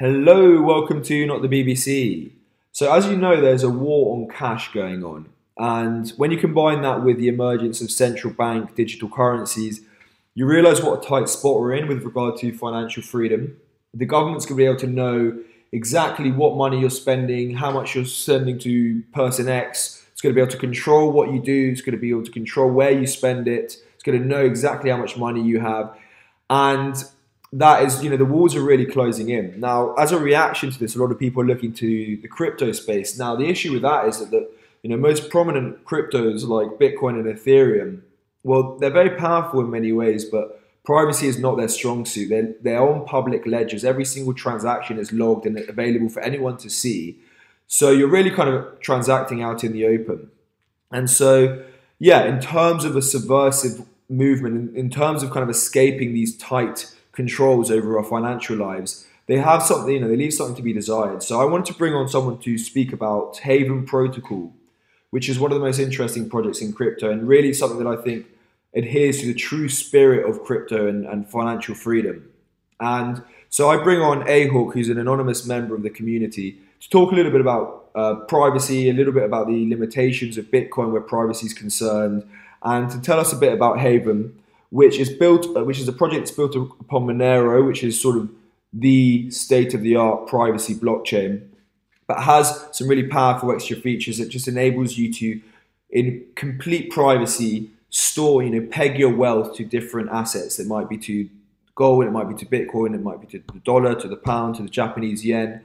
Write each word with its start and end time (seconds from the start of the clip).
Hello, 0.00 0.62
welcome 0.62 1.02
to 1.02 1.26
Not 1.26 1.42
the 1.42 1.48
BBC. 1.48 2.30
So, 2.70 2.94
as 2.94 3.06
you 3.06 3.16
know, 3.16 3.40
there's 3.40 3.64
a 3.64 3.68
war 3.68 4.14
on 4.14 4.28
cash 4.28 4.72
going 4.72 5.02
on. 5.02 5.28
And 5.56 6.08
when 6.10 6.30
you 6.30 6.38
combine 6.38 6.82
that 6.82 7.02
with 7.02 7.18
the 7.18 7.26
emergence 7.26 7.80
of 7.80 7.90
central 7.90 8.32
bank 8.32 8.76
digital 8.76 9.08
currencies, 9.08 9.80
you 10.36 10.46
realize 10.46 10.80
what 10.80 11.02
a 11.02 11.08
tight 11.08 11.28
spot 11.28 11.58
we're 11.58 11.72
in 11.72 11.88
with 11.88 12.04
regard 12.04 12.36
to 12.36 12.56
financial 12.56 13.02
freedom. 13.02 13.56
The 13.92 14.06
government's 14.06 14.46
going 14.46 14.58
to 14.58 14.62
be 14.62 14.66
able 14.66 14.78
to 14.78 14.86
know 14.86 15.36
exactly 15.72 16.30
what 16.30 16.56
money 16.56 16.78
you're 16.78 16.90
spending, 16.90 17.56
how 17.56 17.72
much 17.72 17.96
you're 17.96 18.04
sending 18.04 18.56
to 18.60 19.02
person 19.12 19.48
X. 19.48 20.06
It's 20.12 20.20
going 20.20 20.32
to 20.32 20.38
be 20.38 20.40
able 20.40 20.52
to 20.52 20.58
control 20.58 21.10
what 21.10 21.32
you 21.32 21.42
do, 21.42 21.70
it's 21.72 21.80
going 21.80 21.96
to 21.96 22.00
be 22.00 22.10
able 22.10 22.22
to 22.22 22.30
control 22.30 22.70
where 22.70 22.92
you 22.92 23.08
spend 23.08 23.48
it, 23.48 23.78
it's 23.94 24.04
going 24.04 24.22
to 24.22 24.24
know 24.24 24.44
exactly 24.44 24.90
how 24.90 24.96
much 24.96 25.16
money 25.16 25.42
you 25.42 25.58
have. 25.58 25.92
And 26.48 26.94
that 27.52 27.82
is, 27.82 28.02
you 28.02 28.10
know, 28.10 28.16
the 28.16 28.24
walls 28.24 28.54
are 28.54 28.62
really 28.62 28.84
closing 28.84 29.30
in. 29.30 29.58
Now, 29.58 29.94
as 29.94 30.12
a 30.12 30.18
reaction 30.18 30.70
to 30.70 30.78
this, 30.78 30.94
a 30.94 30.98
lot 30.98 31.10
of 31.10 31.18
people 31.18 31.42
are 31.42 31.46
looking 31.46 31.72
to 31.74 32.18
the 32.20 32.28
crypto 32.28 32.72
space. 32.72 33.18
Now, 33.18 33.36
the 33.36 33.46
issue 33.46 33.72
with 33.72 33.82
that 33.82 34.06
is 34.06 34.18
that 34.18 34.30
the 34.30 34.50
you 34.82 34.90
know 34.90 34.96
most 34.96 35.30
prominent 35.30 35.84
cryptos 35.84 36.46
like 36.46 36.78
Bitcoin 36.78 37.18
and 37.18 37.24
Ethereum, 37.24 38.02
well, 38.44 38.76
they're 38.78 38.90
very 38.90 39.16
powerful 39.16 39.60
in 39.60 39.70
many 39.70 39.92
ways, 39.92 40.24
but 40.24 40.60
privacy 40.84 41.26
is 41.26 41.38
not 41.38 41.56
their 41.56 41.68
strong 41.68 42.04
suit. 42.04 42.28
They're, 42.28 42.54
they're 42.62 42.82
on 42.82 43.04
public 43.04 43.46
ledgers. 43.46 43.84
Every 43.84 44.04
single 44.04 44.34
transaction 44.34 44.98
is 44.98 45.12
logged 45.12 45.46
and 45.46 45.58
available 45.68 46.08
for 46.08 46.20
anyone 46.20 46.56
to 46.58 46.70
see. 46.70 47.18
So 47.66 47.90
you're 47.90 48.08
really 48.08 48.30
kind 48.30 48.48
of 48.48 48.80
transacting 48.80 49.42
out 49.42 49.62
in 49.64 49.72
the 49.72 49.86
open. 49.86 50.30
And 50.90 51.10
so, 51.10 51.62
yeah, 51.98 52.24
in 52.24 52.40
terms 52.40 52.84
of 52.84 52.96
a 52.96 53.02
subversive 53.02 53.86
movement, 54.08 54.70
in, 54.70 54.76
in 54.76 54.90
terms 54.90 55.22
of 55.22 55.30
kind 55.30 55.42
of 55.42 55.50
escaping 55.50 56.14
these 56.14 56.36
tight 56.38 56.90
controls 57.22 57.68
over 57.68 57.98
our 57.98 58.04
financial 58.04 58.56
lives, 58.56 58.90
they 59.26 59.38
have 59.50 59.60
something, 59.70 59.92
you 59.92 60.00
know, 60.00 60.08
they 60.08 60.22
leave 60.24 60.32
something 60.32 60.54
to 60.54 60.68
be 60.70 60.72
desired. 60.72 61.20
So 61.28 61.32
I 61.42 61.46
wanted 61.52 61.66
to 61.72 61.78
bring 61.80 61.94
on 62.00 62.08
someone 62.08 62.38
to 62.46 62.52
speak 62.70 62.92
about 62.92 63.38
Haven 63.38 63.84
Protocol, 63.84 64.52
which 65.10 65.28
is 65.28 65.36
one 65.42 65.50
of 65.50 65.58
the 65.58 65.66
most 65.68 65.80
interesting 65.80 66.30
projects 66.30 66.60
in 66.62 66.72
crypto 66.72 67.10
and 67.10 67.26
really 67.26 67.52
something 67.52 67.80
that 67.82 67.90
I 67.96 68.00
think 68.06 68.26
adheres 68.72 69.18
to 69.20 69.26
the 69.26 69.34
true 69.48 69.68
spirit 69.68 70.30
of 70.30 70.44
crypto 70.44 70.86
and, 70.86 71.00
and 71.06 71.28
financial 71.28 71.74
freedom. 71.74 72.16
And 72.78 73.22
so 73.50 73.68
I 73.68 73.82
bring 73.82 74.00
on 74.00 74.18
Ahawk, 74.36 74.74
who's 74.74 74.88
an 74.88 74.98
anonymous 74.98 75.44
member 75.44 75.74
of 75.74 75.82
the 75.82 75.90
community, 75.90 76.48
to 76.82 76.88
talk 76.88 77.10
a 77.10 77.16
little 77.16 77.32
bit 77.32 77.40
about 77.40 77.90
uh, 77.96 78.14
privacy, 78.34 78.88
a 78.88 78.92
little 78.92 79.12
bit 79.18 79.24
about 79.24 79.48
the 79.48 79.68
limitations 79.68 80.38
of 80.38 80.44
Bitcoin 80.56 80.92
where 80.92 81.00
privacy 81.00 81.46
is 81.46 81.54
concerned, 81.64 82.22
and 82.62 82.90
to 82.92 83.00
tell 83.00 83.18
us 83.18 83.32
a 83.32 83.36
bit 83.36 83.52
about 83.52 83.80
Haven, 83.80 84.20
which 84.70 84.98
is 84.98 85.10
built, 85.10 85.46
uh, 85.56 85.64
which 85.64 85.78
is 85.78 85.88
a 85.88 85.92
project 85.92 86.20
that's 86.20 86.36
built 86.36 86.54
upon 86.54 87.06
Monero, 87.06 87.66
which 87.66 87.82
is 87.82 88.00
sort 88.00 88.16
of 88.16 88.28
the 88.72 89.30
state 89.30 89.74
of 89.74 89.80
the 89.80 89.96
art 89.96 90.26
privacy 90.26 90.74
blockchain, 90.74 91.46
but 92.06 92.22
has 92.22 92.66
some 92.72 92.88
really 92.88 93.06
powerful 93.06 93.52
extra 93.52 93.76
features 93.76 94.18
that 94.18 94.28
just 94.28 94.48
enables 94.48 94.98
you 94.98 95.12
to, 95.12 95.40
in 95.90 96.24
complete 96.34 96.90
privacy, 96.90 97.70
store, 97.90 98.42
you 98.42 98.50
know, 98.50 98.66
peg 98.70 98.98
your 98.98 99.14
wealth 99.14 99.56
to 99.56 99.64
different 99.64 100.10
assets. 100.10 100.56
That 100.56 100.66
might 100.66 100.88
be 100.88 100.98
to 100.98 101.28
gold, 101.74 102.04
it 102.04 102.10
might 102.10 102.28
be 102.28 102.34
to 102.34 102.44
Bitcoin, 102.44 102.94
it 102.94 103.02
might 103.02 103.20
be 103.20 103.26
to 103.28 103.42
the 103.52 103.60
dollar, 103.60 103.94
to 103.94 104.08
the 104.08 104.16
pound, 104.16 104.56
to 104.56 104.62
the 104.62 104.68
Japanese 104.68 105.24
yen. 105.24 105.62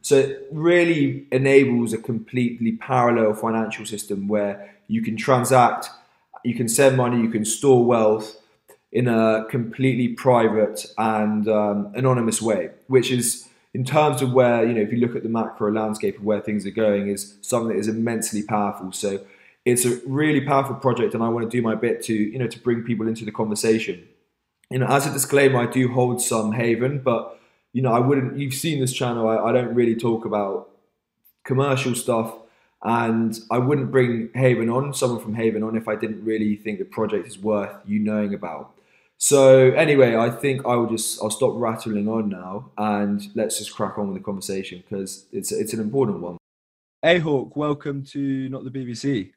So 0.00 0.16
it 0.16 0.48
really 0.50 1.26
enables 1.30 1.92
a 1.92 1.98
completely 1.98 2.72
parallel 2.72 3.34
financial 3.34 3.84
system 3.84 4.26
where 4.26 4.74
you 4.88 5.02
can 5.02 5.16
transact 5.16 5.90
you 6.44 6.54
can 6.54 6.68
send 6.68 6.96
money, 6.96 7.20
you 7.20 7.28
can 7.28 7.44
store 7.44 7.84
wealth 7.84 8.36
in 8.90 9.08
a 9.08 9.46
completely 9.48 10.08
private 10.08 10.86
and 10.98 11.48
um, 11.48 11.92
anonymous 11.94 12.42
way, 12.42 12.70
which 12.88 13.10
is 13.10 13.48
in 13.74 13.84
terms 13.84 14.20
of 14.20 14.32
where 14.32 14.66
you 14.66 14.74
know 14.74 14.82
if 14.82 14.92
you 14.92 14.98
look 14.98 15.16
at 15.16 15.22
the 15.22 15.28
macro 15.28 15.72
landscape 15.72 16.18
of 16.18 16.24
where 16.24 16.40
things 16.40 16.66
are 16.66 16.70
going 16.70 17.08
is 17.08 17.36
something 17.40 17.68
that 17.68 17.78
is 17.78 17.88
immensely 17.88 18.42
powerful. 18.42 18.92
So 18.92 19.24
it's 19.64 19.84
a 19.84 20.00
really 20.06 20.40
powerful 20.42 20.76
project, 20.76 21.14
and 21.14 21.22
I 21.22 21.28
want 21.28 21.50
to 21.50 21.56
do 21.56 21.62
my 21.62 21.74
bit 21.74 22.02
to 22.04 22.14
you 22.14 22.38
know 22.38 22.48
to 22.48 22.58
bring 22.58 22.82
people 22.82 23.08
into 23.08 23.24
the 23.24 23.32
conversation. 23.32 24.06
You 24.70 24.78
know, 24.78 24.86
as 24.86 25.06
a 25.06 25.12
disclaimer, 25.12 25.60
I 25.60 25.66
do 25.66 25.92
hold 25.92 26.22
some 26.22 26.52
Haven, 26.52 27.00
but 27.00 27.38
you 27.72 27.82
know, 27.82 27.92
I 27.92 27.98
wouldn't. 27.98 28.38
You've 28.38 28.54
seen 28.54 28.80
this 28.80 28.92
channel. 28.92 29.28
I, 29.28 29.36
I 29.36 29.52
don't 29.52 29.74
really 29.74 29.96
talk 29.96 30.24
about 30.24 30.68
commercial 31.44 31.94
stuff 31.94 32.34
and 32.82 33.38
I 33.50 33.58
wouldn't 33.58 33.90
bring 33.90 34.30
Haven 34.34 34.68
on, 34.68 34.92
someone 34.92 35.20
from 35.20 35.34
Haven 35.34 35.62
on, 35.62 35.76
if 35.76 35.88
I 35.88 35.94
didn't 35.94 36.24
really 36.24 36.56
think 36.56 36.78
the 36.78 36.84
project 36.84 37.28
is 37.28 37.38
worth 37.38 37.70
you 37.86 38.00
knowing 38.00 38.34
about. 38.34 38.74
So 39.18 39.70
anyway, 39.70 40.16
I 40.16 40.30
think 40.30 40.66
I 40.66 40.74
will 40.74 40.88
just 40.88 41.22
I'll 41.22 41.30
stop 41.30 41.52
rattling 41.54 42.08
on 42.08 42.28
now 42.28 42.72
and 42.76 43.22
let's 43.36 43.58
just 43.58 43.72
crack 43.72 43.96
on 43.96 44.08
with 44.08 44.16
the 44.16 44.24
conversation 44.24 44.82
because 44.82 45.26
it's 45.32 45.52
it's 45.52 45.72
an 45.72 45.80
important 45.80 46.20
one. 46.20 46.38
Ahawk, 47.04 47.54
welcome 47.54 48.04
to 48.06 48.48
Not 48.48 48.64
the 48.64 48.70
BBC. 48.70 49.30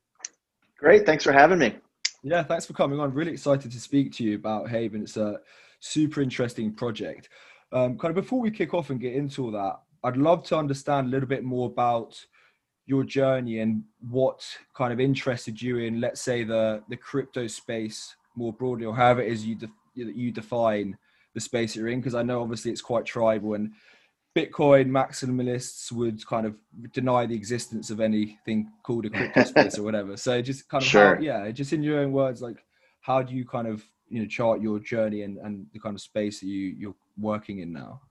Great, 0.79 1.05
thanks 1.05 1.23
for 1.23 1.31
having 1.31 1.59
me. 1.59 1.75
Yeah, 2.23 2.41
thanks 2.41 2.65
for 2.65 2.73
coming 2.73 2.99
on. 2.99 3.13
Really 3.13 3.31
excited 3.31 3.71
to 3.71 3.79
speak 3.79 4.11
to 4.13 4.23
you 4.23 4.35
about 4.35 4.69
Haven. 4.69 5.03
It's 5.03 5.17
a 5.17 5.39
super 5.81 6.21
interesting 6.21 6.73
project. 6.73 7.29
Um, 7.71 7.97
kind 7.99 8.09
of 8.09 8.15
before 8.15 8.39
we 8.39 8.49
kick 8.49 8.73
off 8.73 8.89
and 8.89 8.99
get 8.99 9.13
into 9.13 9.45
all 9.45 9.51
that, 9.51 9.79
I'd 10.03 10.17
love 10.17 10.43
to 10.45 10.57
understand 10.57 11.07
a 11.07 11.09
little 11.11 11.29
bit 11.29 11.43
more 11.43 11.67
about 11.67 12.19
your 12.85 13.03
journey 13.03 13.59
and 13.59 13.83
what 14.09 14.45
kind 14.75 14.93
of 14.93 14.99
interested 14.99 15.61
you 15.61 15.79
in, 15.79 15.99
let's 15.99 16.21
say, 16.21 16.43
the 16.43 16.83
the 16.89 16.97
crypto 16.97 17.47
space 17.47 18.15
more 18.35 18.53
broadly, 18.53 18.85
or 18.85 18.95
however 18.95 19.21
it 19.21 19.31
is 19.31 19.45
you 19.45 19.55
de- 19.55 19.71
you 19.95 20.31
define 20.31 20.97
the 21.33 21.39
space 21.39 21.73
that 21.73 21.79
you're 21.79 21.89
in. 21.89 21.99
Because 21.99 22.15
I 22.15 22.23
know 22.23 22.41
obviously 22.41 22.71
it's 22.71 22.81
quite 22.81 23.05
tribal, 23.05 23.55
and 23.55 23.71
Bitcoin 24.35 24.89
maximalists 24.89 25.91
would 25.91 26.25
kind 26.27 26.45
of 26.45 26.55
deny 26.91 27.25
the 27.25 27.35
existence 27.35 27.89
of 27.89 28.01
anything 28.01 28.71
called 28.83 29.05
a 29.05 29.09
crypto 29.09 29.43
space 29.45 29.79
or 29.79 29.83
whatever. 29.83 30.17
So 30.17 30.41
just 30.41 30.67
kind 30.67 30.83
of 30.83 30.89
sure. 30.89 31.15
how, 31.15 31.21
yeah, 31.21 31.49
just 31.51 31.73
in 31.73 31.81
your 31.81 31.99
own 31.99 32.11
words, 32.11 32.41
like 32.41 32.65
how 33.01 33.21
do 33.21 33.33
you 33.33 33.45
kind 33.45 33.67
of 33.67 33.83
you 34.09 34.19
know 34.19 34.27
chart 34.27 34.61
your 34.61 34.79
journey 34.79 35.23
and 35.23 35.37
and 35.37 35.65
the 35.73 35.79
kind 35.79 35.95
of 35.95 36.01
space 36.01 36.39
that 36.41 36.47
you 36.47 36.75
you're 36.77 36.95
working 37.17 37.59
in 37.59 37.73
now? 37.73 38.01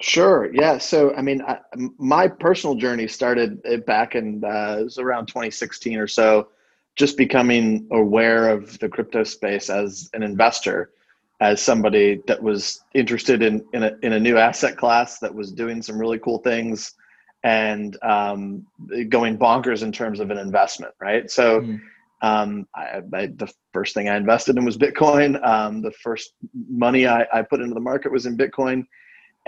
Sure. 0.00 0.48
Yeah. 0.52 0.78
So, 0.78 1.12
I 1.14 1.22
mean, 1.22 1.42
I, 1.42 1.58
my 1.98 2.28
personal 2.28 2.76
journey 2.76 3.08
started 3.08 3.60
uh, 3.66 3.78
back 3.78 4.14
in 4.14 4.44
uh, 4.44 4.76
it 4.80 4.84
was 4.84 4.98
around 4.98 5.26
2016 5.26 5.98
or 5.98 6.06
so, 6.06 6.48
just 6.94 7.16
becoming 7.16 7.88
aware 7.90 8.48
of 8.48 8.78
the 8.78 8.88
crypto 8.88 9.24
space 9.24 9.68
as 9.68 10.08
an 10.12 10.22
investor, 10.22 10.92
as 11.40 11.60
somebody 11.60 12.22
that 12.28 12.40
was 12.40 12.84
interested 12.94 13.42
in 13.42 13.64
in 13.72 13.82
a, 13.82 13.96
in 14.02 14.12
a 14.12 14.20
new 14.20 14.38
asset 14.38 14.76
class 14.76 15.18
that 15.18 15.34
was 15.34 15.50
doing 15.50 15.82
some 15.82 15.98
really 15.98 16.20
cool 16.20 16.38
things, 16.38 16.94
and 17.42 17.96
um, 18.04 18.64
going 19.08 19.36
bonkers 19.36 19.82
in 19.82 19.90
terms 19.90 20.20
of 20.20 20.30
an 20.30 20.38
investment. 20.38 20.94
Right. 21.00 21.30
So. 21.30 21.60
Mm. 21.60 21.80
Um, 22.20 22.66
I, 22.74 23.00
I, 23.14 23.26
the 23.26 23.48
first 23.72 23.94
thing 23.94 24.08
I 24.08 24.16
invested 24.16 24.56
in 24.56 24.64
was 24.64 24.76
Bitcoin. 24.76 25.40
Um, 25.46 25.82
the 25.82 25.92
first 25.92 26.32
money 26.68 27.06
I, 27.06 27.24
I 27.32 27.42
put 27.42 27.60
into 27.60 27.74
the 27.74 27.80
market 27.80 28.10
was 28.10 28.26
in 28.26 28.36
Bitcoin 28.36 28.84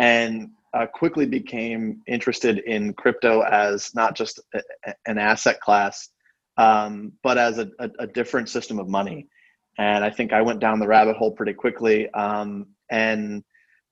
and 0.00 0.50
uh, 0.72 0.86
quickly 0.86 1.26
became 1.26 2.00
interested 2.06 2.58
in 2.60 2.94
crypto 2.94 3.42
as 3.42 3.94
not 3.94 4.16
just 4.16 4.40
a, 4.54 4.62
an 5.06 5.18
asset 5.18 5.60
class, 5.60 6.08
um, 6.56 7.12
but 7.22 7.36
as 7.36 7.58
a, 7.58 7.68
a, 7.78 7.90
a, 8.00 8.06
different 8.06 8.48
system 8.48 8.78
of 8.78 8.88
money. 8.88 9.28
And 9.78 10.02
I 10.02 10.10
think 10.10 10.32
I 10.32 10.40
went 10.40 10.58
down 10.58 10.78
the 10.78 10.86
rabbit 10.86 11.16
hole 11.16 11.32
pretty 11.32 11.52
quickly 11.52 12.08
um, 12.12 12.66
and 12.90 13.44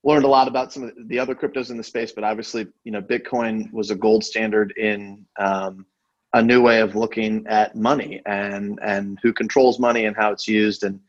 learned 0.03 0.25
a 0.25 0.29
lot 0.29 0.49
about 0.49 0.73
some 0.73 0.85
of 0.85 0.93
the 1.09 1.19
other 1.19 1.35
cryptos 1.35 1.71
in 1.71 1.77
the 1.77 1.83
space. 1.83 2.13
But 2.13 2.25
obviously, 2.25 2.67
you 2.85 2.93
know, 2.93 3.03
Bitcoin 3.03 3.71
was 3.71 3.91
a 3.91 3.95
gold 3.95 4.25
standard 4.25 4.73
in 4.79 5.27
um, 5.39 5.85
a 6.33 6.43
new 6.43 6.63
way 6.63 6.81
of 6.81 6.97
looking 6.97 7.47
at 7.49 7.77
money 7.77 8.23
and 8.25 8.79
and 8.83 9.19
who 9.23 9.33
controls 9.35 9.79
money 9.79 10.07
and 10.07 10.17
how 10.17 10.33
it's 10.33 10.49
used. 10.49 10.85
And 10.85 11.01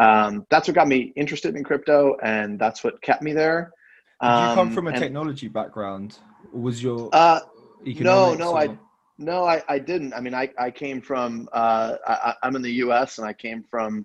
um, 0.00 0.44
that's 0.50 0.66
what 0.66 0.74
got 0.74 0.88
me 0.88 1.12
interested 1.14 1.54
in 1.54 1.62
crypto, 1.62 2.16
and 2.22 2.58
that's 2.58 2.82
what 2.82 3.00
kept 3.02 3.22
me 3.22 3.32
there. 3.32 3.72
Did 4.22 4.28
you 4.28 4.54
come 4.54 4.70
from 4.70 4.86
a 4.86 4.90
um, 4.90 4.94
and, 4.94 5.02
technology 5.02 5.48
background? 5.48 6.18
Was 6.52 6.82
your 6.82 7.08
uh, 7.12 7.40
no, 7.84 8.34
no, 8.34 8.52
or? 8.52 8.58
I 8.58 8.78
no, 9.16 9.44
I, 9.44 9.62
I 9.68 9.78
didn't. 9.78 10.12
I 10.14 10.20
mean, 10.20 10.34
I, 10.34 10.50
I 10.58 10.70
came 10.70 11.00
from 11.00 11.48
uh, 11.52 11.96
I, 12.06 12.34
I'm 12.42 12.56
in 12.56 12.62
the 12.62 12.72
U.S. 12.84 13.18
and 13.18 13.26
I 13.26 13.32
came 13.32 13.64
from 13.70 14.04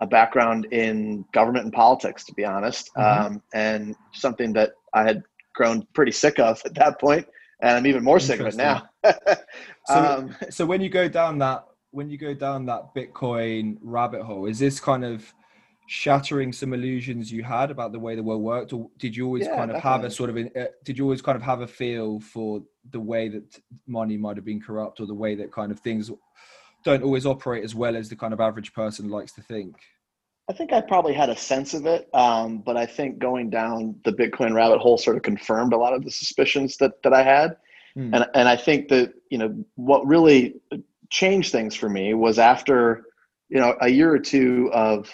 a 0.00 0.06
background 0.06 0.66
in 0.72 1.24
government 1.32 1.64
and 1.64 1.72
politics, 1.72 2.24
to 2.24 2.34
be 2.34 2.44
honest, 2.44 2.90
mm-hmm. 2.96 3.26
um, 3.26 3.42
and 3.54 3.94
something 4.12 4.52
that 4.54 4.72
I 4.94 5.04
had 5.04 5.22
grown 5.54 5.86
pretty 5.94 6.12
sick 6.12 6.40
of 6.40 6.60
at 6.64 6.74
that 6.74 7.00
point, 7.00 7.26
and 7.60 7.76
I'm 7.76 7.86
even 7.86 8.02
more 8.02 8.18
sick 8.18 8.40
of 8.40 8.46
it 8.46 8.56
now. 8.56 8.88
so, 9.04 9.94
um, 9.94 10.36
so 10.50 10.66
when 10.66 10.80
you 10.80 10.88
go 10.88 11.08
down 11.08 11.38
that 11.38 11.66
when 11.92 12.10
you 12.10 12.18
go 12.18 12.34
down 12.34 12.66
that 12.66 12.94
Bitcoin 12.94 13.76
rabbit 13.82 14.22
hole, 14.22 14.46
is 14.46 14.58
this 14.58 14.80
kind 14.80 15.04
of 15.04 15.32
shattering 15.92 16.54
some 16.54 16.72
illusions 16.72 17.30
you 17.30 17.42
had 17.42 17.70
about 17.70 17.92
the 17.92 17.98
way 17.98 18.14
the 18.16 18.22
world 18.22 18.40
worked 18.40 18.72
or 18.72 18.88
did 18.96 19.14
you 19.14 19.26
always 19.26 19.44
yeah, 19.44 19.54
kind 19.54 19.70
of 19.70 19.76
definitely. 19.76 19.90
have 19.90 20.04
a 20.04 20.10
sort 20.10 20.30
of 20.30 20.36
uh, 20.38 20.70
did 20.84 20.96
you 20.96 21.04
always 21.04 21.20
kind 21.20 21.36
of 21.36 21.42
have 21.42 21.60
a 21.60 21.66
feel 21.66 22.18
for 22.18 22.62
the 22.92 22.98
way 22.98 23.28
that 23.28 23.60
money 23.86 24.16
might 24.16 24.34
have 24.34 24.44
been 24.44 24.58
corrupt 24.58 25.00
or 25.00 25.06
the 25.06 25.12
way 25.12 25.34
that 25.34 25.52
kind 25.52 25.70
of 25.70 25.78
things 25.78 26.10
don't 26.82 27.02
always 27.02 27.26
operate 27.26 27.62
as 27.62 27.74
well 27.74 27.94
as 27.94 28.08
the 28.08 28.16
kind 28.16 28.32
of 28.32 28.40
average 28.40 28.72
person 28.72 29.10
likes 29.10 29.32
to 29.32 29.42
think 29.42 29.76
I 30.48 30.54
think 30.54 30.72
I 30.72 30.80
probably 30.80 31.12
had 31.12 31.28
a 31.28 31.36
sense 31.36 31.72
of 31.72 31.86
it, 31.86 32.08
um, 32.14 32.58
but 32.58 32.76
I 32.76 32.84
think 32.84 33.18
going 33.18 33.48
down 33.48 33.94
the 34.04 34.12
Bitcoin 34.12 34.54
rabbit 34.54 34.80
hole 34.80 34.98
sort 34.98 35.16
of 35.16 35.22
confirmed 35.22 35.72
a 35.72 35.76
lot 35.76 35.92
of 35.92 36.04
the 36.04 36.10
suspicions 36.10 36.78
that 36.78 37.00
that 37.04 37.12
I 37.12 37.22
had, 37.22 37.56
mm. 37.96 38.12
and 38.12 38.26
and 38.34 38.48
I 38.48 38.56
think 38.56 38.88
that 38.88 39.14
you 39.30 39.38
know 39.38 39.64
what 39.76 40.04
really 40.04 40.60
changed 41.10 41.52
things 41.52 41.76
for 41.76 41.88
me 41.88 42.14
was 42.14 42.40
after 42.40 43.04
you 43.50 43.60
know 43.60 43.76
a 43.80 43.88
year 43.88 44.12
or 44.12 44.18
two 44.18 44.68
of 44.72 45.08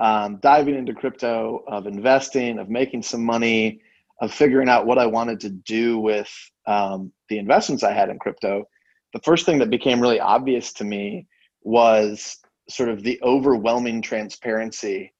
um, 0.00 0.38
diving 0.42 0.74
into 0.74 0.94
crypto, 0.94 1.62
of 1.68 1.86
investing, 1.86 2.58
of 2.58 2.68
making 2.68 3.02
some 3.02 3.24
money, 3.24 3.80
of 4.20 4.32
figuring 4.32 4.68
out 4.68 4.86
what 4.86 4.98
I 4.98 5.06
wanted 5.06 5.40
to 5.40 5.50
do 5.50 5.98
with 5.98 6.30
um, 6.66 7.12
the 7.28 7.38
investments 7.38 7.84
I 7.84 7.92
had 7.92 8.08
in 8.08 8.18
crypto. 8.18 8.64
The 9.12 9.20
first 9.20 9.46
thing 9.46 9.58
that 9.58 9.70
became 9.70 10.00
really 10.00 10.20
obvious 10.20 10.72
to 10.74 10.84
me 10.84 11.26
was 11.62 12.38
sort 12.68 12.88
of 12.88 13.02
the 13.02 13.20
overwhelming 13.22 14.00
transparency 14.00 15.12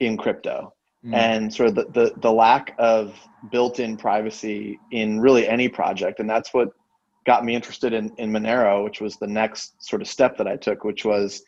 in 0.00 0.16
crypto 0.16 0.74
mm. 1.04 1.14
and 1.14 1.52
sort 1.52 1.68
of 1.68 1.74
the, 1.74 1.84
the, 1.92 2.12
the 2.20 2.32
lack 2.32 2.74
of 2.78 3.14
built-in 3.50 3.96
privacy 3.96 4.78
in 4.90 5.20
really 5.20 5.46
any 5.46 5.68
project 5.68 6.18
and 6.20 6.28
that's 6.28 6.52
what 6.52 6.70
got 7.26 7.44
me 7.44 7.54
interested 7.54 7.92
in, 7.92 8.10
in 8.18 8.32
monero 8.32 8.82
which 8.82 9.00
was 9.00 9.16
the 9.16 9.26
next 9.26 9.74
sort 9.82 10.02
of 10.02 10.08
step 10.08 10.36
that 10.36 10.48
i 10.48 10.56
took 10.56 10.82
which 10.84 11.04
was 11.04 11.42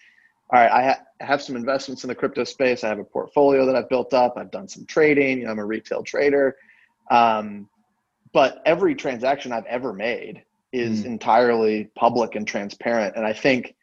all 0.51 0.61
right 0.61 0.71
i 0.71 0.83
ha- 0.89 1.03
have 1.21 1.43
some 1.43 1.57
investments 1.57 2.05
in 2.05 2.09
the 2.09 2.15
crypto 2.15 2.45
space 2.45 2.85
i 2.85 2.89
have 2.89 2.99
a 2.99 3.05
portfolio 3.05 3.65
that 3.67 3.75
i've 3.75 3.89
built 3.89 4.13
up 4.15 4.35
i've 4.37 4.51
done 4.51 4.69
some 4.69 4.85
trading 4.87 5.39
you 5.39 5.45
know, 5.45 5.51
i'm 5.51 5.59
a 5.59 5.65
retail 5.65 6.03
trader 6.03 6.57
um, 7.11 7.69
but 8.33 8.61
every 8.67 8.95
transaction 8.95 9.53
i've 9.53 9.67
ever 9.67 9.93
made 9.93 10.43
is 10.73 11.03
mm. 11.03 11.07
entirely 11.07 11.91
public 11.95 12.35
and 12.35 12.47
transparent 12.47 13.15
and 13.17 13.25
i 13.25 13.33
think 13.33 13.75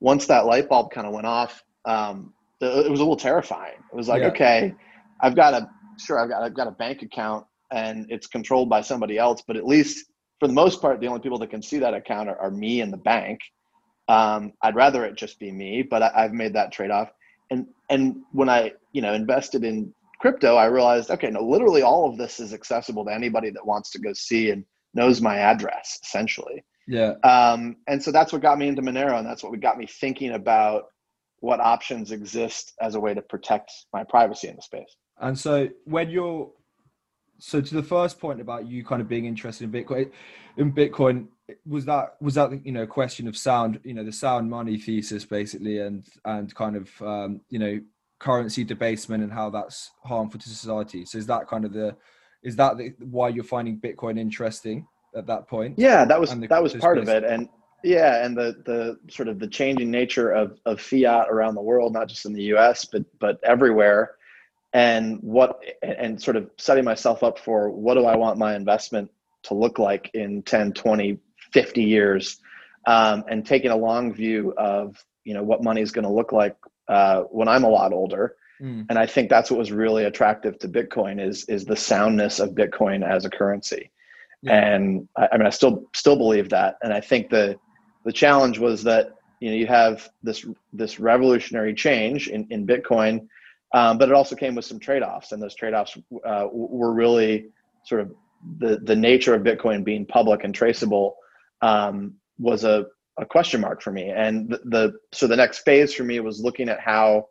once 0.00 0.26
that 0.26 0.46
light 0.46 0.68
bulb 0.68 0.90
kind 0.90 1.06
of 1.06 1.12
went 1.12 1.26
off, 1.26 1.62
um, 1.84 2.32
it 2.60 2.90
was 2.90 3.00
a 3.00 3.02
little 3.02 3.16
terrifying. 3.16 3.76
It 3.92 3.96
was 3.96 4.08
like, 4.08 4.22
yeah. 4.22 4.28
okay, 4.28 4.74
I've 5.20 5.36
got 5.36 5.54
a 5.54 5.70
sure 5.98 6.20
I've 6.20 6.28
got 6.28 6.42
I've 6.42 6.54
got 6.54 6.66
a 6.66 6.72
bank 6.72 7.02
account 7.02 7.44
and 7.70 8.06
it's 8.08 8.26
controlled 8.26 8.68
by 8.68 8.80
somebody 8.80 9.18
else, 9.18 9.42
but 9.46 9.56
at 9.56 9.66
least 9.66 10.06
for 10.40 10.46
the 10.46 10.54
most 10.54 10.80
part, 10.80 11.00
the 11.00 11.06
only 11.06 11.20
people 11.20 11.38
that 11.38 11.50
can 11.50 11.62
see 11.62 11.78
that 11.78 11.94
account 11.94 12.28
are, 12.28 12.38
are 12.38 12.50
me 12.50 12.80
and 12.80 12.92
the 12.92 12.98
bank. 12.98 13.40
Um, 14.08 14.52
I'd 14.62 14.74
rather 14.74 15.04
it 15.04 15.16
just 15.16 15.38
be 15.38 15.52
me, 15.52 15.82
but 15.82 16.02
I, 16.02 16.22
have 16.22 16.32
made 16.32 16.54
that 16.54 16.72
trade 16.72 16.90
off. 16.90 17.10
And 17.50 17.66
and 17.90 18.22
when 18.32 18.48
I 18.48 18.72
you 18.92 19.02
know 19.02 19.12
invested 19.12 19.64
in 19.64 19.92
crypto, 20.20 20.56
I 20.56 20.66
realized 20.66 21.10
okay, 21.10 21.30
no, 21.30 21.42
literally 21.42 21.82
all 21.82 22.08
of 22.08 22.18
this 22.18 22.40
is 22.40 22.52
accessible 22.52 23.04
to 23.04 23.12
anybody 23.12 23.50
that 23.50 23.66
wants 23.66 23.90
to 23.90 23.98
go 23.98 24.12
see 24.12 24.50
and 24.50 24.64
knows 24.94 25.20
my 25.20 25.38
address 25.38 25.98
essentially. 26.02 26.64
Yeah. 26.86 27.14
Um, 27.22 27.76
and 27.86 28.02
so 28.02 28.10
that's 28.10 28.32
what 28.32 28.40
got 28.40 28.58
me 28.58 28.66
into 28.66 28.82
Monero, 28.82 29.18
and 29.18 29.26
that's 29.26 29.44
what 29.44 29.58
got 29.60 29.76
me 29.76 29.86
thinking 29.86 30.32
about 30.32 30.84
what 31.40 31.60
options 31.60 32.10
exist 32.10 32.72
as 32.80 32.94
a 32.94 33.00
way 33.00 33.14
to 33.14 33.22
protect 33.22 33.70
my 33.92 34.02
privacy 34.04 34.48
in 34.48 34.56
the 34.56 34.62
space. 34.62 34.96
And 35.20 35.38
so 35.38 35.68
when 35.84 36.10
you're 36.10 36.50
so 37.38 37.60
to 37.60 37.74
the 37.74 37.82
first 37.82 38.20
point 38.20 38.40
about 38.40 38.66
you 38.66 38.84
kind 38.84 39.00
of 39.00 39.08
being 39.08 39.26
interested 39.26 39.64
in 39.64 39.72
Bitcoin, 39.72 40.10
in 40.56 40.72
Bitcoin 40.72 41.28
was 41.66 41.84
that 41.86 42.16
was 42.20 42.34
that 42.34 42.64
you 42.64 42.72
know 42.72 42.86
question 42.86 43.26
of 43.26 43.36
sound 43.36 43.80
you 43.84 43.94
know 43.94 44.04
the 44.04 44.12
sound 44.12 44.50
money 44.50 44.76
thesis 44.76 45.24
basically 45.24 45.78
and 45.78 46.06
and 46.24 46.54
kind 46.54 46.76
of 46.76 47.02
um, 47.02 47.40
you 47.48 47.58
know 47.58 47.80
currency 48.18 48.64
debasement 48.64 49.22
and 49.22 49.32
how 49.32 49.48
that's 49.48 49.92
harmful 50.04 50.40
to 50.40 50.48
society. 50.48 51.04
So 51.04 51.18
is 51.18 51.26
that 51.26 51.48
kind 51.48 51.64
of 51.64 51.72
the 51.72 51.96
is 52.42 52.56
that 52.56 52.76
the, 52.76 52.94
why 53.00 53.28
you're 53.28 53.44
finding 53.44 53.80
Bitcoin 53.80 54.18
interesting? 54.18 54.86
at 55.14 55.26
that 55.26 55.48
point. 55.48 55.78
Yeah, 55.78 56.04
that 56.04 56.20
was 56.20 56.30
that 56.30 56.62
was 56.62 56.74
part 56.74 56.98
of 56.98 57.08
it, 57.08 57.24
and 57.24 57.48
yeah, 57.84 58.24
and 58.24 58.36
the 58.36 58.62
the 58.64 58.98
sort 59.12 59.28
of 59.28 59.38
the 59.38 59.48
changing 59.48 59.90
nature 59.90 60.30
of 60.30 60.58
of 60.66 60.80
fiat 60.80 61.28
around 61.30 61.54
the 61.54 61.62
world, 61.62 61.92
not 61.92 62.08
just 62.08 62.26
in 62.26 62.32
the 62.32 62.42
U.S. 62.44 62.84
but 62.84 63.04
but 63.18 63.40
everywhere, 63.42 64.16
and 64.72 65.18
what 65.20 65.62
and 65.82 66.20
sort 66.20 66.36
of 66.36 66.50
setting 66.58 66.84
myself 66.84 67.22
up 67.22 67.38
for 67.38 67.70
what 67.70 67.94
do 67.94 68.04
I 68.04 68.16
want 68.16 68.38
my 68.38 68.54
investment 68.54 69.10
to 69.44 69.54
look 69.54 69.78
like 69.78 70.10
in 70.14 70.42
10, 70.42 70.72
20, 70.72 71.18
50 71.52 71.82
years, 71.82 72.38
um, 72.86 73.24
and 73.28 73.46
taking 73.46 73.70
a 73.70 73.76
long 73.76 74.12
view 74.12 74.52
of 74.58 75.02
you 75.24 75.34
know 75.34 75.42
what 75.42 75.62
money 75.62 75.80
is 75.80 75.92
going 75.92 76.04
to 76.04 76.12
look 76.12 76.32
like 76.32 76.56
uh, 76.88 77.22
when 77.22 77.48
I'm 77.48 77.64
a 77.64 77.68
lot 77.68 77.92
older. 77.92 78.36
Mm. 78.60 78.86
And 78.88 78.98
I 78.98 79.06
think 79.06 79.30
that's 79.30 79.50
what 79.50 79.58
was 79.58 79.70
really 79.70 80.04
attractive 80.04 80.58
to 80.58 80.68
Bitcoin 80.68 81.20
is 81.20 81.44
is 81.44 81.64
the 81.64 81.76
soundness 81.76 82.40
of 82.40 82.50
Bitcoin 82.50 83.08
as 83.08 83.24
a 83.24 83.30
currency. 83.30 83.90
Yeah. 84.42 84.74
And 84.74 85.08
I, 85.16 85.28
I 85.32 85.38
mean, 85.38 85.46
I 85.46 85.50
still 85.50 85.84
still 85.94 86.16
believe 86.16 86.48
that. 86.50 86.76
And 86.82 86.92
I 86.92 87.00
think 87.00 87.30
the 87.30 87.58
the 88.04 88.12
challenge 88.12 88.58
was 88.58 88.82
that 88.84 89.14
you 89.40 89.50
know 89.50 89.56
you 89.56 89.66
have 89.66 90.08
this 90.22 90.44
this 90.72 90.98
revolutionary 90.98 91.74
change 91.74 92.28
in, 92.28 92.46
in 92.50 92.66
Bitcoin, 92.66 93.28
um, 93.74 93.98
but 93.98 94.08
it 94.08 94.14
also 94.14 94.34
came 94.34 94.54
with 94.54 94.64
some 94.64 94.78
trade 94.78 95.02
offs, 95.02 95.32
and 95.32 95.42
those 95.42 95.54
trade 95.54 95.74
offs 95.74 95.96
uh, 96.24 96.46
were 96.52 96.92
really 96.92 97.48
sort 97.84 98.00
of 98.00 98.12
the 98.58 98.78
the 98.84 98.96
nature 98.96 99.34
of 99.34 99.42
Bitcoin 99.42 99.84
being 99.84 100.06
public 100.06 100.44
and 100.44 100.54
traceable 100.54 101.16
um, 101.60 102.14
was 102.38 102.64
a, 102.64 102.86
a 103.18 103.26
question 103.26 103.60
mark 103.60 103.82
for 103.82 103.92
me. 103.92 104.10
And 104.10 104.50
the, 104.50 104.60
the 104.64 104.92
so 105.12 105.26
the 105.26 105.36
next 105.36 105.60
phase 105.60 105.92
for 105.92 106.04
me 106.04 106.20
was 106.20 106.40
looking 106.40 106.68
at 106.68 106.80
how 106.80 107.26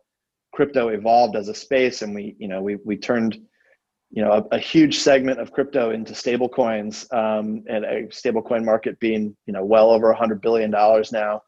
crypto 0.52 0.88
evolved 0.88 1.36
as 1.36 1.48
a 1.48 1.54
space, 1.54 2.02
and 2.02 2.14
we 2.14 2.36
you 2.38 2.48
know 2.48 2.62
we 2.62 2.76
we 2.84 2.96
turned 2.96 3.40
you 4.10 4.22
know 4.22 4.32
a, 4.32 4.56
a, 4.56 4.58
huge 4.58 4.98
segment 4.98 5.38
of 5.38 5.52
crypto 5.52 5.90
into 5.90 6.14
stable 6.14 6.48
coins 6.48 7.06
um, 7.12 7.62
and 7.68 7.84
a 7.84 8.06
stable 8.10 8.42
coin 8.42 8.64
market 8.64 8.98
being 9.00 9.36
you 9.46 9.52
know 9.52 9.64
well 9.64 9.90
over 9.90 10.08
100 10.08 10.40
billion 10.40 10.70
dollars 10.70 11.12
now 11.12 11.42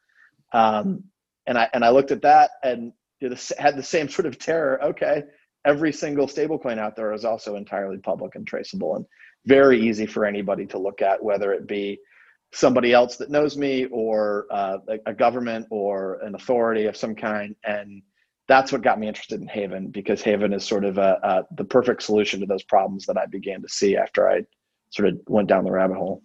um, 0.53 1.03
and 1.47 1.57
i 1.57 1.69
and 1.73 1.85
i 1.85 1.89
looked 1.89 2.11
at 2.11 2.21
that 2.21 2.51
and 2.63 2.93
you 3.21 3.29
know, 3.29 3.37
had 3.59 3.77
the 3.77 3.83
same 3.83 4.09
sort 4.09 4.27
of 4.27 4.39
terror 4.39 4.83
okay 4.83 5.23
every 5.67 5.93
single 5.93 6.27
stable 6.27 6.59
coin 6.59 6.79
out 6.79 6.97
there 6.97 7.13
is 7.13 7.25
also 7.25 7.57
entirely 7.57 7.99
public 7.99 8.35
and 8.35 8.47
traceable 8.47 8.97
and 8.97 9.05
very 9.47 9.81
easy 9.81 10.07
for 10.07 10.25
anybody 10.25 10.67
to 10.67 10.79
look 10.79 11.03
at 11.03 11.23
whether 11.23 11.53
it 11.53 11.67
be 11.67 11.99
somebody 12.53 12.93
else 12.93 13.17
that 13.17 13.31
knows 13.31 13.57
me 13.57 13.87
or 13.87 14.47
uh, 14.51 14.79
a, 14.89 15.11
a 15.11 15.15
government 15.15 15.67
or 15.71 16.19
an 16.23 16.35
authority 16.35 16.87
of 16.87 16.97
some 16.97 17.15
kind 17.15 17.55
and 17.65 18.03
that's 18.51 18.73
what 18.73 18.83
got 18.83 18.99
me 18.99 19.07
interested 19.07 19.41
in 19.41 19.47
Haven 19.47 19.91
because 19.91 20.23
Haven 20.23 20.53
is 20.53 20.65
sort 20.65 20.85
of 20.85 20.99
a, 20.99 21.21
a, 21.23 21.55
the 21.55 21.65
perfect 21.65 22.03
solution 22.03 22.41
to 22.41 22.47
those 22.47 22.65
problems 22.65 23.07
that 23.07 23.17
I 23.17 23.27
began 23.27 23.63
to 23.63 23.69
see 23.69 23.97
after 23.97 24.29
I 24.29 24.41
sort 24.91 25.09
of 25.09 25.21
went 25.29 25.49
down 25.49 25.65
the 25.65 25.71
rabbit 25.71 25.97
hole. 25.97 26.21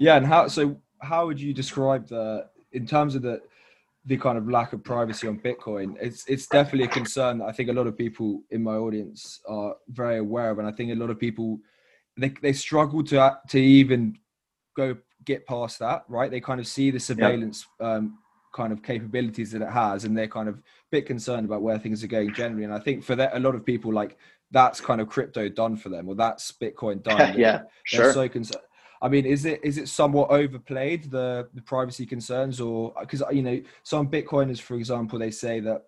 Yeah, 0.00 0.16
and 0.16 0.26
how 0.26 0.48
so? 0.48 0.76
How 1.00 1.26
would 1.26 1.40
you 1.40 1.54
describe 1.54 2.08
the 2.08 2.46
in 2.72 2.86
terms 2.86 3.14
of 3.14 3.22
the 3.22 3.40
the 4.08 4.16
kind 4.16 4.38
of 4.38 4.48
lack 4.48 4.72
of 4.72 4.82
privacy 4.82 5.28
on 5.28 5.38
Bitcoin? 5.38 5.94
It's 6.00 6.24
it's 6.26 6.46
definitely 6.46 6.86
a 6.86 6.88
concern 6.88 7.38
that 7.38 7.44
I 7.44 7.52
think 7.52 7.68
a 7.68 7.72
lot 7.72 7.86
of 7.86 7.96
people 7.96 8.42
in 8.50 8.62
my 8.62 8.74
audience 8.74 9.40
are 9.46 9.76
very 9.88 10.18
aware 10.18 10.50
of, 10.50 10.58
and 10.58 10.66
I 10.66 10.72
think 10.72 10.90
a 10.90 10.96
lot 10.96 11.10
of 11.10 11.18
people 11.20 11.60
they 12.16 12.30
they 12.42 12.52
struggle 12.52 13.04
to 13.04 13.38
to 13.48 13.60
even 13.60 14.18
go 14.76 14.96
get 15.24 15.46
past 15.46 15.78
that. 15.80 16.04
Right? 16.08 16.30
They 16.30 16.40
kind 16.40 16.58
of 16.58 16.66
see 16.66 16.90
the 16.90 16.98
surveillance. 16.98 17.66
Um, 17.78 18.18
kind 18.54 18.72
of 18.72 18.82
capabilities 18.82 19.52
that 19.52 19.60
it 19.60 19.68
has 19.68 20.04
and 20.04 20.16
they're 20.16 20.26
kind 20.26 20.48
of 20.48 20.56
a 20.56 20.62
bit 20.90 21.04
concerned 21.06 21.44
about 21.44 21.60
where 21.60 21.78
things 21.78 22.02
are 22.02 22.08
going 22.08 22.32
generally 22.32 22.64
and 22.64 22.72
i 22.72 22.78
think 22.78 23.04
for 23.04 23.14
that 23.14 23.36
a 23.36 23.38
lot 23.38 23.54
of 23.54 23.64
people 23.64 23.92
like 23.92 24.16
that's 24.50 24.80
kind 24.80 25.02
of 25.02 25.08
crypto 25.08 25.50
done 25.50 25.76
for 25.76 25.90
them 25.90 26.08
or 26.08 26.14
that's 26.14 26.50
bitcoin 26.50 27.00
done 27.02 27.34
yeah 27.38 27.60
sure 27.84 28.10
so 28.12 28.26
concerned 28.26 28.64
I 29.00 29.08
mean, 29.08 29.26
is 29.26 29.44
it 29.44 29.60
is 29.62 29.78
it 29.78 29.88
somewhat 29.88 30.30
overplayed 30.30 31.10
the 31.10 31.48
the 31.54 31.62
privacy 31.62 32.06
concerns, 32.06 32.60
or 32.60 32.92
because 33.00 33.22
you 33.32 33.42
know 33.42 33.60
some 33.82 34.08
Bitcoiners, 34.08 34.60
for 34.60 34.74
example, 34.74 35.18
they 35.18 35.30
say 35.30 35.60
that 35.60 35.84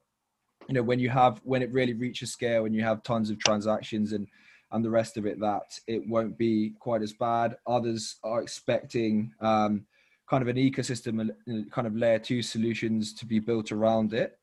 you 0.69 0.75
know 0.75 0.83
when 0.83 1.01
you 1.01 1.09
have 1.09 1.41
when 1.45 1.63
it 1.63 1.73
really 1.73 1.95
reaches 1.95 2.33
scale 2.33 2.67
and 2.67 2.75
you 2.75 2.83
have 2.83 3.03
tons 3.03 3.31
of 3.31 3.39
transactions 3.39 4.13
and 4.13 4.27
and 4.73 4.85
the 4.85 4.91
rest 4.91 5.17
of 5.17 5.27
it, 5.27 5.41
that 5.41 5.79
it 5.87 6.07
won't 6.07 6.39
be 6.39 6.75
quite 6.79 7.03
as 7.03 7.13
bad. 7.13 7.57
Others 7.67 8.17
are 8.23 8.41
expecting 8.41 9.33
um, 9.41 9.85
kind 10.29 10.43
of 10.43 10.49
an 10.49 10.57
ecosystem 10.57 11.31
and 11.47 11.71
kind 11.73 11.89
of 11.89 11.97
layer 11.97 12.21
two 12.21 12.43
solutions 12.43 13.13
to 13.15 13.27
be 13.27 13.41
built 13.41 13.73
around 13.73 14.13
it. 14.15 14.39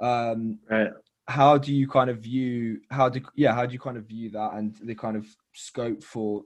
Um, 0.00 0.60
right. 0.70 0.90
How 1.26 1.58
do 1.58 1.72
you 1.74 1.88
kind 1.88 2.10
of 2.10 2.18
view 2.18 2.80
how 2.90 3.08
do 3.08 3.20
yeah 3.36 3.54
how 3.54 3.64
do 3.66 3.72
you 3.72 3.78
kind 3.78 3.96
of 3.96 4.04
view 4.04 4.30
that 4.30 4.54
and 4.54 4.74
the 4.82 4.94
kind 4.94 5.16
of 5.16 5.26
scope 5.52 6.02
for 6.02 6.42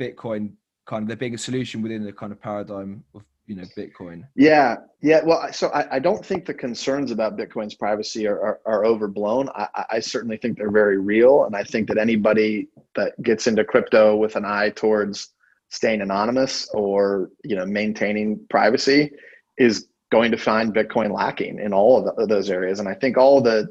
Bitcoin 0.00 0.52
kind 0.86 1.02
of 1.02 1.08
the 1.08 1.16
bigger 1.16 1.36
solution 1.36 1.82
within 1.82 2.04
the 2.04 2.12
kind 2.12 2.32
of 2.32 2.40
paradigm 2.40 3.04
of 3.14 3.22
you 3.46 3.54
know 3.54 3.64
Bitcoin? 3.76 4.24
Yeah, 4.34 4.76
yeah. 5.02 5.20
Well, 5.24 5.52
so 5.52 5.68
I, 5.68 5.96
I 5.96 5.98
don't 5.98 6.24
think 6.24 6.46
the 6.46 6.54
concerns 6.54 7.10
about 7.10 7.36
Bitcoin's 7.36 7.74
privacy 7.74 8.26
are 8.26 8.40
are, 8.40 8.60
are 8.66 8.84
overblown. 8.84 9.48
I, 9.50 9.84
I 9.90 10.00
certainly 10.00 10.36
think 10.36 10.58
they're 10.58 10.70
very 10.70 10.98
real, 10.98 11.44
and 11.44 11.54
I 11.54 11.62
think 11.62 11.88
that 11.88 11.98
anybody 11.98 12.68
that 12.96 13.20
gets 13.22 13.46
into 13.46 13.64
crypto 13.64 14.16
with 14.16 14.36
an 14.36 14.44
eye 14.44 14.70
towards 14.70 15.30
staying 15.68 16.00
anonymous 16.00 16.68
or 16.72 17.30
you 17.44 17.56
know 17.56 17.66
maintaining 17.66 18.40
privacy 18.48 19.10
is 19.58 19.88
going 20.12 20.30
to 20.30 20.36
find 20.36 20.74
bitcoin 20.74 21.12
lacking 21.12 21.58
in 21.58 21.72
all 21.72 21.98
of, 21.98 22.16
the, 22.16 22.26
those 22.26 22.50
areas 22.50 22.78
and 22.78 22.88
i 22.88 22.94
think 22.94 23.16
all 23.16 23.40
the 23.40 23.66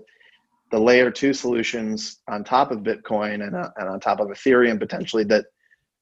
the 0.72 0.80
layer 0.80 1.10
two 1.10 1.34
solutions 1.34 2.20
on 2.28 2.44
top 2.44 2.72
of 2.72 2.80
bitcoin 2.80 3.46
and, 3.46 3.56
uh, 3.56 3.70
and 3.78 3.88
on 3.88 4.00
top 4.00 4.20
of 4.20 4.28
ethereum 4.28 4.78
potentially 4.78 5.24
that 5.24 5.46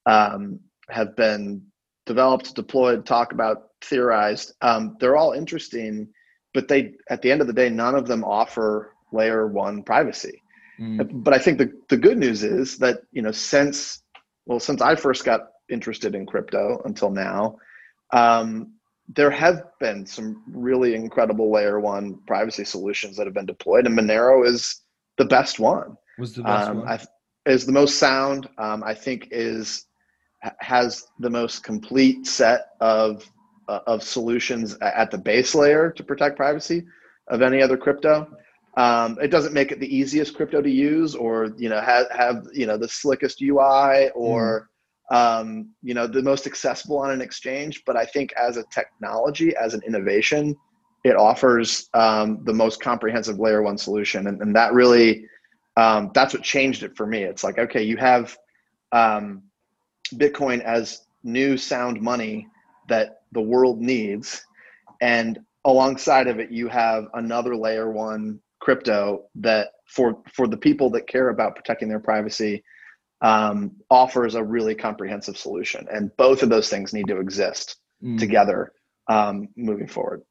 um, 0.05 0.59
have 0.89 1.15
been 1.15 1.61
developed 2.05 2.55
deployed 2.55 3.05
talk 3.05 3.31
about 3.31 3.69
theorized 3.81 4.53
um, 4.61 4.95
they're 4.99 5.17
all 5.17 5.31
interesting 5.33 6.07
but 6.53 6.67
they 6.67 6.93
at 7.09 7.21
the 7.21 7.31
end 7.31 7.41
of 7.41 7.47
the 7.47 7.53
day 7.53 7.69
none 7.69 7.95
of 7.95 8.07
them 8.07 8.23
offer 8.23 8.93
layer 9.13 9.47
one 9.47 9.83
privacy. 9.83 10.41
Mm. 10.79 11.23
But 11.23 11.33
I 11.33 11.37
think 11.37 11.59
the, 11.59 11.71
the 11.89 11.97
good 11.97 12.17
news 12.17 12.43
is 12.43 12.77
that, 12.79 13.01
you 13.11 13.21
know, 13.21 13.31
since, 13.31 14.01
well, 14.45 14.59
since 14.59 14.81
I 14.81 14.95
first 14.95 15.23
got 15.23 15.41
interested 15.69 16.15
in 16.15 16.25
crypto 16.25 16.81
until 16.85 17.11
now, 17.11 17.57
um, 18.11 18.73
there 19.07 19.31
have 19.31 19.63
been 19.79 20.05
some 20.05 20.43
really 20.47 20.95
incredible 20.95 21.51
layer 21.51 21.79
one 21.79 22.19
privacy 22.25 22.65
solutions 22.65 23.17
that 23.17 23.27
have 23.27 23.33
been 23.33 23.45
deployed, 23.45 23.85
and 23.85 23.97
Monero 23.97 24.45
is 24.45 24.81
the 25.17 25.25
best 25.25 25.59
one. 25.59 25.97
Was 26.17 26.33
the 26.33 26.43
best 26.43 26.69
um, 26.69 26.79
one? 26.79 26.87
I, 26.87 26.99
is 27.45 27.65
the 27.65 27.73
most 27.73 27.99
sound. 27.99 28.47
Um, 28.57 28.81
I 28.83 28.93
think 28.93 29.27
is 29.31 29.85
has 30.59 31.07
the 31.19 31.29
most 31.29 31.63
complete 31.63 32.27
set 32.27 32.67
of 32.81 33.29
uh, 33.67 33.79
of 33.87 34.03
solutions 34.03 34.77
at 34.81 35.09
the 35.11 35.17
base 35.17 35.55
layer 35.55 35.91
to 35.91 36.03
protect 36.03 36.35
privacy 36.35 36.83
of 37.29 37.41
any 37.41 37.61
other 37.61 37.77
crypto. 37.77 38.27
Um, 38.75 39.17
it 39.21 39.29
doesn't 39.29 39.53
make 39.53 39.71
it 39.71 39.79
the 39.79 39.95
easiest 39.95 40.35
crypto 40.35 40.61
to 40.61 40.69
use, 40.69 41.15
or 41.15 41.53
you 41.57 41.69
know 41.69 41.79
have 41.79 42.09
have 42.11 42.47
you 42.53 42.65
know 42.65 42.77
the 42.77 42.87
slickest 42.87 43.41
UI, 43.41 44.09
or 44.15 44.69
mm. 45.11 45.15
um, 45.15 45.69
you 45.83 45.93
know 45.93 46.07
the 46.07 46.23
most 46.23 46.47
accessible 46.47 46.97
on 46.97 47.11
an 47.11 47.21
exchange. 47.21 47.83
But 47.85 47.97
I 47.97 48.05
think 48.05 48.33
as 48.33 48.57
a 48.57 48.63
technology, 48.73 49.55
as 49.55 49.75
an 49.75 49.81
innovation, 49.85 50.55
it 51.03 51.15
offers 51.15 51.87
um, 51.93 52.43
the 52.45 52.53
most 52.53 52.81
comprehensive 52.81 53.39
layer 53.39 53.61
one 53.61 53.77
solution, 53.77 54.27
and, 54.27 54.41
and 54.41 54.55
that 54.55 54.73
really 54.73 55.25
um, 55.77 56.11
that's 56.15 56.33
what 56.33 56.41
changed 56.41 56.81
it 56.81 56.97
for 56.97 57.05
me. 57.05 57.23
It's 57.23 57.43
like 57.43 57.59
okay, 57.59 57.83
you 57.83 57.97
have 57.97 58.35
um, 58.91 59.43
Bitcoin 60.13 60.61
as 60.61 61.05
new 61.23 61.57
sound 61.57 62.01
money 62.01 62.47
that 62.89 63.21
the 63.31 63.41
world 63.41 63.81
needs, 63.81 64.45
and 65.01 65.39
alongside 65.65 66.27
of 66.27 66.39
it, 66.39 66.51
you 66.51 66.67
have 66.67 67.05
another 67.13 67.55
layer 67.55 67.91
one 67.91 68.39
crypto 68.59 69.25
that 69.35 69.69
for 69.87 70.21
for 70.33 70.47
the 70.47 70.57
people 70.57 70.89
that 70.89 71.07
care 71.07 71.29
about 71.29 71.55
protecting 71.55 71.89
their 71.89 71.99
privacy 71.99 72.63
um, 73.21 73.71
offers 73.89 74.35
a 74.35 74.43
really 74.43 74.75
comprehensive 74.75 75.37
solution. 75.37 75.87
And 75.91 76.15
both 76.17 76.43
of 76.43 76.49
those 76.49 76.69
things 76.69 76.93
need 76.93 77.07
to 77.07 77.19
exist 77.19 77.77
mm. 78.03 78.19
together 78.19 78.73
um, 79.07 79.47
moving 79.55 79.87
forward. 79.87 80.21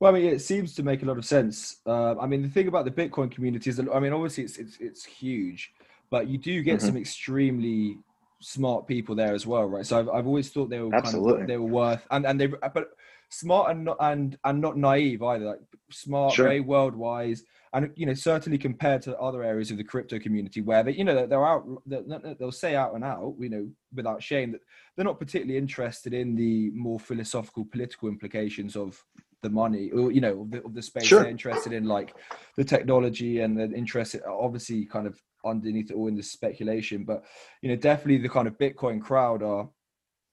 Well, 0.00 0.14
I 0.14 0.18
mean, 0.18 0.28
it 0.32 0.40
seems 0.40 0.74
to 0.74 0.82
make 0.82 1.02
a 1.02 1.06
lot 1.06 1.18
of 1.18 1.24
sense. 1.24 1.80
Uh, 1.86 2.18
I 2.18 2.26
mean, 2.26 2.42
the 2.42 2.48
thing 2.48 2.68
about 2.68 2.84
the 2.84 2.90
Bitcoin 2.90 3.30
community 3.30 3.70
is 3.70 3.76
that, 3.76 3.88
I 3.92 4.00
mean, 4.00 4.12
obviously 4.12 4.44
it's 4.44 4.56
it's, 4.56 4.76
it's 4.80 5.04
huge, 5.04 5.72
but 6.10 6.26
you 6.26 6.38
do 6.38 6.62
get 6.62 6.78
mm-hmm. 6.78 6.86
some 6.86 6.96
extremely 6.96 7.98
smart 8.44 8.86
people 8.86 9.14
there 9.14 9.34
as 9.34 9.46
well, 9.46 9.64
right? 9.64 9.86
So 9.86 9.98
I've, 9.98 10.08
I've 10.08 10.26
always 10.26 10.50
thought 10.50 10.70
they 10.70 10.80
were 10.80 10.94
Absolutely. 10.94 11.32
kind 11.32 11.42
of 11.42 11.48
they 11.48 11.56
were 11.56 11.64
worth 11.64 12.06
and 12.10 12.26
and 12.26 12.40
they 12.40 12.46
but 12.46 12.90
smart 13.30 13.70
and 13.70 13.84
not 13.84 13.96
and 14.00 14.38
and 14.44 14.60
not 14.60 14.76
naive 14.76 15.22
either. 15.22 15.44
Like 15.44 15.60
smart, 15.90 16.34
sure. 16.34 16.46
very 16.46 16.60
world 16.60 16.94
wise, 16.94 17.42
and 17.72 17.90
you 17.96 18.06
know 18.06 18.14
certainly 18.14 18.58
compared 18.58 19.02
to 19.02 19.18
other 19.18 19.42
areas 19.42 19.70
of 19.70 19.78
the 19.78 19.84
crypto 19.84 20.18
community 20.18 20.60
where 20.60 20.82
they 20.82 20.92
you 20.92 21.04
know 21.04 21.26
they're 21.26 21.46
out 21.46 21.66
they'll 21.86 22.52
say 22.52 22.76
out 22.76 22.94
and 22.94 23.04
out 23.04 23.34
you 23.38 23.48
know 23.48 23.68
without 23.94 24.22
shame 24.22 24.52
that 24.52 24.60
they're 24.94 25.04
not 25.04 25.18
particularly 25.18 25.58
interested 25.58 26.12
in 26.12 26.36
the 26.36 26.70
more 26.70 27.00
philosophical 27.00 27.64
political 27.64 28.08
implications 28.08 28.76
of 28.76 29.02
the 29.44 29.50
money 29.50 29.90
or 29.90 30.10
you 30.10 30.20
know 30.20 30.40
of 30.40 30.50
the, 30.50 30.64
of 30.64 30.74
the 30.74 30.82
space 30.82 31.04
sure. 31.04 31.20
they're 31.20 31.30
interested 31.30 31.72
in 31.72 31.84
like 31.84 32.14
the 32.56 32.64
technology 32.64 33.40
and 33.40 33.56
the 33.56 33.70
interest 33.72 34.16
obviously 34.28 34.84
kind 34.84 35.06
of 35.06 35.16
underneath 35.44 35.90
it 35.90 35.94
all 35.94 36.08
in 36.08 36.16
the 36.16 36.22
speculation 36.22 37.04
but 37.04 37.24
you 37.62 37.68
know 37.68 37.76
definitely 37.76 38.18
the 38.18 38.28
kind 38.28 38.48
of 38.48 38.58
bitcoin 38.58 39.00
crowd 39.00 39.42
are 39.42 39.68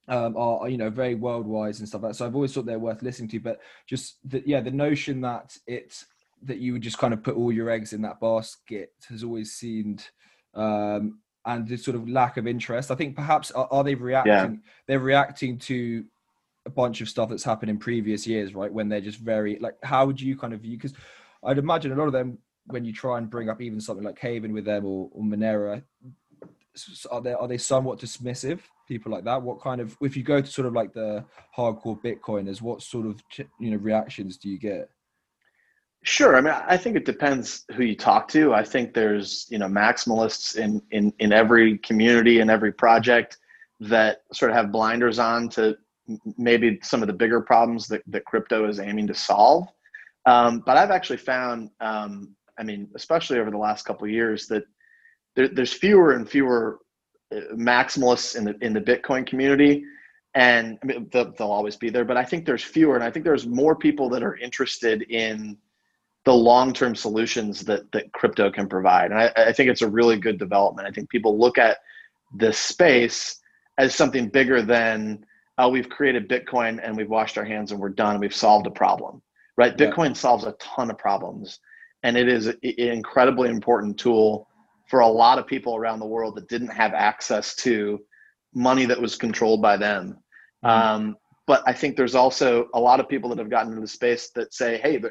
um, 0.08 0.36
are 0.36 0.68
you 0.68 0.78
know 0.78 0.90
very 0.90 1.16
worldwide 1.16 1.78
and 1.80 1.88
stuff 1.88 2.02
like 2.02 2.12
that. 2.12 2.16
So 2.16 2.26
I've 2.26 2.36
always 2.36 2.54
thought 2.54 2.66
they're 2.66 2.80
worth 2.80 3.02
listening 3.02 3.30
to. 3.30 3.40
But 3.40 3.60
just 3.88 4.18
the, 4.26 4.44
yeah, 4.46 4.62
the 4.62 4.72
notion 4.72 5.22
that 5.22 5.56
it 5.68 6.04
that 6.44 6.58
you 6.58 6.74
would 6.74 6.82
just 6.82 6.98
kind 6.98 7.14
of 7.14 7.24
put 7.24 7.36
all 7.36 7.52
your 7.52 7.70
eggs 7.70 7.94
in 7.94 8.02
that 8.02 8.20
basket 8.20 8.94
has 9.10 9.24
always 9.24 9.54
seemed 9.54 10.10
um, 10.56 11.20
and 11.46 11.68
the 11.68 11.78
sort 11.78 11.96
of 11.96 12.10
lack 12.10 12.38
of 12.38 12.48
interest. 12.48 12.92
I 12.92 12.96
think 12.96 13.16
perhaps 13.16 13.52
are, 13.52 13.68
are 13.72 13.84
they 13.84 13.96
reacting? 13.96 14.34
Yeah. 14.34 14.72
They're 14.88 15.00
reacting 15.00 15.60
to 15.60 16.04
a 16.66 16.70
bunch 16.70 17.02
of 17.02 17.10
stuff 17.10 17.30
that's 17.30 17.44
happened 17.44 17.70
in 17.70 17.78
previous 17.78 18.28
years, 18.28 18.54
right? 18.54 18.72
When 18.72 18.90
they're 18.90 19.02
just 19.02 19.20
very 19.20 19.58
like, 19.60 19.76
how 19.84 20.06
would 20.06 20.22
you 20.22 20.38
kind 20.38 20.54
of 20.54 20.62
view? 20.62 20.78
Because 20.78 20.94
I'd 21.44 21.58
imagine 21.58 21.92
a 21.92 21.96
lot 21.96 22.08
of 22.08 22.14
them 22.14 22.38
when 22.68 22.86
you 22.86 22.94
try 22.94 23.18
and 23.18 23.30
bring 23.30 23.50
up 23.50 23.62
even 23.62 23.82
something 23.82 24.06
like 24.06 24.20
Haven 24.20 24.54
with 24.54 24.66
them 24.66 24.86
or, 24.86 25.10
or 25.12 25.24
Monero, 25.24 25.82
are 27.12 27.22
they 27.22 27.34
are 27.34 27.48
they 27.48 27.58
somewhat 27.58 28.00
dismissive? 28.00 28.60
People 28.88 29.12
like 29.12 29.24
that. 29.26 29.42
What 29.42 29.62
kind 29.62 29.82
of 29.82 29.98
if 30.02 30.16
you 30.16 30.24
go 30.24 30.42
to 30.42 30.48
sort 30.48 30.68
of 30.68 30.74
like 30.74 30.94
the 30.94 31.26
hardcore 31.58 32.02
Bitcoiners, 32.02 32.62
what 32.62 32.82
sort 32.82 33.06
of 33.08 33.22
you 33.60 33.72
know 33.72 33.78
reactions 33.78 34.38
do 34.38 34.50
you 34.50 34.58
get? 34.58 34.90
Sure. 36.04 36.36
I 36.36 36.42
mean, 36.42 36.54
I 36.54 36.78
think 36.78 36.96
it 36.96 37.06
depends 37.06 37.64
who 37.76 37.84
you 37.84 37.96
talk 37.96 38.28
to. 38.30 38.56
I 38.56 38.64
think 38.64 38.94
there's, 38.94 39.46
you 39.52 39.60
know, 39.60 39.68
maximalists 39.68 40.56
in, 40.56 40.82
in, 40.90 41.14
in 41.20 41.32
every 41.32 41.78
community 41.78 42.40
and 42.40 42.50
every 42.50 42.72
project 42.72 43.38
that 43.82 44.24
sort 44.34 44.50
of 44.50 44.58
have 44.58 44.72
blinders 44.72 45.20
on 45.20 45.48
to 45.50 45.78
maybe 46.38 46.80
some 46.84 47.02
of 47.02 47.08
the 47.08 47.14
bigger 47.14 47.42
problems 47.42 47.88
that, 47.88 48.02
that 48.08 48.26
crypto 48.26 48.68
is 48.68 48.80
aiming 48.80 49.08
to 49.08 49.14
solve. 49.14 49.68
Um, 50.26 50.64
but 50.66 50.78
I've 50.78 50.92
actually 50.92 51.18
found, 51.18 51.70
um, 51.80 52.36
I 52.60 52.64
mean, 52.64 52.90
especially 52.96 53.40
over 53.40 53.52
the 53.52 53.58
last 53.58 53.86
couple 53.86 54.08
years, 54.08 54.48
that 54.48 54.64
there, 55.36 55.48
there's 55.48 55.74
fewer 55.74 56.14
and 56.14 56.30
fewer 56.30 56.80
uh, 57.34 57.40
maximalists 57.54 58.36
in 58.36 58.44
the 58.44 58.56
in 58.62 58.74
the 58.74 58.82
Bitcoin 58.82 59.26
community, 59.26 59.84
and 60.36 60.78
I 60.84 60.86
mean, 60.86 61.10
they'll, 61.12 61.32
they'll 61.32 61.52
always 61.52 61.76
be 61.76 61.90
there. 61.90 62.06
But 62.06 62.18
I 62.18 62.24
think 62.24 62.46
there's 62.46 62.64
fewer, 62.64 62.96
and 62.96 63.04
I 63.04 63.10
think 63.10 63.26
there's 63.26 63.48
more 63.48 63.76
people 63.76 64.10
that 64.10 64.24
are 64.24 64.38
interested 64.38 65.04
in 65.04 65.58
the 66.24 66.34
long-term 66.34 66.96
solutions 66.96 67.62
that 67.62 67.92
that 67.94 68.12
crypto 68.14 68.52
can 68.52 68.68
provide. 68.68 69.12
And 69.12 69.20
I, 69.20 69.32
I, 69.36 69.54
think 69.54 69.70
it's 69.70 69.82
a 69.82 69.90
really 69.90 70.18
good 70.18 70.38
development. 70.38 70.88
I 70.88 70.92
think 70.92 71.10
people 71.10 71.40
look 71.40 71.58
at 71.58 71.78
this 72.32 72.60
space 72.60 73.40
as 73.80 73.96
something 73.96 74.30
bigger 74.30 74.62
than 74.62 75.26
oh, 75.58 75.70
we've 75.70 75.90
created 75.90 76.30
Bitcoin 76.30 76.80
and 76.84 76.96
we've 76.96 77.10
washed 77.10 77.38
our 77.38 77.46
hands 77.46 77.72
and 77.72 77.80
we're 77.80 77.90
done. 77.90 78.20
We've 78.20 78.36
solved 78.36 78.68
a 78.68 78.72
problem, 78.72 79.22
right? 79.58 79.74
Yeah. 79.78 79.88
Bitcoin 79.90 80.16
solves 80.16 80.44
a 80.44 80.54
ton 80.54 80.90
of 80.90 80.98
problems, 80.98 81.60
and 82.04 82.18
it 82.18 82.28
is 82.28 82.48
an 82.48 82.58
incredibly 82.62 83.50
important 83.50 83.98
tool 83.98 84.48
for 84.90 85.00
a 85.00 85.08
lot 85.08 85.40
of 85.40 85.48
people 85.48 85.76
around 85.76 86.00
the 86.00 86.06
world 86.06 86.36
that 86.36 86.50
didn't 86.50 86.68
have 86.68 86.94
access 86.94 87.56
to 87.56 88.00
money 88.54 88.86
that 88.86 89.00
was 89.00 89.16
controlled 89.16 89.62
by 89.62 89.78
them. 89.78 90.18
Mm-hmm. 90.66 90.68
Um, 90.68 91.18
but 91.48 91.64
I 91.66 91.74
think 91.74 91.96
there's 91.96 92.16
also 92.16 92.68
a 92.74 92.80
lot 92.80 93.00
of 93.00 93.10
people 93.10 93.30
that 93.30 93.40
have 93.40 93.50
gotten 93.50 93.70
into 93.70 93.82
the 93.82 93.88
space 93.88 94.30
that 94.36 94.54
say, 94.54 94.78
hey, 94.78 95.02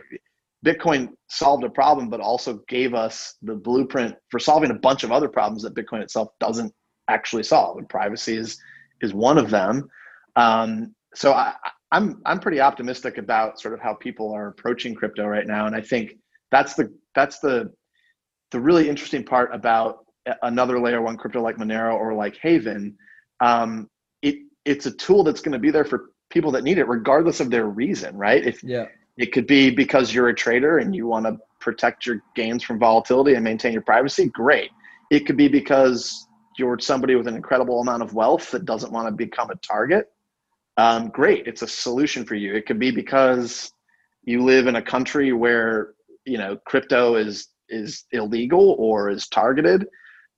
Bitcoin 0.64 1.11
solved 1.28 1.64
a 1.64 1.70
problem, 1.70 2.09
but 2.09 2.20
also 2.20 2.62
gave 2.68 2.94
us 2.94 3.35
the 3.42 3.54
blueprint 3.54 4.14
for 4.30 4.38
solving 4.38 4.70
a 4.70 4.75
bunch 4.75 5.02
of 5.02 5.12
other 5.12 5.28
problems 5.28 5.62
that 5.62 5.75
Bitcoin 5.75 6.02
itself 6.02 6.28
doesn't 6.38 6.73
actually 7.09 7.42
solve. 7.42 7.78
And 7.78 7.88
privacy 7.88 8.37
is 8.37 8.59
is 9.00 9.14
one 9.14 9.38
of 9.38 9.50
them. 9.50 9.88
Um, 10.37 10.94
so 11.14 11.32
I, 11.32 11.54
I'm 11.92 12.20
I'm 12.25 12.38
pretty 12.38 12.60
optimistic 12.60 13.18
about 13.18 13.60
sort 13.60 13.75
of 13.75 13.80
how 13.80 13.94
people 13.94 14.32
are 14.32 14.49
approaching 14.49 14.94
crypto 14.94 15.26
right 15.26 15.46
now, 15.46 15.66
and 15.66 15.75
I 15.75 15.80
think 15.80 16.14
that's 16.50 16.75
the 16.75 16.92
that's 17.14 17.40
the 17.40 17.72
the 18.52 18.60
really 18.60 18.88
interesting 18.88 19.25
part 19.25 19.54
about 19.54 20.04
another 20.42 20.78
layer 20.78 21.02
one 21.02 21.16
crypto 21.16 21.40
like 21.40 21.56
Monero 21.56 21.94
or 21.94 22.14
like 22.14 22.37
Haven. 22.42 22.96
Um, 23.40 23.88
it 24.22 24.37
it's 24.64 24.87
a 24.87 24.92
tool 24.92 25.25
that's 25.25 25.40
going 25.40 25.52
to 25.52 25.58
be 25.58 25.70
there 25.70 25.84
for 25.84 26.10
people 26.30 26.52
that 26.52 26.62
need 26.62 26.78
it, 26.78 26.87
regardless 26.87 27.40
of 27.40 27.50
their 27.50 27.66
reason, 27.66 28.16
right? 28.16 28.44
If 28.46 28.62
yeah 28.62 28.87
it 29.20 29.32
could 29.32 29.46
be 29.46 29.70
because 29.70 30.14
you're 30.14 30.28
a 30.28 30.34
trader 30.34 30.78
and 30.78 30.96
you 30.96 31.06
want 31.06 31.26
to 31.26 31.37
protect 31.60 32.06
your 32.06 32.22
gains 32.34 32.62
from 32.62 32.78
volatility 32.78 33.34
and 33.34 33.44
maintain 33.44 33.72
your 33.72 33.82
privacy. 33.82 34.30
Great. 34.30 34.70
It 35.10 35.26
could 35.26 35.37
be 35.37 35.46
because 35.46 36.26
you're 36.56 36.78
somebody 36.78 37.14
with 37.16 37.28
an 37.28 37.37
incredible 37.37 37.82
amount 37.82 38.02
of 38.02 38.14
wealth 38.14 38.50
that 38.52 38.64
doesn't 38.64 38.92
want 38.92 39.08
to 39.08 39.12
become 39.12 39.50
a 39.50 39.56
target. 39.56 40.06
Um, 40.80 41.08
great. 41.08 41.46
It's 41.46 41.62
a 41.62 41.68
solution 41.68 42.25
for 42.25 42.34
you. 42.34 42.54
It 42.54 42.66
could 42.66 42.78
be 42.78 42.90
because 42.90 43.72
you 44.25 44.42
live 44.44 44.66
in 44.66 44.76
a 44.76 44.82
country 44.82 45.32
where 45.32 45.94
you 46.25 46.38
know 46.38 46.56
crypto 46.66 47.16
is 47.16 47.49
is 47.68 48.04
illegal 48.12 48.76
or 48.78 49.10
is 49.10 49.28
targeted. 49.28 49.87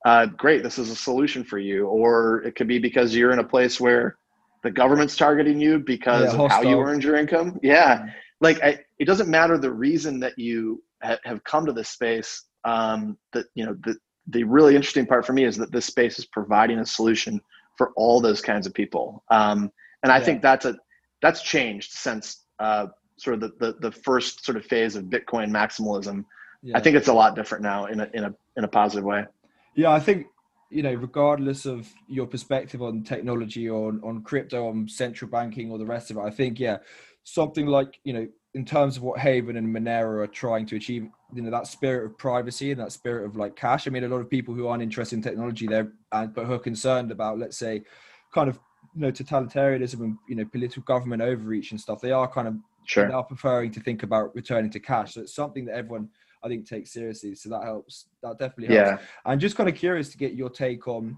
Uh, 0.04 0.26
great. 0.26 0.62
This 0.62 0.78
is 0.78 0.90
a 0.90 0.96
solution 0.96 1.44
for 1.44 1.58
you. 1.58 1.86
Or 1.86 2.42
it 2.42 2.56
could 2.56 2.68
be 2.68 2.78
because 2.78 3.14
you're 3.14 3.32
in 3.32 3.38
a 3.38 3.44
place 3.44 3.80
where 3.80 4.16
the 4.64 4.70
government's 4.70 5.16
targeting 5.16 5.60
you 5.60 5.78
because 5.78 6.34
yeah, 6.34 6.40
of 6.40 6.50
how 6.50 6.62
you 6.62 6.78
earned 6.80 7.04
your 7.04 7.16
income. 7.16 7.58
Yeah 7.62 8.08
like 8.42 8.62
I, 8.62 8.80
it 8.98 9.06
doesn't 9.06 9.30
matter 9.30 9.56
the 9.56 9.72
reason 9.72 10.20
that 10.20 10.38
you 10.38 10.82
ha- 11.02 11.18
have 11.24 11.42
come 11.44 11.64
to 11.64 11.72
this 11.72 11.88
space 11.88 12.44
um, 12.64 13.16
that 13.32 13.46
you 13.54 13.64
know 13.64 13.74
the, 13.84 13.96
the 14.26 14.44
really 14.44 14.76
interesting 14.76 15.06
part 15.06 15.24
for 15.24 15.32
me 15.32 15.44
is 15.44 15.56
that 15.56 15.72
this 15.72 15.86
space 15.86 16.18
is 16.18 16.26
providing 16.26 16.80
a 16.80 16.86
solution 16.86 17.40
for 17.78 17.92
all 17.96 18.20
those 18.20 18.42
kinds 18.42 18.66
of 18.66 18.74
people 18.74 19.24
um, 19.30 19.70
and 20.02 20.12
i 20.12 20.18
yeah. 20.18 20.24
think 20.24 20.42
that's 20.42 20.64
a 20.64 20.76
that's 21.20 21.42
changed 21.42 21.92
since 21.92 22.44
uh, 22.58 22.86
sort 23.16 23.34
of 23.34 23.40
the, 23.40 23.52
the, 23.58 23.78
the 23.80 23.92
first 23.92 24.44
sort 24.44 24.56
of 24.56 24.64
phase 24.64 24.96
of 24.96 25.04
bitcoin 25.04 25.50
maximalism 25.50 26.24
yeah. 26.62 26.76
i 26.76 26.80
think 26.80 26.96
it's 26.96 27.08
a 27.08 27.12
lot 27.12 27.34
different 27.34 27.62
now 27.62 27.86
in 27.86 28.00
a 28.00 28.10
in 28.14 28.24
a 28.24 28.34
in 28.56 28.64
a 28.64 28.68
positive 28.68 29.04
way 29.04 29.24
yeah 29.74 29.90
i 29.90 30.00
think 30.00 30.26
you 30.70 30.82
know 30.82 30.94
regardless 30.94 31.66
of 31.66 31.88
your 32.08 32.26
perspective 32.26 32.82
on 32.82 33.02
technology 33.02 33.68
or 33.68 33.88
on, 33.88 34.00
on 34.04 34.22
crypto 34.22 34.68
on 34.68 34.88
central 34.88 35.30
banking 35.30 35.70
or 35.70 35.78
the 35.78 35.86
rest 35.86 36.10
of 36.10 36.16
it 36.16 36.20
i 36.20 36.30
think 36.30 36.58
yeah 36.58 36.78
something 37.24 37.66
like 37.66 37.98
you 38.04 38.12
know 38.12 38.26
in 38.54 38.64
terms 38.64 38.96
of 38.96 39.02
what 39.02 39.18
Haven 39.18 39.56
and 39.56 39.74
Monero 39.74 40.22
are 40.22 40.26
trying 40.26 40.66
to 40.66 40.76
achieve, 40.76 41.08
you 41.34 41.42
know 41.42 41.50
that 41.50 41.66
spirit 41.66 42.04
of 42.04 42.18
privacy 42.18 42.70
and 42.70 42.80
that 42.80 42.92
spirit 42.92 43.24
of 43.24 43.36
like 43.36 43.56
cash. 43.56 43.86
I 43.86 43.90
mean, 43.90 44.04
a 44.04 44.08
lot 44.08 44.18
of 44.18 44.28
people 44.28 44.54
who 44.54 44.68
aren't 44.68 44.82
interested 44.82 45.16
in 45.16 45.22
technology 45.22 45.66
there, 45.66 45.90
and 46.12 46.34
but 46.34 46.44
who 46.44 46.52
are 46.52 46.58
concerned 46.58 47.10
about, 47.10 47.38
let's 47.38 47.56
say, 47.56 47.82
kind 48.34 48.50
of 48.50 48.58
you 48.94 49.00
know 49.00 49.12
totalitarianism 49.12 50.00
and 50.00 50.18
you 50.28 50.36
know 50.36 50.44
political 50.44 50.82
government 50.82 51.22
overreach 51.22 51.70
and 51.70 51.80
stuff. 51.80 52.00
They 52.00 52.12
are 52.12 52.28
kind 52.28 52.48
of 52.48 52.54
sure. 52.84 53.08
they 53.08 53.14
are 53.14 53.24
preferring 53.24 53.70
to 53.72 53.80
think 53.80 54.02
about 54.02 54.34
returning 54.34 54.70
to 54.70 54.80
cash. 54.80 55.14
So 55.14 55.22
it's 55.22 55.34
something 55.34 55.64
that 55.66 55.76
everyone 55.76 56.08
I 56.42 56.48
think 56.48 56.68
takes 56.68 56.92
seriously. 56.92 57.34
So 57.34 57.48
that 57.50 57.64
helps. 57.64 58.06
That 58.22 58.38
definitely 58.38 58.76
helps. 58.76 58.90
Yeah. 58.90 59.06
I'm 59.24 59.38
just 59.38 59.56
kind 59.56 59.68
of 59.68 59.74
curious 59.74 60.10
to 60.10 60.18
get 60.18 60.34
your 60.34 60.50
take 60.50 60.86
on 60.88 61.16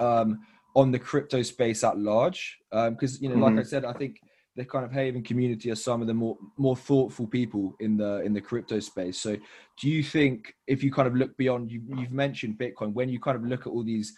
um 0.00 0.40
on 0.76 0.92
the 0.92 0.98
crypto 0.98 1.42
space 1.42 1.82
at 1.82 1.98
large 1.98 2.58
because 2.70 3.16
um, 3.16 3.18
you 3.20 3.28
know, 3.28 3.34
mm-hmm. 3.36 3.56
like 3.56 3.64
I 3.64 3.68
said, 3.68 3.84
I 3.84 3.92
think 3.92 4.20
the 4.58 4.64
kind 4.64 4.84
of 4.84 4.90
Haven 4.90 5.22
community 5.22 5.70
are 5.70 5.76
some 5.76 6.00
of 6.00 6.08
the 6.08 6.14
more 6.14 6.36
more 6.56 6.76
thoughtful 6.76 7.26
people 7.26 7.74
in 7.80 7.96
the 7.96 8.20
in 8.22 8.32
the 8.32 8.40
crypto 8.40 8.80
space. 8.80 9.20
So, 9.20 9.36
do 9.80 9.88
you 9.88 10.02
think 10.02 10.54
if 10.66 10.82
you 10.82 10.90
kind 10.90 11.06
of 11.06 11.14
look 11.14 11.36
beyond, 11.36 11.70
you, 11.70 11.80
you've 11.96 12.10
mentioned 12.10 12.58
Bitcoin, 12.58 12.92
when 12.92 13.08
you 13.08 13.20
kind 13.20 13.36
of 13.36 13.44
look 13.44 13.62
at 13.62 13.70
all 13.70 13.84
these 13.84 14.16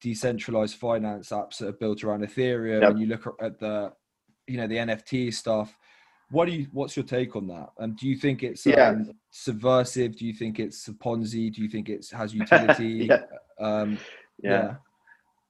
decentralized 0.00 0.76
finance 0.76 1.30
apps 1.30 1.58
that 1.58 1.68
are 1.68 1.72
built 1.72 2.04
around 2.04 2.22
Ethereum, 2.26 2.82
yep. 2.82 2.90
and 2.90 3.00
you 3.00 3.06
look 3.06 3.36
at 3.40 3.58
the 3.58 3.92
you 4.46 4.56
know 4.56 4.66
the 4.66 4.76
NFT 4.76 5.32
stuff, 5.32 5.76
what 6.30 6.46
do 6.46 6.52
you 6.52 6.66
what's 6.72 6.96
your 6.96 7.04
take 7.04 7.36
on 7.36 7.46
that? 7.48 7.68
And 7.78 7.96
do 7.96 8.08
you 8.08 8.16
think 8.16 8.42
it's 8.42 8.66
yeah. 8.66 8.90
um, 8.90 9.10
subversive? 9.30 10.16
Do 10.16 10.26
you 10.26 10.32
think 10.32 10.58
it's 10.58 10.86
a 10.88 10.92
Ponzi? 10.92 11.52
Do 11.52 11.62
you 11.62 11.68
think 11.68 11.88
it 11.88 12.06
has 12.12 12.34
utility? 12.34 13.06
yeah. 13.10 13.22
Um, 13.60 13.98
yeah. 14.42 14.50
yeah. 14.50 14.74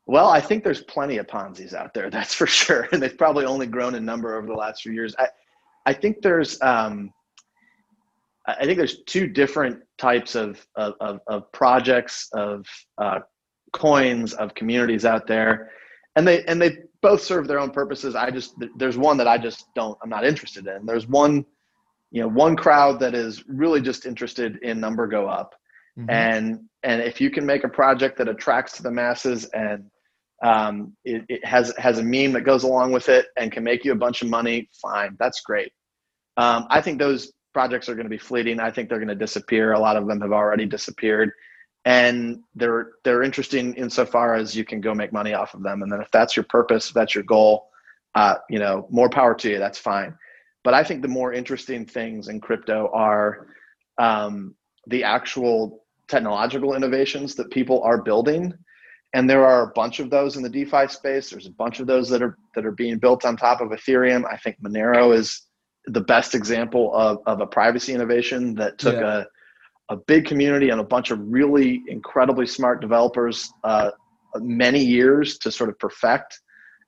Well, 0.06 0.28
I 0.28 0.40
think 0.40 0.62
there's 0.62 0.82
plenty 0.82 1.18
of 1.18 1.26
Ponzi's 1.26 1.74
out 1.74 1.92
there, 1.92 2.10
that's 2.10 2.34
for 2.34 2.46
sure, 2.46 2.88
and 2.92 3.02
they've 3.02 3.16
probably 3.16 3.44
only 3.44 3.66
grown 3.66 3.94
in 3.94 4.04
number 4.04 4.36
over 4.36 4.46
the 4.46 4.54
last 4.54 4.82
few 4.82 4.92
years. 4.92 5.14
I, 5.18 5.28
I 5.86 5.92
think 5.92 6.22
there's, 6.22 6.60
um, 6.62 7.12
I 8.46 8.64
think 8.64 8.76
there's 8.76 9.02
two 9.04 9.26
different 9.26 9.82
types 9.98 10.36
of 10.36 10.64
of, 10.76 11.20
of 11.26 11.50
projects, 11.52 12.28
of 12.32 12.64
uh, 12.98 13.20
coins, 13.76 14.34
of 14.34 14.54
communities 14.54 15.04
out 15.04 15.26
there, 15.26 15.70
and 16.16 16.26
they 16.26 16.44
and 16.44 16.60
they 16.60 16.78
both 17.02 17.22
serve 17.22 17.46
their 17.46 17.60
own 17.60 17.70
purposes. 17.70 18.16
I 18.16 18.30
just 18.30 18.54
there's 18.76 18.98
one 18.98 19.16
that 19.18 19.28
I 19.28 19.38
just 19.38 19.66
don't, 19.74 19.96
I'm 20.02 20.10
not 20.10 20.26
interested 20.26 20.66
in. 20.66 20.86
There's 20.86 21.06
one, 21.06 21.44
you 22.10 22.22
know, 22.22 22.28
one 22.28 22.56
crowd 22.56 22.98
that 23.00 23.14
is 23.14 23.44
really 23.46 23.80
just 23.80 24.06
interested 24.06 24.58
in 24.62 24.80
number 24.80 25.06
go 25.06 25.28
up, 25.28 25.54
mm-hmm. 25.98 26.10
and 26.10 26.60
and 26.82 27.02
if 27.02 27.20
you 27.20 27.30
can 27.30 27.46
make 27.46 27.64
a 27.64 27.68
project 27.68 28.18
that 28.18 28.28
attracts 28.28 28.72
to 28.76 28.82
the 28.82 28.90
masses 28.90 29.44
and 29.46 29.84
um, 30.42 30.94
it, 31.04 31.24
it, 31.28 31.44
has 31.44 31.72
has 31.78 31.98
a 31.98 32.02
meme 32.02 32.32
that 32.32 32.42
goes 32.42 32.62
along 32.62 32.92
with 32.92 33.08
it 33.08 33.26
and 33.36 33.50
can 33.52 33.64
make 33.64 33.84
you 33.84 33.92
a 33.92 33.96
bunch 33.96 34.22
of 34.22 34.28
money. 34.28 34.68
Fine, 34.82 35.16
that's 35.18 35.40
great. 35.40 35.72
Um, 36.36 36.66
I 36.70 36.80
think 36.80 36.98
those 36.98 37.32
projects 37.54 37.88
are 37.88 37.94
going 37.94 38.04
to 38.04 38.10
be 38.10 38.18
fleeting. 38.18 38.60
I 38.60 38.70
think 38.70 38.88
they're 38.88 38.98
going 38.98 39.08
to 39.08 39.14
disappear. 39.14 39.72
A 39.72 39.78
lot 39.78 39.96
of 39.96 40.06
them 40.06 40.20
have 40.20 40.32
already 40.32 40.66
disappeared, 40.66 41.30
and 41.86 42.40
they're 42.54 42.90
they're 43.04 43.22
interesting 43.22 43.72
insofar 43.74 44.34
as 44.34 44.54
you 44.54 44.64
can 44.64 44.80
go 44.82 44.92
make 44.92 45.12
money 45.12 45.32
off 45.32 45.54
of 45.54 45.62
them. 45.62 45.82
And 45.82 45.90
then 45.90 46.02
if 46.02 46.10
that's 46.10 46.36
your 46.36 46.44
purpose, 46.50 46.88
if 46.88 46.94
that's 46.94 47.14
your 47.14 47.24
goal, 47.24 47.68
uh, 48.14 48.34
you 48.50 48.58
know, 48.58 48.86
more 48.90 49.08
power 49.08 49.34
to 49.36 49.48
you. 49.48 49.58
That's 49.58 49.78
fine. 49.78 50.14
But 50.64 50.74
I 50.74 50.84
think 50.84 51.00
the 51.00 51.08
more 51.08 51.32
interesting 51.32 51.86
things 51.86 52.28
in 52.28 52.40
crypto 52.40 52.90
are 52.92 53.46
um, 53.98 54.54
the 54.88 55.04
actual 55.04 55.84
technological 56.08 56.74
innovations 56.74 57.34
that 57.36 57.50
people 57.50 57.82
are 57.82 58.02
building 58.02 58.52
and 59.14 59.30
there 59.30 59.46
are 59.46 59.62
a 59.62 59.72
bunch 59.72 60.00
of 60.00 60.10
those 60.10 60.36
in 60.36 60.42
the 60.42 60.48
DeFi 60.48 60.88
space. 60.88 61.30
There's 61.30 61.46
a 61.46 61.52
bunch 61.52 61.80
of 61.80 61.86
those 61.86 62.08
that 62.10 62.20
are 62.20 62.36
that 62.54 62.66
are 62.66 62.72
being 62.72 62.98
built 62.98 63.24
on 63.24 63.36
top 63.36 63.62
of 63.62 63.70
Ethereum. 63.70 64.24
I 64.30 64.36
think 64.36 64.56
Monero 64.60 65.16
is 65.16 65.42
the 65.86 66.02
best 66.02 66.34
example 66.34 66.94
of, 66.94 67.20
of 67.26 67.40
a 67.40 67.46
privacy 67.46 67.94
innovation 67.94 68.54
that 68.56 68.76
took 68.76 68.96
yeah. 68.96 69.20
a, 69.20 69.24
a 69.88 69.96
big 69.96 70.26
community 70.26 70.70
and 70.70 70.80
a 70.80 70.84
bunch 70.84 71.10
of 71.10 71.20
really 71.20 71.82
incredibly 71.88 72.46
smart 72.46 72.80
developers 72.80 73.52
uh, 73.64 73.90
many 74.36 74.82
years 74.82 75.38
to 75.38 75.50
sort 75.50 75.70
of 75.70 75.78
perfect 75.78 76.40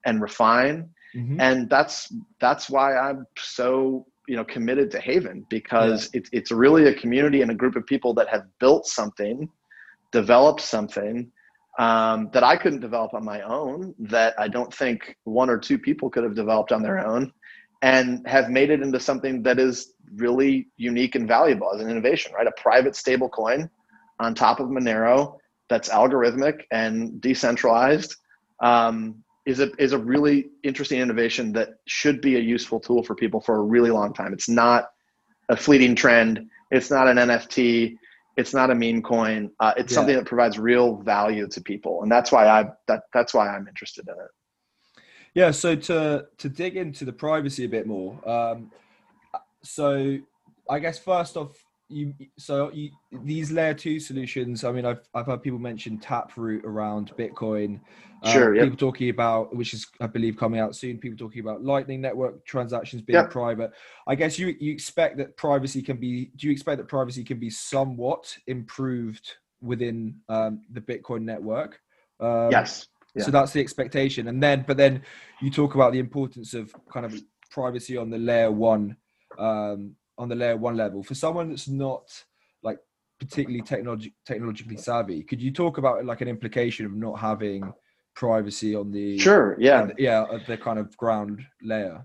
and 0.05 0.21
refine. 0.21 0.89
Mm-hmm. 1.17 1.41
And 1.41 1.71
that's 1.71 2.13
that's 2.41 2.69
why 2.69 2.97
I'm 2.97 3.27
so 3.39 4.07
you 4.27 4.37
know 4.37 4.45
committed 4.45 4.91
to 4.93 5.01
Haven 5.01 5.47
because 5.49 6.11
yeah. 6.13 6.21
it's 6.21 6.31
it's 6.33 6.51
really 6.51 6.87
a 6.87 6.95
community 6.95 7.43
and 7.43 7.51
a 7.51 7.55
group 7.55 7.77
of 7.77 7.87
people 7.87 8.13
that 8.15 8.29
have 8.29 8.45
built 8.59 8.87
something, 8.87 9.49
developed 10.13 10.61
something, 10.61 11.31
um, 11.79 12.29
that 12.33 12.43
I 12.43 12.57
couldn't 12.57 12.81
develop 12.81 13.15
on 13.15 13.25
my 13.25 13.41
own, 13.43 13.95
that 14.01 14.35
I 14.39 14.49
don't 14.49 14.73
think 14.75 15.17
one 15.25 15.49
or 15.49 15.59
two 15.59 15.79
people 15.79 16.11
could 16.11 16.25
have 16.25 16.35
developed 16.35 16.73
on 16.73 16.83
their 16.83 16.99
own, 16.99 17.33
and 17.83 18.27
have 18.27 18.51
made 18.51 18.71
it 18.71 18.83
into 18.83 18.99
something 18.99 19.43
that 19.43 19.59
is 19.59 19.93
really 20.15 20.69
unique 20.77 21.15
and 21.15 21.29
valuable 21.29 21.73
as 21.73 21.81
an 21.81 21.89
innovation, 21.89 22.33
right? 22.35 22.47
A 22.47 22.53
private 22.61 22.97
stable 22.97 23.29
coin 23.29 23.71
on 24.19 24.35
top 24.35 24.61
of 24.61 24.69
Monero 24.69 25.37
that's 25.69 25.89
algorithmic 25.89 26.63
and 26.71 27.21
decentralized 27.21 28.17
um, 28.61 29.23
is 29.47 29.61
a 29.61 29.71
is 29.79 29.93
a 29.93 29.99
really 29.99 30.51
interesting 30.63 31.01
innovation 31.01 31.53
that 31.53 31.71
should 31.87 32.21
be 32.21 32.37
a 32.37 32.41
useful 32.41 32.81
tool 32.81 33.03
for 33.03 33.15
people 33.15 33.41
for 33.41 33.57
a 33.57 33.63
really 33.63 33.91
long 33.91 34.13
time. 34.13 34.33
It's 34.33 34.49
not 34.49 34.91
a 35.49 35.57
fleeting 35.57 35.95
trend. 35.95 36.49
It's 36.71 36.91
not 36.91 37.09
an 37.09 37.17
NFT. 37.17 37.97
It's 38.37 38.55
not 38.55 38.71
a 38.71 38.75
meme 38.75 39.03
coin. 39.03 39.51
Uh, 39.59 39.73
it's 39.77 39.93
yeah. 39.93 39.97
something 39.97 40.17
that 40.17 40.27
provides 40.27 40.59
real 40.59 40.97
value 40.97 41.49
to 41.49 41.61
people, 41.61 42.03
and 42.03 42.11
that's 42.11 42.31
why 42.31 42.47
I 42.47 42.67
that 42.89 43.05
that's 43.13 43.33
why 43.35 43.49
I'm 43.49 43.67
interested 43.69 44.07
in 44.09 44.15
it. 44.15 44.31
Yeah. 45.39 45.53
So 45.53 45.77
to 45.77 46.27
to 46.39 46.49
dig 46.49 46.77
into 46.77 47.05
the 47.05 47.13
privacy 47.13 47.65
a 47.65 47.69
bit 47.69 47.87
more. 47.87 48.29
Um, 48.29 48.73
so 49.63 50.19
I 50.69 50.81
guess 50.81 50.99
first 50.99 51.37
off, 51.37 51.65
you 51.89 52.13
so 52.37 52.73
you, 52.73 52.91
these 53.23 53.53
layer 53.53 53.73
two 53.73 54.01
solutions. 54.01 54.65
I 54.65 54.73
mean, 54.73 54.85
I've 54.85 55.01
I've 55.15 55.27
heard 55.27 55.45
people 55.45 55.61
mention 55.61 55.97
Taproot 55.99 56.65
around 56.65 57.13
Bitcoin. 57.17 57.79
Um, 58.25 58.33
sure. 58.33 58.53
Yep. 58.53 58.65
People 58.65 58.79
talking 58.79 59.11
about, 59.11 59.55
which 59.55 59.75
is 59.75 59.87
I 60.01 60.09
believe 60.09 60.37
coming 60.37 60.59
out 60.59 60.75
soon. 60.75 60.99
People 60.99 61.17
talking 61.17 61.41
about 61.41 61.63
Lightning 61.63 62.01
Network 62.01 62.45
transactions 62.45 63.01
being 63.01 63.21
yep. 63.21 63.31
private. 63.31 63.71
I 64.09 64.17
guess 64.17 64.41
you 64.41 64.57
you 64.59 64.73
expect 64.73 65.19
that 65.19 65.37
privacy 65.37 65.83
can 65.83 65.99
be. 65.99 66.33
Do 66.35 66.49
you 66.49 66.53
expect 66.53 66.79
that 66.79 66.89
privacy 66.89 67.23
can 67.23 67.39
be 67.39 67.49
somewhat 67.49 68.37
improved 68.49 69.37
within 69.61 70.17
um, 70.29 70.63
the 70.73 70.81
Bitcoin 70.81 71.23
network? 71.23 71.81
Um, 72.19 72.51
yes. 72.51 72.89
Yeah. 73.15 73.25
So 73.25 73.31
that's 73.31 73.53
the 73.53 73.61
expectation, 73.61 74.29
and 74.29 74.43
then 74.43 74.65
but 74.67 74.77
then 74.77 75.03
you 75.41 75.51
talk 75.51 75.75
about 75.75 75.93
the 75.93 75.99
importance 75.99 76.55
of 76.55 76.75
kind 76.93 77.07
of 77.07 77.15
privacy 77.51 77.97
on 77.97 78.11
the 78.11 78.19
layer 78.19 78.51
one 78.51 78.97
um, 79.39 79.95
on 80.19 80.29
the 80.29 80.35
layer 80.35 80.57
one 80.57 80.77
level. 80.77 81.03
For 81.03 81.15
someone 81.15 81.49
that's 81.49 81.69
not 81.69 82.05
like 82.63 82.79
particularly 83.19 83.63
technology 83.63 84.15
technologically 84.27 84.77
savvy 84.77 85.23
could 85.23 85.41
you 85.41 85.53
talk 85.53 85.79
about 85.79 86.05
like 86.05 86.21
an 86.21 86.29
implication 86.29 86.87
of 86.87 86.95
not 86.95 87.19
having 87.19 87.73
privacy 88.15 88.75
on 88.75 88.91
the 88.91 89.19
sure 89.19 89.57
yeah. 89.59 89.87
the, 89.87 89.95
yeah 89.99 90.25
the 90.47 90.57
kind 90.57 90.79
of 90.79 90.97
ground 90.97 91.41
layer? 91.63 92.05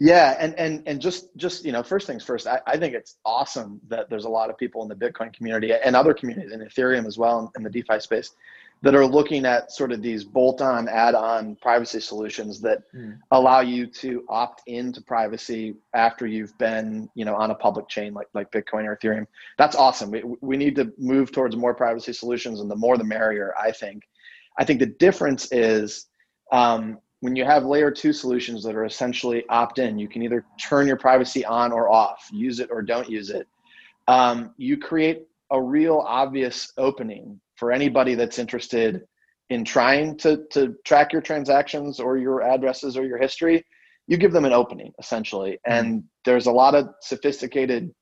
Yeah 0.00 0.36
and 0.38 0.54
and 0.54 0.82
and 0.86 1.00
just 1.00 1.36
just 1.36 1.64
you 1.64 1.72
know 1.72 1.82
first 1.82 2.06
things 2.06 2.24
first 2.24 2.46
I, 2.46 2.60
I 2.66 2.76
think 2.76 2.94
it's 2.94 3.16
awesome 3.24 3.80
that 3.88 4.08
there's 4.10 4.26
a 4.26 4.28
lot 4.28 4.50
of 4.50 4.56
people 4.56 4.82
in 4.82 4.88
the 4.88 4.94
bitcoin 4.94 5.32
community 5.32 5.72
and 5.72 5.96
other 5.96 6.14
communities 6.14 6.52
in 6.52 6.60
ethereum 6.60 7.06
as 7.06 7.18
well 7.18 7.50
in 7.56 7.64
the 7.64 7.70
defi 7.70 7.98
space 7.98 8.32
that 8.82 8.94
are 8.94 9.06
looking 9.06 9.44
at 9.44 9.72
sort 9.72 9.90
of 9.90 10.02
these 10.02 10.24
bolt-on 10.24 10.88
add-on 10.88 11.56
privacy 11.56 12.00
solutions 12.00 12.60
that 12.60 12.82
mm. 12.94 13.18
allow 13.32 13.60
you 13.60 13.86
to 13.86 14.24
opt 14.28 14.62
into 14.66 15.00
privacy 15.00 15.74
after 15.94 16.26
you've 16.26 16.56
been 16.58 17.08
you 17.14 17.24
know 17.24 17.34
on 17.34 17.50
a 17.50 17.54
public 17.54 17.88
chain 17.88 18.14
like 18.14 18.28
like 18.34 18.50
bitcoin 18.52 18.84
or 18.84 18.96
ethereum. 18.96 19.26
That's 19.56 19.76
awesome. 19.76 20.10
We, 20.10 20.22
we 20.40 20.56
need 20.56 20.76
to 20.76 20.92
move 20.98 21.32
towards 21.32 21.56
more 21.56 21.74
privacy 21.74 22.12
solutions 22.12 22.60
and 22.60 22.70
the 22.70 22.76
more 22.76 22.96
the 22.96 23.04
merrier 23.04 23.54
i 23.60 23.72
think. 23.72 24.04
I 24.58 24.64
think 24.64 24.80
the 24.80 24.86
difference 24.86 25.50
is 25.52 26.06
um, 26.50 26.98
when 27.20 27.36
you 27.36 27.44
have 27.44 27.64
layer 27.64 27.90
two 27.90 28.12
solutions 28.12 28.62
that 28.64 28.74
are 28.74 28.84
essentially 28.84 29.44
opt-in 29.48 29.98
you 29.98 30.08
can 30.08 30.22
either 30.22 30.44
turn 30.60 30.86
your 30.86 30.96
privacy 30.96 31.44
on 31.44 31.72
or 31.72 31.88
off 31.88 32.28
use 32.32 32.60
it 32.60 32.68
or 32.70 32.82
don't 32.82 33.08
use 33.08 33.30
it 33.30 33.46
um, 34.06 34.54
you 34.56 34.76
create 34.76 35.26
a 35.50 35.60
real 35.60 36.04
obvious 36.06 36.72
opening 36.76 37.40
for 37.58 37.72
anybody 37.72 38.14
that's 38.14 38.38
interested 38.38 39.02
in 39.50 39.64
trying 39.64 40.16
to, 40.18 40.44
to 40.52 40.74
track 40.84 41.12
your 41.12 41.22
transactions 41.22 42.00
or 42.00 42.16
your 42.18 42.42
addresses 42.42 42.96
or 42.96 43.04
your 43.04 43.18
history, 43.18 43.64
you 44.06 44.16
give 44.16 44.32
them 44.32 44.44
an 44.44 44.52
opening 44.52 44.92
essentially. 44.98 45.52
Mm-hmm. 45.52 45.72
And 45.72 46.04
there's 46.24 46.46
a 46.46 46.52
lot 46.52 46.74
of 46.74 46.88
sophisticated 47.02 47.94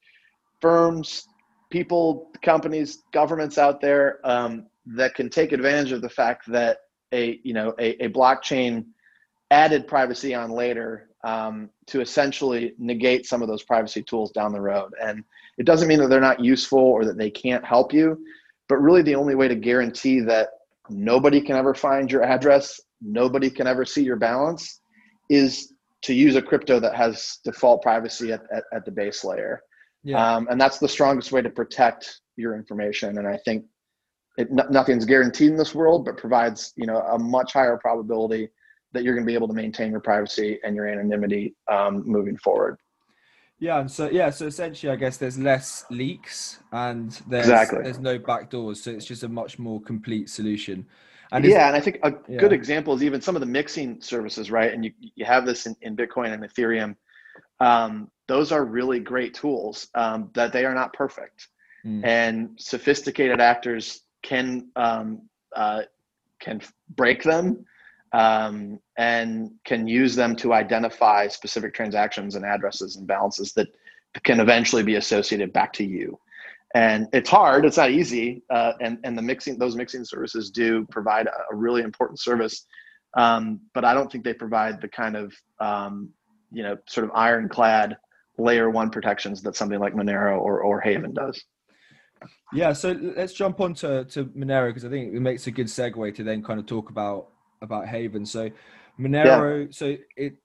firms, 0.61 1.27
people, 1.71 2.31
companies, 2.43 3.03
governments 3.13 3.59
out 3.59 3.81
there 3.81 4.21
um, 4.25 4.67
that 4.87 5.15
can 5.15 5.31
take 5.31 5.53
advantage 5.53 5.93
of 5.93 6.03
the 6.03 6.09
fact 6.09 6.51
that 6.51 6.79
a 7.13 7.39
you 7.45 7.55
know 7.55 7.73
a, 7.79 8.05
a 8.05 8.09
blockchain 8.09 8.85
added 9.51 9.87
privacy 9.87 10.35
on 10.35 10.51
later 10.51 11.11
um, 11.25 11.71
to 11.87 12.01
essentially 12.01 12.75
negate 12.79 13.27
some 13.27 13.43
of 13.43 13.49
those 13.49 13.63
privacy 13.63 14.03
tools 14.03 14.31
down 14.33 14.53
the 14.53 14.61
road. 14.61 14.93
And 15.01 15.25
it 15.59 15.67
doesn't 15.67 15.89
mean 15.89 15.99
that 16.01 16.09
they're 16.09 16.21
not 16.21 16.41
useful 16.41 16.79
or 16.79 17.05
that 17.05 17.17
they 17.17 17.31
can't 17.31 17.65
help 17.65 17.93
you, 17.93 18.19
but 18.69 18.77
really, 18.77 19.03
the 19.03 19.15
only 19.15 19.35
way 19.35 19.49
to 19.49 19.55
guarantee 19.55 20.21
that 20.21 20.49
nobody 20.89 21.41
can 21.41 21.57
ever 21.57 21.75
find 21.75 22.11
your 22.11 22.23
address, 22.23 22.81
nobody 23.01 23.51
can 23.51 23.67
ever 23.67 23.85
see 23.85 24.03
your 24.03 24.17
balance, 24.17 24.81
is 25.31 25.73
to 26.03 26.15
use 26.15 26.37
a 26.37 26.43
crypto 26.43 26.79
that 26.81 26.95
has 26.95 27.39
default 27.45 27.83
privacy 27.83 28.33
at, 28.33 28.43
at, 28.53 28.65
at 28.73 28.85
the 28.85 28.91
base 28.91 29.25
layer. 29.25 29.61
Yeah. 30.05 30.37
Um, 30.37 30.47
and 30.51 30.61
that's 30.61 30.79
the 30.79 30.89
strongest 30.89 31.33
way 31.33 31.43
to 31.43 31.51
protect 31.51 32.21
your 32.37 32.55
information. 32.55 33.19
And 33.19 33.27
I 33.27 33.39
think 33.45 33.65
it, 34.37 34.49
nothing's 34.51 35.05
guaranteed 35.05 35.51
in 35.51 35.57
this 35.57 35.75
world, 35.75 36.05
but 36.05 36.17
provides 36.17 36.73
you 36.77 36.87
know 36.87 36.99
a 36.99 37.19
much 37.19 37.53
higher 37.53 37.79
probability 37.79 38.49
that 38.93 39.03
you're 39.03 39.15
going 39.15 39.27
to 39.27 39.31
be 39.31 39.35
able 39.35 39.49
to 39.49 39.55
maintain 39.55 39.91
your 39.91 40.01
privacy 40.01 40.59
and 40.63 40.77
your 40.77 40.87
anonymity 40.87 41.55
um, 41.71 42.03
moving 42.07 42.37
forward. 42.39 42.79
Yeah, 43.59 43.81
and 43.81 43.91
so 43.91 44.11
yeah, 44.11 44.31
so 44.31 44.47
essentially, 44.47 44.93
I 44.93 44.97
guess 44.97 45.17
there's 45.17 45.39
less 45.39 45.87
leaks 45.91 46.61
and 46.73 47.11
there's 47.27 47.47
exactly. 47.47 47.83
there's 47.83 47.99
no 47.99 48.19
backdoors, 48.19 48.77
so 48.77 48.91
it's 48.91 49.07
just 49.07 49.23
a 49.23 49.29
much 49.29 49.59
more 49.59 49.81
complete 49.81 50.29
solution. 50.29 50.87
And 51.33 51.45
yeah, 51.45 51.67
and 51.67 51.75
I 51.75 51.81
think 51.81 51.99
a 52.03 52.13
yeah. 52.29 52.39
good 52.39 52.53
example 52.53 52.95
is 52.95 53.03
even 53.03 53.21
some 53.21 53.35
of 53.35 53.41
the 53.41 53.47
mixing 53.47 54.01
services, 54.01 54.51
right? 54.51 54.73
And 54.73 54.85
you 54.85 54.93
you 55.01 55.25
have 55.25 55.47
this 55.47 55.67
in, 55.67 55.75
in 55.81 55.97
Bitcoin 55.97 56.35
and 56.35 56.43
Ethereum. 56.43 56.97
Um, 57.59 58.11
those 58.29 58.53
are 58.53 58.65
really 58.65 59.01
great 59.01 59.33
tools 59.33 59.89
um, 59.95 60.31
that 60.35 60.53
they 60.53 60.67
are 60.67 60.75
not 60.75 60.93
perfect, 60.93 61.49
mm. 61.85 62.05
and 62.05 62.51
sophisticated 62.59 63.41
actors 63.41 64.03
can 64.23 64.69
um, 64.77 65.23
uh, 65.55 65.83
can 66.41 66.61
break 66.95 67.23
them 67.23 67.65
um, 68.13 68.79
and 68.97 69.51
can 69.65 69.87
use 69.87 70.15
them 70.15 70.37
to 70.37 70.53
identify 70.53 71.27
specific 71.29 71.75
transactions 71.75 72.35
and 72.35 72.45
addresses 72.45 72.97
and 72.97 73.07
balances 73.07 73.53
that 73.55 73.69
can 74.23 74.41
eventually 74.41 74.83
be 74.83 74.97
associated 74.97 75.53
back 75.53 75.73
to 75.75 75.85
you. 75.85 76.19
And 76.75 77.09
it's 77.13 77.31
hard; 77.31 77.65
it's 77.65 77.77
not 77.77 77.91
easy. 77.91 78.43
Uh, 78.51 78.73
and 78.81 78.99
and 79.05 79.17
the 79.17 79.23
mixing 79.23 79.59
those 79.59 79.77
mixing 79.77 80.05
services 80.05 80.51
do 80.51 80.87
provide 80.91 81.27
a, 81.27 81.55
really 81.55 81.83
important 81.83 82.21
service, 82.21 82.67
um, 83.17 83.61
but 83.73 83.85
I 83.85 83.95
don't 83.95 84.11
think 84.11 84.25
they 84.25 84.35
provide 84.35 84.81
the 84.81 84.89
kind 84.89 85.17
of 85.17 85.33
um, 85.61 86.11
you 86.53 86.63
know 86.63 86.77
sort 86.87 87.05
of 87.05 87.13
ironclad 87.15 87.97
layer 88.39 88.69
one 88.69 88.91
protections 88.91 89.43
that 89.43 89.57
something 89.57 89.79
like 89.79 89.95
Monero 89.95 90.39
or 90.39 90.61
or 90.61 90.81
Haven 90.81 91.15
does. 91.15 91.43
Yeah, 92.53 92.73
so 92.73 92.93
let's 93.17 93.33
jump 93.33 93.61
on 93.61 93.75
to, 93.75 94.05
to 94.07 94.25
Monero 94.27 94.69
because 94.69 94.85
I 94.85 94.89
think 94.89 95.15
it 95.15 95.21
makes 95.21 95.47
a 95.47 95.51
good 95.51 95.67
segue 95.67 96.15
to 96.15 96.25
then 96.25 96.43
kind 96.43 96.59
of 96.59 96.67
talk 96.67 96.91
about 96.91 97.29
about 97.67 97.87
Haven. 97.87 98.25
So 98.25 98.51
Monero, 98.99 99.67
yeah. 99.67 99.71
so 99.71 99.97
it 100.17 100.37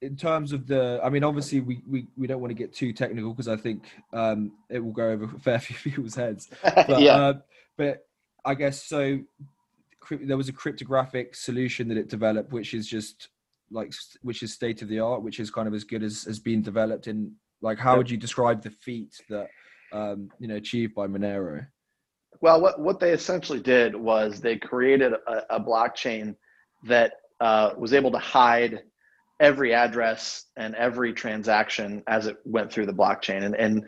in 0.00 0.16
terms 0.16 0.52
of 0.52 0.66
the, 0.66 1.00
I 1.02 1.10
mean, 1.10 1.24
obviously 1.24 1.60
we 1.60 1.82
we, 1.88 2.06
we 2.16 2.26
don't 2.26 2.40
want 2.40 2.50
to 2.50 2.54
get 2.54 2.72
too 2.72 2.92
technical 2.92 3.32
because 3.32 3.48
I 3.48 3.56
think 3.56 3.84
um, 4.12 4.52
it 4.70 4.78
will 4.78 4.92
go 4.92 5.10
over 5.10 5.24
a 5.24 5.38
fair 5.40 5.58
few 5.58 5.76
people's 5.76 6.14
heads. 6.14 6.48
But, 6.62 7.00
yeah. 7.00 7.16
Uh, 7.16 7.34
but 7.76 8.06
I 8.44 8.54
guess 8.54 8.84
so. 8.84 9.20
There 10.10 10.38
was 10.38 10.48
a 10.48 10.54
cryptographic 10.54 11.34
solution 11.34 11.88
that 11.88 11.98
it 11.98 12.08
developed, 12.08 12.50
which 12.50 12.72
is 12.72 12.88
just 12.88 13.28
like 13.70 13.92
which 14.22 14.42
is 14.42 14.54
state 14.54 14.80
of 14.80 14.88
the 14.88 15.00
art, 15.00 15.22
which 15.22 15.38
is 15.38 15.50
kind 15.50 15.68
of 15.68 15.74
as 15.74 15.84
good 15.84 16.02
as 16.02 16.24
has 16.24 16.38
been 16.38 16.62
developed 16.62 17.08
in. 17.08 17.32
Like, 17.60 17.78
how 17.78 17.96
would 17.96 18.08
you 18.08 18.16
describe 18.16 18.62
the 18.62 18.70
feat 18.70 19.20
that 19.28 19.48
um, 19.92 20.30
you 20.38 20.48
know 20.48 20.56
achieved 20.56 20.94
by 20.94 21.08
Monero? 21.08 21.66
Well, 22.40 22.60
what 22.60 22.80
what 22.80 23.00
they 23.00 23.10
essentially 23.10 23.60
did 23.60 23.94
was 23.94 24.40
they 24.40 24.56
created 24.56 25.12
a, 25.12 25.56
a 25.56 25.60
blockchain 25.60 26.36
that 26.84 27.12
uh, 27.40 27.70
was 27.76 27.92
able 27.92 28.10
to 28.10 28.18
hide 28.18 28.80
every 29.40 29.72
address 29.72 30.46
and 30.56 30.74
every 30.74 31.12
transaction 31.12 32.02
as 32.08 32.26
it 32.26 32.36
went 32.44 32.72
through 32.72 32.86
the 32.86 32.92
blockchain. 32.92 33.44
And, 33.44 33.54
and 33.54 33.84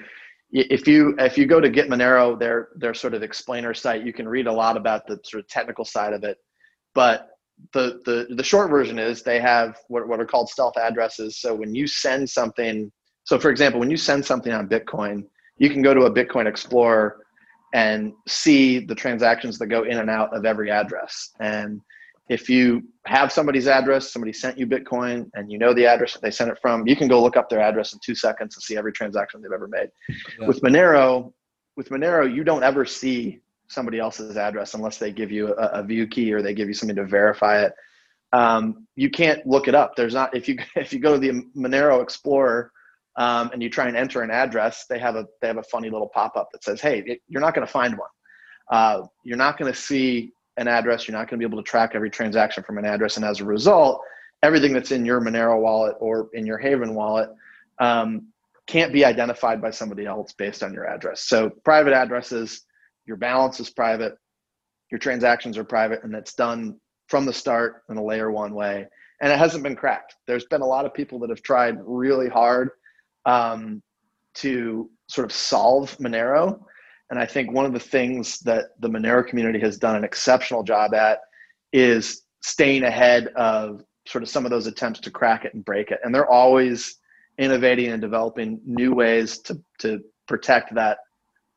if 0.53 0.87
you 0.87 1.15
if 1.19 1.39
you 1.39 1.47
go 1.47 1.61
to 1.61 1.69
Get 1.69 1.89
Monero, 1.89 2.39
their 2.39 2.69
their 2.77 2.95
sort 2.95 3.15
of 3.15 3.23
explainer 3.23 3.73
site, 3.73 4.05
you 4.05 4.13
can 4.13 4.29
read 4.29 4.47
a 4.47 4.53
lot 4.53 4.77
about 4.77 5.07
the 5.07 5.19
sort 5.25 5.45
of 5.45 5.49
technical 5.49 5.85
side 5.85 6.13
of 6.13 6.25
it. 6.25 6.39
But 6.95 7.29
the 7.73 8.01
the 8.05 8.35
the 8.35 8.43
short 8.43 8.71
version 8.71 8.99
is 8.99 9.23
they 9.23 9.41
have 9.41 9.77
what, 9.89 10.09
what 10.09 10.21
are 10.21 10.27
called 10.27 10.49
stealth 10.49 10.77
addresses. 10.77 11.41
So 11.41 11.55
when 11.55 11.75
you 11.75 11.87
send 11.87 12.29
something, 12.29 12.91
so 13.25 13.39
for 13.39 13.51
example, 13.51 13.79
when 13.79 13.91
you 13.91 13.97
send 13.97 14.25
something 14.25 14.53
on 14.53 14.69
Bitcoin, 14.69 15.25
you 15.59 15.71
can 15.71 15.83
go 15.83 15.95
to 15.95 16.03
a 16.03 16.13
Bitcoin 16.13 16.47
Explorer 16.47 17.19
and 17.73 18.13
see 18.27 18.81
the 18.81 18.95
transactions 18.95 19.57
that 19.59 19.67
go 19.67 19.85
in 19.85 19.99
and 19.99 20.11
out 20.11 20.35
of 20.35 20.45
every 20.45 20.71
address. 20.71 21.31
And 21.39 21.81
if 22.31 22.49
you 22.49 22.85
have 23.07 23.33
somebody's 23.33 23.67
address, 23.67 24.13
somebody 24.13 24.33
sent 24.33 24.57
you 24.57 24.65
Bitcoin, 24.65 25.29
and 25.35 25.51
you 25.51 25.59
know 25.59 25.75
the 25.75 25.85
address 25.85 26.13
that 26.13 26.23
they 26.23 26.31
sent 26.31 26.49
it 26.49 26.59
from, 26.63 26.87
you 26.87 26.95
can 26.95 27.09
go 27.09 27.21
look 27.21 27.37
up 27.37 27.51
their 27.51 27.61
address 27.61 27.93
in 27.93 27.99
two 28.05 28.15
seconds 28.15 28.57
and 28.57 28.63
see 28.63 28.77
every 28.77 28.93
transaction 28.93 29.43
they've 29.43 29.53
ever 29.53 29.67
made. 29.67 29.89
Yeah. 30.39 30.47
With 30.47 30.63
Monero, 30.63 31.33
with 31.77 31.89
Monero, 31.89 32.33
you 32.33 32.45
don't 32.45 32.63
ever 32.63 32.87
see 32.87 33.41
somebody 33.67 33.99
else's 33.99 34.37
address 34.37 34.75
unless 34.75 34.97
they 34.97 35.11
give 35.11 35.33
you 35.33 35.55
a, 35.55 35.81
a 35.81 35.83
view 35.83 36.07
key 36.07 36.33
or 36.33 36.41
they 36.41 36.55
give 36.55 36.69
you 36.69 36.75
something 36.75 36.97
to 36.97 37.05
verify 37.05 37.65
it. 37.65 37.73
Um, 38.33 38.87
you 38.95 39.11
can't 39.11 39.45
look 39.45 39.67
it 39.67 39.75
up. 39.75 39.97
There's 39.97 40.15
not 40.15 40.35
if 40.35 40.49
you 40.49 40.57
if 40.77 40.93
you 40.93 41.01
go 41.01 41.15
to 41.15 41.19
the 41.19 41.43
Monero 41.57 42.01
Explorer 42.01 42.71
um, 43.17 43.51
and 43.53 43.61
you 43.61 43.69
try 43.69 43.89
and 43.89 43.97
enter 43.97 44.23
an 44.23 44.31
address, 44.31 44.87
they 44.89 45.01
have 45.01 45.17
a 45.17 45.27
they 45.43 45.49
have 45.49 45.59
a 45.59 45.65
funny 45.65 45.91
little 45.91 46.11
pop 46.15 46.37
up 46.37 46.51
that 46.53 46.63
says, 46.63 46.81
"Hey, 46.81 47.03
it, 47.07 47.23
you're 47.27 47.43
not 47.43 47.57
going 47.57 47.67
to 47.67 47.73
find 47.73 47.99
one. 47.99 48.09
Uh, 48.71 49.03
you're 49.25 49.37
not 49.37 49.59
going 49.59 49.73
to 49.73 49.77
see 49.77 50.31
an 50.61 50.69
address. 50.69 51.09
You're 51.09 51.17
not 51.17 51.29
going 51.29 51.41
to 51.41 51.47
be 51.47 51.51
able 51.51 51.63
to 51.63 51.69
track 51.69 51.93
every 51.95 52.11
transaction 52.11 52.63
from 52.63 52.79
an 52.79 52.85
address, 52.85 53.17
and 53.17 53.25
as 53.25 53.41
a 53.41 53.45
result, 53.45 54.01
everything 54.43 54.73
that's 54.73 54.93
in 54.93 55.05
your 55.05 55.21
Monero 55.21 55.61
wallet 55.61 55.97
or 55.99 56.29
in 56.35 56.47
your 56.47 56.59
Haven 56.59 56.95
wallet 56.95 57.31
um, 57.81 58.29
can't 58.67 58.93
be 58.93 59.05
identified 59.05 59.61
by 59.61 59.71
somebody 59.71 60.07
else 60.07 60.33
based 60.33 60.63
on 60.63 60.73
your 60.73 60.87
address. 60.87 61.23
So 61.23 61.51
private 61.65 61.93
addresses, 61.93 62.67
your 63.07 63.17
balance 63.17 63.59
is 63.59 63.71
private, 63.71 64.17
your 64.91 64.99
transactions 64.99 65.59
are 65.59 65.65
private, 65.65 66.05
and 66.05 66.15
that's 66.15 66.35
done 66.35 66.79
from 67.09 67.27
the 67.27 67.33
start 67.33 67.83
in 67.89 67.97
a 67.97 68.05
layer 68.05 68.31
one 68.31 68.55
way. 68.55 68.87
And 69.23 69.33
it 69.33 69.39
hasn't 69.39 69.65
been 69.65 69.77
cracked. 69.77 70.15
There's 70.27 70.45
been 70.47 70.63
a 70.63 70.67
lot 70.67 70.87
of 70.87 70.95
people 70.95 71.19
that 71.21 71.31
have 71.31 71.43
tried 71.43 71.77
really 71.85 72.29
hard 72.29 72.71
um, 73.27 73.83
to 74.35 74.91
sort 75.09 75.25
of 75.25 75.33
solve 75.33 75.97
Monero 75.99 76.61
and 77.11 77.19
I 77.19 77.27
think 77.27 77.53
one 77.53 77.67
of 77.67 77.73
the 77.73 77.81
things 77.81 78.39
that 78.41 78.67
the 78.81 78.89
Monero 78.89 79.27
community 79.27 79.59
has 79.61 79.77
done 79.79 79.97
an 79.97 80.05
exceptional 80.05 80.63
job 80.63 80.95
at 80.95 81.19
is 81.73 82.23
staying 82.43 82.85
ahead 82.85 83.29
of 83.37 83.83
sort 84.07 84.23
of 84.23 84.29
some 84.29 84.45
of 84.45 84.51
those 84.51 84.67
attempts 84.67 85.01
to 85.01 85.11
crack 85.11 85.45
it 85.45 85.55
and 85.55 85.65
break 85.65 85.91
it. 85.91 85.99
And 86.03 86.15
they're 86.15 86.31
always 86.31 86.97
innovating 87.39 87.91
and 87.91 88.01
developing 88.01 88.61
new 88.65 88.93
ways 88.93 89.39
to, 89.41 89.61
to 89.81 90.01
protect 90.27 90.75
that 90.75 90.99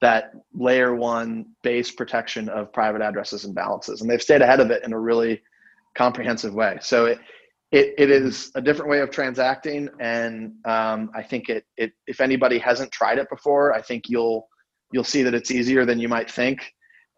that 0.01 0.33
layer 0.53 0.93
one 0.93 1.45
base 1.61 1.89
protection 1.91 2.49
of 2.49 2.73
private 2.73 3.01
addresses 3.01 3.45
and 3.45 3.55
balances. 3.55 4.01
And 4.01 4.09
they've 4.09 4.21
stayed 4.21 4.41
ahead 4.41 4.59
of 4.59 4.69
it 4.69 4.83
in 4.83 4.91
a 4.91 4.99
really 4.99 5.41
comprehensive 5.95 6.53
way. 6.53 6.77
So 6.81 7.05
it, 7.05 7.19
it, 7.71 7.93
it 7.97 8.11
is 8.11 8.51
a 8.55 8.61
different 8.61 8.91
way 8.91 8.99
of 8.99 9.11
transacting. 9.11 9.87
And 10.01 10.55
um, 10.65 11.09
I 11.15 11.23
think 11.23 11.47
it, 11.47 11.63
it, 11.77 11.93
if 12.05 12.19
anybody 12.19 12.57
hasn't 12.57 12.91
tried 12.91 13.17
it 13.17 13.29
before, 13.29 13.73
I 13.73 13.81
think 13.81 14.09
you'll, 14.09 14.49
you'll 14.93 15.03
see 15.03 15.23
that 15.23 15.33
it's 15.33 15.51
easier 15.51 15.85
than 15.85 15.99
you 15.99 16.07
might 16.07 16.31
think. 16.31 16.73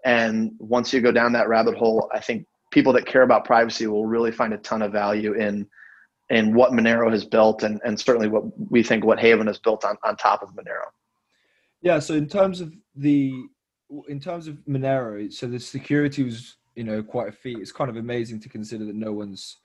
And 0.06 0.52
once 0.60 0.94
you 0.94 1.02
go 1.02 1.12
down 1.12 1.34
that 1.34 1.48
rabbit 1.48 1.76
hole, 1.76 2.10
I 2.14 2.20
think 2.20 2.48
people 2.72 2.94
that 2.94 3.06
care 3.06 3.24
about 3.24 3.46
privacy 3.46 3.88
will 3.88 4.06
really 4.06 4.32
find 4.32 4.54
a 4.54 4.58
ton 4.58 4.82
of 4.82 4.92
value 4.92 5.34
in 5.34 5.68
in 6.32 6.56
what 6.56 6.72
Monero 6.72 7.12
has 7.12 7.24
built 7.24 7.62
and, 7.62 7.80
and 7.86 8.00
certainly 8.00 8.28
what 8.28 8.44
we 8.72 8.82
think 8.82 9.06
what 9.06 9.20
Haven 9.20 9.46
has 9.46 9.60
built 9.60 9.86
on, 9.86 9.96
on 10.04 10.16
top 10.18 10.42
of 10.42 10.50
Monero. 10.50 10.88
Yeah, 11.82 12.00
so 12.00 12.16
in 12.16 12.28
terms 12.28 12.62
of 12.62 12.74
the 12.96 13.32
in 14.08 14.20
terms 14.20 14.48
of 14.48 14.56
Monero, 14.68 15.32
so 15.32 15.46
the 15.48 15.60
security 15.60 16.24
was, 16.24 16.58
you 16.76 16.84
know, 16.84 17.04
quite 17.04 17.30
a 17.30 17.32
feat. 17.32 17.60
It's 17.60 17.72
kind 17.72 17.90
of 17.90 17.98
amazing 17.98 18.40
to 18.42 18.50
consider 18.50 18.86
that 18.86 18.96
no 18.96 19.14
one's 19.14 19.58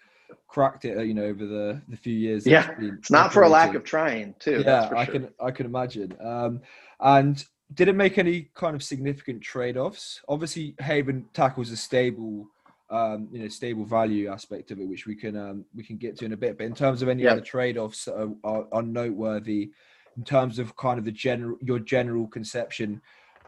cracked 0.49 0.85
it, 0.85 1.07
you 1.07 1.15
know, 1.15 1.25
over 1.25 1.47
the 1.47 1.81
the 1.89 1.97
few 1.97 2.15
years. 2.15 2.47
Yeah, 2.47 2.71
it's 2.79 3.11
not 3.11 3.33
for 3.33 3.43
a 3.43 3.49
lack 3.49 3.75
of 3.75 3.85
trying, 3.85 4.35
too. 4.39 4.63
Yeah, 4.65 4.91
I 4.95 5.05
sure. 5.05 5.13
can 5.15 5.29
I 5.41 5.51
can 5.51 5.67
imagine. 5.67 6.15
Um, 6.21 6.61
and 7.01 7.43
did 7.75 7.89
it 7.89 7.95
make 7.95 8.19
any 8.19 8.51
kind 8.55 8.75
of 8.75 8.83
significant 8.83 9.43
trade-offs? 9.43 10.21
Obviously, 10.29 10.75
Haven 10.81 11.27
tackles 11.33 11.71
a 11.71 11.77
stable, 11.77 12.47
um, 12.91 13.29
you 13.31 13.41
know, 13.41 13.49
stable 13.49 13.85
value 13.85 14.29
aspect 14.29 14.71
of 14.71 14.81
it, 14.81 14.89
which 14.89 15.07
we 15.07 15.15
can 15.15 15.37
um, 15.37 15.65
we 15.75 15.85
can 15.85 15.97
get 15.97 16.19
to 16.19 16.25
in 16.25 16.33
a 16.33 16.37
bit. 16.37 16.59
But 16.59 16.65
in 16.65 16.75
terms 16.75 17.03
of 17.03 17.09
any 17.09 17.23
yeah. 17.23 17.33
other 17.33 17.41
trade-offs 17.41 18.07
that 18.07 18.21
are, 18.21 18.31
are, 18.43 18.67
are, 18.73 18.83
noteworthy, 18.83 19.71
in 20.17 20.25
terms 20.25 20.59
of 20.59 20.77
kind 20.77 20.99
of 20.99 21.05
the 21.05 21.13
general 21.13 21.57
your 21.61 21.79
general 21.79 22.27
conception 22.27 23.01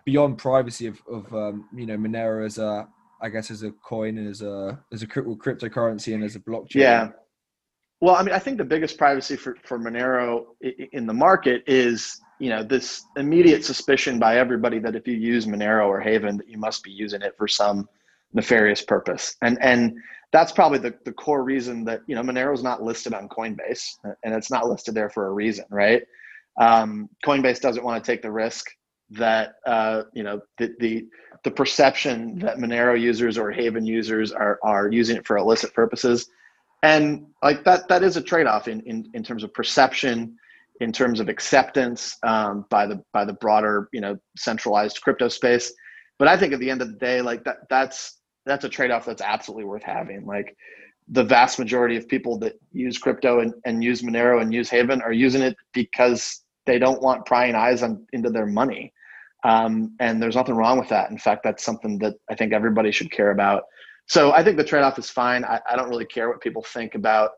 beyond 0.05 0.39
privacy 0.39 0.87
of, 0.87 1.01
of 1.11 1.33
um, 1.35 1.69
you 1.75 1.87
know 1.87 1.97
Monero 1.97 2.45
as 2.47 2.59
a 2.59 2.89
I 3.21 3.29
guess 3.29 3.51
as 3.51 3.65
a 3.65 3.73
coin 3.73 4.19
and 4.19 4.29
as 4.29 4.43
a 4.43 4.79
as 4.93 5.03
a 5.03 5.07
cryptocurrency 5.07 6.15
and 6.15 6.23
as 6.23 6.37
a 6.37 6.41
blockchain. 6.41 6.77
Yeah. 6.77 7.09
Well, 8.01 8.17
I 8.17 8.25
mean, 8.25 8.35
I 8.35 8.41
think 8.41 8.59
the 8.59 8.65
biggest 8.65 8.99
privacy 8.99 9.37
for, 9.37 9.57
for 9.63 9.79
Monero 9.79 10.47
in 10.61 11.07
the 11.07 11.15
market 11.15 11.63
is 11.69 12.21
you 12.43 12.49
know 12.49 12.65
this 12.65 13.05
immediate 13.17 13.65
suspicion 13.65 14.19
by 14.19 14.37
everybody 14.37 14.81
that 14.81 14.97
if 14.97 15.07
you 15.07 15.15
use 15.15 15.47
Monero 15.47 15.87
or 15.87 16.01
Haven 16.01 16.37
that 16.39 16.49
you 16.49 16.59
must 16.59 16.83
be 16.83 16.91
using 16.91 17.23
it 17.23 17.35
for 17.39 17.47
some 17.47 17.89
nefarious 18.33 18.83
purpose. 18.83 19.37
And 19.43 19.63
and 19.63 19.97
that's 20.33 20.51
probably 20.51 20.81
the, 20.81 20.93
the 21.05 21.13
core 21.13 21.45
reason 21.45 21.85
that 21.85 22.01
you 22.09 22.17
know 22.17 22.23
Monero 22.23 22.53
is 22.53 22.65
not 22.65 22.83
listed 22.83 23.15
on 23.15 23.29
Coinbase 23.29 23.85
and 24.25 24.35
it's 24.35 24.51
not 24.51 24.67
listed 24.67 24.93
there 24.93 25.09
for 25.09 25.29
a 25.29 25.33
reason 25.33 25.67
right? 25.71 26.03
Um, 26.61 27.09
Coinbase 27.25 27.61
doesn't 27.61 27.85
want 27.85 28.03
to 28.03 28.11
take 28.13 28.23
the 28.23 28.33
risk 28.33 28.67
that 29.11 29.55
uh, 29.65 30.03
you 30.13 30.25
know 30.25 30.41
the, 30.59 30.75
the 30.81 31.07
the 31.45 31.51
perception 31.51 32.41
that 32.41 32.57
Monero 32.57 33.01
users 33.01 33.39
or 33.39 33.53
Haven 33.53 33.87
users 33.87 34.33
are 34.33 34.59
are 34.65 34.91
using 34.91 35.17
it 35.17 35.25
for 35.29 35.37
illicit 35.37 35.73
purposes. 35.75 36.29
And 36.83 37.27
like 37.41 37.63
that 37.63 37.87
that 37.87 38.03
is 38.03 38.17
a 38.17 38.23
trade-off 38.23 38.67
in 38.67 38.81
in, 38.81 39.09
in 39.15 39.23
terms 39.23 39.45
of 39.45 39.55
perception 39.55 40.37
in 40.81 40.93
terms 40.93 41.21
of 41.21 41.29
acceptance 41.29 42.17
um, 42.23 42.65
by 42.71 42.87
the 42.87 43.03
by 43.13 43.25
the 43.25 43.35
broader 43.35 43.89
you 43.93 44.01
know 44.01 44.17
centralized 44.37 45.01
crypto 45.03 45.29
space. 45.29 45.73
But 46.19 46.29
I 46.29 46.37
think 46.37 46.53
at 46.53 46.61
the 46.61 46.71
end 46.71 46.83
of 46.83 46.89
the 46.89 46.99
day, 46.99 47.21
like 47.21 47.45
that 47.45 47.59
that's 47.69 48.21
that's 48.47 48.65
a 48.65 48.69
trade 48.69 48.91
off 48.91 49.05
that's 49.05 49.23
absolutely 49.23 49.65
worth 49.65 49.83
having. 49.83 50.27
Like 50.27 50.57
the 51.09 51.25
vast 51.25 51.59
majority 51.59 51.97
of 51.97 52.09
people 52.09 52.39
that 52.39 52.55
use 52.73 52.99
crypto 52.99 53.41
and, 53.41 53.53
and 53.65 53.83
use 53.83 54.03
Monero 54.03 54.41
and 54.41 54.53
use 54.53 54.71
Haven 54.71 55.03
are 55.03 55.13
using 55.13 55.43
it 55.43 55.57
because 55.73 56.43
they 56.65 56.79
don't 56.79 57.03
want 57.03 57.27
prying 57.27 57.55
eyes 57.55 57.83
on 57.83 58.07
into 58.13 58.31
their 58.31 58.47
money. 58.47 58.93
Um, 59.45 59.97
and 59.99 60.23
there's 60.23 60.37
nothing 60.37 60.55
wrong 60.55 60.79
with 60.79 60.89
that. 60.91 61.11
In 61.11 61.19
fact, 61.19 61.43
that's 61.43 61.65
something 61.65 61.99
that 61.99 62.15
I 62.31 62.35
think 62.37 62.53
everybody 62.53 62.93
should 62.93 63.11
care 63.11 63.33
about. 63.33 63.65
So 64.07 64.33
I 64.33 64.45
think 64.45 64.57
the 64.57 64.65
trade-off 64.65 64.99
is 64.99 65.11
fine. 65.11 65.45
I, 65.45 65.61
I 65.69 65.77
don't 65.77 65.89
really 65.89 66.07
care 66.07 66.29
what 66.29 66.41
people 66.41 66.63
think 66.63 66.95
about, 66.95 67.31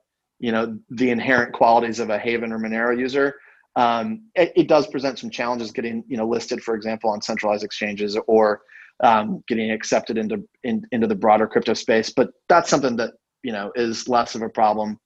you 0.44 0.52
know, 0.52 0.78
the 0.90 1.08
inherent 1.08 1.54
qualities 1.54 2.00
of 2.00 2.10
a 2.10 2.18
Haven 2.18 2.52
or 2.52 2.58
Monero 2.58 2.98
user. 2.98 3.36
Um, 3.76 4.24
it, 4.34 4.52
it, 4.54 4.68
does 4.68 4.86
present 4.86 5.18
some 5.18 5.30
challenges 5.30 5.72
getting, 5.72 6.04
you 6.06 6.18
know, 6.18 6.28
listed, 6.28 6.62
for 6.62 6.74
example, 6.74 7.08
on 7.08 7.22
centralized 7.22 7.64
exchanges 7.64 8.18
or 8.26 8.60
um, 9.02 9.42
getting 9.48 9.70
accepted 9.70 10.18
into 10.18 10.46
in, 10.62 10.86
into 10.92 11.06
the 11.06 11.14
broader 11.14 11.46
crypto 11.46 11.72
space. 11.72 12.10
But 12.10 12.28
that's 12.50 12.68
something 12.68 12.94
that 12.96 13.14
you 13.42 13.52
know 13.52 13.72
is 13.74 14.06
less 14.06 14.34
of 14.34 14.42
a 14.42 14.50
problem. 14.50 15.00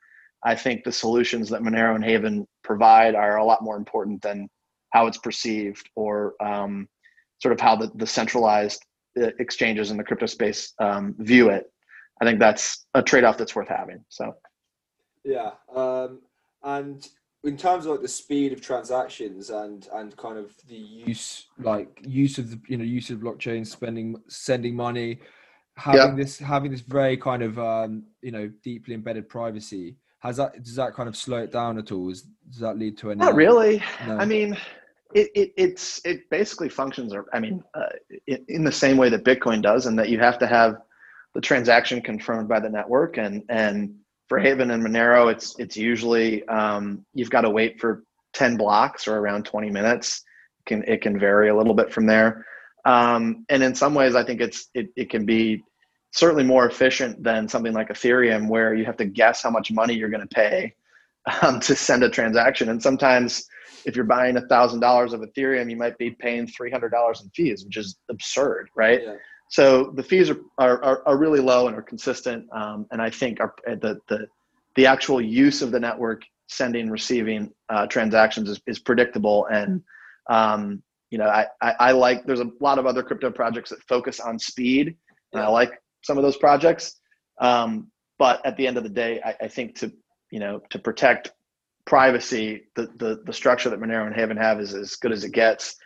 I 0.44 0.57
think 0.57 0.83
the 0.83 0.90
solutions 0.90 1.48
that 1.51 1.62
Monero 1.62 1.94
and 1.94 2.05
Haven 2.05 2.44
provide 2.64 3.14
are 3.14 3.37
a 3.37 3.44
lot 3.44 3.62
more 3.62 3.77
important 3.77 4.20
than 4.22 4.48
how 4.92 5.07
it's 5.07 5.18
perceived 5.18 5.88
or 5.94 6.35
um, 6.42 6.88
sort 7.40 7.53
of 7.53 7.61
how 7.61 7.77
the, 7.77 7.92
the 7.94 8.07
centralized 8.09 8.85
uh, 9.22 9.31
exchanges 9.38 9.92
in 9.92 9.98
the 9.98 10.05
crypto 10.05 10.27
space 10.27 10.74
um, 10.81 11.14
view 11.20 11.51
it. 11.51 11.70
I 12.20 12.24
think 12.24 12.40
that's 12.40 12.87
a 12.94 13.03
trade-off 13.03 13.38
that's 13.38 13.55
worth 13.55 13.68
having. 13.68 14.05
So, 14.09 14.35
yeah, 15.24 15.50
um, 15.74 16.20
and 16.62 17.09
in 17.44 17.57
terms 17.57 17.87
of 17.87 17.92
like 17.92 18.02
the 18.02 18.09
speed 18.09 18.52
of 18.52 18.61
transactions 18.61 19.50
and 19.50 19.88
and 19.94 20.16
kind 20.16 20.38
of 20.38 20.52
the 20.68 20.74
use 20.74 21.46
like 21.59 22.00
use 22.04 22.38
of 22.38 22.50
the 22.50 22.61
you 22.68 22.76
know 22.76 22.85
use 22.85 23.11
of 23.11 23.18
blockchain, 23.18 23.66
spending 23.66 24.16
sending 24.28 24.74
money, 24.74 25.20
having 25.76 26.16
this 26.16 26.38
having 26.38 26.70
this 26.70 26.81
very 26.81 27.16
kind 27.16 27.42
of 27.42 27.59
um, 27.59 28.04
you 28.22 28.33
know 28.33 28.50
deeply 28.62 28.94
embedded 28.94 29.28
privacy 29.28 29.96
has 30.20 30.37
that 30.37 30.62
does 30.62 30.74
that 30.74 30.94
kind 30.94 31.09
of 31.09 31.16
slow 31.16 31.38
it 31.38 31.52
down 31.52 31.78
at 31.78 31.92
all? 31.92 32.11
Is, 32.11 32.22
does 32.50 32.61
that 32.61 32.78
lead 32.78 32.98
to 32.98 33.11
any? 33.11 33.20
Not 33.20 33.35
really. 33.35 33.83
No? 34.07 34.18
I 34.18 34.24
mean, 34.24 34.57
it, 35.14 35.31
it 35.35 35.52
it's 35.57 36.00
it 36.04 36.28
basically 36.31 36.68
functions. 36.68 37.14
or 37.14 37.26
I 37.33 37.40
mean, 37.40 37.62
uh, 37.74 37.87
in, 38.26 38.44
in 38.48 38.64
the 38.64 38.72
same 38.72 38.96
way 38.96 39.09
that 39.11 39.24
Bitcoin 39.24 39.62
does, 39.62 39.87
and 39.87 39.98
that 39.98 40.09
you 40.09 40.18
have 40.18 40.38
to 40.40 40.46
have 40.46 40.78
the 41.35 41.40
transaction 41.40 42.00
confirmed 42.00 42.48
by 42.48 42.59
the 42.59 42.68
network. 42.68 43.16
And 43.16 43.44
and 43.48 43.94
for 44.28 44.38
Haven 44.38 44.70
and 44.70 44.82
Monero, 44.84 45.30
it's 45.32 45.58
it's 45.58 45.76
usually 45.76 46.46
um, 46.48 47.04
you've 47.14 47.30
got 47.30 47.42
to 47.42 47.50
wait 47.50 47.80
for 47.80 48.04
ten 48.32 48.56
blocks 48.56 49.08
or 49.08 49.16
around 49.16 49.44
twenty 49.44 49.70
minutes. 49.70 50.22
It 50.60 50.68
can 50.68 50.84
it 50.86 51.00
can 51.02 51.18
vary 51.18 51.48
a 51.48 51.56
little 51.56 51.74
bit 51.74 51.92
from 51.92 52.06
there. 52.06 52.46
Um, 52.84 53.44
and 53.48 53.62
in 53.62 53.74
some 53.74 53.94
ways, 53.94 54.14
I 54.14 54.24
think 54.24 54.40
it's 54.40 54.68
it, 54.74 54.88
it 54.96 55.10
can 55.10 55.24
be 55.26 55.62
certainly 56.12 56.44
more 56.44 56.66
efficient 56.66 57.22
than 57.22 57.48
something 57.48 57.72
like 57.72 57.88
Ethereum, 57.88 58.48
where 58.48 58.74
you 58.74 58.84
have 58.84 58.96
to 58.98 59.04
guess 59.04 59.42
how 59.42 59.50
much 59.50 59.70
money 59.70 59.94
you're 59.94 60.08
going 60.08 60.26
to 60.26 60.34
pay 60.34 60.74
um, 61.42 61.60
to 61.60 61.74
send 61.74 62.02
a 62.02 62.10
transaction. 62.10 62.68
And 62.68 62.82
sometimes, 62.82 63.46
if 63.84 63.96
you're 63.96 64.04
buying 64.04 64.36
a 64.36 64.46
thousand 64.46 64.80
dollars 64.80 65.12
of 65.12 65.20
Ethereum, 65.20 65.70
you 65.70 65.76
might 65.76 65.98
be 65.98 66.10
paying 66.10 66.46
three 66.46 66.70
hundred 66.70 66.90
dollars 66.90 67.22
in 67.22 67.30
fees, 67.30 67.64
which 67.64 67.76
is 67.76 67.96
absurd, 68.10 68.68
right? 68.76 69.02
Yeah. 69.02 69.14
So 69.48 69.92
the 69.94 70.02
fees 70.02 70.30
are, 70.30 70.40
are, 70.58 71.02
are, 71.06 71.16
really 71.16 71.40
low 71.40 71.68
and 71.68 71.76
are 71.76 71.82
consistent, 71.82 72.46
um, 72.52 72.87
and 72.90 73.00
I 73.00 73.08
think 73.08 73.40
are, 73.40 73.54
the, 73.66 73.98
the 74.08 74.26
the 74.76 74.87
actual 74.87 75.20
use 75.20 75.62
of 75.62 75.70
the 75.70 75.80
network 75.80 76.22
sending 76.46 76.90
receiving 76.90 77.50
uh, 77.68 77.87
transactions 77.87 78.48
is, 78.48 78.61
is 78.66 78.78
predictable 78.78 79.46
and 79.50 79.82
um, 80.30 80.82
you 81.11 81.18
know 81.18 81.26
I, 81.26 81.46
I, 81.61 81.74
I 81.80 81.92
like 81.92 82.24
there's 82.26 82.40
a 82.40 82.50
lot 82.61 82.78
of 82.78 82.87
other 82.87 83.02
crypto 83.02 83.30
projects 83.30 83.70
that 83.70 83.82
focus 83.88 84.20
on 84.20 84.38
speed 84.38 84.96
and 85.32 85.42
I 85.42 85.48
like 85.48 85.72
some 86.02 86.16
of 86.16 86.24
those 86.24 86.37
projects. 86.37 86.96
Um, 87.40 87.90
but 88.18 88.44
at 88.44 88.56
the 88.56 88.66
end 88.66 88.76
of 88.76 88.82
the 88.82 88.88
day, 88.88 89.20
I, 89.24 89.34
I, 89.42 89.48
think 89.48 89.76
to 89.76 89.92
you 90.30 90.40
know 90.40 90.61
to 90.70 90.78
protect 90.78 91.32
privacy, 91.84 92.64
the, 92.74 92.88
the 92.96 93.22
the 93.24 93.32
structure 93.32 93.70
that 93.70 93.80
Monero 93.80 94.06
and 94.06 94.14
Haven 94.14 94.37
have 94.37 94.61
is 94.61 94.74
as 94.74 94.96
good 94.96 95.12
as 95.12 95.24
it 95.24 95.32
gets. 95.32 95.76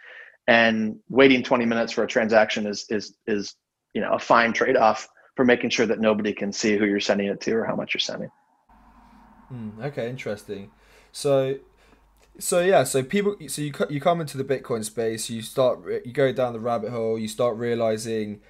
And 0.48 0.96
waiting 1.08 1.42
20 1.42 1.66
minutes 1.66 1.92
for 1.92 2.02
a 2.04 2.06
transaction 2.06 2.66
is 2.66 2.86
is 2.90 3.16
is 3.26 3.54
you 3.94 4.00
know 4.00 4.12
a 4.12 4.18
fine 4.18 4.52
trade 4.52 4.76
off 4.76 5.08
for 5.36 5.44
making 5.44 5.70
sure 5.70 5.86
that 5.86 6.00
nobody 6.00 6.32
can 6.32 6.52
see 6.52 6.76
who 6.76 6.84
you're 6.84 7.00
sending 7.00 7.28
it 7.28 7.40
to 7.42 7.52
or 7.52 7.64
how 7.64 7.76
much 7.76 7.94
you're 7.94 8.00
sending. 8.00 8.30
Mm, 9.52 9.84
okay, 9.84 10.10
interesting. 10.10 10.70
So 11.12 11.56
so 12.38 12.60
yeah, 12.60 12.84
so 12.84 13.02
people, 13.02 13.36
so 13.48 13.62
you 13.62 13.72
you 13.90 14.00
come 14.00 14.20
into 14.20 14.38
the 14.38 14.44
Bitcoin 14.44 14.84
space, 14.84 15.28
you 15.28 15.42
start, 15.42 15.80
you 16.04 16.12
go 16.12 16.32
down 16.32 16.52
the 16.52 16.60
rabbit 16.60 16.90
hole, 16.90 17.18
you 17.18 17.28
start 17.28 17.56
realizing 17.56 18.40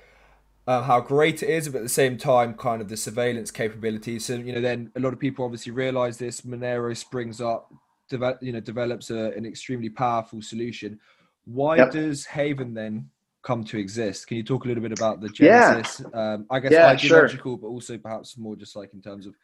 uh, 0.66 0.82
how 0.82 1.00
great 1.00 1.42
it 1.42 1.50
is, 1.50 1.68
but 1.68 1.78
at 1.78 1.82
the 1.82 1.88
same 1.88 2.16
time, 2.16 2.54
kind 2.54 2.80
of 2.80 2.88
the 2.88 2.96
surveillance 2.96 3.50
capabilities. 3.50 4.26
So 4.26 4.34
you 4.34 4.52
know, 4.52 4.60
then 4.60 4.92
a 4.94 5.00
lot 5.00 5.12
of 5.12 5.18
people 5.18 5.44
obviously 5.44 5.72
realize 5.72 6.18
this. 6.18 6.42
Monero 6.42 6.96
springs 6.96 7.40
up, 7.40 7.72
develop, 8.08 8.38
you 8.40 8.52
know, 8.52 8.60
develops 8.60 9.10
a, 9.10 9.32
an 9.32 9.44
extremely 9.44 9.88
powerful 9.88 10.40
solution. 10.42 11.00
Why 11.44 11.76
yep. 11.76 11.90
does 11.90 12.24
Haven 12.26 12.74
then 12.74 13.08
come 13.42 13.64
to 13.64 13.78
exist? 13.78 14.26
Can 14.26 14.36
you 14.36 14.42
talk 14.42 14.64
a 14.64 14.68
little 14.68 14.82
bit 14.82 14.92
about 14.92 15.20
the 15.20 15.28
genesis? 15.28 16.04
Yeah. 16.12 16.32
Um, 16.34 16.46
I 16.50 16.60
guess 16.60 16.72
yeah, 16.72 16.86
ideological, 16.88 17.52
sure. 17.52 17.58
but 17.58 17.66
also 17.68 17.98
perhaps 17.98 18.38
more 18.38 18.56
just 18.56 18.76
like 18.76 18.94
in 18.94 19.02
terms 19.02 19.26
of, 19.26 19.34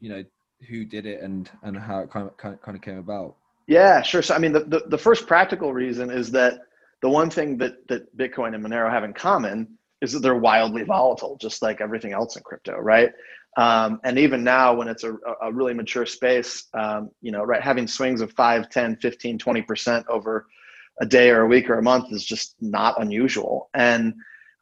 you 0.00 0.08
know, 0.08 0.24
who 0.68 0.84
did 0.84 1.04
it 1.04 1.20
and 1.20 1.50
and 1.62 1.76
how 1.76 2.00
it 2.00 2.10
kind 2.10 2.28
of 2.28 2.36
kind 2.36 2.76
of 2.76 2.80
came 2.80 2.98
about. 2.98 3.36
Yeah, 3.66 4.02
sure. 4.02 4.22
So 4.22 4.34
I 4.34 4.38
mean, 4.38 4.52
the, 4.52 4.60
the, 4.60 4.82
the 4.88 4.98
first 4.98 5.26
practical 5.26 5.72
reason 5.72 6.10
is 6.10 6.30
that 6.32 6.60
the 7.02 7.08
one 7.08 7.30
thing 7.30 7.58
that 7.58 7.86
that 7.88 8.16
Bitcoin 8.16 8.54
and 8.54 8.64
Monero 8.64 8.90
have 8.90 9.04
in 9.04 9.12
common 9.12 9.78
is 10.00 10.12
that 10.12 10.20
they're 10.20 10.36
wildly 10.36 10.82
volatile, 10.84 11.36
just 11.40 11.62
like 11.62 11.80
everything 11.80 12.12
else 12.12 12.36
in 12.36 12.42
crypto, 12.42 12.78
right? 12.78 13.10
Um, 13.56 14.00
and 14.04 14.18
even 14.18 14.42
now, 14.42 14.74
when 14.74 14.88
it's 14.88 15.04
a, 15.04 15.14
a 15.42 15.52
really 15.52 15.74
mature 15.74 16.06
space, 16.06 16.64
um, 16.74 17.10
you 17.22 17.30
know, 17.30 17.42
right, 17.44 17.62
having 17.62 17.86
swings 17.86 18.20
of 18.20 18.32
5, 18.32 18.68
10, 18.68 18.96
15, 18.96 19.38
20% 19.38 20.04
over 20.08 20.46
a 21.00 21.06
day 21.06 21.30
or 21.30 21.42
a 21.42 21.46
week 21.46 21.68
or 21.68 21.78
a 21.78 21.82
month 21.82 22.12
is 22.12 22.24
just 22.24 22.54
not 22.60 23.00
unusual. 23.00 23.70
And 23.74 24.14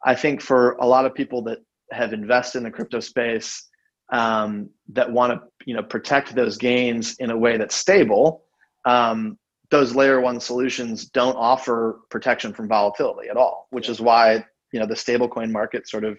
I 0.03 0.15
think 0.15 0.41
for 0.41 0.71
a 0.73 0.85
lot 0.85 1.05
of 1.05 1.13
people 1.13 1.43
that 1.43 1.59
have 1.91 2.13
invested 2.13 2.59
in 2.59 2.63
the 2.63 2.71
crypto 2.71 2.99
space 2.99 3.67
um, 4.11 4.69
that 4.89 5.11
want 5.11 5.33
to, 5.33 5.41
you 5.65 5.75
know, 5.75 5.83
protect 5.83 6.35
those 6.35 6.57
gains 6.57 7.15
in 7.19 7.29
a 7.29 7.37
way 7.37 7.57
that's 7.57 7.75
stable, 7.75 8.43
um, 8.85 9.37
those 9.69 9.95
layer 9.95 10.21
one 10.21 10.39
solutions 10.39 11.05
don't 11.05 11.35
offer 11.35 12.01
protection 12.09 12.53
from 12.53 12.67
volatility 12.67 13.29
at 13.29 13.37
all, 13.37 13.67
which 13.71 13.89
is 13.89 13.99
why 13.99 14.43
you 14.71 14.79
know 14.79 14.85
the 14.85 14.93
stablecoin 14.93 15.51
market 15.51 15.87
sort 15.87 16.03
of 16.03 16.17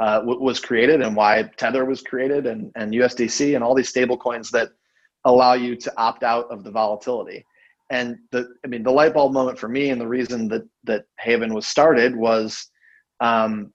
uh, 0.00 0.18
w- 0.20 0.40
was 0.40 0.60
created 0.60 1.00
and 1.00 1.16
why 1.16 1.50
Tether 1.56 1.84
was 1.84 2.02
created 2.02 2.46
and, 2.46 2.70
and 2.76 2.92
USDC 2.92 3.54
and 3.54 3.64
all 3.64 3.74
these 3.74 3.92
stablecoins 3.92 4.50
that 4.50 4.68
allow 5.24 5.54
you 5.54 5.74
to 5.76 5.92
opt 5.96 6.22
out 6.22 6.50
of 6.50 6.62
the 6.64 6.70
volatility. 6.70 7.44
And 7.90 8.16
the 8.32 8.48
I 8.64 8.68
mean 8.68 8.82
the 8.82 8.90
light 8.90 9.14
bulb 9.14 9.32
moment 9.32 9.58
for 9.58 9.68
me 9.68 9.90
and 9.90 10.00
the 10.00 10.08
reason 10.08 10.48
that 10.48 10.62
that 10.84 11.04
Haven 11.20 11.54
was 11.54 11.66
started 11.66 12.16
was 12.16 12.68
um, 13.20 13.72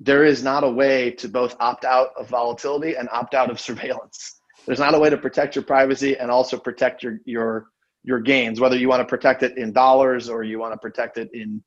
there 0.00 0.24
is 0.24 0.42
not 0.42 0.64
a 0.64 0.70
way 0.70 1.10
to 1.12 1.28
both 1.28 1.56
opt 1.58 1.84
out 1.84 2.10
of 2.16 2.28
volatility 2.28 2.96
and 2.96 3.08
opt 3.10 3.34
out 3.34 3.50
of 3.50 3.58
surveillance. 3.68 4.40
There's 4.66 4.78
not 4.78 4.94
a 4.94 4.98
way 4.98 5.10
to 5.10 5.16
protect 5.16 5.56
your 5.56 5.64
privacy 5.64 6.16
and 6.16 6.30
also 6.30 6.58
protect 6.58 7.02
your 7.02 7.18
your 7.24 7.66
your 8.04 8.20
gains, 8.20 8.60
whether 8.60 8.76
you 8.76 8.88
want 8.88 9.00
to 9.00 9.06
protect 9.06 9.42
it 9.42 9.58
in 9.58 9.72
dollars 9.72 10.28
or 10.28 10.44
you 10.44 10.58
want 10.58 10.72
to 10.72 10.78
protect 10.78 11.18
it 11.18 11.28
in 11.34 11.62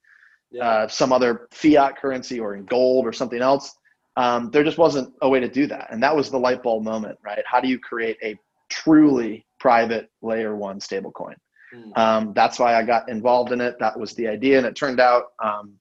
yeah. 0.52 0.66
uh, 0.66 0.88
some 0.88 1.12
other 1.12 1.48
fiat 1.52 1.98
currency 1.98 2.40
or 2.40 2.56
in 2.56 2.66
gold 2.66 3.06
or 3.06 3.14
something 3.14 3.42
else. 3.42 3.76
Um, 4.18 4.50
there 4.52 4.64
just 4.64 4.78
wasn't 4.78 5.14
a 5.22 5.30
way 5.30 5.40
to 5.40 5.48
do 5.48 5.68
that. 5.68 5.88
And 5.92 6.02
that 6.04 6.16
was 6.16 6.30
the 6.30 6.38
light 6.38 6.64
bulb 6.64 6.84
moment, 6.84 7.18
right? 7.24 7.44
How 7.46 7.60
do 7.62 7.68
you 7.68 7.80
create 7.80 8.18
a 8.24 8.36
truly 8.70 9.46
private 9.62 10.10
layer 10.22 10.56
one 10.56 10.80
stablecoin? 10.80 11.36
Mm. 11.74 11.98
Um, 11.98 12.34
that's 12.34 12.60
why 12.60 12.76
I 12.76 12.84
got 12.84 13.10
involved 13.10 13.52
in 13.52 13.62
it. 13.62 13.76
That 13.80 13.98
was 13.98 14.14
the 14.16 14.28
idea. 14.28 14.58
And 14.58 14.68
it 14.68 14.76
turned 14.76 15.00
out, 15.00 15.26
um, 15.44 15.74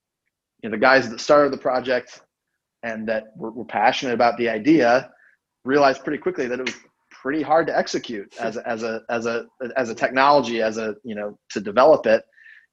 you 0.63 0.69
know, 0.69 0.77
the 0.77 0.81
guys 0.81 1.09
that 1.09 1.21
started 1.21 1.53
the 1.53 1.59
project 1.59 2.21
and 2.83 3.09
that 3.09 3.29
were, 3.37 3.51
were, 3.51 3.65
passionate 3.65 4.15
about 4.15 4.37
the 4.37 4.49
idea 4.49 5.11
realized 5.65 6.05
pretty 6.05 6.19
quickly 6.19 6.47
that 6.47 6.61
it 6.61 6.67
was 6.67 6.77
pretty 7.11 7.43
hard 7.43 7.67
to 7.67 7.77
execute 7.77 8.33
as 8.41 8.57
a, 8.57 8.69
as 8.69 8.83
a, 8.83 9.03
as 9.11 9.27
a, 9.27 9.47
as 9.77 9.91
a 9.91 9.95
technology, 9.95 10.63
as 10.63 10.79
a, 10.79 10.95
you 11.05 11.15
know, 11.15 11.39
to 11.51 11.61
develop 11.61 12.07
it 12.07 12.23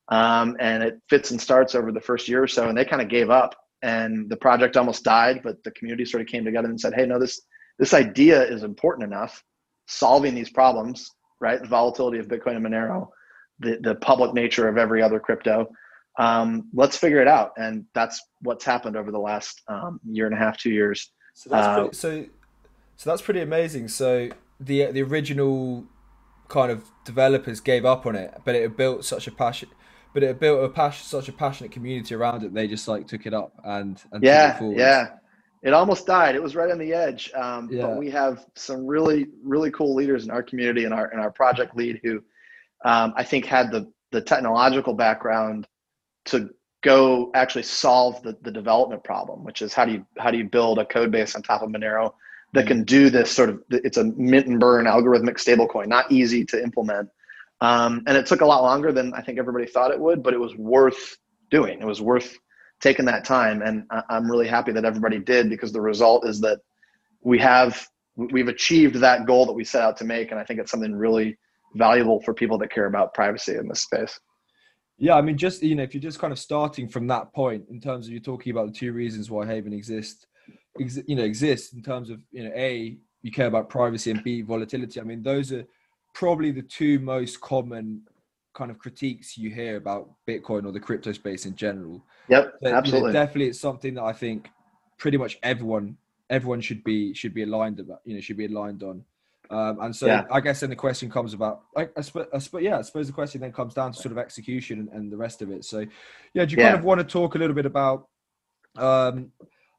um, 0.10 0.56
and 0.60 0.84
it 0.84 1.00
fits 1.10 1.32
and 1.32 1.42
starts 1.42 1.76
over 1.76 1.92
the 1.92 2.02
first 2.02 2.28
year 2.28 2.42
or 2.42 2.48
so 2.48 2.70
and 2.70 2.78
they 2.78 2.86
kind 2.86 3.02
of 3.02 3.10
gave 3.10 3.30
up 3.30 3.56
and 3.82 4.30
the 4.30 4.38
project 4.38 4.78
almost 4.78 5.04
died 5.04 5.42
but 5.44 5.62
the 5.64 5.72
community 5.72 6.06
sort 6.06 6.22
of 6.22 6.28
came 6.28 6.46
together 6.46 6.70
and 6.70 6.80
said 6.80 6.94
hey 6.96 7.06
no 7.06 7.20
this 7.20 7.42
this 7.80 7.94
idea 7.94 8.42
is 8.44 8.64
important 8.64 9.06
enough 9.06 9.44
solving 9.88 10.36
these 10.36 10.50
problems 10.50 11.12
right 11.40 11.62
the 11.62 11.68
volatility 11.68 12.20
of 12.20 12.28
bitcoin 12.28 12.56
and 12.56 12.66
monero 12.66 13.08
the, 13.60 13.78
the 13.82 13.96
public 13.96 14.34
nature 14.34 14.68
of 14.68 14.78
every 14.78 15.02
other 15.02 15.20
crypto 15.20 15.68
um, 16.20 16.68
let's 16.74 16.98
figure 16.98 17.22
it 17.22 17.28
out 17.28 17.52
and 17.58 17.86
that's 17.94 18.20
what's 18.42 18.66
happened 18.66 18.96
over 18.96 19.12
the 19.12 19.20
last 19.20 19.62
um, 19.68 20.00
year 20.10 20.26
and 20.26 20.34
a 20.34 20.38
half 20.38 20.58
two 20.58 20.72
years 20.72 21.12
so 21.36 21.50
that's, 21.50 21.68
uh, 21.68 21.76
pretty, 21.76 21.96
so, 21.96 22.26
so 22.98 23.10
that's 23.10 23.22
pretty 23.22 23.42
amazing 23.42 23.88
so 23.88 24.30
the 24.60 24.92
the 24.92 25.04
original 25.04 25.86
kind 26.48 26.72
of 26.72 26.84
developers 27.06 27.60
gave 27.60 27.86
up 27.86 28.06
on 28.06 28.16
it, 28.16 28.34
but 28.46 28.56
it 28.56 28.78
built 28.78 29.06
such 29.06 29.28
a 29.28 29.32
passion. 29.32 29.70
But 30.14 30.24
it 30.24 30.40
built 30.40 30.64
a 30.64 30.70
passion, 30.70 31.06
such 31.06 31.30
a 31.30 31.34
passionate 31.34 31.72
community 31.72 32.16
around 32.16 32.44
it. 32.44 32.54
They 32.54 32.68
just 32.68 32.88
like 32.88 33.08
took 33.08 33.26
it 33.26 33.34
up 33.34 33.54
and, 33.64 34.02
and 34.12 34.24
yeah, 34.24 34.60
yeah. 34.62 35.08
It 35.64 35.74
almost 35.74 36.06
died. 36.06 36.36
It 36.36 36.44
was 36.44 36.56
right 36.56 36.72
on 36.72 36.78
the 36.78 36.94
edge. 36.94 37.32
Um, 37.34 37.70
yeah. 37.72 37.88
But 37.88 37.98
we 37.98 38.10
have 38.12 38.46
some 38.56 38.86
really, 38.86 39.28
really 39.44 39.72
cool 39.72 39.96
leaders 39.96 40.24
in 40.24 40.32
our 40.32 40.44
community 40.44 40.86
and 40.86 40.94
our 40.94 41.08
and 41.08 41.20
our 41.20 41.32
project 41.32 41.76
lead 41.76 42.00
who 42.04 42.24
um, 42.86 43.14
I 43.16 43.24
think 43.24 43.46
had 43.46 43.72
the 43.72 43.92
the 44.12 44.22
technological 44.22 44.94
background 44.94 45.68
to 46.26 46.50
go 46.82 47.32
actually 47.34 47.64
solve 47.64 48.22
the, 48.24 48.38
the 48.44 48.52
development 48.52 49.04
problem, 49.04 49.44
which 49.44 49.62
is 49.62 49.74
how 49.74 49.86
do 49.86 49.92
you 49.92 50.06
how 50.18 50.32
do 50.32 50.38
you 50.38 50.46
build 50.46 50.80
a 50.80 50.86
code 50.86 51.12
base 51.12 51.36
on 51.36 51.42
top 51.42 51.62
of 51.62 51.70
Monero 51.70 52.14
that 52.54 52.68
can 52.68 52.84
do 52.84 53.10
this 53.10 53.32
sort 53.32 53.50
of 53.50 53.62
it's 53.70 53.98
a 53.98 54.04
mint 54.04 54.48
and 54.48 54.60
burn 54.60 54.86
algorithmic 54.86 55.36
stablecoin, 55.36 55.88
not 55.88 56.12
easy 56.12 56.46
to 56.46 56.62
implement. 56.62 57.10
Um, 57.60 58.04
and 58.06 58.16
it 58.16 58.28
took 58.28 58.42
a 58.42 58.46
lot 58.46 58.62
longer 58.62 58.92
than 58.92 59.14
I 59.14 59.22
think 59.22 59.40
everybody 59.40 59.66
thought 59.66 59.92
it 59.92 60.00
would, 60.00 60.22
but 60.22 60.34
it 60.34 60.40
was 60.40 60.56
worth 60.56 61.18
doing. 61.50 61.82
It 61.82 61.86
was 61.86 62.02
worth 62.02 62.38
taking 62.80 63.06
that 63.06 63.26
time, 63.26 63.62
and 63.62 63.84
I'm 64.10 64.30
really 64.30 64.48
happy 64.48 64.72
that 64.72 64.86
everybody 64.86 65.20
did 65.20 65.50
because 65.50 65.72
the 65.72 65.82
result 65.82 66.28
is 66.28 66.40
that 66.42 66.60
we 67.22 67.40
have 67.40 67.88
we've 68.16 68.48
achieved 68.48 68.96
that 68.96 69.26
goal 69.26 69.46
that 69.46 69.54
we 69.54 69.64
set 69.64 69.82
out 69.82 69.98
to 69.98 70.06
make, 70.06 70.32
and 70.32 70.40
I 70.40 70.44
think 70.44 70.60
it's 70.60 70.72
something 70.72 70.96
really 70.96 71.38
valuable 71.76 72.22
for 72.22 72.34
people 72.34 72.58
that 72.60 72.72
care 72.72 72.86
about 72.86 73.14
privacy 73.14 73.56
in 73.56 73.68
this 73.68 73.82
space. 73.82 74.20
Yeah, 74.98 75.16
I 75.16 75.22
mean, 75.22 75.38
just 75.38 75.62
you 75.62 75.76
know, 75.76 75.84
if 75.84 75.94
you're 75.94 76.02
just 76.02 76.20
kind 76.20 76.34
of 76.34 76.40
starting 76.40 76.88
from 76.88 77.08
that 77.08 77.34
point 77.34 77.66
in 77.70 77.80
terms 77.80 78.08
of 78.08 78.12
you're 78.12 78.22
talking 78.22 78.52
about 78.52 78.68
the 78.68 78.74
two 78.74 78.94
reasons 78.94 79.30
why 79.30 79.46
Haven 79.46 79.74
exists, 79.74 80.26
ex- 80.80 81.00
you 81.08 81.16
know, 81.16 81.24
exists 81.24 81.74
in 81.74 81.84
terms 81.84 82.10
of 82.10 82.20
you 82.32 82.44
know, 82.44 82.52
a 82.56 82.98
you 83.22 83.32
care 83.32 83.48
about 83.48 83.70
privacy 83.70 84.12
and 84.12 84.24
b 84.24 84.42
volatility. 84.42 85.00
I 85.00 85.04
mean, 85.04 85.22
those 85.22 85.52
are 85.52 85.64
probably 86.14 86.52
the 86.52 86.64
two 86.64 87.00
most 87.00 87.40
common 87.42 88.02
kind 88.58 88.72
of 88.72 88.80
critiques 88.80 89.38
you 89.38 89.50
hear 89.52 89.78
about 89.78 90.10
Bitcoin 90.28 90.66
or 90.66 90.72
the 90.72 90.80
crypto 90.80 91.12
space 91.12 91.46
in 91.46 91.56
general. 91.56 92.04
Yep, 92.28 92.56
but, 92.62 92.74
absolutely. 92.74 93.10
You 93.10 93.14
know, 93.14 93.20
definitely, 93.22 93.48
it's 93.50 93.60
something 93.60 93.94
that 93.94 94.04
I 94.04 94.14
think 94.14 94.50
pretty 94.98 95.18
much 95.18 95.38
everyone 95.44 95.98
everyone 96.30 96.62
should 96.62 96.84
be 96.84 97.14
should 97.14 97.34
be 97.34 97.44
aligned 97.44 97.80
about. 97.80 98.02
You 98.04 98.16
know, 98.16 98.22
should 98.22 98.38
be 98.38 98.48
aligned 98.48 98.84
on. 98.84 99.06
Um, 99.50 99.80
and 99.82 99.96
so 99.96 100.08
yeah. 100.08 100.26
I 100.30 100.42
guess 100.42 100.60
then 100.60 100.70
the 100.70 100.76
question 100.76 101.10
comes 101.10 101.34
about, 101.34 101.62
I, 101.74 101.88
I, 101.96 102.02
suppose, 102.02 102.28
I 102.34 102.40
suppose, 102.40 102.64
yeah, 102.64 102.80
I 102.80 102.82
suppose 102.82 103.08
the 103.08 103.14
question 103.14 103.40
then 103.40 103.54
comes 103.54 103.74
down 103.74 103.94
to 103.94 103.98
sort 103.98 104.12
of 104.12 104.18
execution 104.18 104.80
and, 104.80 104.90
and 104.90 105.10
the 105.10 105.16
rest 105.16 105.42
of 105.42 105.52
it. 105.52 105.64
So, 105.64 105.86
yeah, 106.34 106.44
do 106.44 106.52
you 106.54 106.62
yeah. 106.62 106.72
kind 106.72 106.80
of 106.80 106.84
want 106.84 107.00
to 107.00 107.06
talk 107.06 107.36
a 107.36 107.38
little 107.38 107.56
bit 107.56 107.66
about, 107.66 108.10
um, 108.76 109.32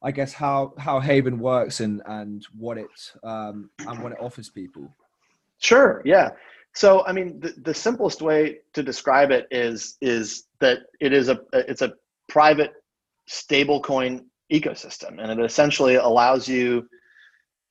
I 0.03 0.11
guess 0.11 0.33
how 0.33 0.73
how 0.79 1.01
Haven 1.01 1.39
works 1.39 1.81
and 1.81 2.01
and 2.07 2.47
what 2.57 2.79
it 2.79 3.13
um, 3.23 3.69
and 3.81 4.03
what 4.03 4.13
it 4.13 4.19
offers 4.21 4.49
people? 4.49 4.95
Sure. 5.59 6.01
Yeah. 6.05 6.31
So, 6.75 7.05
I 7.07 7.13
mean, 7.13 7.41
the, 7.41 7.55
the 7.63 7.75
simplest 7.75 8.23
way 8.23 8.59
to 8.75 8.83
describe 8.83 9.31
it 9.31 9.49
is 9.51 9.97
is 10.01 10.45
that 10.61 10.81
it 11.01 11.13
is 11.13 11.29
a 11.29 11.41
it's 11.53 11.83
a 11.83 11.95
private 12.29 12.73
stablecoin 13.29 14.25
ecosystem, 14.53 15.19
and 15.19 15.41
it 15.41 15.45
essentially 15.45 15.97
allows 15.97 16.49
you 16.49 16.89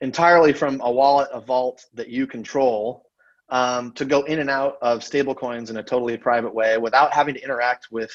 entirely 0.02 0.54
from 0.54 0.80
a 0.82 0.92
wallet, 0.92 1.30
a 1.32 1.40
vault 1.40 1.86
that 1.94 2.10
you 2.10 2.28
control, 2.28 3.04
um, 3.50 3.92
to 3.94 4.06
go 4.06 4.24
in 4.24 4.40
and 4.40 4.50
out 4.50 4.78
of 4.82 5.00
stablecoins 5.00 5.70
in 5.70 5.78
a 5.78 5.84
totally 5.84 6.18
private 6.18 6.54
way 6.54 6.78
without 6.78 7.14
having 7.14 7.34
to 7.36 7.44
interact 7.44 7.88
with 7.92 8.12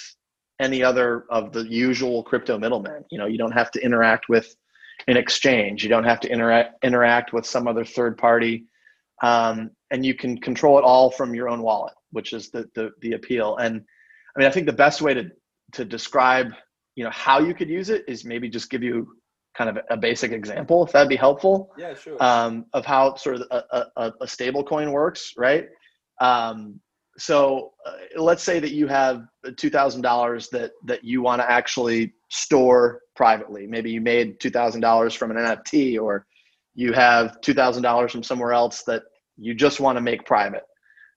any 0.61 0.83
other 0.83 1.25
of 1.31 1.53
the 1.53 1.65
usual 1.65 2.23
crypto 2.23 2.59
middlemen. 2.59 3.05
You 3.11 3.19
know, 3.19 3.27
you 3.27 3.39
don't 3.39 3.53
have 3.53 3.71
to 3.73 3.85
interact 3.85 4.29
with 4.29 4.55
an 5.09 5.17
exchange. 5.17 5.83
You 5.83 5.89
don't 5.89 6.05
have 6.05 6.21
to 6.21 6.31
interact 6.31 6.85
interact 6.85 7.33
with 7.33 7.47
some 7.47 7.67
other 7.67 7.85
third 7.85 8.17
party, 8.19 8.65
um, 9.23 9.71
and 9.91 10.05
you 10.05 10.15
can 10.15 10.39
control 10.39 10.79
it 10.79 10.83
all 10.85 11.11
from 11.11 11.35
your 11.35 11.49
own 11.49 11.63
wallet, 11.63 11.95
which 12.11 12.33
is 12.33 12.51
the, 12.51 12.69
the 12.75 12.91
the 13.01 13.13
appeal. 13.13 13.57
And 13.57 13.83
I 14.37 14.39
mean, 14.39 14.49
I 14.49 14.51
think 14.51 14.67
the 14.67 14.73
best 14.73 15.01
way 15.01 15.15
to 15.15 15.31
to 15.73 15.85
describe 15.85 16.53
you 16.97 17.05
know 17.05 17.11
how 17.11 17.41
you 17.41 17.55
could 17.55 17.69
use 17.69 17.89
it 17.89 18.05
is 18.07 18.25
maybe 18.25 18.49
just 18.49 18.71
give 18.71 18.83
you 18.83 19.09
kind 19.57 19.71
of 19.71 19.79
a 19.91 19.97
basic 19.97 20.33
example, 20.33 20.85
if 20.85 20.93
that'd 20.93 21.09
be 21.09 21.17
helpful. 21.17 21.71
Yeah, 21.77 21.95
sure. 21.95 22.17
Um, 22.23 22.67
of 22.73 22.87
how 22.87 23.15
sort 23.17 23.37
of 23.37 23.43
a, 23.51 23.87
a, 23.97 24.13
a 24.23 24.29
stable 24.29 24.65
coin 24.65 24.93
works, 24.93 25.35
right? 25.37 25.69
Um, 26.21 26.81
so 27.19 27.73
uh, 27.85 27.93
let's 28.17 28.43
say 28.43 28.59
that 28.59 28.73
you 28.73 28.87
have 28.87 29.25
two 29.57 29.71
thousand 29.71 30.03
dollars 30.03 30.49
that 30.51 30.73
that 30.87 31.05
you 31.05 31.23
want 31.23 31.41
to 31.41 31.51
actually 31.51 32.15
store 32.31 33.01
privately. 33.15 33.67
Maybe 33.67 33.91
you 33.91 34.01
made 34.01 34.41
two 34.41 34.51
thousand 34.51 34.81
dollars 34.81 35.15
from 35.15 35.31
an 35.31 35.37
NFT, 35.37 36.01
or 36.01 36.27
you 36.75 36.93
have 36.93 37.41
two 37.43 37.55
thousand 37.55 37.83
dollars 37.83 38.13
from 38.13 38.23
somewhere 38.23 38.53
else 38.53 38.83
that 38.85 39.03
you 39.37 39.55
just 39.55 39.81
want 39.81 39.97
to 39.97 40.03
make 40.03 40.25
private. 40.25 40.65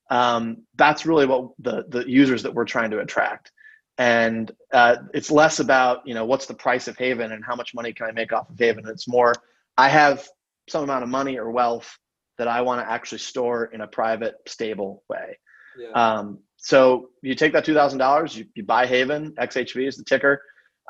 Um, 0.10 0.64
that's 0.76 1.06
really 1.06 1.26
what 1.26 1.50
the 1.60 1.86
the 1.90 2.10
users 2.10 2.44
that 2.44 2.54
we're 2.54 2.66
trying 2.66 2.92
to 2.92 3.00
attract. 3.00 3.52
And 3.98 4.52
uh, 4.74 4.98
it's 5.14 5.32
less 5.32 5.60
about 5.60 6.06
you 6.06 6.14
know 6.14 6.26
what's 6.26 6.46
the 6.46 6.54
price 6.54 6.88
of 6.88 6.98
haven 6.98 7.32
and 7.32 7.44
how 7.44 7.56
much 7.56 7.74
money 7.74 7.94
can 7.94 8.08
i 8.08 8.12
make 8.12 8.34
off 8.34 8.50
of 8.50 8.60
haven. 8.60 8.86
It's 8.88 9.08
more 9.08 9.34
i 9.78 9.90
have 9.90 10.28
some 10.70 10.84
amount 10.84 11.04
of 11.04 11.10
money 11.10 11.38
or 11.38 11.52
wealth 11.52 11.98
that 12.38 12.48
i 12.48 12.62
want 12.62 12.82
to 12.82 12.92
actually 12.92 13.20
store 13.20 13.66
in 13.66 13.82
a 13.82 13.88
private 13.88 14.36
stable 14.48 15.04
way. 15.10 15.38
Yeah. 15.78 15.90
um, 15.92 16.40
so 16.58 17.10
you 17.22 17.36
take 17.36 17.52
that 17.54 17.66
$2000 17.66 18.36
you, 18.36 18.46
you 18.56 18.64
buy 18.64 18.86
haven 18.86 19.34
xhv 19.40 19.88
is 19.88 19.98
the 19.98 20.04
ticker. 20.04 20.42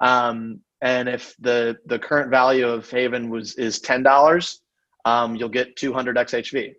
Um, 0.02 0.60
and 0.82 1.08
if 1.08 1.36
the 1.40 1.78
the 1.86 1.98
current 2.00 2.30
value 2.30 2.68
of 2.68 2.90
haven 2.90 3.30
was 3.30 3.56
is 3.56 3.80
$10 3.80 4.58
um, 5.06 5.36
you'll 5.36 5.50
get 5.50 5.76
200 5.76 6.18
xhv 6.18 6.74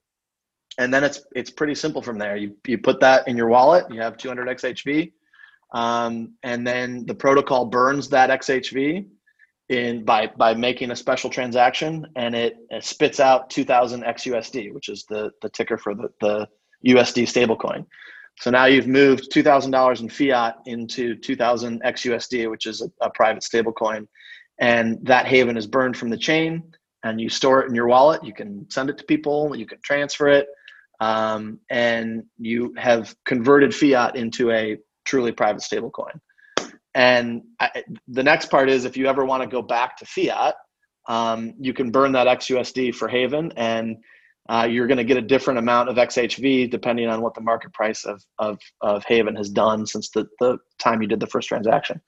and 0.79 0.93
then 0.93 1.05
it's 1.05 1.23
it's 1.35 1.51
pretty 1.51 1.75
simple 1.75 2.03
from 2.03 2.19
there 2.19 2.37
you, 2.37 2.55
you 2.67 2.79
put 2.79 3.01
that 3.01 3.27
in 3.29 3.37
your 3.37 3.49
wallet 3.49 3.85
you 3.91 4.01
have 4.01 4.17
200 4.17 4.47
xhv 4.59 5.11
um, 5.73 6.35
and 6.43 6.67
then 6.67 7.05
the 7.07 7.15
protocol 7.15 7.67
burns 7.67 8.09
that 8.11 8.31
XHV 8.31 9.07
in 9.69 10.05
by 10.05 10.29
by 10.37 10.55
making 10.55 10.91
a 10.91 10.97
special 10.97 11.29
transaction, 11.29 12.07
and 12.17 12.35
it, 12.35 12.57
it 12.71 12.85
spits 12.85 13.19
out 13.19 13.51
2,000 13.51 14.05
XUSD, 14.05 14.73
which 14.73 14.89
is 14.89 15.05
the 15.09 15.31
the 15.43 15.49
ticker 15.51 15.77
for 15.77 15.95
the 15.95 16.09
the 16.21 16.49
USD 16.87 17.25
stablecoin. 17.25 17.85
So 18.39 18.51
now 18.51 18.67
you've 18.67 18.87
moved 18.87 19.33
$2,000 19.33 20.01
in 20.03 20.11
fiat 20.11 20.57
into 20.67 21.17
2,000 21.17 21.83
XUSD, 21.83 22.51
which 22.51 22.67
is 22.67 22.83
a, 22.83 22.91
a 23.01 23.11
private 23.11 23.43
stablecoin, 23.43 24.07
and 24.61 24.99
that 25.07 25.27
haven 25.27 25.57
is 25.57 25.67
burned 25.67 25.97
from 25.97 26.11
the 26.11 26.19
chain, 26.19 26.63
and 27.03 27.19
you 27.21 27.31
store 27.31 27.63
it 27.63 27.69
in 27.69 27.75
your 27.75 27.87
wallet. 27.87 28.23
You 28.23 28.35
can 28.35 28.71
send 28.71 28.91
it 28.91 28.99
to 28.99 29.05
people. 29.05 29.57
You 29.57 29.67
can 29.67 29.79
transfer 29.83 30.29
it. 30.29 30.47
Um, 31.01 31.61
and 31.71 32.25
you 32.39 32.75
have 32.79 33.15
converted 33.25 33.75
fiat 33.75 34.17
into 34.17 34.51
a 34.51 34.79
truly 35.05 35.33
private 35.33 35.63
stablecoin. 35.63 36.19
And 36.95 37.43
I, 37.61 37.85
the 38.09 38.23
next 38.23 38.51
part 38.51 38.71
is 38.71 38.85
if 38.85 38.97
you 38.97 39.07
ever 39.07 39.25
want 39.25 39.43
to 39.43 39.49
go 39.49 39.61
back 39.61 39.99
to 39.99 40.07
fiat, 40.07 40.55
um, 41.09 41.53
you 41.61 41.75
can 41.75 41.91
burn 41.91 42.13
that 42.13 42.27
XUSD 42.27 42.95
for 42.95 43.07
Haven, 43.07 43.53
and 43.57 43.97
uh, 44.49 44.67
you're 44.69 44.87
going 44.87 44.99
to 44.99 45.05
get 45.05 45.17
a 45.17 45.23
different 45.23 45.59
amount 45.59 45.89
of 45.89 45.97
XHV 45.97 46.71
depending 46.71 47.09
on 47.09 47.21
what 47.21 47.35
the 47.35 47.41
market 47.41 47.73
price 47.73 48.05
of, 48.05 48.23
of, 48.39 48.59
of 48.81 49.05
Haven 49.05 49.35
has 49.37 49.51
done 49.51 49.87
since 49.87 50.11
the, 50.11 50.27
the 50.41 50.59
time 50.79 51.03
you 51.03 51.09
did 51.09 51.21
the 51.21 51.27
first 51.27 51.49
transaction. 51.49 52.01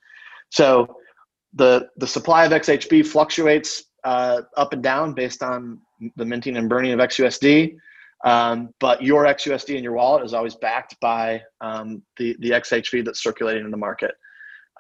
So 0.50 0.96
the, 1.54 1.88
the 1.96 2.06
supply 2.06 2.44
of 2.44 2.52
XHV 2.52 3.06
fluctuates 3.06 3.84
uh, 4.04 4.42
up 4.56 4.72
and 4.72 4.82
down 4.82 5.14
based 5.14 5.42
on 5.42 5.80
the 6.16 6.24
minting 6.24 6.56
and 6.56 6.68
burning 6.68 6.92
of 6.92 7.00
XUSD. 7.00 7.76
Um, 8.24 8.70
but 8.80 9.02
your 9.02 9.24
XUSD 9.24 9.76
in 9.76 9.84
your 9.84 9.92
wallet 9.92 10.24
is 10.24 10.34
always 10.34 10.56
backed 10.56 10.98
by 11.00 11.42
um, 11.60 12.02
the, 12.16 12.36
the 12.40 12.50
XHV 12.50 13.04
that's 13.04 13.22
circulating 13.22 13.64
in 13.64 13.70
the 13.70 13.76
market. 13.76 14.12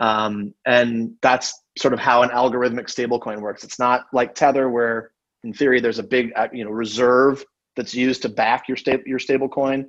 Um, 0.00 0.54
and 0.66 1.12
that's 1.22 1.62
sort 1.76 1.94
of 1.94 2.00
how 2.00 2.22
an 2.22 2.30
algorithmic 2.30 2.86
stablecoin 2.86 3.40
works. 3.40 3.64
It's 3.64 3.78
not 3.78 4.06
like 4.12 4.34
Tether, 4.34 4.68
where 4.68 5.12
in 5.44 5.52
theory 5.52 5.80
there's 5.80 5.98
a 5.98 6.04
big 6.04 6.32
uh, 6.36 6.48
you 6.52 6.64
know 6.64 6.70
reserve 6.70 7.44
that's 7.76 7.94
used 7.94 8.22
to 8.22 8.28
back 8.28 8.68
your 8.68 8.76
stable 8.76 9.02
your 9.06 9.18
stablecoin, 9.18 9.86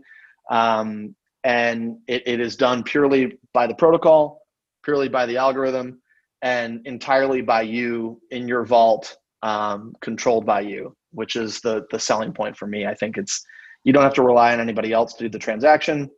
um, 0.50 1.16
and 1.44 1.98
it, 2.08 2.24
it 2.26 2.40
is 2.40 2.56
done 2.56 2.84
purely 2.84 3.38
by 3.54 3.68
the 3.68 3.76
protocol, 3.76 4.42
purely 4.84 5.10
by 5.10 5.26
the 5.26 5.38
algorithm, 5.38 6.02
and 6.42 6.86
entirely 6.86 7.42
by 7.42 7.62
you 7.62 8.20
in 8.32 8.48
your 8.48 8.66
vault, 8.66 9.16
um, 9.44 9.94
controlled 10.02 10.46
by 10.46 10.62
you 10.62 10.96
which 11.12 11.36
is 11.36 11.62
the 11.62 11.86
the 11.92 12.00
selling 12.00 12.34
point 12.34 12.58
for 12.58 12.68
me. 12.68 12.86
I 12.86 12.94
think 12.96 13.18
it's 13.18 13.44
you 13.84 13.94
don't 13.94 14.04
have 14.04 14.14
to 14.16 14.24
rely 14.24 14.54
on 14.54 14.60
anybody 14.60 14.92
else 14.92 15.14
to 15.14 15.26
do 15.26 15.30
the 15.30 15.40
transaction. 15.40 16.10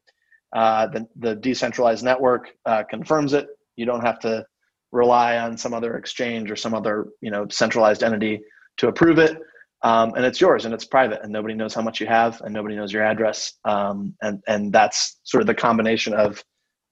Uh, 0.55 0.87
the 0.87 1.07
the 1.17 1.35
decentralized 1.35 2.03
network 2.03 2.51
uh, 2.65 2.83
confirms 2.89 3.33
it. 3.33 3.47
You 3.75 3.85
don't 3.85 4.01
have 4.01 4.19
to 4.19 4.45
rely 4.91 5.37
on 5.37 5.57
some 5.57 5.73
other 5.73 5.95
exchange 5.95 6.51
or 6.51 6.55
some 6.55 6.73
other 6.73 7.07
you 7.21 7.31
know 7.31 7.47
centralized 7.49 8.03
entity 8.03 8.41
to 8.77 8.87
approve 8.87 9.19
it. 9.19 9.37
Um, 9.83 10.13
and 10.15 10.23
it's 10.23 10.39
yours 10.39 10.65
and 10.65 10.75
it's 10.75 10.85
private 10.85 11.21
and 11.23 11.33
nobody 11.33 11.55
knows 11.55 11.73
how 11.73 11.81
much 11.81 11.99
you 11.99 12.05
have 12.05 12.39
and 12.41 12.53
nobody 12.53 12.75
knows 12.75 12.93
your 12.93 13.03
address. 13.03 13.53
Um, 13.65 14.15
and 14.21 14.41
and 14.47 14.71
that's 14.71 15.19
sort 15.23 15.41
of 15.41 15.47
the 15.47 15.55
combination 15.55 16.13
of 16.13 16.43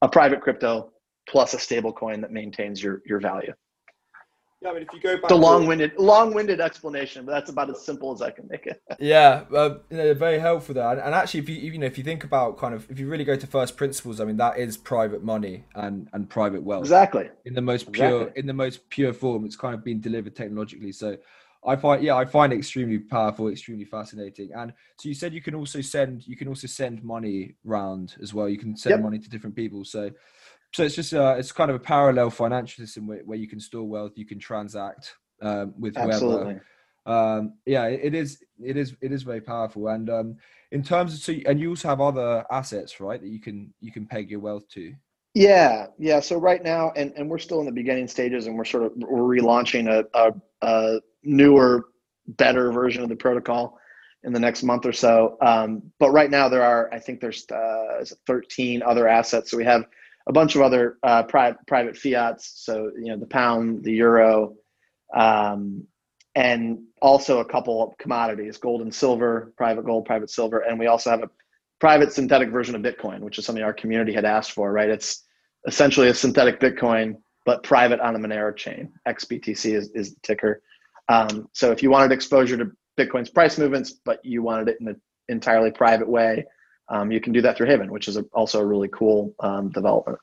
a 0.02 0.10
private 0.10 0.42
crypto 0.42 0.92
plus 1.28 1.54
a 1.54 1.60
stable 1.60 1.94
coin 1.94 2.22
that 2.22 2.32
maintains 2.32 2.82
your 2.82 3.02
your 3.06 3.20
value. 3.20 3.54
Yeah, 4.62 4.72
I 4.72 4.74
mean, 4.74 4.84
if 4.84 4.90
you 4.94 5.00
go 5.00 5.16
back, 5.16 5.24
it's 5.24 5.32
a 5.32 5.36
long-winded, 5.36 5.94
long-winded 5.98 6.60
explanation, 6.60 7.26
but 7.26 7.32
that's 7.32 7.50
about 7.50 7.70
as 7.70 7.82
simple 7.86 8.12
as 8.12 8.22
I 8.22 8.30
can 8.30 8.46
make 8.50 8.68
it. 8.68 8.82
yeah, 9.00 9.46
uh, 9.56 9.78
you 9.90 9.98
know, 9.98 10.14
very 10.14 10.38
helpful 10.38 10.76
there. 10.76 10.90
And, 10.90 11.00
and, 11.00 11.16
actually, 11.16 11.40
if 11.40 11.50
you 11.50 11.56
you 11.56 11.78
know, 11.78 11.86
if 11.86 11.98
you 11.98 12.04
think 12.04 12.26
about 12.26 12.58
kind 12.58 12.74
of, 12.74 12.90
if 12.92 13.00
you 13.00 13.08
really 13.08 13.24
go 13.24 13.38
to 13.38 13.48
first 13.48 13.78
principles, 13.78 14.20
I 14.20 14.26
mean, 14.26 14.36
that 14.38 14.58
is 14.58 14.76
private 14.76 15.24
money 15.24 15.64
and 15.76 16.10
and 16.12 16.30
private 16.30 16.62
wealth. 16.62 16.84
Exactly. 16.84 17.30
In 17.46 17.54
the 17.54 17.62
most 17.62 17.90
pure, 17.94 18.24
exactly. 18.24 18.40
in 18.42 18.48
the 18.48 18.54
most 18.54 18.90
pure 18.90 19.14
form, 19.14 19.46
it's 19.46 19.56
kind 19.56 19.74
of 19.74 19.84
been 19.86 20.02
delivered 20.02 20.36
technologically. 20.36 20.92
So, 20.92 21.18
I 21.66 21.78
find, 21.78 22.04
yeah, 22.04 22.16
I 22.16 22.26
find 22.26 22.52
it 22.52 22.58
extremely 22.58 23.00
powerful, 23.00 23.48
extremely 23.48 23.86
fascinating. 23.86 24.52
And 24.54 24.74
so 24.98 25.08
you 25.08 25.16
said 25.16 25.34
you 25.34 25.42
can 25.42 25.56
also 25.56 25.80
send, 25.80 26.28
you 26.28 26.36
can 26.36 26.50
also 26.50 26.68
send 26.68 27.02
money 27.02 27.56
round 27.64 28.16
as 28.22 28.34
well. 28.34 28.50
You 28.50 28.58
can 28.58 28.76
send 28.76 28.92
yep. 28.92 29.02
money 29.02 29.20
to 29.20 29.30
different 29.30 29.56
people. 29.56 29.84
So 29.84 30.12
so 30.74 30.84
it's 30.84 30.96
just 30.96 31.14
uh, 31.14 31.36
it's 31.38 31.52
kind 31.52 31.70
of 31.70 31.76
a 31.76 31.80
parallel 31.80 32.30
financial 32.30 32.86
system 32.86 33.08
where, 33.08 33.20
where 33.20 33.38
you 33.38 33.48
can 33.48 33.60
store 33.60 33.88
wealth, 33.88 34.14
you 34.16 34.26
can 34.26 34.40
transact 34.40 35.16
um, 35.42 35.74
with 35.80 35.96
whoever. 35.96 36.12
Absolutely. 36.12 36.60
Um, 37.06 37.54
yeah, 37.66 37.86
it, 37.86 38.02
it 38.04 38.16
is 38.16 38.44
it 38.64 38.78
is 38.78 38.96
it 39.02 39.12
is 39.12 39.24
very 39.24 39.42
powerful. 39.42 39.88
And 39.88 40.10
um, 40.10 40.38
in 40.72 40.84
terms 40.84 41.14
of 41.14 41.20
so, 41.20 41.34
and 41.48 41.60
you 41.60 41.70
also 41.70 41.88
have 41.88 42.02
other 42.02 42.46
assets, 42.52 43.00
right, 43.00 43.20
that 43.20 43.30
you 43.30 43.40
can 43.40 43.74
you 43.80 43.92
can 43.92 44.06
peg 44.06 44.30
your 44.30 44.40
wealth 44.40 44.68
to. 44.70 44.94
Yeah, 45.34 45.88
yeah. 45.98 46.20
So 46.20 46.38
right 46.38 46.64
now, 46.64 46.92
and, 46.96 47.14
and 47.16 47.30
we're 47.30 47.38
still 47.40 47.60
in 47.60 47.66
the 47.66 47.72
beginning 47.72 48.08
stages, 48.08 48.48
and 48.48 48.58
we're 48.58 48.66
sort 48.66 48.84
of 48.84 48.92
we're 48.96 49.40
relaunching 49.40 49.88
a, 49.88 50.06
a, 50.18 50.34
a 50.62 51.00
newer, 51.24 51.86
better 52.28 52.72
version 52.72 53.04
of 53.04 53.10
the 53.10 53.16
protocol 53.16 53.80
in 54.24 54.34
the 54.34 54.40
next 54.40 54.64
month 54.64 54.86
or 54.86 54.92
so. 54.92 55.38
Um, 55.42 55.92
but 56.00 56.12
right 56.12 56.30
now, 56.30 56.50
there 56.50 56.64
are 56.64 56.94
I 56.94 57.00
think 57.00 57.22
there's 57.22 57.50
uh, 57.50 58.04
13 58.28 58.84
other 58.84 59.08
assets. 59.08 59.52
So 59.52 59.58
we 59.58 59.66
have 59.66 59.86
a 60.30 60.32
bunch 60.32 60.56
of 60.56 60.62
other 60.62 60.98
uh, 61.04 61.24
pri- 61.24 61.56
private 61.68 61.98
fiats. 61.98 62.54
So 62.64 62.92
you 62.96 63.08
know 63.12 63.18
the 63.18 63.26
pound, 63.26 63.84
the 63.84 63.94
euro, 63.94 64.54
um, 65.14 65.86
and 66.36 66.84
also 67.02 67.40
a 67.40 67.46
couple 67.46 67.84
of 67.84 67.98
commodities: 67.98 68.58
gold 68.58 68.82
and 68.82 68.94
silver, 68.94 69.54
private 69.58 69.86
gold, 69.86 70.06
private 70.06 70.30
silver, 70.30 70.60
and 70.60 70.80
we 70.80 70.88
also 70.88 71.10
have 71.10 71.24
a 71.24 71.30
private 71.80 72.14
synthetic 72.14 72.50
version 72.50 72.76
of 72.76 72.82
Bitcoin, 72.82 73.22
which 73.22 73.40
is 73.40 73.46
something 73.46 73.64
our 73.64 73.74
community 73.74 74.14
had 74.14 74.24
asked 74.24 74.52
for. 74.52 74.72
Right? 74.72 74.90
It's 74.90 75.24
essentially 75.68 76.08
a 76.08 76.14
synthetic 76.14 76.60
Bitcoin, 76.60 77.16
but 77.46 77.64
private 77.64 78.00
on 78.00 78.14
the 78.14 78.20
Monero 78.20 78.56
chain. 78.56 78.94
XBTC 79.08 79.74
is, 79.74 79.90
is 79.96 80.14
the 80.14 80.20
ticker. 80.22 80.62
Um, 81.10 81.50
so 81.54 81.72
if 81.72 81.82
you 81.82 81.90
wanted 81.90 82.12
exposure 82.12 82.56
to 82.56 82.72
Bitcoin's 82.98 83.32
price 83.32 83.58
movements, 83.58 83.94
but 84.06 84.24
you 84.24 84.44
wanted 84.44 84.70
it 84.70 84.78
in 84.80 84.88
an 84.90 85.02
entirely 85.28 85.72
private 85.72 86.08
way, 86.08 86.46
um, 86.90 87.12
you 87.12 87.22
can 87.22 87.34
do 87.34 87.42
that 87.42 87.58
through 87.58 87.68
Haven, 87.68 87.92
which 87.92 88.08
is 88.08 88.18
a, 88.18 88.24
also 88.34 88.60
a 88.60 88.66
really 88.66 88.90
cool 88.90 89.34
um, 89.40 89.70
development. 89.70 90.20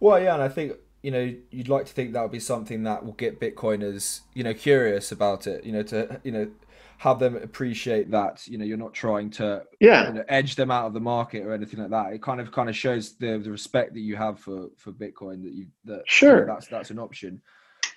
Well, 0.00 0.20
yeah, 0.20 0.34
and 0.34 0.42
I 0.42 0.48
think 0.48 0.74
you 1.02 1.10
know 1.10 1.34
you'd 1.50 1.68
like 1.68 1.86
to 1.86 1.92
think 1.92 2.12
that 2.12 2.22
would 2.22 2.32
be 2.32 2.40
something 2.40 2.82
that 2.84 3.04
will 3.04 3.12
get 3.12 3.40
Bitcoiners 3.40 4.20
you 4.34 4.42
know 4.42 4.54
curious 4.54 5.12
about 5.12 5.46
it. 5.46 5.64
You 5.64 5.72
know 5.72 5.82
to 5.84 6.20
you 6.24 6.32
know 6.32 6.50
have 6.98 7.18
them 7.18 7.36
appreciate 7.36 8.10
that 8.10 8.46
you 8.46 8.56
know 8.56 8.64
you're 8.64 8.76
not 8.76 8.94
trying 8.94 9.28
to 9.28 9.62
yeah 9.80 10.08
you 10.08 10.14
know, 10.14 10.24
edge 10.28 10.54
them 10.54 10.70
out 10.70 10.86
of 10.86 10.94
the 10.94 11.00
market 11.00 11.44
or 11.44 11.52
anything 11.52 11.80
like 11.80 11.90
that. 11.90 12.12
It 12.12 12.22
kind 12.22 12.40
of 12.40 12.50
kind 12.52 12.68
of 12.68 12.76
shows 12.76 13.16
the 13.16 13.38
the 13.38 13.50
respect 13.50 13.94
that 13.94 14.00
you 14.00 14.16
have 14.16 14.38
for 14.38 14.68
for 14.76 14.92
Bitcoin 14.92 15.42
that 15.42 15.52
you 15.52 15.66
that 15.84 16.02
sure 16.06 16.40
you 16.40 16.46
know, 16.46 16.54
that's 16.54 16.68
that's 16.68 16.90
an 16.90 16.98
option. 16.98 17.42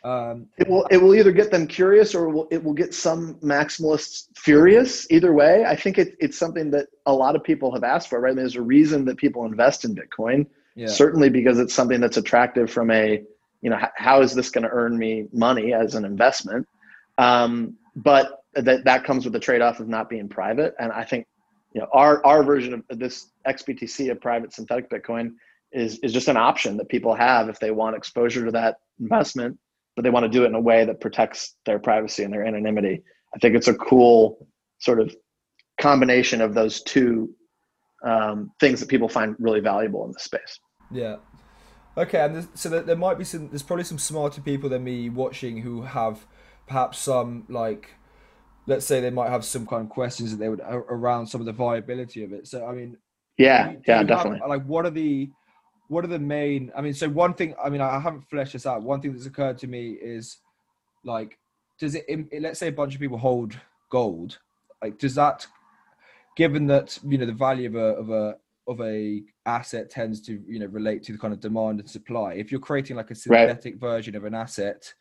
Um, 0.08 0.48
it 0.58 0.70
will 0.70 0.88
it 0.90 0.98
will 0.98 1.14
either 1.16 1.34
get 1.34 1.52
them 1.52 1.68
curious 1.68 2.16
or 2.16 2.30
it 2.30 2.32
will, 2.32 2.48
it 2.50 2.64
will 2.64 2.74
get 2.74 2.94
some 2.94 3.34
maximalists 3.42 4.28
furious. 4.38 5.06
Either 5.12 5.34
way, 5.34 5.66
I 5.66 5.76
think 5.76 5.98
it, 5.98 6.16
it's 6.20 6.38
something 6.38 6.72
that 6.72 6.88
a 7.06 7.14
lot 7.14 7.36
of 7.36 7.44
people 7.44 7.74
have 7.74 7.84
asked 7.84 8.08
for. 8.08 8.22
Right, 8.22 8.34
there's 8.34 8.56
a 8.56 8.62
reason 8.62 9.04
that 9.04 9.18
people 9.18 9.44
invest 9.44 9.84
in 9.84 9.94
Bitcoin. 9.94 10.48
Yeah. 10.76 10.88
Certainly 10.88 11.32
because 11.32 11.60
it's 11.60 11.74
something 11.74 12.00
that's 12.00 12.16
attractive 12.16 12.72
from 12.72 12.90
a 12.90 13.22
you 13.62 13.70
know 13.70 13.78
how 13.98 14.22
is 14.22 14.34
this 14.34 14.50
going 14.50 14.64
to 14.64 14.70
earn 14.70 14.98
me 14.98 15.28
money 15.34 15.74
as 15.74 15.96
an 15.96 16.06
investment. 16.06 16.66
Um, 17.18 17.76
but 17.98 18.44
that 18.54 18.86
that 18.86 19.04
comes 19.04 19.26
with 19.26 19.34
the 19.34 19.42
trade 19.42 19.62
off 19.62 19.82
of 19.82 19.90
not 19.90 20.10
being 20.10 20.30
private. 20.30 20.74
And 20.80 20.94
I 20.94 21.04
think 21.04 21.28
you 21.74 21.82
know 21.82 21.88
our 21.92 22.26
our 22.26 22.44
version 22.44 22.82
of 22.90 22.98
this 22.98 23.32
XBTC 23.46 24.10
of 24.10 24.22
private 24.22 24.54
synthetic 24.54 24.90
Bitcoin 24.90 25.34
is 25.74 26.00
is 26.00 26.14
just 26.14 26.30
an 26.30 26.38
option 26.38 26.78
that 26.78 26.88
people 26.88 27.14
have 27.14 27.50
if 27.50 27.60
they 27.60 27.72
want 27.72 27.98
exposure 27.98 28.46
to 28.46 28.52
that 28.52 28.78
investment 29.02 29.60
but 29.98 30.04
they 30.04 30.12
want 30.12 30.24
to 30.24 30.30
do 30.30 30.44
it 30.44 30.48
in 30.48 30.54
a 30.56 30.62
way 30.62 30.86
that 30.86 31.02
protects 31.02 31.56
their 31.66 31.80
privacy 31.80 32.24
and 32.24 32.32
their 32.32 32.46
anonymity. 32.46 33.02
I 33.36 33.40
think 33.40 33.56
it's 33.56 33.68
a 33.68 33.74
cool 33.74 34.48
sort 34.78 35.00
of 35.00 35.14
combination 35.82 36.40
of 36.40 36.54
those 36.54 36.84
two 36.84 37.34
um, 38.06 38.52
things 38.60 38.80
that 38.80 38.90
people 38.90 39.10
find 39.10 39.36
really 39.40 39.60
valuable 39.60 40.06
in 40.06 40.12
this 40.12 40.24
space. 40.24 40.60
Yeah. 40.92 41.16
Okay, 41.98 42.24
and 42.24 42.48
so 42.54 42.70
there 42.70 42.96
might 42.96 43.18
be 43.18 43.24
some. 43.24 43.50
There's 43.50 43.64
probably 43.64 43.86
some 43.86 43.98
smarter 43.98 44.40
people 44.40 44.70
than 44.70 44.84
me 44.84 45.10
watching 45.10 45.58
who 45.64 45.82
have 45.82 46.28
perhaps 46.68 47.00
some 47.00 47.46
like, 47.50 47.90
let's 48.68 48.86
say 48.86 49.02
they 49.02 49.10
might 49.10 49.32
have 49.32 49.44
some 49.44 49.66
kind 49.66 49.86
of 49.86 49.90
questions 49.90 50.30
that 50.30 50.38
they 50.38 50.48
would 50.48 50.62
around 50.62 51.26
some 51.26 51.42
of 51.42 51.48
the 51.48 51.54
viability 51.54 52.24
of 52.24 52.34
it. 52.34 52.48
So 52.48 52.68
I 52.68 52.74
mean, 52.74 52.98
yeah, 53.40 53.70
do 53.70 53.72
you, 53.72 53.78
do 53.78 53.84
yeah, 53.88 54.04
definitely. 54.04 54.40
Have, 54.42 54.50
like, 54.50 54.66
what 54.66 54.86
are 54.86 54.92
the 54.92 55.32
what 55.88 56.04
are 56.04 56.10
the 56.10 56.20
main 56.20 56.72
i 56.76 56.82
mean 56.82 56.94
so 56.94 57.08
one 57.08 57.34
thing 57.34 57.54
i 57.64 57.70
mean 57.70 57.82
i 57.82 58.00
haven't 58.00 58.30
fleshed 58.30 58.54
this 58.54 58.66
out. 58.66 58.84
One 58.84 59.02
thing 59.02 59.14
that's 59.14 59.26
occurred 59.26 59.58
to 59.60 59.68
me 59.68 59.92
is 59.92 60.38
like 61.04 61.38
does 61.80 61.96
it 61.96 62.06
let's 62.42 62.60
say 62.60 62.68
a 62.68 62.72
bunch 62.72 62.94
of 62.94 63.02
people 63.02 63.18
hold 63.18 63.58
gold 63.90 64.40
like 64.82 64.98
does 64.98 65.16
that 65.16 65.48
given 66.36 66.68
that 66.68 66.98
you 67.08 67.18
know 67.18 67.26
the 67.26 67.32
value 67.32 67.68
of 67.68 67.76
a 67.76 67.80
of 67.80 68.10
a 68.10 68.36
of 68.68 68.82
a 68.82 69.24
asset 69.46 69.90
tends 69.90 70.20
to 70.22 70.42
you 70.48 70.60
know 70.60 70.66
relate 70.68 71.04
to 71.04 71.14
the 71.14 71.18
kind 71.18 71.34
of 71.34 71.40
demand 71.40 71.80
and 71.80 71.90
supply 71.90 72.34
if 72.34 72.52
you're 72.52 72.60
creating 72.60 72.98
like 72.98 73.12
a 73.12 73.16
synthetic 73.16 73.74
right. 73.74 73.80
version 73.80 74.16
of 74.16 74.26
an 74.26 74.34
asset 74.34 74.94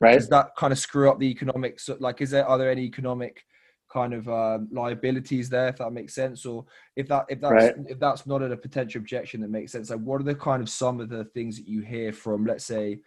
right. 0.00 0.14
does 0.14 0.28
that 0.28 0.54
kind 0.56 0.72
of 0.72 0.78
screw 0.78 1.10
up 1.10 1.18
the 1.18 1.30
economics? 1.30 1.88
Like 1.98 2.20
is 2.20 2.30
there 2.30 2.46
are 2.46 2.58
there 2.58 2.70
any 2.70 2.82
economic 2.82 3.44
kind 3.92 4.14
of 4.14 4.28
um, 4.28 4.68
liabilities 4.70 5.48
there, 5.48 5.68
if 5.68 5.76
that 5.76 5.92
makes 5.92 6.14
sense, 6.14 6.44
or 6.44 6.64
if 6.96 7.08
that 7.08 7.26
if 7.28 7.40
that's 7.40 7.52
right. 7.52 7.74
if 7.88 7.98
that's 7.98 8.26
not 8.26 8.42
a 8.42 8.56
potential 8.56 9.00
objection 9.00 9.40
that 9.40 9.50
makes 9.50 9.72
sense. 9.72 9.90
Like, 9.90 10.00
what 10.00 10.20
are 10.20 10.24
the 10.24 10.34
kind 10.34 10.62
of 10.62 10.68
some 10.68 11.00
of 11.00 11.08
the 11.08 11.24
things 11.26 11.56
that 11.56 11.68
you 11.68 11.82
hear 11.82 12.12
from, 12.12 12.44
let's 12.44 12.64
say, 12.64 13.00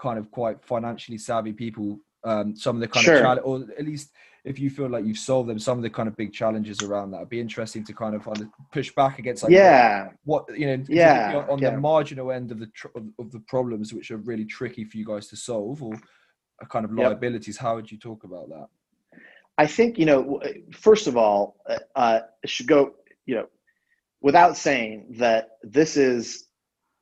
kind 0.00 0.18
of 0.18 0.30
quite 0.30 0.64
financially 0.64 1.18
savvy 1.18 1.52
people? 1.52 2.00
Um, 2.24 2.56
some 2.56 2.76
of 2.76 2.80
the 2.80 2.88
kind 2.88 3.04
sure. 3.04 3.24
of 3.24 3.38
or 3.44 3.64
at 3.78 3.84
least 3.84 4.10
if 4.44 4.58
you 4.58 4.70
feel 4.70 4.88
like 4.88 5.04
you've 5.04 5.18
solved 5.18 5.48
them, 5.48 5.58
some 5.58 5.78
of 5.78 5.82
the 5.82 5.90
kind 5.90 6.08
of 6.08 6.16
big 6.16 6.32
challenges 6.32 6.82
around 6.82 7.10
that. 7.10 7.18
It'd 7.18 7.28
be 7.28 7.40
interesting 7.40 7.84
to 7.84 7.92
kind 7.92 8.14
of 8.14 8.26
push 8.72 8.92
back 8.94 9.18
against, 9.18 9.42
like, 9.42 9.52
yeah, 9.52 10.08
what, 10.24 10.46
you 10.56 10.66
know, 10.66 10.84
yeah, 10.88 11.44
on 11.48 11.58
yeah. 11.58 11.70
the 11.70 11.76
marginal 11.76 12.32
end 12.32 12.50
of 12.50 12.58
the 12.58 12.66
tr- 12.68 12.88
of 13.18 13.30
the 13.30 13.40
problems 13.40 13.92
which 13.92 14.10
are 14.10 14.16
really 14.16 14.44
tricky 14.44 14.84
for 14.84 14.96
you 14.96 15.04
guys 15.04 15.28
to 15.28 15.36
solve, 15.36 15.82
or 15.82 15.92
kind 16.70 16.84
of 16.84 16.92
liabilities. 16.92 17.56
Yep. 17.56 17.62
How 17.62 17.74
would 17.76 17.90
you 17.90 17.98
talk 17.98 18.24
about 18.24 18.48
that? 18.48 18.66
I 19.58 19.66
think 19.66 19.98
you 19.98 20.06
know. 20.06 20.40
First 20.72 21.08
of 21.08 21.16
all, 21.16 21.56
uh, 21.68 21.78
uh, 21.94 22.20
should 22.46 22.68
go. 22.68 22.94
You 23.26 23.34
know, 23.34 23.46
without 24.22 24.56
saying 24.56 25.16
that 25.18 25.50
this 25.62 25.96
is 25.96 26.46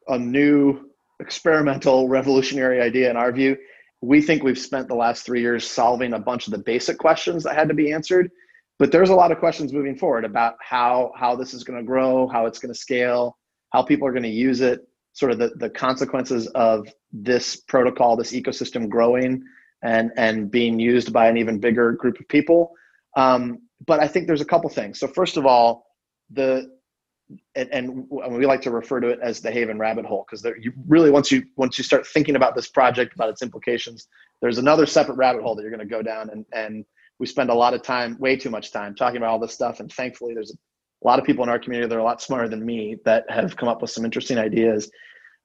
a 0.09 0.19
new 0.19 0.91
experimental 1.21 2.09
revolutionary 2.09 2.81
idea 2.81 3.11
in 3.11 3.17
our 3.17 3.33
view. 3.33 3.57
We 4.03 4.21
think 4.21 4.43
we've 4.43 4.59
spent 4.59 4.89
the 4.89 4.95
last 4.95 5.25
three 5.25 5.41
years 5.41 5.67
solving 5.67 6.13
a 6.13 6.19
bunch 6.19 6.47
of 6.47 6.53
the 6.53 6.59
basic 6.59 6.99
questions 6.99 7.43
that 7.45 7.55
had 7.55 7.69
to 7.69 7.75
be 7.75 7.93
answered, 7.93 8.31
but 8.79 8.93
there's 8.93 9.11
a 9.11 9.15
lot 9.15 9.33
of 9.33 9.39
questions 9.39 9.73
moving 9.73 9.97
forward 9.97 10.25
about 10.25 10.55
how 10.61 11.13
how 11.17 11.37
this 11.37 11.55
is 11.55 11.65
going 11.65 11.79
to 11.79 11.85
grow, 11.85 12.27
how 12.29 12.47
it's 12.47 12.59
going 12.59 12.73
to 12.73 12.79
scale, 12.79 13.37
how 13.71 13.83
people 13.83 14.07
are 14.07 14.13
going 14.13 14.23
to 14.23 14.29
use 14.29 14.61
it, 14.61 14.87
sort 15.13 15.33
of 15.33 15.39
the, 15.39 15.51
the 15.57 15.71
consequences 15.71 16.47
of 16.49 16.89
this 17.13 17.57
protocol, 17.57 18.17
this 18.17 18.33
ecosystem 18.33 18.89
growing 18.89 19.43
and 19.83 20.11
and 20.17 20.51
being 20.51 20.79
used 20.79 21.13
by 21.13 21.29
an 21.29 21.37
even 21.37 21.59
bigger 21.59 21.93
group 21.93 22.19
of 22.21 22.29
people. 22.29 22.73
Um, 23.17 23.61
but 23.87 24.01
I 24.01 24.09
think 24.09 24.27
there's 24.27 24.41
a 24.41 24.47
couple 24.47 24.69
things. 24.71 24.99
So 24.99 25.07
first 25.07 25.37
of 25.37 25.47
all, 25.47 25.87
the 26.31 26.71
and, 27.57 27.69
and 27.73 28.09
we 28.31 28.47
like 28.47 28.63
to 28.63 28.71
refer 28.71 29.01
to 29.01 29.09
it 29.09 29.19
as 29.21 29.41
the 29.41 29.51
Haven 29.51 29.79
rabbit 29.79 30.07
hole 30.07 30.25
because 30.29 30.45
you 30.61 30.73
really 30.87 31.11
once 31.11 31.31
you 31.33 31.45
once 31.57 31.77
you 31.79 31.85
start 31.85 32.07
thinking 32.07 32.37
about 32.37 32.55
this 32.55 32.69
project 32.69 33.15
about 33.15 33.29
its 33.29 33.43
implications, 33.43 34.09
there's 34.41 34.59
another 34.59 34.87
separate 34.87 35.17
rabbit 35.17 35.43
hole 35.43 35.55
that 35.55 35.63
you're 35.63 35.71
going 35.71 35.81
to 35.81 35.87
go 35.87 36.03
down 36.03 36.31
and 36.31 36.45
and 36.53 36.85
we 37.19 37.27
spend 37.27 37.51
a 37.51 37.55
lot 37.55 37.75
of 37.75 37.83
time, 37.83 38.19
way 38.19 38.37
too 38.37 38.51
much 38.51 38.73
time, 38.73 38.95
talking 38.95 39.17
about 39.17 39.31
all 39.31 39.39
this 39.39 39.55
stuff. 39.55 39.81
And 39.81 39.91
thankfully, 39.91 40.35
there's 40.35 40.53
a 40.53 41.07
lot 41.07 41.19
of 41.19 41.25
people 41.25 41.43
in 41.45 41.49
our 41.49 41.59
community 41.59 41.89
that 41.89 41.97
are 41.97 42.01
a 42.01 42.05
lot 42.05 42.21
smarter 42.21 42.49
than 42.49 42.65
me 42.65 42.97
that 43.05 43.25
have 43.31 43.57
come 43.57 43.69
up 43.69 43.81
with 43.81 43.91
some 43.91 44.05
interesting 44.05 44.39
ideas 44.39 44.91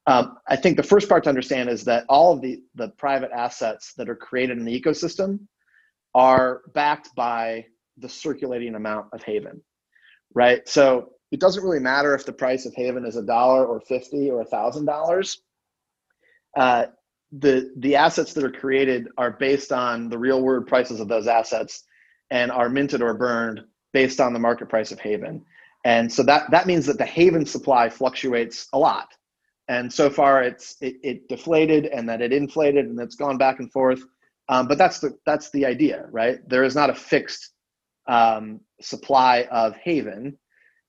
um, 0.06 0.38
I 0.48 0.56
think 0.56 0.76
the 0.76 0.82
first 0.82 1.08
part 1.08 1.24
to 1.24 1.28
understand 1.28 1.68
is 1.68 1.84
that 1.84 2.04
all 2.08 2.32
of 2.32 2.40
the, 2.40 2.62
the 2.74 2.88
private 2.88 3.30
assets 3.32 3.94
that 3.96 4.08
are 4.08 4.16
created 4.16 4.58
in 4.58 4.64
the 4.64 4.80
ecosystem 4.80 5.40
are 6.14 6.62
backed 6.74 7.14
by 7.14 7.66
the 7.98 8.08
circulating 8.08 8.74
amount 8.74 9.06
of 9.12 9.22
Haven, 9.22 9.62
right? 10.34 10.68
So 10.68 11.10
it 11.30 11.40
doesn't 11.40 11.62
really 11.62 11.78
matter 11.78 12.14
if 12.14 12.26
the 12.26 12.32
price 12.32 12.66
of 12.66 12.74
Haven 12.74 13.06
is 13.06 13.16
a 13.16 13.22
dollar 13.22 13.64
or 13.64 13.80
50 13.80 14.30
or 14.30 14.40
a 14.40 14.44
thousand 14.44 14.86
dollars. 14.86 15.40
Uh, 16.56 16.86
the, 17.30 17.72
the 17.78 17.96
assets 17.96 18.34
that 18.34 18.44
are 18.44 18.50
created 18.50 19.08
are 19.16 19.30
based 19.30 19.72
on 19.72 20.08
the 20.08 20.18
real 20.18 20.42
world 20.42 20.66
prices 20.66 21.00
of 21.00 21.08
those 21.08 21.26
assets 21.26 21.84
and 22.30 22.50
are 22.50 22.68
minted 22.68 23.02
or 23.02 23.14
burned 23.14 23.62
based 23.92 24.20
on 24.20 24.32
the 24.32 24.38
market 24.38 24.68
price 24.68 24.90
of 24.90 24.98
Haven. 24.98 25.44
And 25.84 26.12
so 26.12 26.22
that, 26.24 26.50
that 26.50 26.66
means 26.66 26.86
that 26.86 26.98
the 26.98 27.06
Haven 27.06 27.46
supply 27.46 27.88
fluctuates 27.88 28.68
a 28.72 28.78
lot 28.78 29.14
and 29.68 29.92
so 29.92 30.10
far 30.10 30.42
it's 30.42 30.76
it, 30.80 30.96
it 31.02 31.28
deflated 31.28 31.86
and 31.86 32.08
then 32.08 32.20
it 32.20 32.32
inflated 32.32 32.86
and 32.86 32.98
it's 33.00 33.16
gone 33.16 33.38
back 33.38 33.60
and 33.60 33.70
forth. 33.72 34.02
Um, 34.48 34.66
but 34.66 34.78
that's 34.78 34.98
the 34.98 35.16
that's 35.24 35.50
the 35.50 35.64
idea, 35.66 36.06
right? 36.10 36.38
There 36.48 36.64
is 36.64 36.74
not 36.74 36.90
a 36.90 36.94
fixed 36.94 37.50
um, 38.08 38.60
supply 38.80 39.46
of 39.50 39.76
Haven. 39.76 40.36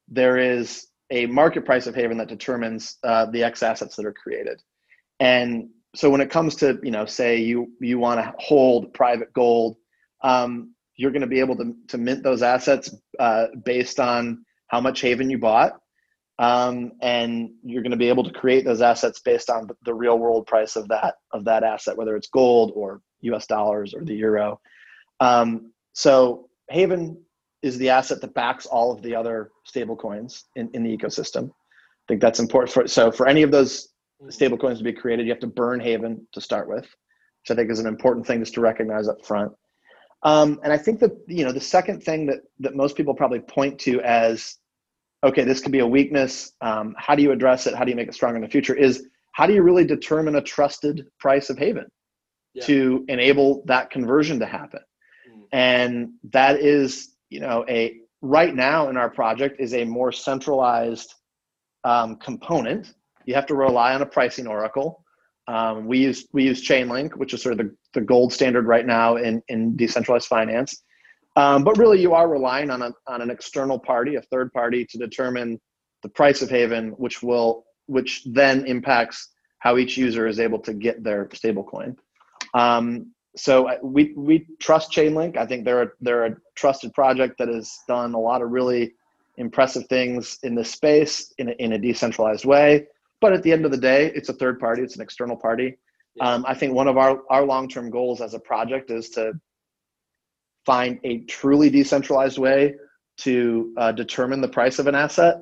There 0.08 0.38
is 0.38 0.88
a 1.10 1.26
market 1.26 1.64
price 1.64 1.86
of 1.86 1.94
Haven 1.94 2.18
that 2.18 2.28
determines 2.28 2.98
uh, 3.04 3.26
the 3.26 3.44
X 3.44 3.62
assets 3.62 3.96
that 3.96 4.06
are 4.06 4.12
created. 4.12 4.60
And 5.20 5.68
so 5.94 6.10
when 6.10 6.20
it 6.20 6.30
comes 6.30 6.56
to 6.56 6.78
you 6.82 6.90
know 6.90 7.06
say 7.06 7.38
you 7.38 7.72
you 7.80 7.98
want 7.98 8.20
to 8.20 8.34
hold 8.38 8.92
private 8.92 9.32
gold, 9.32 9.76
um, 10.22 10.74
you're 10.96 11.12
going 11.12 11.22
to 11.22 11.28
be 11.28 11.40
able 11.40 11.56
to 11.56 11.74
to 11.88 11.98
mint 11.98 12.22
those 12.22 12.42
assets 12.42 12.94
uh, 13.18 13.46
based 13.64 14.00
on 14.00 14.44
how 14.68 14.80
much 14.80 15.00
Haven 15.00 15.30
you 15.30 15.38
bought. 15.38 15.80
Um, 16.38 16.92
and 17.00 17.50
you're 17.62 17.82
going 17.82 17.92
to 17.92 17.96
be 17.96 18.08
able 18.08 18.24
to 18.24 18.32
create 18.32 18.64
those 18.64 18.82
assets 18.82 19.20
based 19.20 19.50
on 19.50 19.68
the 19.84 19.94
real 19.94 20.18
world 20.18 20.46
price 20.46 20.74
of 20.74 20.88
that 20.88 21.14
of 21.32 21.44
that 21.44 21.62
asset, 21.62 21.96
whether 21.96 22.16
it's 22.16 22.28
gold 22.28 22.72
or 22.74 23.00
U.S. 23.20 23.46
dollars 23.46 23.94
or 23.94 24.04
the 24.04 24.14
euro. 24.14 24.60
Um, 25.20 25.72
so 25.92 26.48
Haven 26.70 27.22
is 27.62 27.78
the 27.78 27.88
asset 27.88 28.20
that 28.20 28.34
backs 28.34 28.66
all 28.66 28.92
of 28.92 29.00
the 29.02 29.14
other 29.14 29.50
stable 29.64 29.96
coins 29.96 30.44
in, 30.56 30.68
in 30.74 30.82
the 30.82 30.96
ecosystem. 30.96 31.48
I 31.48 32.04
think 32.08 32.20
that's 32.20 32.40
important 32.40 32.72
for 32.72 32.86
so 32.86 33.10
for 33.10 33.26
any 33.26 33.42
of 33.42 33.50
those 33.50 33.88
stable 34.28 34.58
coins 34.58 34.78
to 34.78 34.84
be 34.84 34.92
created, 34.92 35.26
you 35.26 35.32
have 35.32 35.40
to 35.40 35.46
burn 35.46 35.80
Haven 35.80 36.26
to 36.32 36.40
start 36.40 36.68
with, 36.68 36.82
which 36.82 37.50
I 37.50 37.54
think 37.54 37.70
is 37.70 37.78
an 37.78 37.86
important 37.86 38.26
thing 38.26 38.40
just 38.40 38.54
to 38.54 38.60
recognize 38.60 39.08
up 39.08 39.24
front. 39.24 39.52
Um, 40.24 40.58
and 40.64 40.72
I 40.72 40.78
think 40.78 41.00
that 41.00 41.12
you 41.26 41.44
know 41.44 41.52
the 41.52 41.60
second 41.60 42.02
thing 42.02 42.26
that 42.26 42.40
that 42.60 42.74
most 42.74 42.96
people 42.96 43.14
probably 43.14 43.40
point 43.40 43.78
to 43.80 44.00
as 44.00 44.56
okay, 45.24 45.42
this 45.42 45.60
could 45.60 45.72
be 45.72 45.78
a 45.80 45.86
weakness. 45.86 46.52
Um, 46.60 46.94
how 46.98 47.14
do 47.14 47.22
you 47.22 47.32
address 47.32 47.66
it? 47.66 47.74
How 47.74 47.84
do 47.84 47.90
you 47.90 47.96
make 47.96 48.08
it 48.08 48.14
stronger 48.14 48.36
in 48.36 48.42
the 48.42 48.48
future? 48.48 48.74
Is 48.74 49.06
how 49.32 49.46
do 49.46 49.54
you 49.54 49.62
really 49.62 49.84
determine 49.84 50.36
a 50.36 50.42
trusted 50.42 51.06
price 51.18 51.50
of 51.50 51.58
Haven 51.58 51.86
yeah. 52.52 52.64
to 52.66 53.04
enable 53.08 53.64
that 53.66 53.90
conversion 53.90 54.38
to 54.38 54.46
happen? 54.46 54.80
Mm. 55.28 55.42
And 55.52 56.12
that 56.32 56.60
is, 56.60 57.14
you 57.30 57.40
know, 57.40 57.64
a 57.68 57.96
right 58.20 58.54
now 58.54 58.88
in 58.90 58.96
our 58.96 59.10
project 59.10 59.60
is 59.60 59.74
a 59.74 59.84
more 59.84 60.12
centralized 60.12 61.14
um, 61.84 62.16
component. 62.16 62.94
You 63.26 63.34
have 63.34 63.46
to 63.46 63.54
rely 63.54 63.94
on 63.94 64.02
a 64.02 64.06
pricing 64.06 64.46
oracle. 64.46 65.04
Um, 65.46 65.86
we 65.86 65.98
use 65.98 66.26
we 66.32 66.44
use 66.44 66.66
Chainlink, 66.66 67.16
which 67.16 67.34
is 67.34 67.42
sort 67.42 67.52
of 67.52 67.58
the, 67.58 67.76
the 67.92 68.00
gold 68.00 68.32
standard 68.32 68.66
right 68.66 68.86
now 68.86 69.16
in, 69.16 69.42
in 69.48 69.76
decentralized 69.76 70.26
finance. 70.26 70.82
Um, 71.36 71.64
but 71.64 71.76
really, 71.78 72.00
you 72.00 72.14
are 72.14 72.28
relying 72.28 72.70
on, 72.70 72.82
a, 72.82 72.92
on 73.08 73.20
an 73.20 73.30
external 73.30 73.78
party, 73.78 74.14
a 74.14 74.22
third 74.22 74.52
party, 74.52 74.84
to 74.86 74.98
determine 74.98 75.60
the 76.02 76.08
price 76.08 76.42
of 76.42 76.50
Haven, 76.50 76.90
which 76.90 77.22
will 77.22 77.64
which 77.86 78.22
then 78.24 78.66
impacts 78.66 79.30
how 79.58 79.76
each 79.76 79.96
user 79.96 80.26
is 80.26 80.40
able 80.40 80.58
to 80.58 80.72
get 80.72 81.02
their 81.02 81.26
stablecoin. 81.26 81.96
Um, 82.54 83.12
so 83.36 83.68
uh, 83.68 83.78
we 83.82 84.12
we 84.16 84.46
trust 84.60 84.92
Chainlink. 84.92 85.36
I 85.36 85.46
think 85.46 85.64
they're 85.64 85.82
a, 85.82 85.88
they're 86.00 86.26
a 86.26 86.36
trusted 86.54 86.94
project 86.94 87.38
that 87.38 87.48
has 87.48 87.78
done 87.88 88.14
a 88.14 88.20
lot 88.20 88.42
of 88.42 88.50
really 88.50 88.94
impressive 89.36 89.86
things 89.88 90.38
in 90.44 90.54
this 90.54 90.70
space 90.70 91.32
in 91.38 91.48
a, 91.48 91.52
in 91.52 91.72
a 91.72 91.78
decentralized 91.78 92.44
way. 92.44 92.86
But 93.20 93.32
at 93.32 93.42
the 93.42 93.52
end 93.52 93.64
of 93.64 93.72
the 93.72 93.78
day, 93.78 94.12
it's 94.14 94.28
a 94.28 94.34
third 94.34 94.60
party. 94.60 94.82
It's 94.82 94.94
an 94.94 95.02
external 95.02 95.36
party. 95.36 95.78
Um, 96.20 96.44
I 96.46 96.54
think 96.54 96.74
one 96.74 96.86
of 96.86 96.96
our 96.96 97.22
our 97.30 97.44
long 97.44 97.68
term 97.68 97.90
goals 97.90 98.20
as 98.20 98.34
a 98.34 98.38
project 98.38 98.90
is 98.90 99.10
to 99.10 99.32
find 100.66 100.98
a 101.04 101.18
truly 101.24 101.70
decentralized 101.70 102.38
way 102.38 102.74
to 103.18 103.72
uh, 103.76 103.92
determine 103.92 104.40
the 104.40 104.48
price 104.48 104.78
of 104.78 104.86
an 104.86 104.94
asset 104.94 105.36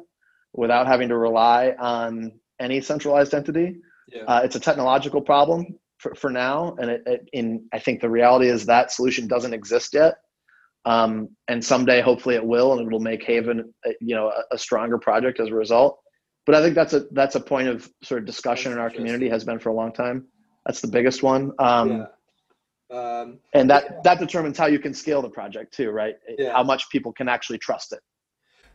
without 0.53 0.87
having 0.87 1.09
to 1.09 1.17
rely 1.17 1.75
on 1.79 2.33
any 2.61 2.81
centralized 2.81 3.35
entity. 3.35 3.77
Yeah. 4.09 4.23
Uh, 4.23 4.41
it's 4.45 4.57
a 4.57 4.61
technological 4.61 5.21
problem 5.21 5.67
for, 5.99 6.15
for 6.15 6.31
now, 6.31 6.75
and 6.79 6.91
it, 6.91 7.03
it, 7.07 7.29
in 7.33 7.67
I 7.73 7.79
think 7.79 8.01
the 8.01 8.11
reality 8.11 8.49
is 8.49 8.67
that 8.67 8.91
solution 8.91 9.27
doesn't 9.27 9.55
exist 9.55 9.95
yet. 9.95 10.15
Um, 10.85 11.29
and 11.47 11.65
someday, 11.65 12.01
hopefully, 12.01 12.35
it 12.35 12.45
will, 12.45 12.73
and 12.73 12.81
it 12.81 12.93
will 12.93 13.01
make 13.01 13.23
Haven, 13.23 13.73
uh, 13.87 13.91
you 14.01 14.17
know, 14.17 14.29
a, 14.29 14.55
a, 14.55 14.59
stronger 14.59 14.99
project 14.99 15.39
as 15.39 15.49
a 15.49 15.55
result. 15.55 16.01
But 16.45 16.57
I 16.57 16.61
think 16.61 16.75
that's 16.75 16.93
a 16.93 17.05
that's 17.13 17.37
a 17.37 17.41
point 17.41 17.69
of 17.69 17.89
sort 18.03 18.21
of 18.21 18.27
discussion 18.27 18.73
in 18.73 18.79
our 18.79 18.91
community 18.91 19.29
has 19.29 19.45
been 19.45 19.61
for 19.61 19.69
a 19.69 19.75
long 19.75 19.93
time. 19.93 20.27
That's 20.67 20.81
the 20.81 20.89
biggest 20.89 21.23
one. 21.23 21.53
Um, 21.61 21.91
yeah. 21.91 22.05
Um, 22.93 23.39
and 23.55 23.71
that 23.71 23.85
yeah. 23.85 24.01
that 24.05 24.19
determines 24.19 24.59
how 24.59 24.67
you 24.67 24.79
can 24.79 24.93
scale 24.93 25.23
the 25.23 25.31
project 25.31 25.75
too, 25.75 25.91
right? 25.91 26.17
Yeah. 26.39 26.53
How 26.53 26.63
much 26.63 26.91
people 26.91 27.13
can 27.13 27.29
actually 27.29 27.59
trust 27.59 27.93
it. 27.93 28.01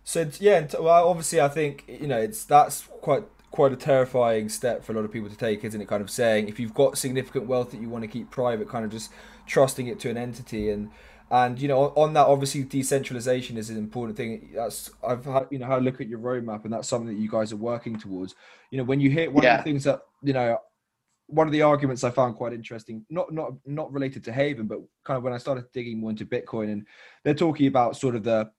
So 0.03 0.29
yeah, 0.39 0.65
well, 0.79 1.07
obviously, 1.07 1.39
I 1.39 1.49
think 1.49 1.83
you 1.87 2.07
know 2.07 2.17
it's 2.17 2.43
that's 2.43 2.87
quite 3.01 3.23
quite 3.51 3.71
a 3.71 3.75
terrifying 3.75 4.49
step 4.49 4.83
for 4.83 4.91
a 4.91 4.95
lot 4.95 5.05
of 5.05 5.11
people 5.11 5.29
to 5.29 5.37
take, 5.37 5.63
isn't 5.63 5.79
it? 5.79 5.87
Kind 5.87 6.01
of 6.01 6.09
saying 6.09 6.47
if 6.47 6.59
you've 6.59 6.73
got 6.73 6.97
significant 6.97 7.47
wealth 7.47 7.71
that 7.71 7.81
you 7.81 7.89
want 7.89 8.03
to 8.03 8.07
keep 8.07 8.31
private, 8.31 8.67
kind 8.67 8.85
of 8.85 8.91
just 8.91 9.11
trusting 9.45 9.87
it 9.87 9.99
to 9.99 10.09
an 10.09 10.17
entity 10.17 10.69
and 10.69 10.89
and 11.29 11.61
you 11.61 11.67
know 11.67 11.87
on 11.95 12.13
that 12.13 12.25
obviously 12.25 12.63
decentralization 12.63 13.57
is 13.57 13.69
an 13.69 13.77
important 13.77 14.15
thing 14.15 14.49
that's 14.55 14.89
i've 15.05 15.25
had 15.25 15.45
you 15.49 15.59
know 15.59 15.65
had 15.65 15.79
a 15.79 15.81
look 15.81 15.99
at 15.99 16.07
your 16.07 16.19
roadmap 16.19 16.63
and 16.63 16.71
that's 16.71 16.87
something 16.87 17.13
that 17.13 17.21
you 17.21 17.29
guys 17.29 17.51
are 17.51 17.57
working 17.57 17.99
towards 17.99 18.35
you 18.71 18.77
know 18.77 18.83
when 18.83 18.99
you 18.99 19.09
hit 19.09 19.31
one 19.31 19.43
yeah. 19.43 19.57
of 19.57 19.59
the 19.59 19.69
things 19.69 19.83
that 19.83 20.01
you 20.23 20.33
know 20.33 20.57
one 21.27 21.47
of 21.47 21.53
the 21.53 21.61
arguments 21.61 22.03
I 22.03 22.09
found 22.09 22.35
quite 22.35 22.53
interesting, 22.53 23.05
not 23.09 23.31
not 23.31 23.53
not 23.65 23.91
related 23.91 24.23
to 24.25 24.31
Haven, 24.31 24.65
but 24.65 24.79
kind 25.03 25.17
of 25.17 25.23
when 25.23 25.33
I 25.33 25.37
started 25.37 25.65
digging 25.73 25.99
more 25.99 26.09
into 26.09 26.25
Bitcoin, 26.25 26.71
and 26.71 26.87
they're 27.23 27.33
talking 27.33 27.67
about 27.67 27.97
sort 27.97 28.15
of 28.15 28.23
the 28.23 28.49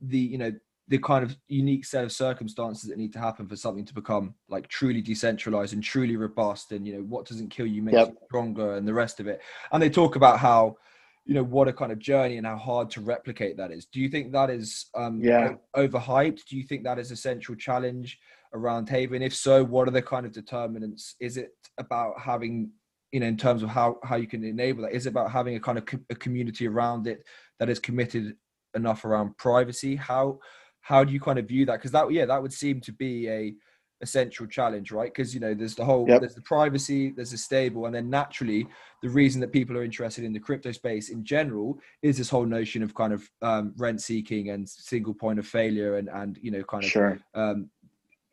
the 0.00 0.18
you 0.18 0.38
know 0.38 0.52
the 0.88 0.98
kind 0.98 1.24
of 1.24 1.36
unique 1.48 1.84
set 1.84 2.04
of 2.04 2.12
circumstances 2.12 2.88
that 2.88 2.98
need 2.98 3.12
to 3.12 3.18
happen 3.18 3.48
for 3.48 3.56
something 3.56 3.84
to 3.84 3.94
become 3.94 4.34
like 4.48 4.68
truly 4.68 5.00
decentralized 5.00 5.72
and 5.72 5.82
truly 5.82 6.16
robust, 6.16 6.72
and 6.72 6.86
you 6.86 6.94
know 6.94 7.02
what 7.02 7.26
doesn't 7.26 7.50
kill 7.50 7.66
you 7.66 7.82
makes 7.82 7.96
yep. 7.96 8.08
you 8.08 8.16
stronger, 8.26 8.74
and 8.74 8.86
the 8.86 8.94
rest 8.94 9.20
of 9.20 9.28
it. 9.28 9.40
And 9.72 9.82
they 9.82 9.90
talk 9.90 10.16
about 10.16 10.40
how 10.40 10.76
you 11.24 11.34
know 11.34 11.44
what 11.44 11.68
a 11.68 11.72
kind 11.72 11.92
of 11.92 11.98
journey 11.98 12.36
and 12.36 12.46
how 12.46 12.56
hard 12.56 12.90
to 12.90 13.00
replicate 13.00 13.56
that 13.56 13.70
is. 13.70 13.86
Do 13.86 14.00
you 14.00 14.08
think 14.08 14.32
that 14.32 14.50
is 14.50 14.86
um, 14.96 15.20
yeah 15.22 15.54
overhyped? 15.76 16.44
Do 16.48 16.56
you 16.56 16.64
think 16.64 16.82
that 16.82 16.98
is 16.98 17.12
a 17.12 17.16
central 17.16 17.56
challenge? 17.56 18.18
Around 18.56 18.88
Haven? 18.88 19.22
If 19.22 19.34
so, 19.34 19.64
what 19.64 19.88
are 19.88 19.92
the 19.92 20.02
kind 20.02 20.26
of 20.26 20.32
determinants? 20.32 21.14
Is 21.20 21.36
it 21.36 21.50
about 21.78 22.18
having, 22.20 22.70
you 23.12 23.20
know, 23.20 23.26
in 23.26 23.36
terms 23.36 23.62
of 23.62 23.68
how 23.68 23.98
how 24.02 24.16
you 24.16 24.26
can 24.26 24.44
enable 24.44 24.82
that? 24.82 24.94
Is 24.94 25.06
it 25.06 25.10
about 25.10 25.30
having 25.30 25.56
a 25.56 25.60
kind 25.60 25.78
of 25.78 25.86
co- 25.86 26.04
a 26.10 26.14
community 26.14 26.66
around 26.66 27.06
it 27.06 27.24
that 27.58 27.68
is 27.68 27.78
committed 27.78 28.36
enough 28.74 29.04
around 29.04 29.36
privacy? 29.38 29.96
How 29.96 30.38
how 30.80 31.04
do 31.04 31.12
you 31.12 31.20
kind 31.20 31.38
of 31.38 31.48
view 31.48 31.66
that? 31.66 31.74
Because 31.74 31.92
that 31.92 32.10
yeah, 32.10 32.26
that 32.26 32.42
would 32.42 32.52
seem 32.52 32.80
to 32.82 32.92
be 32.92 33.28
a 33.28 33.54
essential 34.00 34.46
challenge, 34.46 34.92
right? 34.92 35.12
Because 35.12 35.34
you 35.34 35.40
know, 35.40 35.54
there's 35.54 35.74
the 35.74 35.84
whole, 35.84 36.06
yep. 36.08 36.20
there's 36.20 36.34
the 36.34 36.42
privacy, 36.42 37.10
there's 37.10 37.30
the 37.30 37.38
stable, 37.38 37.86
and 37.86 37.94
then 37.94 38.10
naturally, 38.10 38.66
the 39.02 39.08
reason 39.08 39.40
that 39.40 39.52
people 39.52 39.76
are 39.76 39.84
interested 39.84 40.24
in 40.24 40.32
the 40.32 40.40
crypto 40.40 40.72
space 40.72 41.08
in 41.08 41.24
general 41.24 41.78
is 42.02 42.18
this 42.18 42.28
whole 42.28 42.44
notion 42.44 42.82
of 42.82 42.94
kind 42.94 43.12
of 43.12 43.28
um, 43.42 43.72
rent 43.76 44.00
seeking 44.00 44.50
and 44.50 44.68
single 44.68 45.14
point 45.14 45.38
of 45.38 45.46
failure, 45.46 45.96
and 45.96 46.08
and 46.08 46.38
you 46.42 46.50
know, 46.50 46.62
kind 46.64 46.84
of 46.84 46.90
sure. 46.90 47.18
um, 47.34 47.70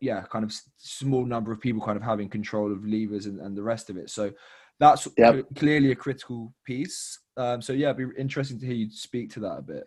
yeah, 0.03 0.21
kind 0.23 0.43
of 0.43 0.53
small 0.77 1.25
number 1.25 1.51
of 1.53 1.61
people 1.61 1.81
kind 1.81 1.95
of 1.95 2.03
having 2.03 2.27
control 2.27 2.71
of 2.71 2.85
levers 2.85 3.25
and, 3.25 3.39
and 3.39 3.55
the 3.55 3.63
rest 3.63 3.89
of 3.89 3.95
it. 3.95 4.09
So 4.09 4.31
that's 4.79 5.07
yep. 5.17 5.45
clearly 5.55 5.91
a 5.91 5.95
critical 5.95 6.53
piece. 6.65 7.19
Um, 7.37 7.61
so 7.61 7.71
yeah, 7.71 7.91
it'd 7.91 8.09
be 8.09 8.21
interesting 8.21 8.59
to 8.59 8.65
hear 8.65 8.75
you 8.75 8.91
speak 8.91 9.31
to 9.31 9.39
that 9.39 9.59
a 9.59 9.61
bit. 9.61 9.85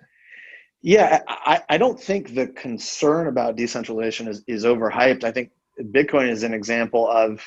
Yeah, 0.81 1.21
I, 1.29 1.61
I 1.69 1.79
don't 1.79 2.01
think 2.01 2.35
the 2.35 2.47
concern 2.49 3.27
about 3.27 3.57
decentralization 3.57 4.27
is, 4.27 4.43
is 4.47 4.65
overhyped. 4.65 5.23
I 5.23 5.33
think 5.33 5.51
Bitcoin 5.81 6.31
is 6.31 6.45
an 6.45 6.55
example 6.55 7.07
of, 7.11 7.43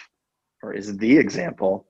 or 0.62 0.74
is 0.74 0.96
the 0.98 1.18
example 1.18 1.88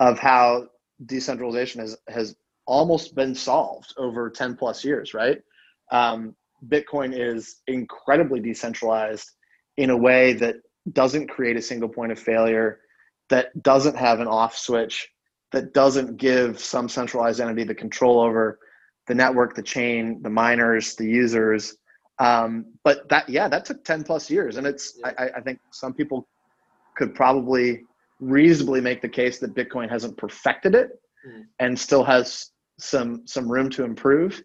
of 0.00 0.18
how 0.18 0.68
decentralization 1.04 1.82
has, 1.82 1.96
has 2.08 2.36
almost 2.66 3.14
been 3.14 3.34
solved 3.34 3.92
over 3.98 4.30
10 4.30 4.56
plus 4.56 4.82
years, 4.82 5.12
right? 5.12 5.42
Um, 5.90 6.34
Bitcoin 6.68 7.12
is 7.14 7.56
incredibly 7.66 8.40
decentralized 8.40 9.28
in 9.76 9.90
a 9.90 9.96
way 9.96 10.32
that 10.34 10.56
doesn't 10.92 11.28
create 11.28 11.56
a 11.56 11.62
single 11.62 11.88
point 11.88 12.12
of 12.12 12.18
failure, 12.18 12.80
that 13.28 13.62
doesn't 13.62 13.96
have 13.96 14.20
an 14.20 14.26
off 14.26 14.56
switch, 14.56 15.08
that 15.52 15.72
doesn't 15.72 16.16
give 16.16 16.58
some 16.58 16.88
centralized 16.88 17.40
entity 17.40 17.64
the 17.64 17.74
control 17.74 18.20
over 18.20 18.58
the 19.06 19.14
network, 19.14 19.54
the 19.54 19.62
chain, 19.62 20.20
the 20.22 20.30
miners, 20.30 20.94
the 20.96 21.06
users. 21.06 21.76
Um, 22.18 22.66
but 22.84 23.08
that, 23.08 23.28
yeah, 23.28 23.48
that 23.48 23.64
took 23.64 23.84
10 23.84 24.04
plus 24.04 24.30
years. 24.30 24.56
And 24.56 24.66
it's, 24.66 24.98
yeah. 24.98 25.12
I, 25.18 25.38
I 25.38 25.40
think 25.40 25.58
some 25.70 25.92
people 25.92 26.28
could 26.96 27.14
probably 27.14 27.82
reasonably 28.20 28.80
make 28.80 29.02
the 29.02 29.08
case 29.08 29.38
that 29.40 29.54
Bitcoin 29.54 29.90
hasn't 29.90 30.16
perfected 30.16 30.74
it 30.74 30.90
mm. 31.26 31.44
and 31.58 31.78
still 31.78 32.04
has 32.04 32.50
some, 32.78 33.26
some 33.26 33.50
room 33.50 33.68
to 33.70 33.84
improve. 33.84 34.42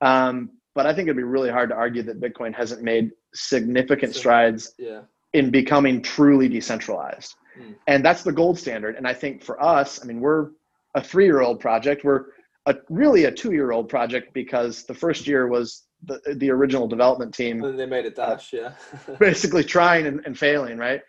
Um, 0.00 0.50
but 0.78 0.86
I 0.86 0.94
think 0.94 1.08
it'd 1.08 1.16
be 1.16 1.24
really 1.24 1.50
hard 1.50 1.70
to 1.70 1.74
argue 1.74 2.04
that 2.04 2.20
Bitcoin 2.20 2.54
hasn't 2.54 2.84
made 2.84 3.10
significant 3.34 4.14
strides 4.14 4.74
yeah. 4.78 5.00
in 5.32 5.50
becoming 5.50 6.02
truly 6.02 6.48
decentralized. 6.48 7.34
Mm. 7.60 7.74
And 7.88 8.04
that's 8.04 8.22
the 8.22 8.30
gold 8.30 8.60
standard. 8.60 8.94
And 8.94 9.04
I 9.04 9.12
think 9.12 9.42
for 9.42 9.60
us, 9.60 10.00
I 10.00 10.06
mean, 10.06 10.20
we're 10.20 10.50
a 10.94 11.02
three 11.02 11.24
year 11.24 11.40
old 11.40 11.58
project. 11.58 12.04
We're 12.04 12.26
a, 12.66 12.76
really 12.88 13.24
a 13.24 13.32
two 13.32 13.50
year 13.50 13.72
old 13.72 13.88
project 13.88 14.32
because 14.34 14.84
the 14.84 14.94
first 14.94 15.26
year 15.26 15.48
was 15.48 15.82
the, 16.04 16.20
the 16.36 16.48
original 16.48 16.86
development 16.86 17.34
team. 17.34 17.64
And 17.64 17.76
they 17.76 17.84
made 17.84 18.06
a 18.06 18.10
dash, 18.10 18.54
uh, 18.54 18.70
yeah. 19.08 19.14
basically 19.18 19.64
trying 19.64 20.06
and, 20.06 20.20
and, 20.26 20.38
failing, 20.38 20.78
right? 20.78 21.00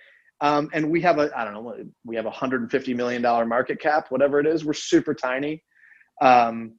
Um, 0.42 0.72
and 0.74 0.90
we 0.90 1.00
have 1.02 1.20
a, 1.20 1.30
I 1.38 1.44
don't 1.44 1.54
know, 1.54 1.76
we 2.04 2.16
have 2.16 2.26
a 2.26 2.32
$150 2.32 2.96
million 2.96 3.22
market 3.22 3.80
cap, 3.80 4.08
whatever 4.10 4.40
it 4.40 4.48
is. 4.48 4.66
We're 4.66 4.74
super 4.74 5.14
tiny 5.14 5.62
um, 6.24 6.79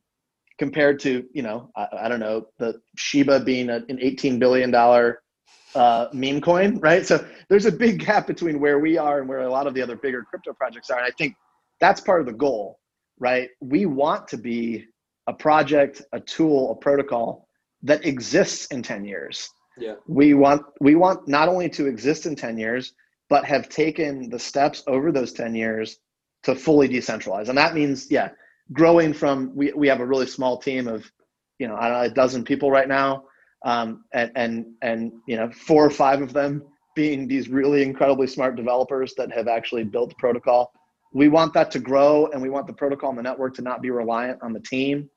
compared 0.61 1.01
to, 1.01 1.25
you 1.33 1.41
know, 1.41 1.71
I, 1.75 1.89
I, 2.03 2.09
don't 2.09 2.21
know, 2.21 2.47
the 2.59 2.83
Shiba 2.95 3.41
being 3.41 3.71
a, 3.71 3.77
an 3.77 3.97
$18 3.97 4.39
billion 4.39 4.75
uh, 4.75 6.09
meme 6.13 6.41
coin, 6.43 6.79
right? 6.81 7.07
So 7.07 7.27
there's 7.49 7.65
a 7.65 7.73
big 7.73 8.05
gap 8.05 8.27
between 8.27 8.61
where 8.61 8.79
we 8.79 8.99
are 8.99 9.21
and 9.21 9.29
where 9.29 9.41
a 9.41 9.51
lot 9.51 9.67
of 9.67 9.73
the 9.73 9.81
other 9.81 9.97
bigger 9.97 10.23
crypto 10.23 10.53
projects 10.53 10.91
are. 10.91 10.99
And 10.99 11.07
I 11.07 11.13
think 11.17 11.35
that's 11.81 12.03
part 12.03 12.21
of 12.21 12.27
the 12.27 12.35
goal, 12.35 12.79
right? 13.19 13.49
We 13.63 13.87
want 13.87 14.29
to 14.29 14.37
be 14.37 14.85
a 15.27 15.33
project, 15.33 16.03
a 16.13 16.21
tool, 16.21 16.73
a 16.73 16.75
protocol 16.75 17.49
that 17.83 18.05
exists 18.05 18.67
in 18.67 18.83
10 18.83 19.07
years. 19.07 19.49
Yeah. 19.79 19.95
We 20.07 20.35
want 20.35 20.63
we 20.79 20.95
want 20.95 21.27
not 21.27 21.49
only 21.49 21.71
to 21.71 21.87
exist 21.87 22.27
in 22.27 22.37
10 22.37 22.59
years, 22.59 22.93
but 23.31 23.47
have 23.47 23.71
taken 23.71 24.29
the 24.29 24.39
steps 24.39 24.83
over 24.87 25.11
those 25.11 25.33
10 25.33 25.55
years 25.55 26.01
to 26.43 26.55
fully 26.55 26.87
decentralize. 26.87 27.49
And 27.49 27.57
that 27.57 27.75
means, 27.75 28.11
yeah, 28.11 28.31
growing 28.73 29.13
from 29.13 29.55
we, 29.55 29.73
we 29.73 29.89
have 29.89 30.01
a 30.01 30.07
really 30.07 30.27
small 30.27 30.59
team 30.59 30.89
of, 30.89 31.11
you 31.59 31.69
know, 31.69 31.77
know, 31.77 32.01
a 32.01 32.11
dozen 32.11 32.45
people 32.45 32.71
right 32.71 32.89
now. 32.89 33.25
Um, 33.65 34.05
and 34.15 34.31
and 34.37 34.67
and 34.83 35.13
you 35.29 35.37
know, 35.37 35.51
four 35.51 35.85
or 35.85 35.91
five 35.91 36.23
of 36.23 36.33
them 36.33 36.63
being 36.97 37.29
these 37.29 37.49
really 37.49 37.83
incredibly 37.83 38.27
smart 38.27 38.57
developers 38.57 39.15
that 39.17 39.31
have 39.33 39.49
actually 39.49 39.85
built 39.85 40.11
the 40.11 40.17
protocol. 40.17 40.73
We 41.13 41.29
want 41.29 41.53
that 41.55 41.71
to 41.73 41.79
grow 41.79 42.27
and 42.29 42.41
we 42.41 42.51
want 42.51 42.67
the 42.67 42.73
protocol 42.73 43.11
and 43.11 43.19
the 43.19 43.23
network 43.23 43.55
to 43.57 43.63
not 43.63 43.83
be 43.83 43.91
reliant 43.91 44.39
on 44.43 44.53
the 44.53 44.61
team. 44.61 45.11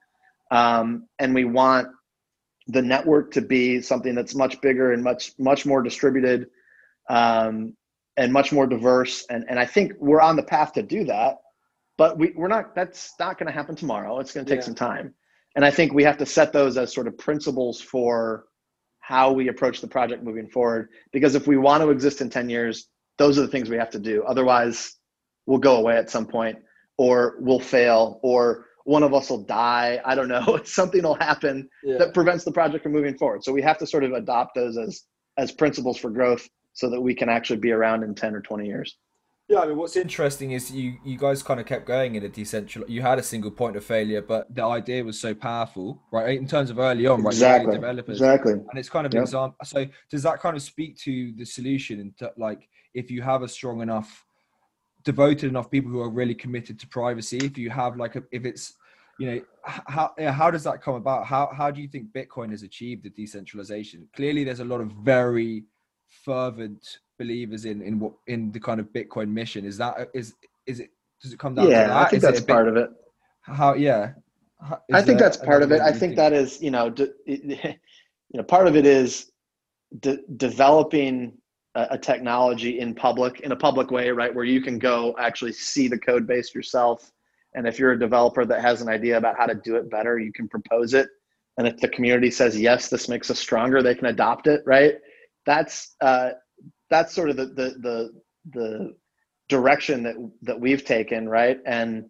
Um, 0.51 1.07
and 1.19 1.33
we 1.33 1.45
want 1.45 1.87
the 2.67 2.81
network 2.81 3.31
to 3.31 3.41
be 3.41 3.81
something 3.81 4.15
that's 4.15 4.35
much 4.35 4.59
bigger 4.61 4.93
and 4.93 5.03
much 5.03 5.33
much 5.37 5.65
more 5.65 5.81
distributed 5.81 6.47
um, 7.09 7.75
and 8.17 8.31
much 8.31 8.51
more 8.51 8.67
diverse 8.67 9.25
and, 9.29 9.43
and 9.49 9.59
i 9.59 9.65
think 9.65 9.91
we're 9.99 10.21
on 10.21 10.35
the 10.35 10.43
path 10.43 10.71
to 10.73 10.83
do 10.83 11.03
that 11.03 11.37
but 11.97 12.17
we, 12.17 12.33
we're 12.35 12.47
not 12.47 12.75
that's 12.75 13.13
not 13.19 13.37
going 13.37 13.47
to 13.47 13.53
happen 13.53 13.75
tomorrow 13.75 14.19
it's 14.19 14.33
going 14.33 14.45
to 14.45 14.49
take 14.49 14.61
yeah. 14.61 14.65
some 14.65 14.75
time 14.75 15.13
and 15.55 15.65
i 15.65 15.71
think 15.71 15.93
we 15.93 16.03
have 16.03 16.17
to 16.17 16.25
set 16.25 16.53
those 16.53 16.77
as 16.77 16.93
sort 16.93 17.07
of 17.07 17.17
principles 17.17 17.81
for 17.81 18.45
how 18.99 19.31
we 19.31 19.49
approach 19.49 19.81
the 19.81 19.87
project 19.87 20.23
moving 20.23 20.47
forward 20.47 20.89
because 21.11 21.35
if 21.35 21.47
we 21.47 21.57
want 21.57 21.81
to 21.81 21.89
exist 21.89 22.21
in 22.21 22.29
10 22.29 22.49
years 22.49 22.87
those 23.17 23.37
are 23.37 23.41
the 23.41 23.47
things 23.47 23.69
we 23.69 23.77
have 23.77 23.91
to 23.91 23.99
do 23.99 24.23
otherwise 24.23 24.95
we'll 25.45 25.59
go 25.59 25.77
away 25.77 25.97
at 25.97 26.09
some 26.09 26.25
point 26.25 26.57
or 26.97 27.37
we'll 27.39 27.59
fail 27.59 28.19
or 28.23 28.65
one 28.85 29.03
of 29.03 29.13
us 29.13 29.29
will 29.29 29.43
die. 29.43 30.01
I 30.03 30.15
don't 30.15 30.27
know. 30.27 30.59
Something 30.65 31.03
will 31.03 31.15
happen 31.15 31.69
yeah. 31.83 31.97
that 31.97 32.13
prevents 32.13 32.43
the 32.43 32.51
project 32.51 32.83
from 32.83 32.91
moving 32.91 33.17
forward. 33.17 33.43
So 33.43 33.51
we 33.51 33.61
have 33.61 33.77
to 33.79 33.87
sort 33.87 34.03
of 34.03 34.13
adopt 34.13 34.55
those 34.55 34.77
as 34.77 35.03
as 35.37 35.51
principles 35.51 35.97
for 35.97 36.11
growth 36.11 36.47
so 36.73 36.89
that 36.89 37.01
we 37.01 37.15
can 37.15 37.27
actually 37.27 37.57
be 37.57 37.71
around 37.71 38.03
in 38.03 38.13
10 38.13 38.35
or 38.35 38.41
20 38.41 38.67
years. 38.67 38.97
Yeah, 39.49 39.59
I 39.59 39.67
mean, 39.67 39.77
what's 39.77 39.97
interesting 39.97 40.51
is 40.51 40.71
you 40.71 40.97
you 41.03 41.17
guys 41.17 41.43
kind 41.43 41.59
of 41.59 41.65
kept 41.65 41.85
going 41.85 42.15
in 42.15 42.23
a 42.23 42.29
decentral. 42.29 42.87
You 42.87 43.01
had 43.01 43.19
a 43.19 43.23
single 43.23 43.51
point 43.51 43.75
of 43.75 43.83
failure, 43.83 44.21
but 44.21 44.53
the 44.53 44.63
idea 44.63 45.03
was 45.03 45.19
so 45.19 45.35
powerful, 45.35 46.01
right? 46.11 46.37
In 46.39 46.47
terms 46.47 46.69
of 46.69 46.79
early 46.79 47.05
on, 47.07 47.21
right? 47.21 47.33
Exactly. 47.33 47.73
Developers, 47.73 48.21
exactly. 48.21 48.53
And 48.53 48.75
it's 48.75 48.89
kind 48.89 49.05
of 49.05 49.13
yep. 49.13 49.23
example. 49.23 49.57
So 49.63 49.85
does 50.09 50.23
that 50.23 50.39
kind 50.39 50.55
of 50.55 50.63
speak 50.63 50.97
to 50.99 51.33
the 51.33 51.45
solution? 51.45 51.99
And 51.99 52.29
like, 52.37 52.69
if 52.93 53.11
you 53.11 53.21
have 53.21 53.41
a 53.41 53.47
strong 53.47 53.81
enough 53.81 54.25
devoted 55.03 55.49
enough 55.49 55.69
people 55.69 55.91
who 55.91 56.01
are 56.01 56.09
really 56.09 56.35
committed 56.35 56.79
to 56.79 56.87
privacy 56.87 57.37
if 57.37 57.57
you 57.57 57.69
have 57.69 57.97
like 57.97 58.15
a, 58.15 58.23
if 58.31 58.45
it's 58.45 58.75
you 59.19 59.27
know 59.27 59.41
how 59.63 60.11
how 60.31 60.49
does 60.49 60.63
that 60.63 60.81
come 60.81 60.95
about 60.95 61.25
how 61.25 61.51
how 61.55 61.69
do 61.69 61.81
you 61.81 61.87
think 61.87 62.07
bitcoin 62.13 62.49
has 62.51 62.63
achieved 62.63 63.03
the 63.03 63.09
decentralization 63.09 64.07
clearly 64.15 64.43
there's 64.43 64.59
a 64.61 64.65
lot 64.65 64.81
of 64.81 64.91
very 65.03 65.63
fervent 66.25 66.99
believers 67.19 67.65
in 67.65 67.81
in 67.81 67.99
what 67.99 68.13
in 68.27 68.51
the 68.51 68.59
kind 68.59 68.79
of 68.79 68.87
bitcoin 68.87 69.29
mission? 69.29 69.65
Is 69.65 69.77
that 69.77 70.09
is 70.13 70.33
is 70.65 70.79
it 70.79 70.89
does 71.21 71.33
it 71.33 71.39
come 71.39 71.55
down 71.55 71.69
yeah 71.69 71.83
to 71.83 71.89
that? 71.89 71.97
i 71.97 72.09
think 72.09 72.17
is 72.17 72.21
that's 72.21 72.39
bit, 72.41 72.47
part 72.47 72.67
of 72.67 72.77
it. 72.77 72.89
How 73.41 73.73
yeah. 73.73 74.13
I 74.93 75.01
think 75.01 75.19
that's 75.19 75.35
part 75.35 75.61
of 75.61 75.71
it. 75.73 75.81
i 75.81 75.89
think, 75.89 75.99
think 75.99 76.15
that 76.15 76.31
is 76.31 76.61
you 76.61 76.71
know 76.71 76.93
you 77.25 77.67
know 78.33 78.43
part 78.43 78.67
of 78.67 78.75
it 78.75 78.85
is 78.85 79.31
de- 79.99 80.19
developing 80.37 81.33
a, 81.75 81.97
technology 81.97 82.79
in 82.79 82.93
public 82.93 83.39
in 83.41 83.51
a 83.51 83.55
public 83.55 83.89
way 83.91 84.09
right 84.09 84.33
where 84.33 84.45
you 84.45 84.61
can 84.61 84.77
go 84.77 85.15
actually 85.19 85.53
see 85.53 85.87
the 85.87 85.97
code 85.97 86.27
base 86.27 86.53
yourself. 86.53 87.11
And 87.55 87.67
if 87.67 87.77
you're 87.77 87.91
a 87.91 87.99
developer 87.99 88.45
that 88.45 88.61
has 88.61 88.81
an 88.81 88.89
idea 88.89 89.17
about 89.17 89.37
how 89.37 89.45
to 89.45 89.55
do 89.55 89.75
it 89.75 89.89
better 89.89 90.19
you 90.19 90.31
can 90.31 90.47
propose 90.47 90.93
it. 90.93 91.09
And 91.57 91.67
if 91.67 91.77
the 91.77 91.87
community 91.87 92.31
says 92.31 92.59
yes 92.59 92.89
this 92.89 93.09
makes 93.09 93.31
us 93.31 93.39
stronger 93.39 93.81
they 93.81 93.95
can 93.95 94.07
adopt 94.07 94.47
it 94.47 94.61
right 94.65 94.95
that's 95.45 95.95
uh, 96.01 96.31
that's 96.89 97.13
sort 97.13 97.29
of 97.29 97.37
the, 97.37 97.45
the 97.45 97.75
the 97.79 98.21
the 98.51 98.95
direction 99.49 100.03
that 100.03 100.15
that 100.41 100.59
we've 100.59 100.85
taken 100.85 101.27
right 101.27 101.59
and 101.65 102.05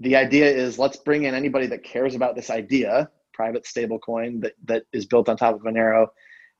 the 0.00 0.16
idea 0.16 0.46
is 0.46 0.78
let's 0.78 0.96
bring 0.98 1.24
in 1.24 1.34
anybody 1.34 1.66
that 1.66 1.82
cares 1.82 2.14
about 2.14 2.36
this 2.36 2.50
idea 2.50 3.08
private 3.32 3.64
stablecoin 3.64 4.40
that 4.42 4.52
that 4.64 4.84
is 4.92 5.06
built 5.06 5.28
on 5.28 5.36
top 5.36 5.54
of 5.54 5.62
monero 5.62 6.06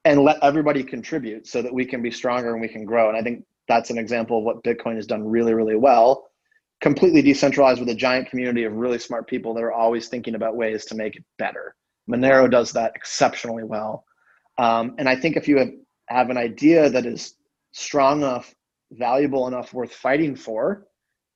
and 0.05 0.20
let 0.22 0.39
everybody 0.43 0.83
contribute 0.83 1.47
so 1.47 1.62
that 1.62 1.72
we 1.72 1.85
can 1.85 2.03
be 2.03 2.11
stronger 2.11 2.53
and 2.53 2.61
we 2.61 2.68
can 2.68 2.85
grow. 2.85 3.09
And 3.09 3.16
I 3.16 3.22
think 3.22 3.45
that's 3.68 3.91
an 3.91 3.99
example 3.99 4.39
of 4.39 4.45
what 4.45 4.62
Bitcoin 4.62 4.97
has 4.97 5.07
done 5.07 5.27
really, 5.27 5.55
really 5.55 5.77
well. 5.77 6.29
Completely 6.81 7.22
decentralized 7.22 7.81
with 7.81 7.89
a 7.89 7.95
giant 7.95 8.29
community 8.29 8.64
of 8.64 8.75
really 8.75 8.99
smart 8.99 9.27
people 9.27 9.55
that 9.55 9.62
are 9.62 9.72
always 9.72 10.09
thinking 10.09 10.35
about 10.35 10.57
ways 10.57 10.85
to 10.87 10.95
make 10.95 11.16
it 11.16 11.25
better. 11.39 11.75
Monero 12.11 12.51
does 12.51 12.72
that 12.72 12.93
exceptionally 12.95 13.64
well. 13.64 14.05
Um, 14.59 14.95
and 14.99 15.09
I 15.09 15.16
think 15.16 15.37
if 15.37 15.49
you 15.49 15.59
have, 15.59 15.70
have 16.09 16.30
an 16.30 16.36
idea 16.36 16.88
that 16.90 17.07
is 17.07 17.34
strong 17.72 18.18
enough, 18.18 18.55
valuable 18.92 19.48
enough, 19.48 19.72
worth 19.72 19.92
fighting 19.92 20.36
for, 20.36 20.86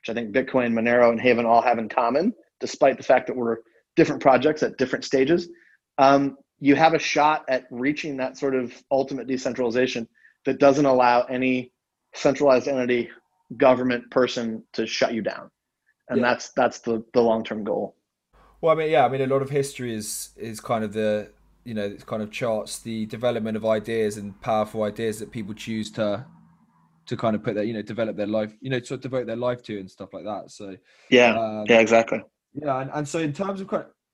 which 0.00 0.10
I 0.10 0.14
think 0.14 0.34
Bitcoin, 0.34 0.72
Monero, 0.72 1.10
and 1.10 1.20
Haven 1.20 1.46
all 1.46 1.62
have 1.62 1.78
in 1.78 1.88
common, 1.88 2.34
despite 2.60 2.96
the 2.96 3.02
fact 3.02 3.26
that 3.26 3.36
we're 3.36 3.58
different 3.96 4.22
projects 4.22 4.62
at 4.62 4.78
different 4.78 5.04
stages, 5.04 5.48
um, 5.98 6.36
you 6.60 6.74
have 6.74 6.94
a 6.94 6.98
shot 6.98 7.44
at 7.48 7.66
reaching 7.70 8.16
that 8.16 8.36
sort 8.36 8.54
of 8.54 8.72
ultimate 8.90 9.26
decentralization 9.26 10.08
that 10.44 10.58
doesn't 10.58 10.86
allow 10.86 11.22
any 11.22 11.72
centralized 12.14 12.68
entity 12.68 13.10
government 13.56 14.10
person 14.10 14.62
to 14.72 14.86
shut 14.86 15.14
you 15.14 15.22
down 15.22 15.50
and 16.08 16.20
yeah. 16.20 16.28
that's 16.28 16.50
that's 16.50 16.80
the 16.80 17.02
the 17.14 17.20
long-term 17.20 17.64
goal 17.64 17.96
well 18.60 18.72
i 18.72 18.78
mean 18.78 18.90
yeah 18.90 19.04
i 19.04 19.08
mean 19.08 19.20
a 19.20 19.26
lot 19.26 19.42
of 19.42 19.50
history 19.50 19.94
is 19.94 20.30
is 20.36 20.60
kind 20.60 20.84
of 20.84 20.92
the 20.92 21.30
you 21.68 21.74
know 21.74 21.84
it 21.84 22.04
kind 22.06 22.22
of 22.22 22.30
charts 22.30 22.80
the 22.80 23.06
development 23.06 23.56
of 23.56 23.64
ideas 23.66 24.16
and 24.16 24.40
powerful 24.40 24.82
ideas 24.82 25.18
that 25.18 25.30
people 25.30 25.54
choose 25.54 25.90
to 25.90 26.24
to 27.06 27.16
kind 27.16 27.34
of 27.36 27.42
put 27.42 27.54
their 27.54 27.64
you 27.64 27.74
know 27.74 27.82
develop 27.82 28.16
their 28.16 28.26
life 28.26 28.52
you 28.60 28.70
know 28.70 28.80
to 28.80 28.96
devote 28.96 29.26
their 29.26 29.36
life 29.36 29.62
to 29.62 29.78
and 29.78 29.90
stuff 29.90 30.12
like 30.12 30.24
that 30.24 30.50
so 30.50 30.76
yeah 31.10 31.38
um, 31.38 31.64
yeah 31.68 31.80
exactly 31.80 32.20
yeah 32.54 32.80
and, 32.80 32.90
and 32.94 33.06
so 33.06 33.18
in 33.18 33.32
terms 33.32 33.60
of 33.60 33.68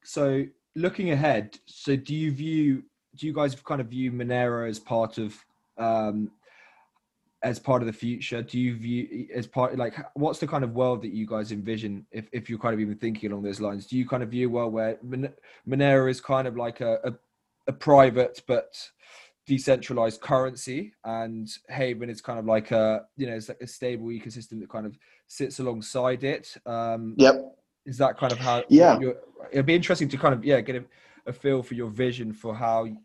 so 0.05 0.45
looking 0.77 1.11
ahead, 1.11 1.59
so 1.67 1.97
do 1.97 2.15
you 2.15 2.33
view 2.33 2.83
do 3.17 3.27
you 3.27 3.33
guys 3.33 3.55
kind 3.55 3.81
of 3.81 3.89
view 3.89 4.11
Monero 4.11 4.69
as 4.69 4.79
part 4.79 5.19
of 5.19 5.37
um, 5.79 6.31
as 7.43 7.59
part 7.59 7.83
of 7.83 7.87
the 7.87 7.93
future? 7.93 8.43
Do 8.43 8.59
you 8.59 8.77
view 8.77 9.29
as 9.35 9.47
part 9.47 9.77
like 9.77 9.97
what's 10.15 10.39
the 10.39 10.47
kind 10.47 10.65
of 10.65 10.73
world 10.73 11.03
that 11.03 11.13
you 11.13 11.27
guys 11.27 11.53
envision 11.53 12.07
if, 12.11 12.29
if 12.33 12.51
you're 12.51 12.59
kind 12.59 12.75
of 12.75 12.81
even 12.81 12.97
thinking 12.97 13.31
along 13.31 13.45
those 13.45 13.61
lines? 13.61 13.87
Do 13.87 13.97
you 13.97 14.07
kind 14.07 14.23
of 14.23 14.31
view 14.31 14.49
a 14.49 14.51
world 14.51 14.73
where 14.73 14.99
Monero 15.69 16.11
is 16.11 16.21
kind 16.21 16.49
of 16.49 16.57
like 16.57 16.81
a, 16.81 16.99
a, 17.05 17.13
a 17.67 17.73
private 17.73 18.43
but 18.47 18.75
decentralized 19.47 20.21
currency 20.21 20.95
and 21.05 21.49
Haven 21.69 22.09
is 22.09 22.21
kind 22.21 22.39
of 22.39 22.47
like 22.47 22.71
a 22.71 23.03
you 23.17 23.27
know 23.27 23.35
it's 23.35 23.49
like 23.49 23.61
a 23.61 23.67
stable 23.67 24.07
ecosystem 24.07 24.59
that 24.61 24.71
kind 24.71 24.87
of 24.87 24.99
sits 25.27 25.59
alongside 25.59 26.25
it. 26.25 26.57
Um, 26.67 27.15
yep. 27.19 27.57
Is 27.87 27.99
that 27.99 28.17
kind 28.17 28.33
of 28.33 28.39
how? 28.39 28.65
Yeah. 28.69 28.99
It'd 29.53 29.67
be 29.67 29.75
interesting 29.75 30.09
to 30.09 30.17
kind 30.17 30.35
of 30.35 30.45
yeah 30.45 30.61
get 30.61 30.77
a, 30.77 30.85
a 31.27 31.33
feel 31.33 31.63
for 31.63 31.75
your 31.75 31.91
vision 31.91 32.33
for 32.33 32.55
how 32.55 32.85
you 32.85 32.97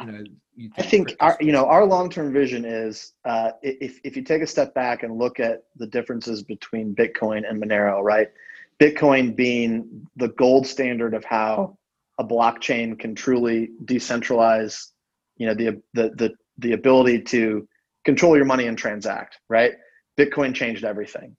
know. 0.00 0.24
You 0.56 0.70
I 0.78 0.82
think 0.82 1.14
our 1.20 1.36
you 1.40 1.52
know 1.52 1.66
our 1.66 1.84
long 1.84 2.08
term 2.08 2.32
vision 2.32 2.64
is 2.64 3.12
uh, 3.24 3.50
if 3.62 4.00
if 4.04 4.16
you 4.16 4.22
take 4.22 4.40
a 4.40 4.46
step 4.46 4.72
back 4.72 5.02
and 5.02 5.18
look 5.18 5.40
at 5.40 5.64
the 5.76 5.86
differences 5.86 6.42
between 6.42 6.94
Bitcoin 6.94 7.48
and 7.48 7.62
Monero, 7.62 8.02
right? 8.02 8.28
Bitcoin 8.80 9.34
being 9.34 10.06
the 10.16 10.28
gold 10.28 10.66
standard 10.66 11.12
of 11.14 11.24
how 11.24 11.76
a 12.18 12.24
blockchain 12.24 12.98
can 12.98 13.14
truly 13.14 13.70
decentralize, 13.84 14.90
you 15.36 15.46
know, 15.46 15.54
the 15.54 15.82
the 15.94 16.10
the 16.16 16.34
the 16.58 16.72
ability 16.72 17.20
to 17.22 17.66
control 18.04 18.36
your 18.36 18.44
money 18.44 18.66
and 18.66 18.78
transact, 18.78 19.38
right? 19.48 19.72
Bitcoin 20.18 20.54
changed 20.54 20.84
everything. 20.84 21.36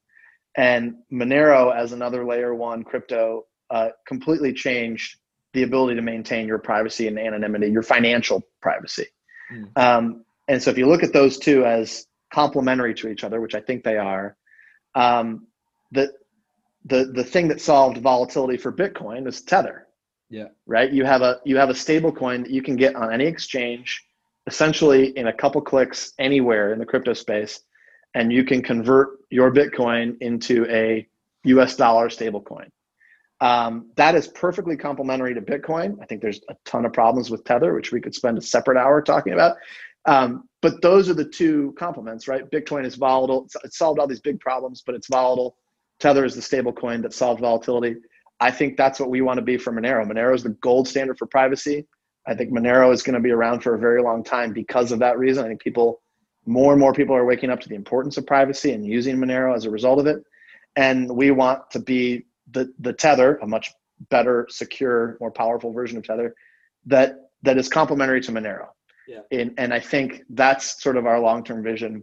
And 0.56 0.96
Monero, 1.12 1.74
as 1.74 1.92
another 1.92 2.26
layer 2.26 2.54
one 2.54 2.82
crypto, 2.82 3.44
uh, 3.70 3.88
completely 4.06 4.52
changed 4.52 5.18
the 5.54 5.62
ability 5.62 5.96
to 5.96 6.02
maintain 6.02 6.46
your 6.46 6.58
privacy 6.58 7.08
and 7.08 7.18
anonymity, 7.18 7.68
your 7.68 7.82
financial 7.82 8.42
privacy. 8.60 9.06
Mm. 9.52 9.78
Um, 9.78 10.24
and 10.48 10.62
so, 10.62 10.70
if 10.70 10.78
you 10.78 10.86
look 10.86 11.02
at 11.02 11.12
those 11.12 11.38
two 11.38 11.64
as 11.64 12.06
complementary 12.32 12.94
to 12.94 13.08
each 13.08 13.24
other, 13.24 13.40
which 13.40 13.54
I 13.54 13.60
think 13.60 13.84
they 13.84 13.96
are, 13.96 14.36
um, 14.94 15.46
the 15.92 16.12
the 16.84 17.06
the 17.14 17.24
thing 17.24 17.48
that 17.48 17.60
solved 17.60 17.98
volatility 17.98 18.56
for 18.56 18.72
Bitcoin 18.72 19.26
is 19.26 19.42
Tether. 19.42 19.85
Yeah. 20.28 20.48
Right. 20.66 20.92
You 20.92 21.04
have 21.04 21.22
a 21.22 21.40
you 21.44 21.56
have 21.56 21.70
a 21.70 21.74
stable 21.74 22.12
coin 22.12 22.42
that 22.42 22.50
you 22.50 22.62
can 22.62 22.76
get 22.76 22.96
on 22.96 23.12
any 23.12 23.26
exchange, 23.26 24.04
essentially 24.46 25.16
in 25.16 25.28
a 25.28 25.32
couple 25.32 25.60
clicks 25.60 26.12
anywhere 26.18 26.72
in 26.72 26.78
the 26.78 26.86
crypto 26.86 27.12
space 27.12 27.60
and 28.16 28.32
you 28.32 28.44
can 28.44 28.62
convert 28.62 29.18
your 29.30 29.52
Bitcoin 29.52 30.16
into 30.22 30.66
a 30.70 31.06
US 31.44 31.76
dollar 31.76 32.08
stablecoin. 32.08 32.68
Um, 33.42 33.90
that 33.96 34.14
is 34.14 34.26
perfectly 34.28 34.74
complementary 34.74 35.34
to 35.34 35.42
Bitcoin. 35.42 35.98
I 36.00 36.06
think 36.06 36.22
there's 36.22 36.40
a 36.48 36.56
ton 36.64 36.86
of 36.86 36.94
problems 36.94 37.30
with 37.30 37.44
Tether, 37.44 37.74
which 37.74 37.92
we 37.92 38.00
could 38.00 38.14
spend 38.14 38.38
a 38.38 38.40
separate 38.40 38.78
hour 38.78 39.02
talking 39.02 39.34
about. 39.34 39.58
Um, 40.06 40.48
but 40.62 40.80
those 40.80 41.10
are 41.10 41.14
the 41.14 41.26
two 41.26 41.74
complements, 41.78 42.26
right? 42.26 42.50
Bitcoin 42.50 42.86
is 42.86 42.94
volatile. 42.94 43.44
It's, 43.44 43.56
it's, 43.64 43.76
solved 43.76 44.00
all 44.00 44.06
these 44.06 44.20
big 44.20 44.40
problems, 44.40 44.82
but 44.84 44.94
it's 44.94 45.08
volatile. 45.08 45.58
Tether 46.00 46.24
is 46.24 46.34
the 46.34 46.40
stable 46.40 46.72
coin 46.72 47.02
that 47.02 47.12
solved 47.12 47.42
volatility. 47.42 47.96
I 48.40 48.50
think 48.50 48.76
that's 48.76 49.00
what 49.00 49.10
we 49.10 49.22
want 49.22 49.38
to 49.38 49.42
be 49.42 49.56
for 49.56 49.72
Monero. 49.72 50.06
Monero 50.06 50.34
is 50.34 50.42
the 50.42 50.50
gold 50.50 50.86
standard 50.88 51.18
for 51.18 51.26
privacy. 51.26 51.86
I 52.26 52.34
think 52.34 52.50
Monero 52.50 52.92
is 52.92 53.02
going 53.02 53.14
to 53.14 53.20
be 53.20 53.30
around 53.30 53.60
for 53.60 53.74
a 53.74 53.78
very 53.78 54.02
long 54.02 54.22
time 54.24 54.52
because 54.52 54.92
of 54.92 54.98
that 54.98 55.18
reason. 55.18 55.44
I 55.44 55.48
think 55.48 55.60
people, 55.60 56.02
more 56.44 56.72
and 56.72 56.80
more 56.80 56.92
people 56.92 57.14
are 57.14 57.24
waking 57.24 57.50
up 57.50 57.60
to 57.60 57.68
the 57.68 57.74
importance 57.74 58.16
of 58.16 58.26
privacy 58.26 58.72
and 58.72 58.84
using 58.84 59.16
Monero 59.16 59.54
as 59.54 59.64
a 59.64 59.70
result 59.70 59.98
of 59.98 60.06
it. 60.06 60.22
And 60.76 61.10
we 61.10 61.30
want 61.30 61.70
to 61.70 61.78
be 61.78 62.26
the, 62.50 62.72
the 62.80 62.92
Tether, 62.92 63.36
a 63.36 63.46
much 63.46 63.72
better, 64.10 64.46
secure, 64.50 65.16
more 65.20 65.30
powerful 65.30 65.72
version 65.72 65.96
of 65.96 66.04
Tether 66.04 66.34
that, 66.84 67.30
that 67.42 67.56
is 67.56 67.68
complementary 67.68 68.20
to 68.22 68.32
Monero. 68.32 68.66
Yeah. 69.08 69.20
And, 69.30 69.54
and 69.56 69.72
I 69.72 69.80
think 69.80 70.22
that's 70.30 70.82
sort 70.82 70.96
of 70.96 71.06
our 71.06 71.20
long-term 71.20 71.62
vision. 71.62 72.02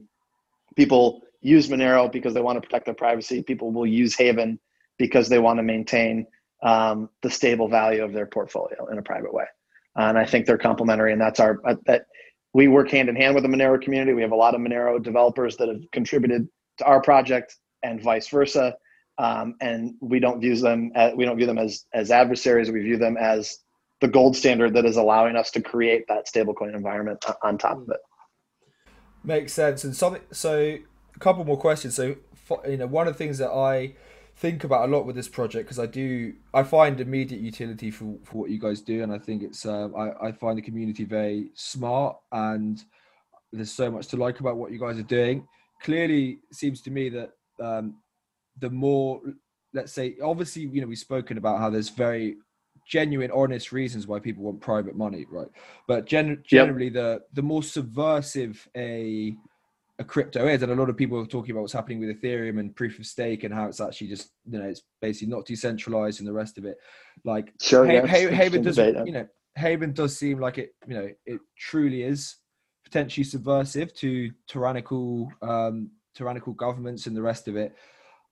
People 0.75 1.21
use 1.41 1.67
Monero 1.67 2.11
because 2.11 2.33
they 2.33 2.41
want 2.41 2.55
to 2.55 2.61
protect 2.61 2.85
their 2.85 2.93
privacy. 2.93 3.43
People 3.43 3.71
will 3.71 3.85
use 3.85 4.15
Haven 4.15 4.59
because 4.97 5.29
they 5.29 5.39
want 5.39 5.57
to 5.57 5.63
maintain 5.63 6.27
um, 6.61 7.09
the 7.21 7.29
stable 7.29 7.67
value 7.67 8.03
of 8.03 8.13
their 8.13 8.25
portfolio 8.25 8.87
in 8.91 8.97
a 8.97 9.01
private 9.01 9.33
way. 9.33 9.45
Uh, 9.97 10.03
and 10.03 10.17
I 10.17 10.25
think 10.25 10.45
they're 10.45 10.57
complementary, 10.57 11.11
and 11.11 11.21
that's 11.21 11.39
our 11.39 11.59
uh, 11.65 11.75
that 11.85 12.07
we 12.53 12.67
work 12.67 12.89
hand 12.89 13.09
in 13.09 13.15
hand 13.15 13.35
with 13.35 13.43
the 13.43 13.49
Monero 13.49 13.81
community. 13.81 14.13
We 14.13 14.21
have 14.21 14.31
a 14.31 14.35
lot 14.35 14.55
of 14.55 14.61
Monero 14.61 15.01
developers 15.01 15.57
that 15.57 15.67
have 15.67 15.81
contributed 15.91 16.47
to 16.79 16.85
our 16.85 17.01
project, 17.01 17.55
and 17.83 18.01
vice 18.01 18.27
versa. 18.29 18.75
Um, 19.19 19.55
and 19.61 19.93
we 20.01 20.19
don't 20.19 20.41
view 20.41 20.55
them 20.55 20.91
as, 20.95 21.13
we 21.13 21.25
don't 21.25 21.37
view 21.37 21.45
them 21.45 21.59
as 21.59 21.85
as 21.93 22.09
adversaries. 22.09 22.71
We 22.71 22.79
view 22.79 22.97
them 22.97 23.17
as 23.17 23.59
the 24.01 24.07
gold 24.07 24.35
standard 24.35 24.73
that 24.73 24.85
is 24.85 24.97
allowing 24.97 25.35
us 25.35 25.51
to 25.51 25.61
create 25.61 26.05
that 26.07 26.25
stablecoin 26.27 26.75
environment 26.75 27.23
on 27.43 27.57
top 27.57 27.77
of 27.77 27.89
it. 27.89 27.99
Makes 29.23 29.53
sense. 29.53 29.83
And. 29.83 29.95
So, 29.95 30.49
a 31.15 31.19
couple 31.19 31.45
more 31.45 31.57
questions. 31.57 31.95
So, 31.95 32.15
you 32.67 32.77
know, 32.77 32.87
one 32.87 33.07
of 33.07 33.13
the 33.13 33.17
things 33.17 33.37
that 33.37 33.51
I 33.51 33.93
think 34.35 34.63
about 34.63 34.89
a 34.89 34.91
lot 34.91 35.05
with 35.05 35.15
this 35.15 35.27
project 35.27 35.65
because 35.65 35.79
I 35.79 35.85
do 35.85 36.33
I 36.53 36.63
find 36.63 36.99
immediate 36.99 37.41
utility 37.41 37.91
for, 37.91 38.17
for 38.23 38.39
what 38.39 38.49
you 38.49 38.59
guys 38.59 38.81
do, 38.81 39.03
and 39.03 39.11
I 39.11 39.17
think 39.17 39.43
it's 39.43 39.65
um, 39.65 39.95
I 39.95 40.27
I 40.27 40.31
find 40.31 40.57
the 40.57 40.61
community 40.61 41.05
very 41.05 41.49
smart 41.53 42.17
and 42.31 42.83
there's 43.51 43.71
so 43.71 43.91
much 43.91 44.07
to 44.07 44.17
like 44.17 44.39
about 44.39 44.57
what 44.57 44.71
you 44.71 44.79
guys 44.79 44.97
are 44.97 45.03
doing. 45.03 45.47
Clearly, 45.81 46.39
seems 46.51 46.81
to 46.81 46.91
me 46.91 47.09
that 47.09 47.31
um, 47.61 47.95
the 48.59 48.69
more 48.69 49.21
let's 49.73 49.91
say 49.91 50.15
obviously 50.23 50.63
you 50.63 50.81
know 50.81 50.87
we've 50.87 50.97
spoken 50.97 51.37
about 51.37 51.59
how 51.59 51.69
there's 51.69 51.89
very 51.89 52.37
genuine 52.87 53.31
honest 53.31 53.71
reasons 53.71 54.07
why 54.07 54.19
people 54.19 54.43
want 54.43 54.59
private 54.59 54.95
money 54.95 55.25
right 55.31 55.47
but 55.87 56.05
gen- 56.05 56.43
generally 56.45 56.85
yep. 56.85 56.93
the 56.93 57.21
the 57.33 57.41
more 57.41 57.63
subversive 57.63 58.67
a 58.75 59.33
a 59.99 60.03
crypto 60.03 60.47
is, 60.47 60.63
and 60.63 60.71
a 60.71 60.75
lot 60.75 60.89
of 60.89 60.97
people 60.97 61.19
are 61.19 61.25
talking 61.25 61.51
about 61.51 61.61
what's 61.61 61.73
happening 61.73 61.99
with 61.99 62.21
Ethereum 62.21 62.59
and 62.59 62.75
proof 62.75 62.97
of 62.99 63.05
stake 63.05 63.43
and 63.43 63.53
how 63.53 63.67
it's 63.67 63.79
actually 63.79 64.07
just 64.07 64.31
you 64.49 64.57
know 64.57 64.65
it's 64.65 64.81
basically 65.01 65.27
not 65.27 65.45
decentralized 65.45 66.19
and 66.19 66.27
the 66.27 66.33
rest 66.33 66.57
of 66.57 66.65
it. 66.65 66.77
Like 67.23 67.53
sure, 67.61 67.85
ha- 67.85 67.93
yeah, 67.93 68.07
ha- 68.07 68.35
Haven 68.35 68.63
does, 68.63 68.77
you 68.77 69.11
know, 69.11 69.27
Haven 69.55 69.93
does 69.93 70.17
seem 70.17 70.39
like 70.39 70.57
it, 70.57 70.73
you 70.87 70.95
know, 70.95 71.09
it 71.25 71.39
truly 71.57 72.03
is 72.03 72.37
potentially 72.83 73.23
subversive 73.23 73.93
to 73.95 74.31
tyrannical 74.47 75.31
um, 75.41 75.91
tyrannical 76.15 76.53
governments 76.53 77.05
and 77.05 77.15
the 77.15 77.21
rest 77.21 77.47
of 77.47 77.55
it. 77.55 77.75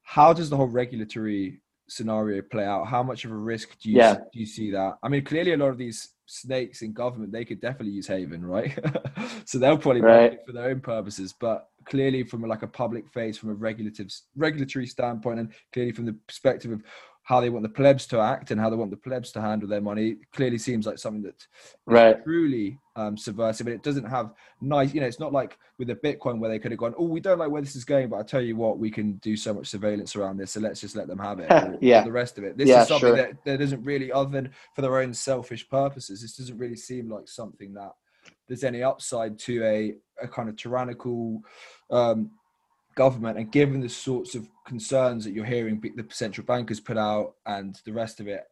How 0.03 0.33
does 0.33 0.49
the 0.49 0.57
whole 0.57 0.67
regulatory 0.67 1.61
scenario 1.87 2.41
play 2.41 2.65
out? 2.65 2.87
How 2.87 3.03
much 3.03 3.23
of 3.25 3.31
a 3.31 3.35
risk 3.35 3.77
do 3.79 3.91
you 3.91 3.97
yeah. 3.97 4.15
do 4.15 4.39
you 4.39 4.47
see 4.47 4.71
that? 4.71 4.97
I 5.03 5.09
mean, 5.09 5.23
clearly 5.23 5.53
a 5.53 5.57
lot 5.57 5.69
of 5.69 5.77
these 5.77 6.09
snakes 6.31 6.81
in 6.81 6.93
government, 6.93 7.31
they 7.31 7.45
could 7.45 7.59
definitely 7.59 7.93
use 7.93 8.07
Haven, 8.07 8.45
right? 8.45 8.77
so 9.45 9.57
they'll 9.57 9.77
probably 9.77 10.01
right. 10.01 10.33
it 10.33 10.43
for 10.45 10.53
their 10.53 10.69
own 10.69 10.79
purposes. 10.79 11.33
But 11.37 11.67
clearly, 11.85 12.23
from 12.23 12.41
like 12.43 12.63
a 12.63 12.67
public 12.67 13.07
face, 13.09 13.37
from 13.37 13.49
a 13.49 13.53
regulative 13.53 14.07
regulatory 14.35 14.87
standpoint, 14.87 15.39
and 15.39 15.53
clearly 15.73 15.91
from 15.91 16.05
the 16.05 16.13
perspective 16.27 16.71
of 16.71 16.81
how 17.31 17.39
they 17.39 17.49
want 17.49 17.63
the 17.63 17.69
plebs 17.69 18.05
to 18.05 18.19
act 18.19 18.51
and 18.51 18.59
how 18.59 18.69
they 18.69 18.75
want 18.75 18.91
the 18.91 18.97
plebs 18.97 19.31
to 19.31 19.39
handle 19.39 19.65
their 19.65 19.79
money 19.79 20.17
clearly 20.33 20.57
seems 20.57 20.85
like 20.85 20.97
something 20.97 21.23
that 21.23 21.47
right. 21.85 22.21
truly 22.25 22.77
um, 22.97 23.15
subversive 23.15 23.67
and 23.67 23.73
it 23.73 23.83
doesn't 23.83 24.03
have 24.03 24.33
nice 24.59 24.93
you 24.93 24.99
know 24.99 25.07
it's 25.07 25.17
not 25.17 25.31
like 25.31 25.57
with 25.77 25.87
the 25.87 25.95
bitcoin 25.95 26.39
where 26.39 26.49
they 26.49 26.59
could 26.59 26.71
have 26.71 26.79
gone 26.79 26.93
oh 26.97 27.05
we 27.05 27.21
don't 27.21 27.39
like 27.39 27.49
where 27.49 27.61
this 27.61 27.77
is 27.77 27.85
going 27.85 28.09
but 28.09 28.17
i 28.17 28.21
tell 28.21 28.41
you 28.41 28.57
what 28.57 28.79
we 28.79 28.91
can 28.91 29.13
do 29.19 29.37
so 29.37 29.53
much 29.53 29.67
surveillance 29.67 30.13
around 30.17 30.35
this 30.35 30.51
so 30.51 30.59
let's 30.59 30.81
just 30.81 30.97
let 30.97 31.07
them 31.07 31.19
have 31.19 31.39
it 31.39 31.49
or, 31.49 31.77
yeah 31.81 32.01
or 32.01 32.03
the 32.03 32.11
rest 32.11 32.37
of 32.37 32.43
it 32.43 32.57
this 32.57 32.67
yeah, 32.67 32.81
is 32.81 32.89
something 32.89 33.07
sure. 33.07 33.15
that, 33.15 33.41
that 33.45 33.59
doesn't 33.59 33.81
really 33.85 34.11
other 34.11 34.29
than 34.29 34.51
for 34.75 34.81
their 34.81 34.97
own 34.97 35.13
selfish 35.13 35.69
purposes 35.69 36.21
this 36.21 36.35
doesn't 36.35 36.57
really 36.57 36.75
seem 36.75 37.09
like 37.09 37.29
something 37.29 37.73
that 37.73 37.93
there's 38.49 38.65
any 38.65 38.83
upside 38.83 39.39
to 39.39 39.63
a, 39.63 39.95
a 40.21 40.27
kind 40.27 40.49
of 40.49 40.57
tyrannical 40.57 41.41
um, 41.91 42.29
government 43.03 43.37
and 43.37 43.51
given 43.51 43.79
the 43.81 43.89
sorts 43.89 44.35
of 44.35 44.47
concerns 44.65 45.23
that 45.23 45.33
you're 45.33 45.53
hearing 45.55 45.79
the 45.81 46.05
central 46.09 46.45
bankers 46.45 46.79
put 46.79 46.97
out 46.97 47.35
and 47.45 47.79
the 47.85 47.93
rest 47.93 48.19
of 48.19 48.27
it 48.27 48.43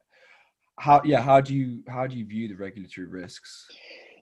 how 0.79 1.01
yeah 1.03 1.21
how 1.21 1.39
do 1.41 1.53
you 1.53 1.67
how 1.87 2.05
do 2.07 2.15
you 2.15 2.25
view 2.25 2.47
the 2.47 2.55
regulatory 2.55 3.07
risks? 3.07 3.67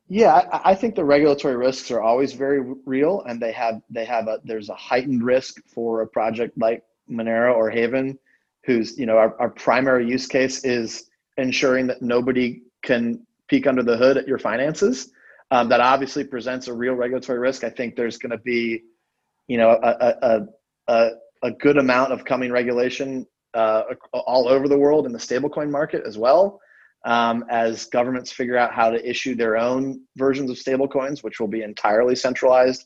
Yeah 0.09 0.35
I, 0.71 0.73
think 0.73 0.95
the 0.95 1.03
regulatory 1.03 1.57
risks 1.57 1.91
are 1.91 2.01
always 2.01 2.31
very 2.33 2.61
real 2.85 3.23
and 3.27 3.41
they 3.41 3.51
have 3.51 3.81
they 3.89 4.05
have 4.05 4.27
a 4.27 4.39
there's 4.43 4.69
a 4.69 4.75
heightened 4.75 5.23
risk 5.23 5.61
for 5.73 6.01
a 6.01 6.07
project 6.07 6.57
like 6.57 6.81
monero 7.09 7.53
or 7.55 7.69
haven 7.69 8.17
whose 8.67 8.97
you 8.97 9.05
know 9.05 9.17
our, 9.17 9.35
our 9.41 9.49
primary 9.49 10.07
use 10.07 10.27
case 10.27 10.63
is 10.63 11.09
ensuring 11.37 11.87
that 11.87 12.01
nobody 12.01 12.61
can 12.83 13.25
peek 13.47 13.67
under 13.67 13.83
the 13.83 13.97
hood 13.97 14.17
at 14.17 14.27
your 14.27 14.39
finances. 14.39 15.11
Um, 15.49 15.69
that 15.69 15.79
obviously 15.79 16.25
presents 16.25 16.67
a 16.67 16.73
real 16.73 16.93
regulatory 16.93 17.39
risk. 17.39 17.63
I 17.63 17.69
think 17.69 17.95
there's 17.95 18.17
going 18.17 18.31
to 18.31 18.37
be 18.37 18.83
you 19.47 19.57
know, 19.57 19.71
a, 19.81 20.15
a, 20.21 20.41
a, 20.87 21.09
a 21.43 21.51
good 21.51 21.77
amount 21.77 22.11
of 22.11 22.25
coming 22.25 22.51
regulation 22.51 23.25
uh, 23.53 23.83
all 24.13 24.47
over 24.47 24.67
the 24.67 24.77
world 24.77 25.05
in 25.05 25.11
the 25.11 25.19
stablecoin 25.19 25.69
market 25.69 26.03
as 26.05 26.17
well. 26.17 26.59
Um, 27.05 27.45
as 27.49 27.85
governments 27.85 28.31
figure 28.31 28.57
out 28.57 28.73
how 28.73 28.89
to 28.89 29.09
issue 29.09 29.35
their 29.35 29.55
own 29.55 30.01
versions 30.17 30.49
of 30.49 30.57
stablecoins, 30.57 31.23
which 31.23 31.39
will 31.39 31.47
be 31.47 31.61
entirely 31.61 32.15
centralized, 32.15 32.85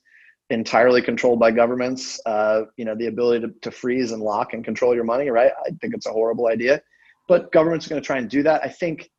entirely 0.51 1.01
controlled 1.01 1.39
by 1.39 1.49
governments. 1.49 2.19
Uh, 2.25 2.63
you 2.77 2.85
know, 2.85 2.93
the 2.95 3.07
ability 3.07 3.47
to, 3.47 3.53
to 3.61 3.71
freeze 3.71 4.11
and 4.11 4.21
lock 4.21 4.53
and 4.53 4.63
control 4.63 4.93
your 4.93 5.05
money, 5.05 5.29
right? 5.29 5.51
I 5.65 5.69
think 5.81 5.95
it's 5.95 6.05
a 6.05 6.11
horrible 6.11 6.47
idea, 6.47 6.81
but 7.27 7.51
governments 7.51 7.87
are 7.87 7.89
going 7.89 8.01
to 8.01 8.05
try 8.05 8.17
and 8.17 8.29
do 8.29 8.43
that. 8.43 8.61
I 8.63 8.69
think 8.69 9.09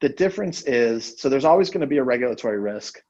the 0.00 0.08
difference 0.10 0.62
is 0.62 1.18
so 1.18 1.28
there's 1.28 1.44
always 1.44 1.70
going 1.70 1.80
to 1.80 1.86
be 1.86 1.98
a 1.98 2.04
regulatory 2.04 2.58
risk. 2.58 3.00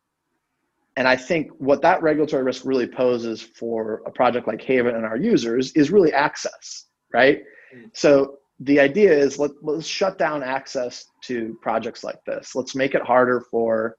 And 0.96 1.06
I 1.06 1.16
think 1.16 1.50
what 1.58 1.82
that 1.82 2.02
regulatory 2.02 2.42
risk 2.42 2.64
really 2.64 2.86
poses 2.86 3.42
for 3.42 4.02
a 4.06 4.10
project 4.10 4.46
like 4.46 4.62
Haven 4.62 4.94
and 4.94 5.04
our 5.04 5.18
users 5.18 5.72
is 5.72 5.90
really 5.90 6.12
access, 6.12 6.86
right? 7.12 7.42
Mm. 7.74 7.90
So 7.92 8.38
the 8.60 8.80
idea 8.80 9.12
is 9.12 9.38
let, 9.38 9.50
let's 9.62 9.86
shut 9.86 10.16
down 10.16 10.42
access 10.42 11.04
to 11.24 11.58
projects 11.60 12.02
like 12.02 12.24
this. 12.26 12.54
Let's 12.54 12.74
make 12.74 12.94
it 12.94 13.02
harder 13.02 13.42
for 13.50 13.96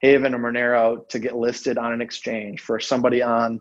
Haven 0.00 0.34
or 0.34 0.38
Monero 0.38 1.08
to 1.08 1.18
get 1.18 1.34
listed 1.34 1.78
on 1.78 1.92
an 1.92 2.00
exchange, 2.00 2.60
for 2.60 2.78
somebody 2.78 3.22
on 3.22 3.60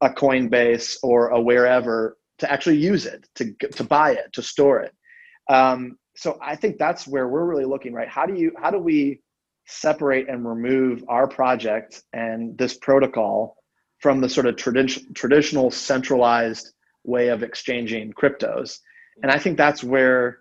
a 0.00 0.08
Coinbase 0.08 0.96
or 1.04 1.28
a 1.28 1.40
wherever 1.40 2.16
to 2.38 2.50
actually 2.50 2.78
use 2.78 3.06
it, 3.06 3.28
to, 3.36 3.52
to 3.76 3.84
buy 3.84 4.12
it, 4.12 4.32
to 4.32 4.42
store 4.42 4.80
it. 4.80 4.92
Um, 5.48 5.98
so 6.16 6.38
I 6.42 6.56
think 6.56 6.78
that's 6.78 7.06
where 7.06 7.28
we're 7.28 7.44
really 7.44 7.64
looking, 7.64 7.92
right? 7.92 8.08
How 8.08 8.26
do 8.26 8.34
you, 8.34 8.52
how 8.60 8.70
do 8.70 8.78
we 8.78 9.20
separate 9.66 10.28
and 10.28 10.46
remove 10.46 11.04
our 11.08 11.26
project 11.26 12.02
and 12.12 12.56
this 12.58 12.74
protocol 12.74 13.56
from 13.98 14.20
the 14.20 14.28
sort 14.28 14.46
of 14.46 14.56
tradi- 14.56 15.14
traditional 15.14 15.70
centralized 15.70 16.72
way 17.04 17.28
of 17.28 17.42
exchanging 17.42 18.12
cryptos. 18.12 18.78
And 19.22 19.30
I 19.30 19.38
think 19.38 19.56
that's 19.56 19.82
where 19.82 20.38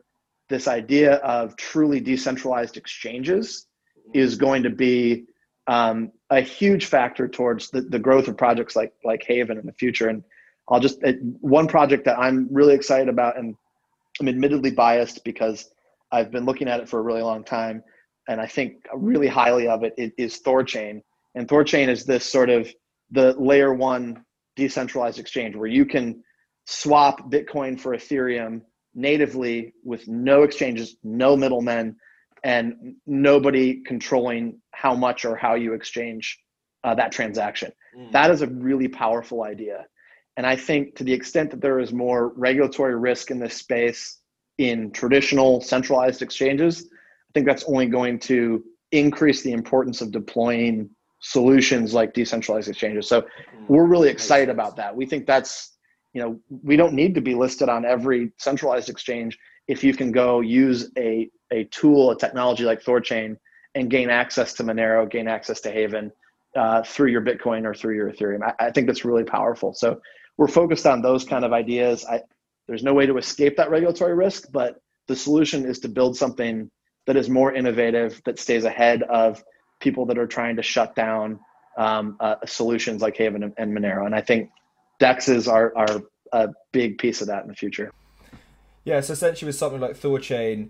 this 0.50 0.68
idea 0.68 1.16
of 1.16 1.56
truly 1.56 2.00
decentralized 2.00 2.78
exchanges 2.78 3.68
is 4.14 4.36
going 4.36 4.64
to 4.64 4.70
be 4.70 5.26
um, 5.68 6.12
a 6.30 6.42
huge 6.42 6.86
factor 6.86 7.28
towards 7.28 7.70
the, 7.70 7.82
the 7.82 8.00
growth 8.00 8.28
of 8.28 8.38
projects 8.38 8.76
like 8.76 8.94
like 9.04 9.24
Haven 9.26 9.58
in 9.58 9.66
the 9.66 9.74
future. 9.74 10.10
And 10.10 10.24
I'll 10.68 10.80
just 10.80 11.00
one 11.40 11.68
project 11.68 12.06
that 12.06 12.20
I'm 12.20 12.48
really 12.52 12.74
excited 12.74 13.10
about, 13.10 13.38
and 13.38 13.56
I'm 14.20 14.28
admittedly 14.28 14.72
biased 14.72 15.24
because 15.24 15.70
I've 16.12 16.32
been 16.32 16.46
looking 16.46 16.68
at 16.68 16.80
it 16.80 16.90
for 16.90 17.00
a 17.00 17.02
really 17.02 17.22
long 17.22 17.44
time, 17.44 17.84
and 18.28 18.40
I 18.40 18.48
think 18.48 18.86
really 18.94 19.28
highly 19.28 19.68
of 19.68 19.84
it 19.84 19.94
is 19.98 20.42
Thorchain. 20.42 21.02
And 21.36 21.48
Thorchain 21.48 21.88
is 21.90 22.06
this 22.06 22.26
sort 22.26 22.50
of 22.50 22.68
the 23.12 23.34
layer 23.40 23.74
one 23.74 24.24
decentralized 24.56 25.20
exchange 25.20 25.56
where 25.56 25.68
you 25.68 25.86
can 25.86 26.24
swap 26.66 27.32
Bitcoin 27.32 27.80
for 27.80 27.96
Ethereum 27.96 28.62
natively 28.96 29.74
with 29.84 30.08
no 30.08 30.44
exchanges, 30.44 30.96
no 31.04 31.36
middlemen, 31.36 31.96
and 32.44 32.96
nobody 33.06 33.82
controlling 33.84 34.60
how 34.72 34.94
much 34.94 35.26
or 35.26 35.36
how 35.36 35.56
you 35.56 35.74
exchange 35.74 36.40
uh, 36.84 36.94
that 36.96 37.12
transaction. 37.12 37.72
Mm. 37.98 38.12
That 38.12 38.32
is 38.32 38.42
a 38.42 38.48
really 38.48 38.88
powerful 38.88 39.44
idea. 39.44 39.86
And 40.36 40.46
I 40.46 40.56
think 40.56 40.96
to 40.96 41.04
the 41.04 41.14
extent 41.14 41.52
that 41.52 41.62
there 41.62 41.80
is 41.80 41.94
more 41.94 42.34
regulatory 42.36 42.96
risk 42.96 43.32
in 43.32 43.40
this 43.40 43.56
space 43.56 44.20
in 44.58 44.92
traditional 44.92 45.62
centralized 45.62 46.22
exchanges, 46.22 46.90
think 47.34 47.48
that's 47.48 47.64
only 47.66 47.88
going 47.88 48.20
to 48.20 48.64
increase 48.92 49.42
the 49.42 49.52
importance 49.52 50.02
of 50.02 50.12
deploying 50.12 50.90
solutions 51.20 51.94
like 51.94 52.14
decentralized 52.14 52.70
exchanges. 52.70 53.08
So 53.08 53.26
we're 53.68 53.86
really 53.86 54.10
excited 54.10 54.50
about 54.50 54.76
that. 54.76 54.96
We 54.96 55.06
think 55.06 55.26
that's, 55.26 55.78
you 56.14 56.22
know, 56.22 56.40
we 56.64 56.76
don't 56.76 56.94
need 56.94 57.16
to 57.16 57.22
be 57.22 57.34
listed 57.34 57.70
on 57.70 57.86
every 57.86 58.32
centralized 58.38 58.90
exchange 58.90 59.38
if 59.68 59.84
you 59.84 59.94
can 59.94 60.12
go 60.12 60.42
use 60.42 60.92
a, 60.98 61.30
a 61.52 61.64
tool, 61.66 62.12
a 62.12 62.18
technology 62.18 62.66
like 62.66 62.84
Thorchain 62.84 63.38
and 63.76 63.90
gain 63.90 64.10
access 64.10 64.54
to 64.54 64.64
Monero, 64.64 65.10
gain 65.10 65.28
access 65.28 65.62
to 65.62 65.72
Haven 65.72 66.12
uh, 66.56 66.84
through 66.84 67.10
your 67.10 67.22
Bitcoin 67.22 67.66
or 67.66 67.74
through 67.74 67.96
your 67.96 68.12
Ethereum. 68.12 68.44
I, 68.44 68.68
I, 68.68 68.72
think 68.72 68.88
that's 68.88 69.06
really 69.06 69.24
powerful. 69.24 69.74
So 69.74 70.00
we're 70.38 70.48
focused 70.48 70.86
on 70.86 71.02
those 71.02 71.24
kind 71.24 71.46
of 71.46 71.54
ideas. 71.54 72.06
I, 72.06 72.22
there's 72.68 72.84
no 72.84 72.94
way 72.94 73.06
to 73.06 73.18
escape 73.18 73.58
that 73.58 73.72
regulatory 73.72 74.14
risk, 74.14 74.48
but 74.52 74.82
the 75.08 75.16
solution 75.16 75.66
is 75.66 75.80
to 75.80 75.90
build 75.90 76.16
something 76.16 76.70
that 77.06 77.16
is 77.16 77.30
more 77.30 77.54
innovative, 77.54 78.22
that 78.26 78.40
stays 78.40 78.64
ahead 78.64 79.04
of 79.04 79.44
people 79.80 80.06
that 80.08 80.18
are 80.18 80.28
trying 80.28 80.56
to 80.56 80.64
shut 80.64 80.96
down 80.96 81.40
um, 81.78 82.18
uh, 82.20 82.36
solutions 82.46 83.02
like 83.02 83.18
Haven 83.18 83.44
and, 83.44 83.54
and, 83.58 83.76
Monero. 83.76 84.06
And 84.06 84.16
I 84.16 84.22
think 84.22 84.52
dexes 85.00 85.52
are, 85.52 85.74
are 85.76 86.02
a 86.32 86.50
big 86.72 86.98
piece 86.98 87.22
of 87.22 87.28
that 87.28 87.44
in 87.44 87.50
the 87.50 87.56
future. 87.56 87.92
Yeah, 88.86 89.02
so 89.02 89.14
essentially 89.14 89.48
with 89.48 89.56
something 89.56 89.80
like 89.80 89.98
Thorchain, 89.98 90.70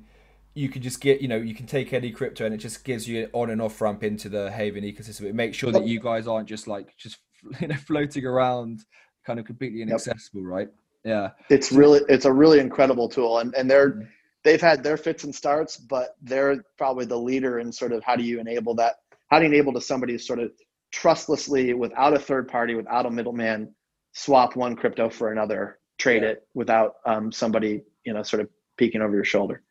you 0.53 0.69
can 0.69 0.81
just 0.81 1.01
get, 1.01 1.21
you 1.21 1.27
know, 1.27 1.37
you 1.37 1.55
can 1.55 1.65
take 1.65 1.93
any 1.93 2.11
crypto 2.11 2.45
and 2.45 2.53
it 2.53 2.57
just 2.57 2.83
gives 2.83 3.07
you 3.07 3.23
an 3.23 3.29
on 3.33 3.49
and 3.49 3.61
off 3.61 3.81
ramp 3.81 4.03
into 4.03 4.29
the 4.29 4.51
Haven 4.51 4.83
ecosystem. 4.83 5.23
It 5.23 5.35
makes 5.35 5.57
sure 5.57 5.71
that 5.71 5.85
you 5.85 5.99
guys 5.99 6.27
aren't 6.27 6.47
just 6.47 6.67
like 6.67 6.95
just 6.97 7.17
you 7.59 7.67
know 7.67 7.75
floating 7.75 8.25
around, 8.25 8.85
kind 9.25 9.39
of 9.39 9.45
completely 9.45 9.81
inaccessible, 9.81 10.41
yep. 10.41 10.49
right? 10.49 10.67
Yeah, 11.03 11.31
it's 11.49 11.71
really 11.71 12.01
it's 12.07 12.25
a 12.25 12.31
really 12.31 12.59
incredible 12.59 13.09
tool, 13.09 13.39
and 13.39 13.53
and 13.55 13.69
they're 13.69 13.91
mm-hmm. 13.91 14.07
They've 14.43 14.61
had 14.61 14.83
their 14.83 14.97
fits 14.97 15.23
and 15.23 15.33
starts, 15.33 15.77
but 15.77 16.15
they're 16.21 16.63
probably 16.77 17.05
the 17.05 17.17
leader 17.17 17.59
in 17.59 17.71
sort 17.71 17.91
of 17.91 18.03
how 18.03 18.15
do 18.15 18.23
you 18.23 18.39
enable 18.39 18.75
that? 18.75 18.95
How 19.29 19.39
do 19.39 19.45
you 19.45 19.51
enable 19.51 19.73
to 19.73 19.81
somebody 19.81 20.13
to 20.13 20.19
sort 20.19 20.39
of 20.39 20.51
trustlessly, 20.91 21.73
without 21.73 22.13
a 22.13 22.19
third 22.19 22.47
party, 22.47 22.75
without 22.75 23.05
a 23.05 23.11
middleman, 23.11 23.73
swap 24.13 24.55
one 24.55 24.75
crypto 24.75 25.09
for 25.09 25.31
another, 25.31 25.79
trade 25.97 26.23
yeah. 26.23 26.29
it 26.29 26.47
without 26.53 26.95
um, 27.05 27.31
somebody 27.31 27.83
you 28.03 28.13
know 28.13 28.23
sort 28.23 28.41
of 28.41 28.49
peeking 28.77 29.01
over 29.01 29.15
your 29.15 29.23
shoulder. 29.23 29.63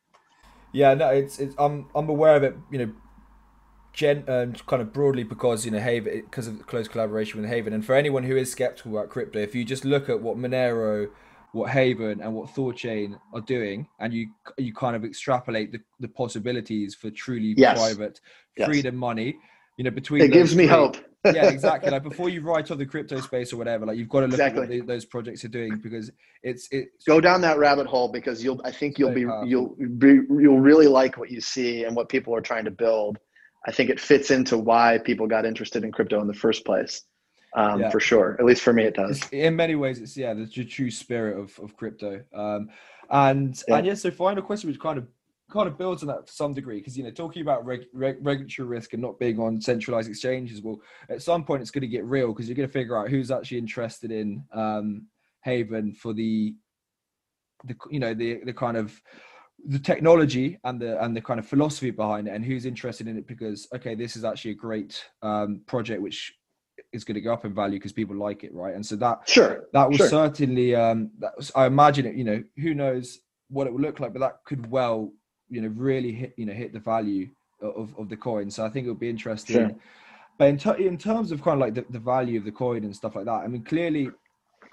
Yeah, 0.72 0.94
no, 0.94 1.08
it's 1.10 1.38
it's 1.38 1.54
I'm 1.58 1.88
I'm 1.94 2.08
aware 2.08 2.36
of 2.36 2.42
it. 2.42 2.56
You 2.70 2.78
know, 2.78 2.92
gen 3.92 4.24
um, 4.28 4.54
kind 4.66 4.82
of 4.82 4.92
broadly 4.92 5.22
because 5.22 5.64
you 5.64 5.70
know 5.70 5.80
Haven 5.80 6.22
because 6.22 6.46
of 6.46 6.66
close 6.66 6.88
collaboration 6.88 7.40
with 7.40 7.50
Haven, 7.50 7.72
and 7.72 7.84
for 7.84 7.94
anyone 7.94 8.24
who 8.24 8.36
is 8.36 8.50
skeptical 8.50 8.96
about 8.96 9.10
crypto, 9.10 9.38
if 9.38 9.54
you 9.54 9.64
just 9.64 9.84
look 9.84 10.08
at 10.08 10.20
what 10.20 10.36
Monero, 10.36 11.10
what 11.52 11.70
Haven, 11.70 12.20
and 12.20 12.34
what 12.34 12.48
Thorchain 12.50 13.18
are 13.32 13.40
doing, 13.40 13.86
and 14.00 14.12
you 14.12 14.28
you 14.58 14.72
kind 14.74 14.96
of 14.96 15.04
extrapolate 15.04 15.72
the, 15.72 15.80
the 16.00 16.08
possibilities 16.08 16.94
for 16.94 17.10
truly 17.10 17.54
yes. 17.56 17.78
private 17.78 18.20
freedom 18.56 18.94
yes. 18.94 19.00
money, 19.00 19.36
you 19.76 19.84
know, 19.84 19.90
between 19.90 20.22
it 20.22 20.32
gives 20.32 20.54
me 20.56 20.66
hope 20.66 20.96
yeah, 21.24 21.46
exactly. 21.48 21.90
Like 21.90 22.02
before 22.02 22.28
you 22.28 22.40
write 22.40 22.70
on 22.70 22.78
the 22.78 22.86
crypto 22.86 23.20
space 23.20 23.52
or 23.52 23.56
whatever, 23.56 23.86
like 23.86 23.96
you've 23.96 24.08
got 24.08 24.20
to 24.20 24.26
look 24.26 24.34
exactly. 24.34 24.62
at 24.62 24.68
what 24.68 24.70
the, 24.70 24.80
those 24.80 25.04
projects 25.04 25.44
are 25.44 25.48
doing 25.48 25.78
because 25.78 26.10
it's 26.42 26.68
it. 26.70 26.88
Go 27.06 27.20
down 27.20 27.40
that 27.42 27.58
rabbit 27.58 27.86
hole 27.86 28.08
because 28.08 28.42
you'll. 28.42 28.60
I 28.64 28.72
think 28.72 28.98
you'll 28.98 29.10
so 29.10 29.14
be 29.14 29.24
powerful. 29.24 29.48
you'll 29.48 29.76
be 29.98 30.20
you'll 30.28 30.60
really 30.60 30.88
like 30.88 31.18
what 31.18 31.30
you 31.30 31.40
see 31.40 31.84
and 31.84 31.94
what 31.94 32.08
people 32.08 32.34
are 32.34 32.40
trying 32.40 32.64
to 32.64 32.70
build. 32.70 33.18
I 33.66 33.70
think 33.70 33.90
it 33.90 34.00
fits 34.00 34.30
into 34.32 34.58
why 34.58 34.98
people 35.04 35.28
got 35.28 35.46
interested 35.46 35.84
in 35.84 35.92
crypto 35.92 36.20
in 36.20 36.26
the 36.26 36.34
first 36.34 36.64
place. 36.64 37.02
Um, 37.54 37.80
yeah. 37.80 37.90
For 37.90 38.00
sure, 38.00 38.36
at 38.38 38.44
least 38.44 38.62
for 38.62 38.72
me, 38.72 38.84
it 38.84 38.94
does. 38.94 39.18
It's, 39.18 39.28
in 39.30 39.54
many 39.56 39.74
ways, 39.74 40.00
it's 40.00 40.16
yeah, 40.16 40.32
the 40.32 40.46
true 40.46 40.90
spirit 40.90 41.38
of, 41.38 41.58
of 41.58 41.76
crypto. 41.76 42.22
Um, 42.34 42.70
and 43.10 43.62
yeah. 43.68 43.76
and 43.76 43.86
yeah, 43.86 43.94
so 43.94 44.10
final 44.10 44.42
question, 44.42 44.70
which 44.70 44.80
kind 44.80 44.98
of 44.98 45.06
kind 45.52 45.68
of 45.68 45.76
builds 45.76 46.02
on 46.02 46.08
that 46.08 46.26
to 46.26 46.32
some 46.32 46.54
degree 46.54 46.78
because 46.78 46.96
you 46.96 47.04
know 47.04 47.10
talking 47.10 47.42
about 47.42 47.64
reg, 47.64 47.84
reg, 47.92 48.16
regulatory 48.22 48.66
risk 48.66 48.94
and 48.94 49.02
not 49.02 49.18
being 49.18 49.38
on 49.38 49.60
centralized 49.60 50.08
exchanges 50.08 50.62
well 50.62 50.80
at 51.10 51.20
some 51.20 51.44
point 51.44 51.60
it's 51.60 51.70
going 51.70 51.82
to 51.82 51.86
get 51.86 52.04
real 52.06 52.28
because 52.28 52.48
you're 52.48 52.56
going 52.56 52.66
to 52.66 52.72
figure 52.72 52.96
out 52.96 53.10
who's 53.10 53.30
actually 53.30 53.58
interested 53.58 54.10
in 54.10 54.42
um, 54.54 55.06
haven 55.42 55.92
for 55.92 56.14
the 56.14 56.54
the 57.64 57.76
you 57.90 58.00
know 58.00 58.14
the 58.14 58.40
the 58.44 58.52
kind 58.52 58.78
of 58.78 58.98
the 59.68 59.78
technology 59.78 60.58
and 60.64 60.80
the 60.80 61.02
and 61.04 61.14
the 61.14 61.20
kind 61.20 61.38
of 61.38 61.46
philosophy 61.46 61.90
behind 61.90 62.26
it 62.26 62.30
and 62.34 62.44
who's 62.44 62.64
interested 62.64 63.06
in 63.06 63.18
it 63.18 63.26
because 63.26 63.68
okay 63.74 63.94
this 63.94 64.16
is 64.16 64.24
actually 64.24 64.52
a 64.52 64.54
great 64.54 65.04
um, 65.22 65.60
project 65.66 66.00
which 66.00 66.34
is 66.92 67.04
going 67.04 67.14
to 67.14 67.20
go 67.20 67.32
up 67.32 67.44
in 67.44 67.54
value 67.54 67.78
because 67.78 67.92
people 67.92 68.16
like 68.16 68.44
it 68.44 68.52
right 68.54 68.74
and 68.74 68.84
so 68.84 68.96
that 68.96 69.20
sure 69.26 69.64
that 69.72 69.88
was 69.88 69.96
sure. 69.96 70.08
certainly 70.08 70.74
um 70.74 71.10
that 71.18 71.32
was 71.36 71.50
i 71.56 71.66
imagine 71.66 72.06
it 72.06 72.14
you 72.14 72.24
know 72.24 72.42
who 72.58 72.74
knows 72.74 73.20
what 73.48 73.66
it 73.66 73.72
would 73.72 73.82
look 73.82 74.00
like 74.00 74.12
but 74.12 74.20
that 74.20 74.38
could 74.44 74.70
well 74.70 75.10
you 75.48 75.60
know 75.60 75.68
really 75.68 76.12
hit 76.12 76.32
you 76.36 76.46
know 76.46 76.52
hit 76.52 76.72
the 76.72 76.80
value 76.80 77.28
of, 77.62 77.94
of 77.98 78.08
the 78.08 78.16
coin. 78.16 78.50
So 78.50 78.64
I 78.64 78.68
think 78.68 78.84
it'll 78.84 78.94
be 78.94 79.08
interesting. 79.08 79.56
Sure. 79.56 79.76
But 80.38 80.48
in, 80.48 80.58
t- 80.58 80.86
in 80.86 80.98
terms 80.98 81.30
of 81.30 81.42
kind 81.42 81.54
of 81.54 81.60
like 81.60 81.74
the, 81.74 81.84
the 81.90 81.98
value 81.98 82.38
of 82.38 82.44
the 82.44 82.52
coin 82.52 82.84
and 82.84 82.94
stuff 82.94 83.14
like 83.14 83.26
that, 83.26 83.42
I 83.44 83.46
mean 83.46 83.62
clearly 83.62 84.10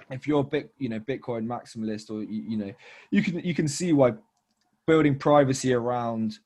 if 0.10 0.28
you're 0.28 0.42
a 0.42 0.44
bit 0.44 0.74
you 0.80 0.90
know 0.90 1.00
Bitcoin 1.00 1.46
maximalist 1.46 2.10
or 2.10 2.24
you, 2.24 2.44
you 2.48 2.58
know 2.58 2.74
you 3.12 3.22
can 3.22 3.40
you 3.40 3.54
can 3.54 3.68
see 3.68 3.94
why 3.94 4.14
building 4.88 5.18
privacy 5.18 5.74
around 5.74 6.40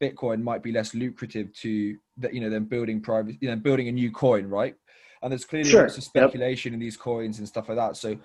Bitcoin 0.00 0.40
might 0.42 0.62
be 0.62 0.72
less 0.72 0.94
lucrative 0.94 1.52
to 1.54 1.96
that 2.16 2.32
you 2.32 2.40
know 2.40 2.48
than 2.48 2.64
building 2.64 3.00
private 3.00 3.36
you 3.40 3.50
know 3.50 3.56
building 3.56 3.88
a 3.88 3.92
new 3.92 4.10
coin, 4.10 4.46
right? 4.46 4.76
And 5.22 5.30
there's 5.32 5.44
clearly 5.44 5.70
sure. 5.70 5.82
lots 5.82 5.98
of 5.98 6.04
speculation 6.04 6.72
yep. 6.72 6.74
in 6.74 6.80
these 6.80 6.96
coins 6.96 7.38
and 7.38 7.48
stuff 7.48 7.68
like 7.68 7.76
that. 7.76 7.96
So 7.96 8.18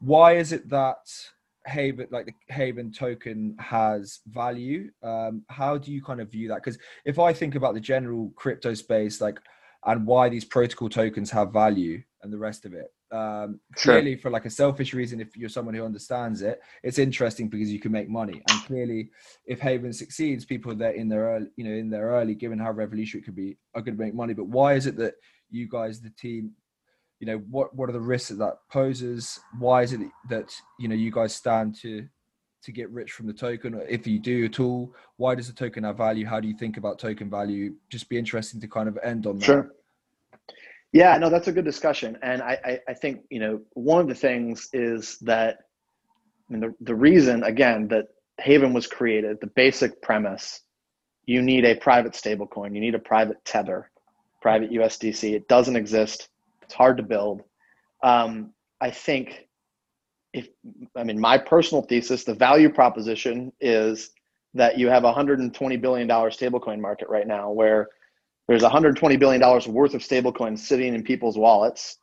why 0.00 0.34
is 0.36 0.52
it 0.52 0.68
that 0.68 0.98
Haven, 1.68 2.08
like 2.10 2.26
the 2.26 2.32
Haven 2.52 2.90
token 2.90 3.56
has 3.58 4.20
value. 4.26 4.90
Um, 5.02 5.42
how 5.48 5.76
do 5.78 5.92
you 5.92 6.02
kind 6.02 6.20
of 6.20 6.30
view 6.30 6.48
that? 6.48 6.56
Because 6.56 6.78
if 7.04 7.18
I 7.18 7.32
think 7.32 7.54
about 7.54 7.74
the 7.74 7.80
general 7.80 8.32
crypto 8.36 8.74
space, 8.74 9.20
like, 9.20 9.38
and 9.84 10.06
why 10.06 10.28
these 10.28 10.44
protocol 10.44 10.88
tokens 10.88 11.30
have 11.30 11.52
value 11.52 12.02
and 12.22 12.32
the 12.32 12.38
rest 12.38 12.64
of 12.64 12.74
it, 12.74 12.92
um, 13.10 13.60
sure. 13.76 13.94
clearly 13.94 14.16
for 14.16 14.30
like 14.30 14.44
a 14.44 14.50
selfish 14.50 14.92
reason, 14.92 15.20
if 15.20 15.36
you're 15.36 15.48
someone 15.48 15.74
who 15.74 15.84
understands 15.84 16.42
it, 16.42 16.60
it's 16.82 16.98
interesting 16.98 17.48
because 17.48 17.72
you 17.72 17.78
can 17.78 17.92
make 17.92 18.08
money. 18.08 18.42
And 18.50 18.64
clearly, 18.64 19.10
if 19.46 19.60
Haven 19.60 19.92
succeeds, 19.92 20.44
people 20.44 20.74
that 20.74 20.96
in 20.96 21.08
their 21.08 21.24
early, 21.24 21.46
you 21.56 21.64
know, 21.64 21.70
in 21.72 21.90
their 21.90 22.08
early, 22.08 22.34
given 22.34 22.58
how 22.58 22.72
revolutionary 22.72 23.22
it 23.22 23.24
could 23.24 23.36
be, 23.36 23.56
are 23.74 23.82
going 23.82 23.96
to 23.96 24.02
make 24.02 24.14
money. 24.14 24.34
But 24.34 24.46
why 24.46 24.74
is 24.74 24.86
it 24.86 24.96
that 24.96 25.14
you 25.50 25.68
guys, 25.68 26.00
the 26.00 26.10
team, 26.10 26.52
you 27.20 27.26
know 27.26 27.38
what 27.50 27.74
what 27.74 27.88
are 27.88 27.92
the 27.92 28.00
risks 28.00 28.28
that 28.28 28.36
that 28.36 28.58
poses? 28.70 29.40
Why 29.58 29.82
is 29.82 29.92
it 29.92 30.00
that 30.28 30.54
you 30.78 30.88
know 30.88 30.94
you 30.94 31.10
guys 31.10 31.34
stand 31.34 31.74
to 31.82 32.06
to 32.62 32.72
get 32.72 32.90
rich 32.90 33.12
from 33.12 33.26
the 33.26 33.32
token 33.32 33.80
if 33.88 34.06
you 34.06 34.18
do 34.18 34.44
at 34.44 34.60
all? 34.60 34.94
Why 35.16 35.34
does 35.34 35.48
the 35.48 35.52
token 35.52 35.84
have 35.84 35.96
value? 35.96 36.26
How 36.26 36.40
do 36.40 36.48
you 36.48 36.56
think 36.56 36.76
about 36.76 36.98
token 36.98 37.28
value? 37.28 37.74
Just 37.88 38.08
be 38.08 38.18
interesting 38.18 38.60
to 38.60 38.68
kind 38.68 38.88
of 38.88 38.98
end 39.02 39.26
on 39.26 39.38
that. 39.38 39.44
Sure. 39.44 39.74
Yeah 40.92 41.18
no 41.18 41.28
that's 41.28 41.48
a 41.48 41.52
good 41.52 41.64
discussion. 41.64 42.16
And 42.22 42.40
i 42.40 42.58
i, 42.64 42.80
I 42.88 42.94
think 42.94 43.22
you 43.30 43.40
know 43.40 43.60
one 43.74 44.00
of 44.00 44.08
the 44.08 44.14
things 44.14 44.68
is 44.72 45.18
that 45.22 45.58
I 46.48 46.52
mean, 46.52 46.60
the, 46.60 46.74
the 46.80 46.94
reason 46.94 47.42
again 47.42 47.88
that 47.88 48.06
haven 48.40 48.72
was 48.72 48.86
created 48.86 49.38
the 49.40 49.48
basic 49.48 50.00
premise 50.00 50.60
you 51.28 51.42
need 51.42 51.66
a 51.66 51.74
private 51.74 52.14
stablecoin. 52.14 52.74
You 52.74 52.80
need 52.80 52.94
a 52.94 52.98
private 52.98 53.44
tether 53.44 53.90
private 54.40 54.70
usdc 54.70 55.34
it 55.34 55.48
doesn't 55.48 55.76
exist 55.76 56.28
it's 56.68 56.74
hard 56.74 56.98
to 56.98 57.02
build. 57.02 57.44
Um, 58.02 58.52
I 58.82 58.90
think 58.90 59.48
if 60.34 60.50
I 60.94 61.02
mean 61.02 61.18
my 61.18 61.38
personal 61.38 61.80
thesis, 61.80 62.24
the 62.24 62.34
value 62.34 62.68
proposition 62.68 63.50
is 63.58 64.10
that 64.52 64.76
you 64.76 64.88
have 64.88 65.04
a 65.04 65.06
120 65.06 65.76
billion 65.78 66.06
dollar 66.06 66.28
stablecoin 66.28 66.78
market 66.78 67.08
right 67.08 67.26
now, 67.26 67.50
where 67.50 67.88
there's 68.48 68.60
120 68.60 69.16
billion 69.16 69.40
dollars 69.40 69.66
worth 69.66 69.94
of 69.94 70.02
stablecoins 70.02 70.58
sitting 70.58 70.94
in 70.94 71.02
people's 71.02 71.38
wallets, 71.38 71.96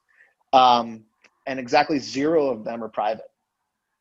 um, 0.52 1.04
and 1.46 1.60
exactly 1.60 2.00
zero 2.00 2.50
of 2.50 2.64
them 2.64 2.84
are 2.84 2.90
private. 2.90 3.30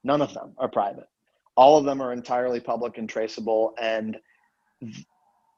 None 0.03 0.23
of 0.23 0.33
them 0.33 0.55
are 0.57 0.69
private. 0.69 1.09
All 1.59 1.77
of 1.77 1.85
them 1.85 2.01
are 2.01 2.15
entirely 2.15 2.59
public 2.59 2.97
and 2.97 3.07
traceable. 3.07 3.75
And 3.79 4.17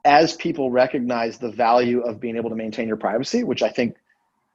as 0.07 0.37
people 0.37 0.71
recognize 0.71 1.37
the 1.37 1.51
value 1.51 2.01
of 2.01 2.21
being 2.21 2.37
able 2.37 2.49
to 2.49 2.57
maintain 2.57 2.87
your 2.87 2.97
privacy, 2.97 3.43
which 3.43 3.63
I 3.63 3.69
think 3.69 3.97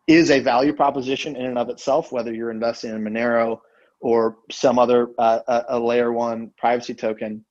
is 0.07 0.31
a 0.31 0.39
value 0.39 0.73
proposition 0.73 1.35
in 1.35 1.45
and 1.45 1.57
of 1.57 1.69
itself, 1.69 2.11
whether 2.11 2.33
you're 2.33 2.51
investing 2.51 2.91
in 2.91 3.03
Monero 3.03 3.59
or 3.99 4.37
some 4.49 4.79
other 4.79 5.09
uh, 5.19 5.63
a 5.69 5.79
layer 5.79 6.11
one 6.11 6.51
privacy 6.57 6.93
token. 6.93 7.45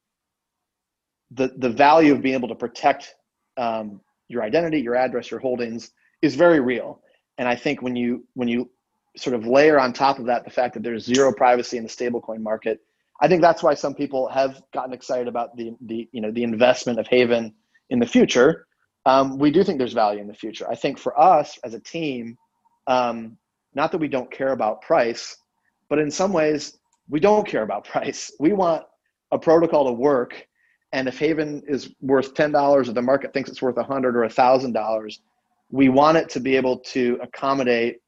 The 1.33 1.53
the 1.59 1.71
value 1.71 2.13
of 2.13 2.23
being 2.23 2.35
able 2.35 2.49
to 2.49 2.55
protect 2.55 3.15
um, 3.57 4.01
your 4.29 4.43
identity, 4.43 4.81
your 4.81 4.97
address, 4.97 5.31
your 5.31 5.39
holdings 5.39 5.93
is 6.23 6.35
very 6.35 6.59
real. 6.59 7.03
And 7.39 7.47
I 7.47 7.55
think 7.55 7.83
when 7.83 7.95
you 7.97 8.27
when 8.35 8.49
you 8.49 8.71
sort 9.17 9.37
of 9.37 9.47
layer 9.47 9.79
on 9.79 9.93
top 9.93 10.19
of 10.19 10.27
that 10.27 10.45
the 10.45 10.51
fact 10.51 10.75
that 10.75 10.83
there's 10.83 11.05
zero 11.05 11.33
privacy 11.33 11.77
in 11.77 11.83
the 11.85 11.89
stablecoin 11.89 12.41
market, 12.41 12.81
I 13.21 13.29
think 13.29 13.43
that's 13.43 13.63
why 13.63 13.75
some 13.75 13.95
people 13.95 14.29
have 14.29 14.63
gotten 14.73 14.95
excited 14.95 15.29
about 15.29 15.57
the 15.57 15.77
the 15.83 16.09
you 16.13 16.21
know 16.21 16.33
the 16.33 16.43
investment 16.43 16.99
of 16.99 17.07
Haven 17.07 17.55
in 17.91 17.99
the 17.99 18.07
future 18.07 18.67
um, 19.07 19.39
we 19.39 19.51
do 19.51 19.65
think 19.65 19.79
there's 19.79 19.93
value 19.93 20.21
in 20.21 20.29
the 20.29 20.35
future. 20.35 20.69
I 20.71 20.75
think 20.75 20.99
for 20.99 21.19
us 21.19 21.59
as 21.65 21.75
a 21.75 21.81
team, 21.81 22.37
um, 22.87 23.37
not 23.75 23.93
that 23.93 23.99
we 23.99 24.09
don't 24.09 24.31
care 24.31 24.53
about 24.53 24.83
price, 24.83 25.37
but 25.89 25.99
in 25.99 26.11
some 26.11 26.33
ways, 26.33 26.79
we 27.09 27.21
don't 27.21 27.47
care 27.47 27.63
about 27.63 27.85
price. 27.89 28.31
We 28.39 28.53
want 28.53 28.85
a 29.33 29.39
protocol 29.39 29.87
to 29.87 29.93
work. 29.93 30.47
And 30.93 31.07
if 31.07 31.19
Haven 31.19 31.63
is 31.69 31.95
worth 32.01 32.35
$10 32.35 32.89
or 32.89 32.93
the 32.93 33.01
market 33.01 33.33
thinks 33.33 33.49
it's 33.49 33.63
worth 33.63 33.77
100 33.77 34.17
or 34.17 34.23
$1,000, 34.23 35.19
we 35.71 35.89
want 35.89 36.19
it 36.19 36.29
to 36.31 36.41
be 36.41 36.57
able 36.57 36.79
to 36.79 37.19
accommodate 37.23 37.99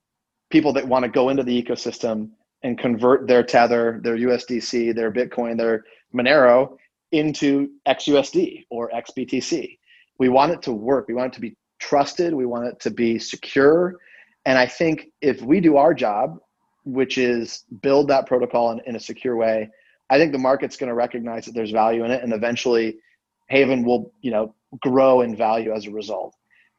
people 0.50 0.72
that 0.72 0.86
want 0.86 1.04
to 1.04 1.10
go 1.10 1.28
into 1.28 1.44
the 1.44 1.62
ecosystem 1.62 2.30
and 2.64 2.76
convert 2.78 3.28
their 3.28 3.42
Tether, 3.42 4.00
their 4.02 4.16
USDC, 4.16 4.94
their 4.94 5.12
Bitcoin, 5.12 5.56
their 5.56 5.84
Monero 6.14 6.76
into 7.12 7.70
XUSD 7.86 8.66
or 8.70 8.90
XBTC. 8.90 9.78
We 10.18 10.28
want 10.28 10.52
it 10.52 10.62
to 10.62 10.72
work. 10.72 11.06
We 11.08 11.14
want 11.14 11.32
it 11.32 11.34
to 11.34 11.40
be 11.40 11.56
trusted. 11.78 12.34
We 12.34 12.46
want 12.46 12.66
it 12.66 12.80
to 12.80 12.90
be 12.90 13.18
secure. 13.18 13.96
And 14.44 14.58
I 14.58 14.66
think 14.66 15.08
if 15.20 15.40
we 15.42 15.60
do 15.60 15.76
our 15.76 15.94
job, 15.94 16.38
which 16.84 17.18
is 17.18 17.64
build 17.80 18.08
that 18.08 18.26
protocol 18.26 18.72
in, 18.72 18.80
in 18.86 18.96
a 18.96 19.00
secure 19.00 19.36
way, 19.36 19.70
I 20.10 20.18
think 20.18 20.32
the 20.32 20.38
market's 20.38 20.76
going 20.76 20.88
to 20.88 20.94
recognize 20.94 21.46
that 21.46 21.54
there's 21.54 21.70
value 21.70 22.04
in 22.04 22.10
it, 22.10 22.22
and 22.22 22.32
eventually, 22.32 22.98
Haven 23.48 23.84
will, 23.84 24.12
you 24.20 24.30
know, 24.30 24.54
grow 24.80 25.22
in 25.22 25.36
value 25.36 25.72
as 25.72 25.86
a 25.86 25.90
result. 25.90 26.34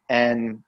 And 0.09 0.63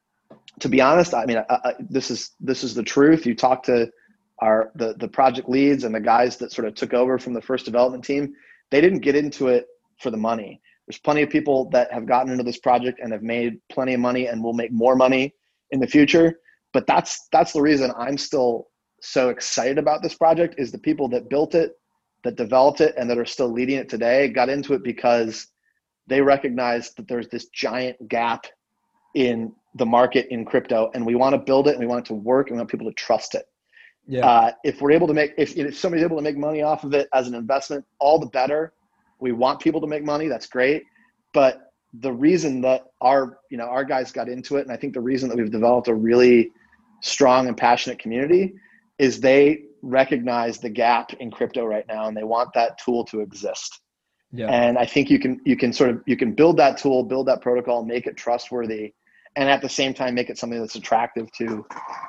to 0.59 0.69
be 0.69 0.81
honest, 0.81 1.13
I 1.13 1.25
mean, 1.25 1.37
I, 1.37 1.53
I, 1.53 1.73
this 1.79 2.09
is 2.09 2.31
this 2.39 2.63
is 2.63 2.73
the 2.73 2.83
truth. 2.83 3.25
You 3.25 3.35
talk 3.35 3.63
to 3.63 3.91
our 4.39 4.71
the 4.75 4.95
the 4.95 5.07
project 5.07 5.49
leads 5.49 5.83
and 5.83 5.93
the 5.93 5.99
guys 5.99 6.37
that 6.37 6.51
sort 6.51 6.67
of 6.67 6.75
took 6.75 6.93
over 6.93 7.19
from 7.19 7.33
the 7.33 7.41
first 7.41 7.65
development 7.65 8.03
team. 8.03 8.33
They 8.71 8.81
didn't 8.81 8.99
get 8.99 9.15
into 9.15 9.47
it 9.47 9.67
for 9.99 10.11
the 10.11 10.17
money. 10.17 10.61
There's 10.87 10.99
plenty 10.99 11.23
of 11.23 11.29
people 11.29 11.69
that 11.71 11.91
have 11.91 12.05
gotten 12.05 12.31
into 12.31 12.43
this 12.43 12.59
project 12.59 12.99
and 13.01 13.11
have 13.11 13.23
made 13.23 13.59
plenty 13.71 13.93
of 13.93 13.99
money 13.99 14.27
and 14.27 14.43
will 14.43 14.53
make 14.53 14.71
more 14.71 14.95
money 14.95 15.33
in 15.71 15.79
the 15.79 15.87
future. 15.87 16.39
But 16.73 16.85
that's 16.87 17.27
that's 17.31 17.53
the 17.53 17.61
reason 17.61 17.91
I'm 17.97 18.17
still 18.17 18.67
so 19.01 19.29
excited 19.29 19.77
about 19.77 20.03
this 20.03 20.15
project 20.15 20.55
is 20.57 20.71
the 20.71 20.77
people 20.77 21.07
that 21.09 21.29
built 21.29 21.55
it, 21.55 21.73
that 22.23 22.35
developed 22.35 22.81
it, 22.81 22.93
and 22.97 23.09
that 23.09 23.17
are 23.17 23.25
still 23.25 23.51
leading 23.51 23.77
it 23.77 23.89
today 23.89 24.27
got 24.27 24.49
into 24.49 24.73
it 24.73 24.83
because 24.83 25.47
they 26.07 26.21
recognized 26.21 26.97
that 26.97 27.07
there's 27.07 27.27
this 27.29 27.47
giant 27.49 27.95
gap 28.07 28.45
in 29.15 29.51
the 29.75 29.85
market 29.85 30.27
in 30.29 30.45
crypto, 30.45 30.91
and 30.93 31.05
we 31.05 31.15
want 31.15 31.33
to 31.33 31.39
build 31.39 31.67
it 31.67 31.71
and 31.71 31.79
we 31.79 31.87
want 31.87 32.05
it 32.05 32.07
to 32.07 32.13
work 32.13 32.47
and 32.47 32.55
we 32.55 32.59
want 32.59 32.69
people 32.69 32.87
to 32.87 32.93
trust 32.93 33.35
it. 33.35 33.45
Yeah. 34.07 34.25
Uh, 34.25 34.51
if 34.63 34.81
we're 34.81 34.91
able 34.91 35.07
to 35.07 35.13
make, 35.13 35.33
if, 35.37 35.57
if 35.57 35.77
somebody's 35.77 36.05
able 36.05 36.17
to 36.17 36.23
make 36.23 36.37
money 36.37 36.61
off 36.61 36.83
of 36.83 36.93
it 36.93 37.07
as 37.13 37.27
an 37.27 37.35
investment, 37.35 37.85
all 37.99 38.19
the 38.19 38.27
better. 38.27 38.73
We 39.19 39.31
want 39.31 39.59
people 39.59 39.81
to 39.81 39.87
make 39.87 40.03
money. 40.03 40.27
That's 40.27 40.47
great. 40.47 40.83
But 41.33 41.71
the 42.01 42.11
reason 42.11 42.61
that 42.61 42.83
our, 43.01 43.39
you 43.49 43.57
know, 43.57 43.65
our 43.65 43.83
guys 43.83 44.11
got 44.11 44.29
into 44.29 44.57
it, 44.57 44.61
and 44.61 44.71
I 44.71 44.77
think 44.77 44.93
the 44.93 45.01
reason 45.01 45.29
that 45.29 45.37
we've 45.37 45.51
developed 45.51 45.87
a 45.87 45.95
really 45.95 46.51
strong 47.01 47.47
and 47.47 47.55
passionate 47.55 47.99
community 47.99 48.53
is 48.99 49.19
they 49.19 49.63
recognize 49.81 50.59
the 50.59 50.69
gap 50.69 51.13
in 51.19 51.31
crypto 51.31 51.65
right 51.65 51.85
now 51.87 52.07
and 52.07 52.17
they 52.17 52.23
want 52.23 52.49
that 52.53 52.77
tool 52.83 53.05
to 53.05 53.21
exist. 53.21 53.81
Yeah. 54.31 54.47
And 54.47 54.77
I 54.77 54.85
think 54.85 55.09
you 55.09 55.19
can 55.19 55.39
you 55.45 55.55
can 55.55 55.71
sort 55.71 55.91
of 55.91 56.01
you 56.05 56.17
can 56.17 56.33
build 56.33 56.57
that 56.57 56.77
tool, 56.77 57.03
build 57.03 57.27
that 57.27 57.41
protocol, 57.41 57.85
make 57.85 58.05
it 58.07 58.17
trustworthy, 58.17 58.93
and 59.35 59.49
at 59.49 59.61
the 59.61 59.69
same 59.69 59.93
time 59.93 60.15
make 60.15 60.29
it 60.29 60.37
something 60.37 60.59
that's 60.59 60.75
attractive 60.75 61.31
to 61.33 61.65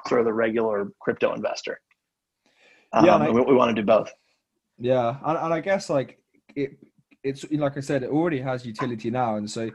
sort 0.09 0.21
of 0.21 0.25
the 0.25 0.33
regular 0.33 0.91
crypto 1.01 1.35
investor. 1.35 1.79
Um, 2.93 3.05
yeah, 3.05 3.17
I, 3.17 3.31
we, 3.31 3.41
we, 3.41 3.55
want 3.55 3.75
to 3.75 3.83
do 3.83 3.87
both. 3.87 4.13
Yeah, 4.79 5.17
and, 5.25 5.39
and 5.39 5.55
I 5.55 5.61
guess 5.61 5.91
like 5.91 6.19
it, 6.55 6.79
it's 7.23 7.45
like 7.51 7.77
I 7.77 7.81
said, 7.81 8.03
it 8.03 8.11
already 8.11 8.41
has 8.41 8.65
utility 8.65 9.11
now, 9.11 9.37
and 9.37 9.51
so 9.51 9.71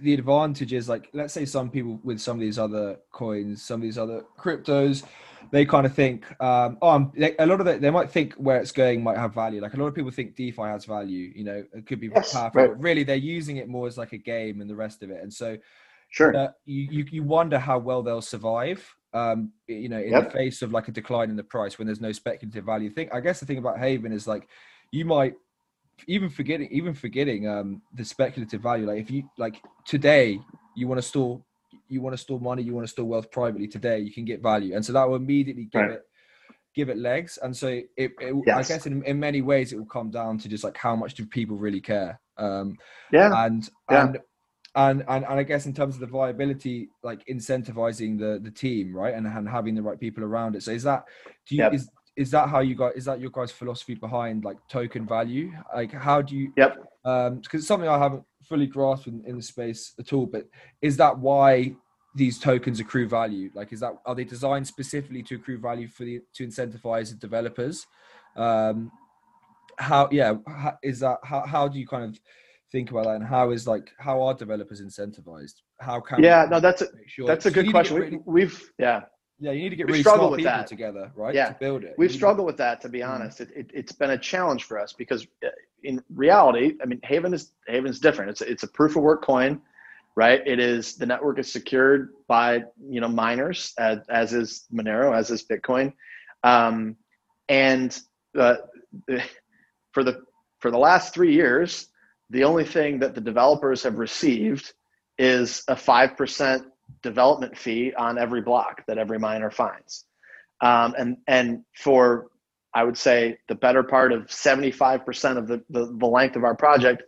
the 0.00 0.14
advantage 0.14 0.72
is 0.72 0.88
like 0.88 1.08
let's 1.12 1.34
say 1.34 1.44
some 1.44 1.70
people 1.70 1.98
with 2.04 2.20
some 2.20 2.36
of 2.36 2.40
these 2.40 2.58
other 2.58 2.98
coins, 3.10 3.62
some 3.62 3.80
of 3.80 3.82
these 3.82 3.98
other 3.98 4.24
cryptos, 4.38 5.04
they 5.50 5.66
kind 5.66 5.86
of 5.86 5.94
think, 5.94 6.24
um, 6.40 6.78
oh, 6.80 6.88
I'm, 6.88 7.12
they, 7.14 7.36
a 7.38 7.46
lot 7.46 7.60
of 7.60 7.66
it, 7.66 7.80
they 7.80 7.90
might 7.90 8.10
think 8.10 8.34
where 8.34 8.58
it's 8.58 8.72
going 8.72 9.02
might 9.02 9.18
have 9.18 9.34
value. 9.34 9.60
Like 9.60 9.74
a 9.74 9.76
lot 9.76 9.86
of 9.86 9.94
people 9.94 10.10
think 10.10 10.34
DeFi 10.34 10.62
has 10.62 10.86
value. 10.86 11.30
You 11.34 11.44
know, 11.44 11.64
it 11.74 11.86
could 11.86 12.00
be 12.00 12.10
yes, 12.14 12.32
powerful. 12.32 12.62
Right. 12.62 12.80
really, 12.80 13.04
they're 13.04 13.16
using 13.16 13.58
it 13.58 13.68
more 13.68 13.86
as 13.86 13.98
like 13.98 14.12
a 14.12 14.18
game 14.18 14.60
and 14.60 14.70
the 14.70 14.74
rest 14.74 15.02
of 15.02 15.10
it. 15.10 15.22
And 15.22 15.32
so, 15.32 15.58
sure, 16.10 16.34
uh, 16.34 16.48
you, 16.64 16.88
you 16.90 17.06
you 17.10 17.22
wonder 17.22 17.58
how 17.58 17.78
well 17.78 18.02
they'll 18.02 18.22
survive. 18.22 18.82
Um, 19.14 19.52
you 19.66 19.90
know, 19.90 19.98
in 19.98 20.12
yep. 20.12 20.32
the 20.32 20.38
face 20.38 20.62
of 20.62 20.72
like 20.72 20.88
a 20.88 20.92
decline 20.92 21.28
in 21.28 21.36
the 21.36 21.44
price 21.44 21.78
when 21.78 21.86
there's 21.86 22.00
no 22.00 22.12
speculative 22.12 22.64
value. 22.64 22.90
Think 22.90 23.12
I 23.12 23.20
guess 23.20 23.40
the 23.40 23.46
thing 23.46 23.58
about 23.58 23.78
Haven 23.78 24.10
is 24.10 24.26
like 24.26 24.48
you 24.90 25.04
might 25.04 25.34
even 26.06 26.28
forgetting 26.28 26.68
even 26.70 26.94
forgetting 26.94 27.48
um 27.48 27.82
the 27.94 28.04
speculative 28.04 28.60
value 28.60 28.86
like 28.86 29.00
if 29.00 29.10
you 29.10 29.22
like 29.38 29.62
today 29.86 30.38
you 30.74 30.88
want 30.88 30.98
to 30.98 31.06
store 31.06 31.42
you 31.88 32.00
want 32.00 32.14
to 32.14 32.18
store 32.18 32.40
money 32.40 32.62
you 32.62 32.74
want 32.74 32.86
to 32.86 32.90
store 32.90 33.04
wealth 33.04 33.30
privately 33.30 33.68
today 33.68 33.98
you 33.98 34.12
can 34.12 34.24
get 34.24 34.42
value 34.42 34.74
and 34.74 34.84
so 34.84 34.92
that 34.92 35.08
will 35.08 35.16
immediately 35.16 35.68
give 35.70 35.82
right. 35.82 35.90
it 35.92 36.02
give 36.74 36.88
it 36.88 36.96
legs 36.96 37.38
and 37.42 37.54
so 37.56 37.68
it, 37.68 37.86
it 37.96 38.34
yes. 38.46 38.56
i 38.56 38.74
guess 38.74 38.86
in, 38.86 39.02
in 39.04 39.20
many 39.20 39.42
ways 39.42 39.72
it 39.72 39.76
will 39.76 39.84
come 39.86 40.10
down 40.10 40.38
to 40.38 40.48
just 40.48 40.64
like 40.64 40.76
how 40.76 40.96
much 40.96 41.14
do 41.14 41.26
people 41.26 41.56
really 41.56 41.80
care 41.80 42.18
um 42.38 42.74
yeah 43.12 43.44
and 43.44 43.68
yeah. 43.90 44.04
and 44.04 44.18
and, 44.74 45.04
and 45.08 45.24
and 45.24 45.40
I 45.40 45.42
guess 45.42 45.66
in 45.66 45.74
terms 45.74 45.94
of 45.94 46.00
the 46.00 46.06
viability, 46.06 46.88
like 47.02 47.24
incentivizing 47.26 48.18
the 48.18 48.40
the 48.42 48.50
team, 48.50 48.94
right, 48.94 49.14
and, 49.14 49.26
and 49.26 49.48
having 49.48 49.74
the 49.74 49.82
right 49.82 49.98
people 49.98 50.24
around 50.24 50.56
it. 50.56 50.62
So 50.62 50.70
is 50.70 50.82
that 50.84 51.04
do 51.46 51.56
you 51.56 51.62
yep. 51.62 51.74
is 51.74 51.90
is 52.16 52.30
that 52.30 52.48
how 52.48 52.60
you 52.60 52.74
guys 52.74 52.92
is 52.94 53.04
that 53.06 53.20
your 53.20 53.30
guys 53.30 53.50
philosophy 53.50 53.94
behind 53.94 54.44
like 54.44 54.56
token 54.68 55.06
value? 55.06 55.52
Like 55.74 55.92
how 55.92 56.22
do 56.22 56.36
you 56.36 56.52
yep. 56.56 56.78
um 57.04 57.40
because 57.40 57.60
it's 57.60 57.68
something 57.68 57.88
i 57.88 57.98
haven't 57.98 58.24
fully 58.42 58.66
grasped 58.66 59.06
in, 59.06 59.22
in 59.26 59.36
the 59.36 59.42
space 59.42 59.94
at 59.98 60.12
all 60.12 60.26
but 60.26 60.46
is 60.82 60.96
that 60.96 61.16
why 61.16 61.74
these 62.14 62.38
tokens 62.38 62.80
accrue 62.80 63.08
value? 63.08 63.50
Like 63.54 63.72
is 63.72 63.80
that 63.80 63.94
are 64.04 64.14
they 64.14 64.24
designed 64.24 64.66
specifically 64.66 65.22
to 65.24 65.36
accrue 65.36 65.58
value 65.58 65.88
for 65.88 66.04
the 66.04 66.20
to 66.34 66.46
incentivize 66.46 67.10
the 67.10 67.16
developers? 67.16 67.86
Um 68.36 68.90
how 69.78 70.08
yeah 70.12 70.34
how, 70.46 70.76
is 70.82 71.00
that 71.00 71.18
how, 71.24 71.46
how 71.46 71.68
do 71.68 71.78
you 71.78 71.86
kind 71.86 72.04
of 72.04 72.20
think 72.72 72.90
about 72.90 73.04
that 73.04 73.16
and 73.16 73.24
how 73.24 73.50
is 73.50 73.66
like 73.66 73.92
how 73.98 74.20
are 74.22 74.34
developers 74.34 74.82
incentivized 74.82 75.56
how 75.80 76.00
can 76.00 76.22
yeah 76.22 76.46
no 76.50 76.58
that's 76.58 76.82
a 76.82 76.86
sure? 77.06 77.26
that's 77.26 77.46
a 77.46 77.50
good 77.50 77.70
question 77.70 77.96
really, 77.96 78.18
we've 78.24 78.72
yeah 78.78 79.02
yeah, 79.42 79.50
you 79.50 79.64
need 79.64 79.70
to 79.70 79.76
get 79.76 79.86
really 79.88 80.04
smart 80.04 80.20
people 80.20 80.44
that. 80.44 80.68
together, 80.68 81.10
right? 81.16 81.34
Yeah, 81.34 81.48
to 81.48 81.56
build 81.58 81.82
it. 81.82 81.96
We've 81.98 82.12
struggled 82.12 82.46
with 82.46 82.56
that, 82.58 82.80
to 82.82 82.88
be 82.88 83.00
mm-hmm. 83.00 83.10
honest. 83.10 83.40
Mm-hmm. 83.40 83.58
It, 83.58 83.70
it, 83.74 83.88
has 83.88 83.96
been 83.96 84.10
a 84.10 84.18
challenge 84.18 84.64
for 84.64 84.78
us 84.78 84.92
because, 84.92 85.26
uh, 85.44 85.48
in 85.82 86.00
reality, 86.14 86.74
I 86.80 86.86
mean, 86.86 87.00
Haven 87.02 87.34
is 87.34 87.50
Haven's 87.66 87.98
different. 87.98 88.30
It's 88.30 88.40
a, 88.40 88.48
it's 88.48 88.62
a 88.62 88.68
proof 88.68 88.94
of 88.94 89.02
work 89.02 89.24
coin, 89.24 89.60
right? 90.14 90.46
It 90.46 90.60
is 90.60 90.94
the 90.94 91.06
network 91.06 91.40
is 91.40 91.52
secured 91.52 92.10
by 92.28 92.62
you 92.88 93.00
know 93.00 93.08
miners, 93.08 93.74
as, 93.78 93.98
as 94.08 94.32
is 94.32 94.66
Monero, 94.72 95.12
as 95.12 95.32
is 95.32 95.44
Bitcoin, 95.44 95.92
um, 96.44 96.96
and 97.48 98.00
uh, 98.38 98.56
for 99.92 100.04
the 100.04 100.22
for 100.60 100.70
the 100.70 100.78
last 100.78 101.14
three 101.14 101.34
years, 101.34 101.88
the 102.32 102.44
only 102.44 102.64
thing 102.64 102.98
that 102.98 103.14
the 103.14 103.20
developers 103.20 103.82
have 103.82 103.98
received 103.98 104.72
is 105.18 105.62
a 105.68 105.76
five 105.76 106.16
percent 106.16 106.64
development 107.02 107.56
fee 107.56 107.92
on 107.96 108.18
every 108.18 108.40
block 108.42 108.84
that 108.86 108.98
every 108.98 109.18
miner 109.18 109.50
finds. 109.50 110.04
Um, 110.60 110.94
and, 110.96 111.16
and 111.26 111.64
for, 111.76 112.28
I 112.74 112.84
would 112.84 112.96
say, 112.96 113.38
the 113.48 113.54
better 113.54 113.82
part 113.82 114.12
of 114.12 114.26
75% 114.26 115.36
of 115.36 115.48
the, 115.48 115.62
the, 115.70 115.96
the 115.98 116.06
length 116.06 116.36
of 116.36 116.44
our 116.44 116.54
project, 116.54 117.02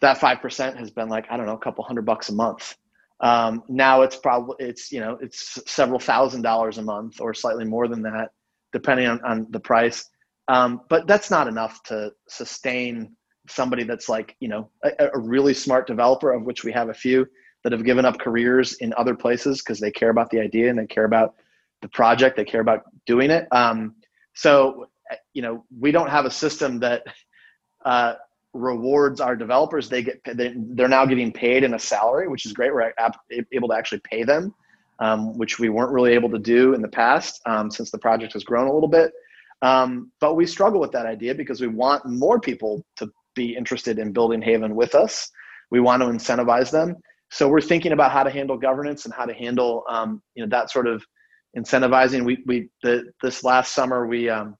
that 0.00 0.18
5% 0.18 0.76
has 0.76 0.90
been 0.90 1.08
like, 1.08 1.26
I 1.30 1.36
don't 1.36 1.46
know, 1.46 1.54
a 1.54 1.58
couple 1.58 1.84
hundred 1.84 2.06
bucks 2.06 2.28
a 2.28 2.34
month. 2.34 2.76
Um, 3.20 3.62
now 3.68 4.02
it's 4.02 4.16
probably, 4.16 4.56
it's, 4.58 4.90
you 4.90 4.98
know, 4.98 5.16
it's 5.20 5.62
several 5.70 6.00
thousand 6.00 6.42
dollars 6.42 6.78
a 6.78 6.82
month 6.82 7.20
or 7.20 7.34
slightly 7.34 7.64
more 7.64 7.86
than 7.86 8.02
that, 8.02 8.30
depending 8.72 9.06
on, 9.06 9.20
on 9.24 9.46
the 9.50 9.60
price. 9.60 10.08
Um, 10.48 10.80
but 10.88 11.06
that's 11.06 11.30
not 11.30 11.46
enough 11.46 11.80
to 11.84 12.12
sustain 12.28 13.14
somebody 13.52 13.84
that's 13.84 14.08
like, 14.08 14.36
you 14.40 14.48
know, 14.48 14.68
a, 14.84 15.10
a 15.14 15.18
really 15.18 15.54
smart 15.54 15.86
developer, 15.86 16.32
of 16.32 16.42
which 16.44 16.64
we 16.64 16.72
have 16.72 16.88
a 16.88 16.94
few, 16.94 17.26
that 17.62 17.72
have 17.72 17.84
given 17.84 18.04
up 18.04 18.18
careers 18.18 18.74
in 18.74 18.92
other 18.96 19.14
places 19.14 19.60
because 19.60 19.78
they 19.78 19.90
care 19.90 20.10
about 20.10 20.30
the 20.30 20.40
idea 20.40 20.68
and 20.68 20.78
they 20.78 20.86
care 20.86 21.04
about 21.04 21.34
the 21.80 21.88
project, 21.88 22.36
they 22.36 22.44
care 22.44 22.60
about 22.60 22.82
doing 23.06 23.30
it. 23.30 23.46
Um, 23.52 23.94
so, 24.34 24.86
you 25.34 25.42
know, 25.42 25.64
we 25.78 25.92
don't 25.92 26.08
have 26.08 26.24
a 26.24 26.30
system 26.30 26.80
that 26.80 27.02
uh, 27.84 28.14
rewards 28.54 29.20
our 29.20 29.36
developers. 29.36 29.88
They 29.88 30.02
get 30.02 30.20
they're 30.24 30.88
now 30.88 31.06
getting 31.06 31.32
paid 31.32 31.64
in 31.64 31.74
a 31.74 31.78
salary, 31.78 32.28
which 32.28 32.46
is 32.46 32.52
great. 32.52 32.72
We're 32.72 32.92
able 33.52 33.68
to 33.68 33.74
actually 33.74 34.00
pay 34.00 34.22
them, 34.22 34.54
um, 34.98 35.36
which 35.36 35.58
we 35.58 35.68
weren't 35.68 35.92
really 35.92 36.12
able 36.12 36.30
to 36.30 36.38
do 36.38 36.74
in 36.74 36.82
the 36.82 36.88
past 36.88 37.40
um, 37.46 37.70
since 37.70 37.90
the 37.90 37.98
project 37.98 38.32
has 38.34 38.44
grown 38.44 38.68
a 38.68 38.72
little 38.72 38.88
bit. 38.88 39.12
Um, 39.62 40.10
but 40.20 40.34
we 40.34 40.46
struggle 40.46 40.80
with 40.80 40.92
that 40.92 41.06
idea 41.06 41.34
because 41.34 41.60
we 41.60 41.68
want 41.68 42.04
more 42.04 42.40
people 42.40 42.84
to 42.96 43.10
be 43.34 43.54
interested 43.56 43.98
in 43.98 44.12
building 44.12 44.42
Haven 44.42 44.74
with 44.74 44.94
us. 44.94 45.28
We 45.70 45.80
want 45.80 46.02
to 46.02 46.08
incentivize 46.08 46.70
them. 46.70 46.96
So 47.30 47.48
we're 47.48 47.62
thinking 47.62 47.92
about 47.92 48.12
how 48.12 48.22
to 48.22 48.30
handle 48.30 48.58
governance 48.58 49.06
and 49.06 49.14
how 49.14 49.24
to 49.24 49.32
handle 49.32 49.84
um, 49.88 50.22
you 50.34 50.44
know 50.44 50.50
that 50.50 50.70
sort 50.70 50.86
of 50.86 51.04
incentivizing. 51.56 52.24
We 52.24 52.42
we 52.46 52.68
the, 52.82 53.10
this 53.22 53.42
last 53.42 53.74
summer 53.74 54.06
we 54.06 54.28
um, 54.28 54.56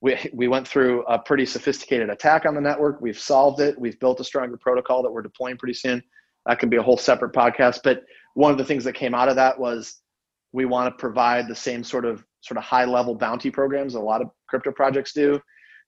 we 0.00 0.16
we 0.32 0.48
went 0.48 0.68
through 0.68 1.02
a 1.06 1.18
pretty 1.18 1.46
sophisticated 1.46 2.10
attack 2.10 2.46
on 2.46 2.54
the 2.54 2.60
network. 2.60 3.00
We've 3.00 3.18
solved 3.18 3.60
it. 3.60 3.78
We've 3.78 3.98
built 3.98 4.20
a 4.20 4.24
stronger 4.24 4.56
protocol 4.56 5.02
that 5.02 5.10
we're 5.10 5.22
deploying 5.22 5.56
pretty 5.56 5.74
soon. 5.74 6.02
That 6.46 6.58
can 6.58 6.68
be 6.68 6.76
a 6.76 6.82
whole 6.82 6.98
separate 6.98 7.32
podcast. 7.32 7.80
But 7.82 8.02
one 8.34 8.52
of 8.52 8.58
the 8.58 8.64
things 8.64 8.84
that 8.84 8.92
came 8.92 9.14
out 9.14 9.28
of 9.28 9.36
that 9.36 9.58
was 9.58 10.02
we 10.52 10.66
want 10.66 10.92
to 10.92 11.00
provide 11.00 11.48
the 11.48 11.54
same 11.54 11.82
sort 11.82 12.04
of 12.04 12.24
sort 12.42 12.58
of 12.58 12.64
high 12.64 12.84
level 12.84 13.14
bounty 13.14 13.50
programs 13.50 13.94
a 13.94 14.00
lot 14.00 14.20
of 14.20 14.28
crypto 14.48 14.70
projects 14.70 15.12
do. 15.12 15.40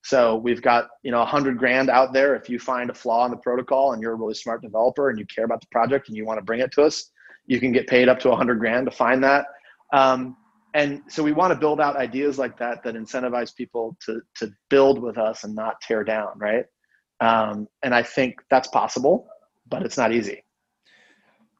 So 0.06 0.36
we've 0.36 0.62
got 0.62 0.88
you 1.02 1.10
know 1.10 1.20
a 1.20 1.26
hundred 1.26 1.58
grand 1.58 1.90
out 1.90 2.12
there. 2.12 2.36
If 2.36 2.48
you 2.48 2.60
find 2.60 2.90
a 2.90 2.94
flaw 2.94 3.24
in 3.24 3.32
the 3.32 3.36
protocol 3.38 3.92
and 3.92 4.00
you're 4.00 4.12
a 4.12 4.16
really 4.16 4.34
smart 4.34 4.62
developer 4.62 5.10
and 5.10 5.18
you 5.18 5.26
care 5.26 5.44
about 5.44 5.60
the 5.60 5.66
project 5.72 6.06
and 6.06 6.16
you 6.16 6.24
want 6.24 6.38
to 6.38 6.44
bring 6.44 6.60
it 6.60 6.70
to 6.72 6.82
us, 6.82 7.10
you 7.46 7.58
can 7.58 7.72
get 7.72 7.88
paid 7.88 8.08
up 8.08 8.20
to 8.20 8.30
a 8.30 8.36
hundred 8.36 8.60
grand 8.60 8.86
to 8.86 8.96
find 8.96 9.24
that. 9.24 9.46
Um, 9.92 10.36
and 10.74 11.02
so 11.08 11.24
we 11.24 11.32
want 11.32 11.52
to 11.52 11.58
build 11.58 11.80
out 11.80 11.96
ideas 11.96 12.38
like 12.38 12.56
that 12.58 12.84
that 12.84 12.94
incentivize 12.94 13.52
people 13.52 13.96
to 14.06 14.20
to 14.36 14.48
build 14.70 15.02
with 15.02 15.18
us 15.18 15.42
and 15.42 15.56
not 15.56 15.80
tear 15.80 16.04
down, 16.04 16.28
right? 16.36 16.66
Um, 17.20 17.66
and 17.82 17.92
I 17.92 18.04
think 18.04 18.36
that's 18.48 18.68
possible, 18.68 19.26
but 19.68 19.82
it's 19.82 19.96
not 19.96 20.12
easy. 20.12 20.44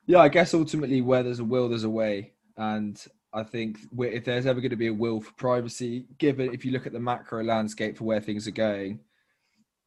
Yeah, 0.07 0.19
I 0.19 0.29
guess 0.29 0.55
ultimately, 0.55 1.01
where 1.01 1.25
there's 1.25 1.41
a 1.41 1.45
will, 1.45 1.69
there's 1.69 1.83
a 1.83 1.91
way, 1.91 2.35
and 2.57 3.05
I 3.33 3.43
think 3.43 3.79
if 3.99 4.25
there's 4.25 4.47
ever 4.47 4.61
going 4.61 4.71
to 4.71 4.77
be 4.77 4.87
a 4.87 4.95
will 4.95 5.21
for 5.21 5.33
privacy, 5.33 6.07
given 6.19 6.55
if 6.55 6.65
you 6.65 6.73
look 6.73 6.87
at 6.87 6.93
the 6.93 7.01
macro 7.01 7.43
landscape 7.43 7.99
for 7.99 8.05
where 8.05 8.21
things 8.21 8.49
are 8.49 8.53
going, 8.53 9.01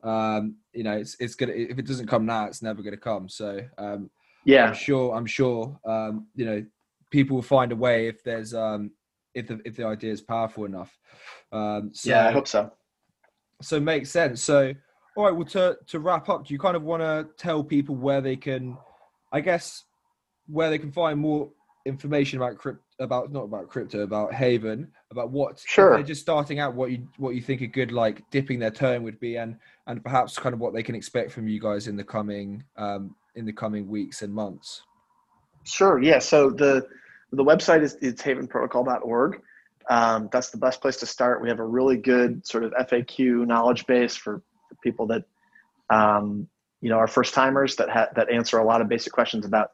um, 0.03 0.55
you 0.73 0.83
know, 0.83 0.93
it's 0.93 1.15
it's 1.19 1.35
gonna 1.35 1.53
if 1.53 1.77
it 1.77 1.85
doesn't 1.85 2.07
come 2.07 2.25
now, 2.25 2.45
it's 2.45 2.61
never 2.61 2.81
going 2.81 2.93
to 2.93 3.01
come. 3.01 3.27
So 3.27 3.59
um, 3.77 4.09
yeah, 4.45 4.67
I'm 4.67 4.73
sure 4.73 5.15
I'm 5.15 5.25
sure 5.25 5.79
um, 5.85 6.27
you 6.35 6.45
know 6.45 6.65
people 7.09 7.35
will 7.35 7.43
find 7.43 7.71
a 7.71 7.75
way 7.75 8.07
if 8.07 8.23
there's 8.23 8.53
um, 8.53 8.91
if 9.33 9.47
the 9.47 9.59
if 9.65 9.75
the 9.75 9.85
idea 9.85 10.11
is 10.11 10.21
powerful 10.21 10.65
enough. 10.65 10.97
Um, 11.51 11.91
so, 11.93 12.09
yeah, 12.09 12.27
I 12.27 12.31
hope 12.31 12.47
so. 12.47 12.71
So 13.61 13.79
makes 13.79 14.09
sense. 14.09 14.43
So 14.43 14.73
all 15.17 15.25
right, 15.25 15.35
well 15.35 15.45
to 15.47 15.77
to 15.87 15.99
wrap 15.99 16.29
up, 16.29 16.47
do 16.47 16.53
you 16.53 16.59
kind 16.59 16.75
of 16.75 16.83
want 16.83 17.01
to 17.01 17.27
tell 17.37 17.63
people 17.63 17.95
where 17.95 18.21
they 18.21 18.35
can, 18.35 18.77
I 19.31 19.41
guess, 19.41 19.83
where 20.47 20.69
they 20.69 20.77
can 20.77 20.91
find 20.91 21.19
more 21.19 21.49
information 21.85 22.37
about 22.37 22.57
crypto 22.57 22.83
about 22.99 23.31
not 23.31 23.43
about 23.43 23.69
crypto 23.69 24.01
about 24.01 24.33
haven 24.33 24.87
about 25.11 25.31
what 25.31 25.61
sure. 25.65 25.95
they're 25.95 26.03
just 26.03 26.21
starting 26.21 26.59
out 26.59 26.73
what 26.75 26.91
you 26.91 27.07
what 27.17 27.33
you 27.33 27.41
think 27.41 27.61
a 27.61 27.67
good 27.67 27.91
like 27.91 28.29
dipping 28.29 28.59
their 28.59 28.71
toe 28.71 28.99
would 28.99 29.19
be 29.19 29.37
and 29.37 29.55
and 29.87 30.03
perhaps 30.03 30.37
kind 30.37 30.53
of 30.53 30.59
what 30.59 30.73
they 30.73 30.83
can 30.83 30.95
expect 30.95 31.31
from 31.31 31.47
you 31.47 31.59
guys 31.59 31.87
in 31.87 31.95
the 31.95 32.03
coming 32.03 32.63
um 32.77 33.15
in 33.35 33.45
the 33.45 33.53
coming 33.53 33.87
weeks 33.87 34.21
and 34.21 34.33
months. 34.33 34.83
Sure 35.63 36.01
yeah. 36.01 36.19
So 36.19 36.49
the 36.49 36.85
the 37.31 37.43
website 37.43 37.83
is, 37.83 37.95
is 37.95 38.15
havenprotocol.org 38.15 39.41
um, 39.89 40.29
that's 40.31 40.51
the 40.51 40.57
best 40.57 40.81
place 40.81 40.97
to 40.97 41.07
start. 41.07 41.41
We 41.41 41.49
have 41.49 41.59
a 41.59 41.65
really 41.65 41.97
good 41.97 42.45
sort 42.45 42.63
of 42.63 42.73
faq 42.73 43.19
knowledge 43.47 43.87
base 43.87 44.15
for, 44.15 44.43
for 44.67 44.75
people 44.83 45.07
that 45.07 45.23
um, 45.89 46.47
you 46.81 46.89
know 46.89 46.97
are 46.97 47.07
first 47.07 47.33
timers 47.33 47.75
that 47.77 47.89
ha- 47.89 48.09
that 48.15 48.29
answer 48.29 48.59
a 48.59 48.63
lot 48.63 48.81
of 48.81 48.87
basic 48.87 49.11
questions 49.11 49.45
about 49.45 49.71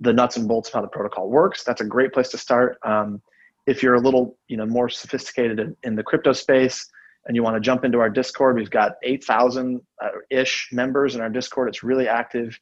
the 0.00 0.12
nuts 0.12 0.36
and 0.36 0.48
bolts 0.48 0.68
of 0.68 0.74
how 0.74 0.80
the 0.80 0.88
protocol 0.88 1.28
works. 1.28 1.62
That's 1.62 1.80
a 1.80 1.84
great 1.84 2.12
place 2.12 2.28
to 2.30 2.38
start. 2.38 2.78
Um, 2.84 3.22
if 3.66 3.82
you're 3.82 3.94
a 3.94 4.00
little, 4.00 4.38
you 4.48 4.56
know, 4.56 4.66
more 4.66 4.88
sophisticated 4.88 5.60
in, 5.60 5.76
in 5.82 5.94
the 5.94 6.02
crypto 6.02 6.32
space 6.32 6.88
and 7.26 7.36
you 7.36 7.42
want 7.42 7.56
to 7.56 7.60
jump 7.60 7.84
into 7.84 7.98
our 7.98 8.08
Discord, 8.08 8.56
we've 8.56 8.70
got 8.70 8.92
8,000 9.02 9.80
uh, 10.02 10.08
ish 10.30 10.70
members 10.72 11.14
in 11.14 11.20
our 11.20 11.28
Discord. 11.28 11.68
It's 11.68 11.82
really 11.82 12.08
active. 12.08 12.58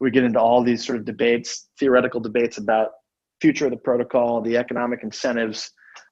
We 0.00 0.10
get 0.10 0.24
into 0.24 0.40
all 0.40 0.62
these 0.62 0.84
sort 0.84 0.98
of 0.98 1.04
debates, 1.04 1.68
theoretical 1.78 2.20
debates 2.20 2.58
about 2.58 2.90
future 3.40 3.66
of 3.66 3.72
the 3.72 3.76
protocol, 3.76 4.40
the 4.40 4.56
economic 4.56 5.02
incentives, 5.02 5.70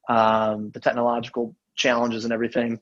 um, 0.08 0.70
the 0.74 0.80
technological 0.80 1.56
challenges, 1.76 2.24
and 2.24 2.32
everything. 2.32 2.78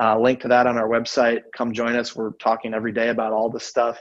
Uh, 0.00 0.18
link 0.18 0.40
to 0.40 0.48
that 0.48 0.66
on 0.66 0.76
our 0.76 0.88
website. 0.88 1.42
Come 1.56 1.72
join 1.72 1.94
us. 1.94 2.16
We're 2.16 2.32
talking 2.32 2.74
every 2.74 2.92
day 2.92 3.10
about 3.10 3.32
all 3.32 3.50
this 3.50 3.64
stuff. 3.64 4.00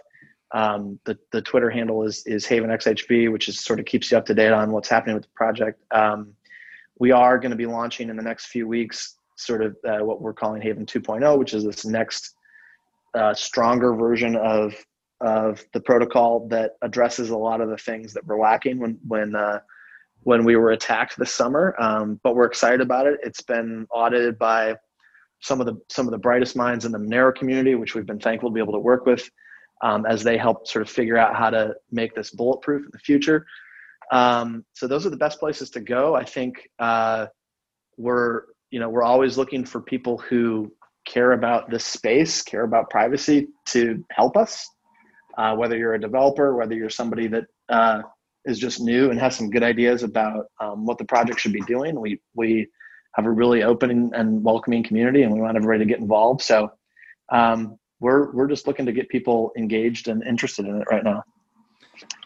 Um, 0.54 1.00
the, 1.06 1.18
the 1.32 1.42
Twitter 1.42 1.70
handle 1.70 2.04
is, 2.04 2.24
is 2.28 2.46
HavenXHV, 2.46 3.32
which 3.32 3.50
is 3.50 3.60
sort 3.60 3.80
of 3.80 3.86
keeps 3.86 4.12
you 4.12 4.18
up 4.18 4.26
to 4.28 4.36
date 4.36 4.52
on 4.52 4.72
what's 4.72 4.88
happening 4.88 5.16
with 5.16 5.24
the 5.24 5.32
project. 5.36 5.82
Um, 5.92 6.34
we 7.00 7.12
are 7.12 7.40
going 7.40 7.52
to 7.52 7.58
be 7.58 7.66
launching 7.66 8.10
in 8.10 8.16
the 8.16 8.24
next 8.24 8.46
few 8.46 8.68
weeks, 8.68 9.18
sort 9.36 9.64
of 9.64 9.76
uh, 9.88 10.06
what 10.06 10.22
we're 10.22 10.34
calling 10.34 10.62
Haven 10.62 10.86
2.0, 10.86 11.40
which 11.40 11.56
is 11.56 11.64
this 11.64 11.86
next 11.86 12.36
uh, 13.14 13.34
stronger 13.34 13.96
version 13.96 14.36
of 14.36 14.74
of 15.22 15.64
the 15.72 15.80
protocol 15.80 16.48
that 16.50 16.72
addresses 16.82 17.30
a 17.30 17.38
lot 17.38 17.62
of 17.62 17.70
the 17.70 17.78
things 17.78 18.14
that 18.14 18.26
were 18.26 18.38
lacking 18.38 18.78
when 18.80 19.00
when 19.08 19.36
uh, 19.36 19.60
when 20.22 20.44
we 20.44 20.56
were 20.56 20.72
attacked 20.72 21.18
this 21.18 21.32
summer. 21.32 21.76
Um, 21.80 22.20
but 22.24 22.36
we're 22.36 22.46
excited 22.46 22.82
about 22.82 23.08
it. 23.08 23.20
It's 23.24 23.42
been 23.42 23.88
audited 23.90 24.38
by 24.38 24.76
some 25.42 25.60
of 25.60 25.66
the 25.66 25.76
some 25.90 26.08
of 26.08 26.12
the 26.12 26.18
brightest 26.18 26.56
minds 26.56 26.86
in 26.86 26.92
the 26.92 26.98
Monero 26.98 27.34
community, 27.34 27.76
which 27.76 27.96
we've 27.96 28.06
been 28.06 28.20
thankful 28.20 28.50
to 28.50 28.54
be 28.54 28.60
able 28.60 28.74
to 28.74 28.80
work 28.80 29.06
with 29.06 29.30
um, 29.84 30.06
as 30.06 30.24
they 30.24 30.38
help 30.38 30.66
sort 30.66 30.82
of 30.82 30.90
figure 30.90 31.18
out 31.18 31.36
how 31.36 31.50
to 31.50 31.76
make 31.92 32.16
this 32.16 32.32
bulletproof 32.32 32.84
in 32.84 32.90
the 32.92 33.00
future. 33.00 33.46
Um, 34.12 34.66
so 34.74 34.88
those 34.88 35.06
are 35.06 35.10
the 35.10 35.18
best 35.18 35.40
places 35.40 35.70
to 35.72 35.82
go. 35.82 36.16
I 36.16 36.24
think 36.24 36.70
uh, 36.80 37.28
we're 37.98 38.44
you 38.72 38.80
know 38.80 38.90
we're 38.90 39.04
always 39.04 39.38
looking 39.38 39.66
for 39.66 39.82
people 39.82 40.18
who 40.18 40.74
care 41.06 41.34
about 41.34 41.70
this 41.70 41.86
space, 41.86 42.42
care 42.42 42.64
about 42.64 42.90
privacy 42.90 43.48
to 43.68 44.04
help 44.10 44.38
us. 44.38 44.68
Uh, 45.38 45.56
whether 45.56 45.78
you're 45.78 45.96
a 45.96 46.00
developer, 46.00 46.56
whether 46.56 46.76
you're 46.76 46.90
somebody 46.90 47.28
that 47.28 47.46
uh, 47.70 48.02
is 48.46 48.60
just 48.60 48.80
new 48.80 49.10
and 49.10 49.20
has 49.20 49.36
some 49.36 49.50
good 49.50 49.64
ideas 49.64 50.04
about 50.04 50.46
um, 50.60 50.86
what 50.86 50.98
the 50.98 51.06
project 51.06 51.40
should 51.40 51.54
be 51.54 51.62
doing, 51.62 52.00
we 52.00 52.22
we 52.36 52.68
have 53.16 53.26
a 53.26 53.32
really 53.32 53.64
open 53.64 54.12
and 54.14 54.44
welcoming 54.44 54.84
community, 54.84 55.24
and 55.24 55.34
we 55.34 55.42
want 55.42 55.58
everybody 55.58 55.80
to 55.80 55.90
get 55.90 56.00
involved. 56.00 56.42
So 56.42 56.72
um, 57.30 57.78
we're 58.04 58.32
we're 58.32 58.48
just 58.48 58.68
looking 58.68 58.86
to 58.86 58.92
get 58.92 59.08
people 59.08 59.52
engaged 59.58 60.10
and 60.10 60.22
interested 60.24 60.66
in 60.66 60.82
it 60.82 60.88
right 60.92 61.06
now. 61.06 61.24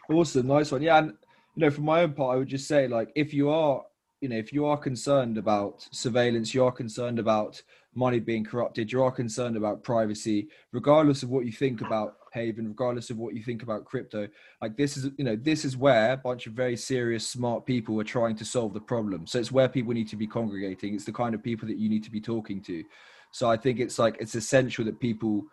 Awesome, 0.10 0.48
nice 0.48 0.72
one. 0.72 0.82
Yeah, 0.82 0.98
and 0.98 1.14
you 1.56 1.62
know, 1.62 1.70
for 1.70 1.82
my 1.82 2.02
own 2.02 2.14
part, 2.14 2.36
I 2.36 2.40
would 2.40 2.48
just 2.48 2.68
say, 2.68 2.88
like, 2.88 3.10
if 3.16 3.34
you 3.34 3.50
are, 3.52 3.84
you 4.20 4.30
know, 4.30 4.38
if 4.38 4.52
you 4.52 4.66
are 4.66 4.78
concerned 4.78 5.38
about 5.38 5.88
surveillance, 5.92 6.54
you 6.54 6.64
are 6.66 6.72
concerned 6.72 7.20
about 7.20 7.62
money 7.94 8.20
being 8.20 8.44
corrupted, 8.44 8.92
you 8.92 9.04
are 9.04 9.12
concerned 9.12 9.56
about 9.56 9.84
privacy, 9.84 10.48
regardless 10.72 11.22
of 11.22 11.30
what 11.30 11.46
you 11.46 11.52
think 11.52 11.82
about 11.82 12.16
Haven, 12.34 12.68
regardless 12.68 13.10
of 13.10 13.18
what 13.18 13.36
you 13.36 13.44
think 13.44 13.64
about 13.64 13.86
crypto, 13.86 14.28
like 14.62 14.78
this 14.78 14.98
is, 14.98 15.10
you 15.18 15.26
know, 15.26 15.36
this 15.36 15.66
is 15.66 15.76
where 15.78 16.14
a 16.14 16.18
bunch 16.18 16.46
of 16.46 16.54
very 16.54 16.78
serious, 16.78 17.28
smart 17.28 17.66
people 17.66 18.00
are 18.00 18.04
trying 18.04 18.36
to 18.36 18.46
solve 18.46 18.74
the 18.74 18.80
problem. 18.80 19.26
So 19.26 19.40
it's 19.40 19.52
where 19.52 19.68
people 19.68 19.94
need 19.94 20.10
to 20.10 20.16
be 20.16 20.28
congregating. 20.28 20.94
It's 20.94 21.06
the 21.06 21.12
kind 21.12 21.34
of 21.34 21.42
people 21.42 21.68
that 21.68 21.78
you 21.78 21.90
need 21.90 22.04
to 22.04 22.12
be 22.12 22.22
talking 22.22 22.62
to. 22.64 22.84
So 23.32 23.50
I 23.50 23.58
think 23.58 23.80
it's 23.80 24.00
like 24.00 24.18
it's 24.20 24.36
essential 24.36 24.86
that 24.86 25.00
people 25.00 25.46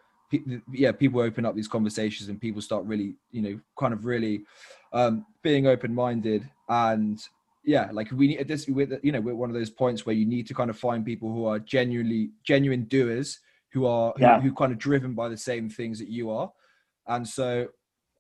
yeah 0.73 0.93
people 0.93 1.21
open 1.21 1.45
up 1.45 1.55
these 1.55 1.69
conversations 1.69 2.29
and 2.29 2.41
people 2.41 2.63
start 2.63 2.85
really 2.85 3.15
you 3.31 3.43
know 3.43 3.61
kind 3.79 3.93
of 3.93 4.05
really 4.05 4.43
um 4.93 5.27
being 5.43 5.67
open-minded 5.67 6.49
and 6.69 7.29
yeah 7.65 7.89
like 7.93 8.11
we 8.13 8.29
need 8.29 8.49
this 8.49 8.67
with 8.69 8.93
you 9.03 9.13
know 9.13 9.21
we're 9.21 9.35
one 9.35 9.51
of 9.51 9.55
those 9.55 9.71
points 9.71 10.07
where 10.07 10.15
you 10.15 10.27
need 10.27 10.47
to 10.47 10.55
kind 10.55 10.71
of 10.71 10.79
find 10.79 11.05
people 11.05 11.33
who 11.33 11.47
are 11.47 11.59
genuinely 11.59 12.31
genuine 12.45 12.85
doers 12.85 13.41
who 13.73 13.87
are 13.87 14.13
yeah. 14.19 14.41
who, 14.41 14.49
who 14.49 14.55
kind 14.55 14.73
of 14.73 14.79
driven 14.79 15.15
by 15.15 15.29
the 15.29 15.37
same 15.37 15.69
things 15.69 15.99
that 15.99 16.09
you 16.09 16.31
are 16.31 16.51
and 17.09 17.27
so 17.27 17.67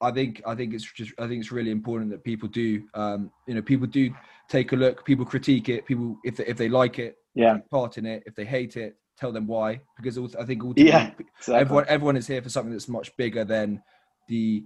i 0.00 0.10
think 0.10 0.42
i 0.46 0.54
think 0.54 0.74
it's 0.74 0.90
just 0.92 1.12
i 1.18 1.26
think 1.26 1.40
it's 1.40 1.52
really 1.52 1.70
important 1.70 2.10
that 2.10 2.24
people 2.24 2.48
do 2.48 2.82
um 2.94 3.30
you 3.46 3.54
know 3.54 3.62
people 3.62 3.86
do 3.86 4.12
take 4.48 4.72
a 4.72 4.76
look 4.76 5.04
people 5.04 5.24
critique 5.24 5.68
it 5.68 5.86
people 5.86 6.16
if 6.24 6.36
they, 6.36 6.46
if 6.46 6.56
they 6.56 6.68
like 6.68 6.98
it 6.98 7.16
yeah 7.34 7.58
part 7.70 7.98
in 7.98 8.06
it 8.06 8.22
if 8.26 8.34
they 8.34 8.44
hate 8.44 8.76
it 8.76 8.96
tell 9.18 9.32
them 9.32 9.46
why 9.46 9.80
because 9.96 10.18
I 10.36 10.44
think 10.44 10.62
yeah, 10.76 11.10
exactly. 11.18 11.54
everyone 11.54 11.84
everyone 11.88 12.16
is 12.16 12.26
here 12.26 12.42
for 12.42 12.48
something 12.48 12.72
that's 12.72 12.88
much 12.88 13.16
bigger 13.16 13.44
than 13.44 13.82
the 14.28 14.64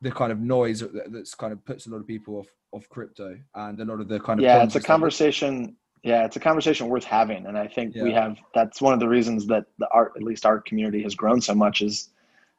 the 0.00 0.10
kind 0.10 0.32
of 0.32 0.38
noise 0.38 0.82
that's 1.08 1.34
kind 1.34 1.52
of 1.52 1.64
puts 1.64 1.86
a 1.86 1.90
lot 1.90 1.98
of 1.98 2.06
people 2.06 2.36
off 2.36 2.48
off 2.72 2.88
crypto 2.88 3.38
and 3.54 3.80
a 3.80 3.84
lot 3.84 4.00
of 4.00 4.08
the 4.08 4.20
kind 4.20 4.38
of 4.38 4.44
yeah 4.44 4.62
it's 4.62 4.76
a 4.76 4.80
conversation 4.80 5.74
yeah 6.04 6.24
it's 6.24 6.36
a 6.36 6.40
conversation 6.40 6.88
worth 6.88 7.04
having 7.04 7.46
and 7.46 7.58
i 7.58 7.66
think 7.66 7.94
yeah. 7.94 8.02
we 8.02 8.12
have 8.12 8.36
that's 8.54 8.80
one 8.80 8.92
of 8.92 9.00
the 9.00 9.08
reasons 9.08 9.46
that 9.46 9.64
the 9.78 9.88
art 9.92 10.12
at 10.16 10.22
least 10.22 10.46
our 10.46 10.60
community 10.60 11.02
has 11.02 11.14
grown 11.14 11.40
so 11.40 11.54
much 11.54 11.80
is 11.80 12.10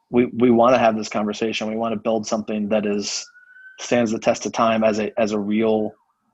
we 0.10 0.26
we 0.38 0.50
want 0.52 0.74
to 0.74 0.80
have 0.80 0.98
this 0.98 1.10
conversation 1.10 1.70
we 1.70 1.76
want 1.76 1.94
to 1.94 2.00
build 2.00 2.26
something 2.26 2.68
that 2.68 2.86
is 2.86 3.30
stands 3.80 4.12
the 4.12 4.20
test 4.20 4.46
of 4.46 4.52
time 4.52 4.84
as 4.84 5.00
a 5.00 5.18
as 5.20 5.32
a 5.32 5.40
real 5.40 5.94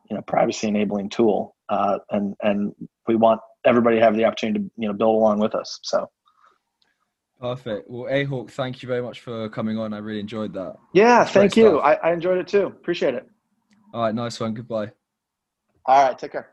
you 0.09 0.15
know 0.15 0.21
privacy 0.23 0.67
enabling 0.67 1.09
tool 1.09 1.55
uh, 1.69 1.97
and 2.11 2.35
and 2.41 2.73
we 3.07 3.15
want 3.15 3.41
everybody 3.65 3.99
have 3.99 4.15
the 4.15 4.25
opportunity 4.25 4.59
to 4.59 4.71
you 4.77 4.87
know 4.87 4.93
build 4.93 5.15
along 5.15 5.39
with 5.39 5.55
us. 5.55 5.79
So. 5.83 6.09
Perfect. 7.39 7.89
Well, 7.89 8.07
A 8.09 8.23
Hawk, 8.23 8.49
thank 8.49 8.81
you 8.81 8.87
very 8.87 9.01
much 9.01 9.19
for 9.19 9.49
coming 9.49 9.77
on. 9.77 9.93
I 9.93 9.97
really 9.97 10.21
enjoyed 10.21 10.53
that. 10.53 10.77
Yeah, 10.93 11.25
thank 11.25 11.57
you. 11.57 11.79
I, 11.79 11.93
I 11.95 12.13
enjoyed 12.13 12.37
it 12.37 12.47
too. 12.47 12.67
Appreciate 12.67 13.13
it. 13.13 13.29
All 13.93 14.03
right, 14.03 14.15
nice 14.15 14.39
one. 14.39 14.53
Goodbye. 14.53 14.91
All 15.85 16.07
right, 16.07 16.17
take 16.17 16.31
care. 16.31 16.49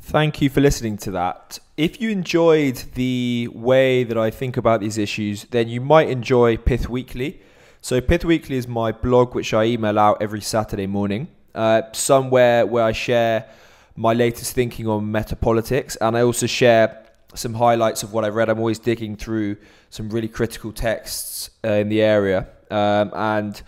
Thank 0.00 0.42
you 0.42 0.50
for 0.50 0.60
listening 0.60 0.98
to 0.98 1.10
that. 1.12 1.58
If 1.76 2.00
you 2.00 2.10
enjoyed 2.10 2.76
the 2.94 3.48
way 3.52 4.04
that 4.04 4.18
I 4.18 4.30
think 4.30 4.56
about 4.56 4.80
these 4.80 4.98
issues, 4.98 5.44
then 5.44 5.68
you 5.68 5.80
might 5.80 6.10
enjoy 6.10 6.58
Pith 6.58 6.88
Weekly. 6.88 7.40
So, 7.80 8.00
Pith 8.00 8.24
Weekly 8.24 8.56
is 8.56 8.68
my 8.68 8.92
blog, 8.92 9.34
which 9.34 9.54
I 9.54 9.64
email 9.64 9.98
out 9.98 10.18
every 10.20 10.42
Saturday 10.42 10.86
morning, 10.86 11.28
uh, 11.54 11.82
somewhere 11.92 12.66
where 12.66 12.84
I 12.84 12.92
share 12.92 13.46
my 13.96 14.12
latest 14.12 14.54
thinking 14.54 14.86
on 14.86 15.06
metapolitics, 15.06 15.96
and 16.00 16.16
I 16.16 16.22
also 16.22 16.46
share 16.46 17.04
some 17.34 17.54
highlights 17.54 18.02
of 18.02 18.12
what 18.12 18.24
I've 18.24 18.34
read. 18.34 18.48
I'm 18.48 18.58
always 18.58 18.78
digging 18.78 19.16
through 19.16 19.56
some 19.90 20.08
really 20.10 20.28
critical 20.28 20.72
texts 20.72 21.50
uh, 21.64 21.72
in 21.72 21.88
the 21.88 22.02
area, 22.02 22.46
um, 22.70 23.10
and 23.14 23.60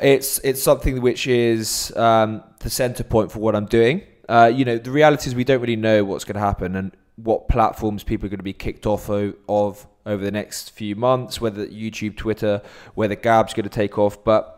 it's 0.00 0.38
it's 0.40 0.62
something 0.62 1.00
which 1.00 1.26
is 1.26 1.94
um, 1.96 2.42
the 2.60 2.70
center 2.70 3.04
point 3.04 3.32
for 3.32 3.38
what 3.38 3.54
I'm 3.54 3.66
doing. 3.66 4.02
Uh, 4.28 4.50
you 4.54 4.64
know, 4.64 4.78
the 4.78 4.90
reality 4.90 5.28
is 5.28 5.34
we 5.34 5.44
don't 5.44 5.60
really 5.60 5.76
know 5.76 6.04
what's 6.04 6.24
going 6.24 6.34
to 6.34 6.40
happen 6.40 6.76
and 6.76 6.92
what 7.16 7.48
platforms 7.48 8.02
people 8.02 8.26
are 8.26 8.30
going 8.30 8.38
to 8.38 8.44
be 8.44 8.52
kicked 8.52 8.86
off 8.86 9.08
of, 9.08 9.34
of 9.48 9.86
over 10.06 10.24
the 10.24 10.30
next 10.30 10.70
few 10.70 10.96
months, 10.96 11.40
whether 11.40 11.66
YouTube, 11.66 12.16
Twitter, 12.16 12.62
whether 12.94 13.14
Gab's 13.14 13.54
going 13.54 13.64
to 13.64 13.70
take 13.70 13.98
off, 13.98 14.22
but 14.24 14.53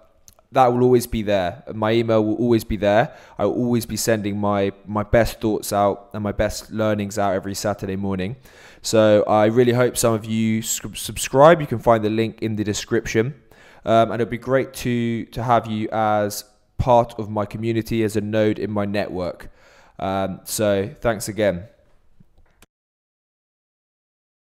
that 0.56 0.72
will 0.72 0.82
always 0.82 1.06
be 1.06 1.22
there. 1.22 1.62
My 1.74 1.92
email 1.92 2.24
will 2.24 2.36
always 2.36 2.64
be 2.64 2.78
there. 2.78 3.14
I 3.38 3.44
will 3.44 3.58
always 3.64 3.84
be 3.84 3.96
sending 3.96 4.38
my 4.38 4.72
my 4.86 5.02
best 5.02 5.40
thoughts 5.40 5.70
out 5.70 6.08
and 6.14 6.22
my 6.22 6.32
best 6.32 6.70
learnings 6.70 7.18
out 7.18 7.34
every 7.34 7.54
Saturday 7.54 7.96
morning. 7.96 8.36
So 8.80 9.22
I 9.24 9.46
really 9.46 9.72
hope 9.72 9.98
some 9.98 10.14
of 10.14 10.24
you 10.24 10.62
subscribe. 10.62 11.60
You 11.60 11.66
can 11.66 11.78
find 11.78 12.02
the 12.02 12.10
link 12.10 12.40
in 12.40 12.56
the 12.56 12.64
description, 12.64 13.34
um, 13.84 14.10
and 14.10 14.14
it'd 14.14 14.30
be 14.30 14.38
great 14.38 14.72
to 14.84 15.26
to 15.26 15.42
have 15.42 15.66
you 15.66 15.88
as 15.92 16.44
part 16.78 17.18
of 17.18 17.28
my 17.28 17.44
community 17.44 18.02
as 18.02 18.16
a 18.16 18.22
node 18.22 18.58
in 18.58 18.70
my 18.70 18.86
network. 18.86 19.50
Um, 19.98 20.40
so 20.44 20.88
thanks 21.00 21.28
again. 21.28 21.68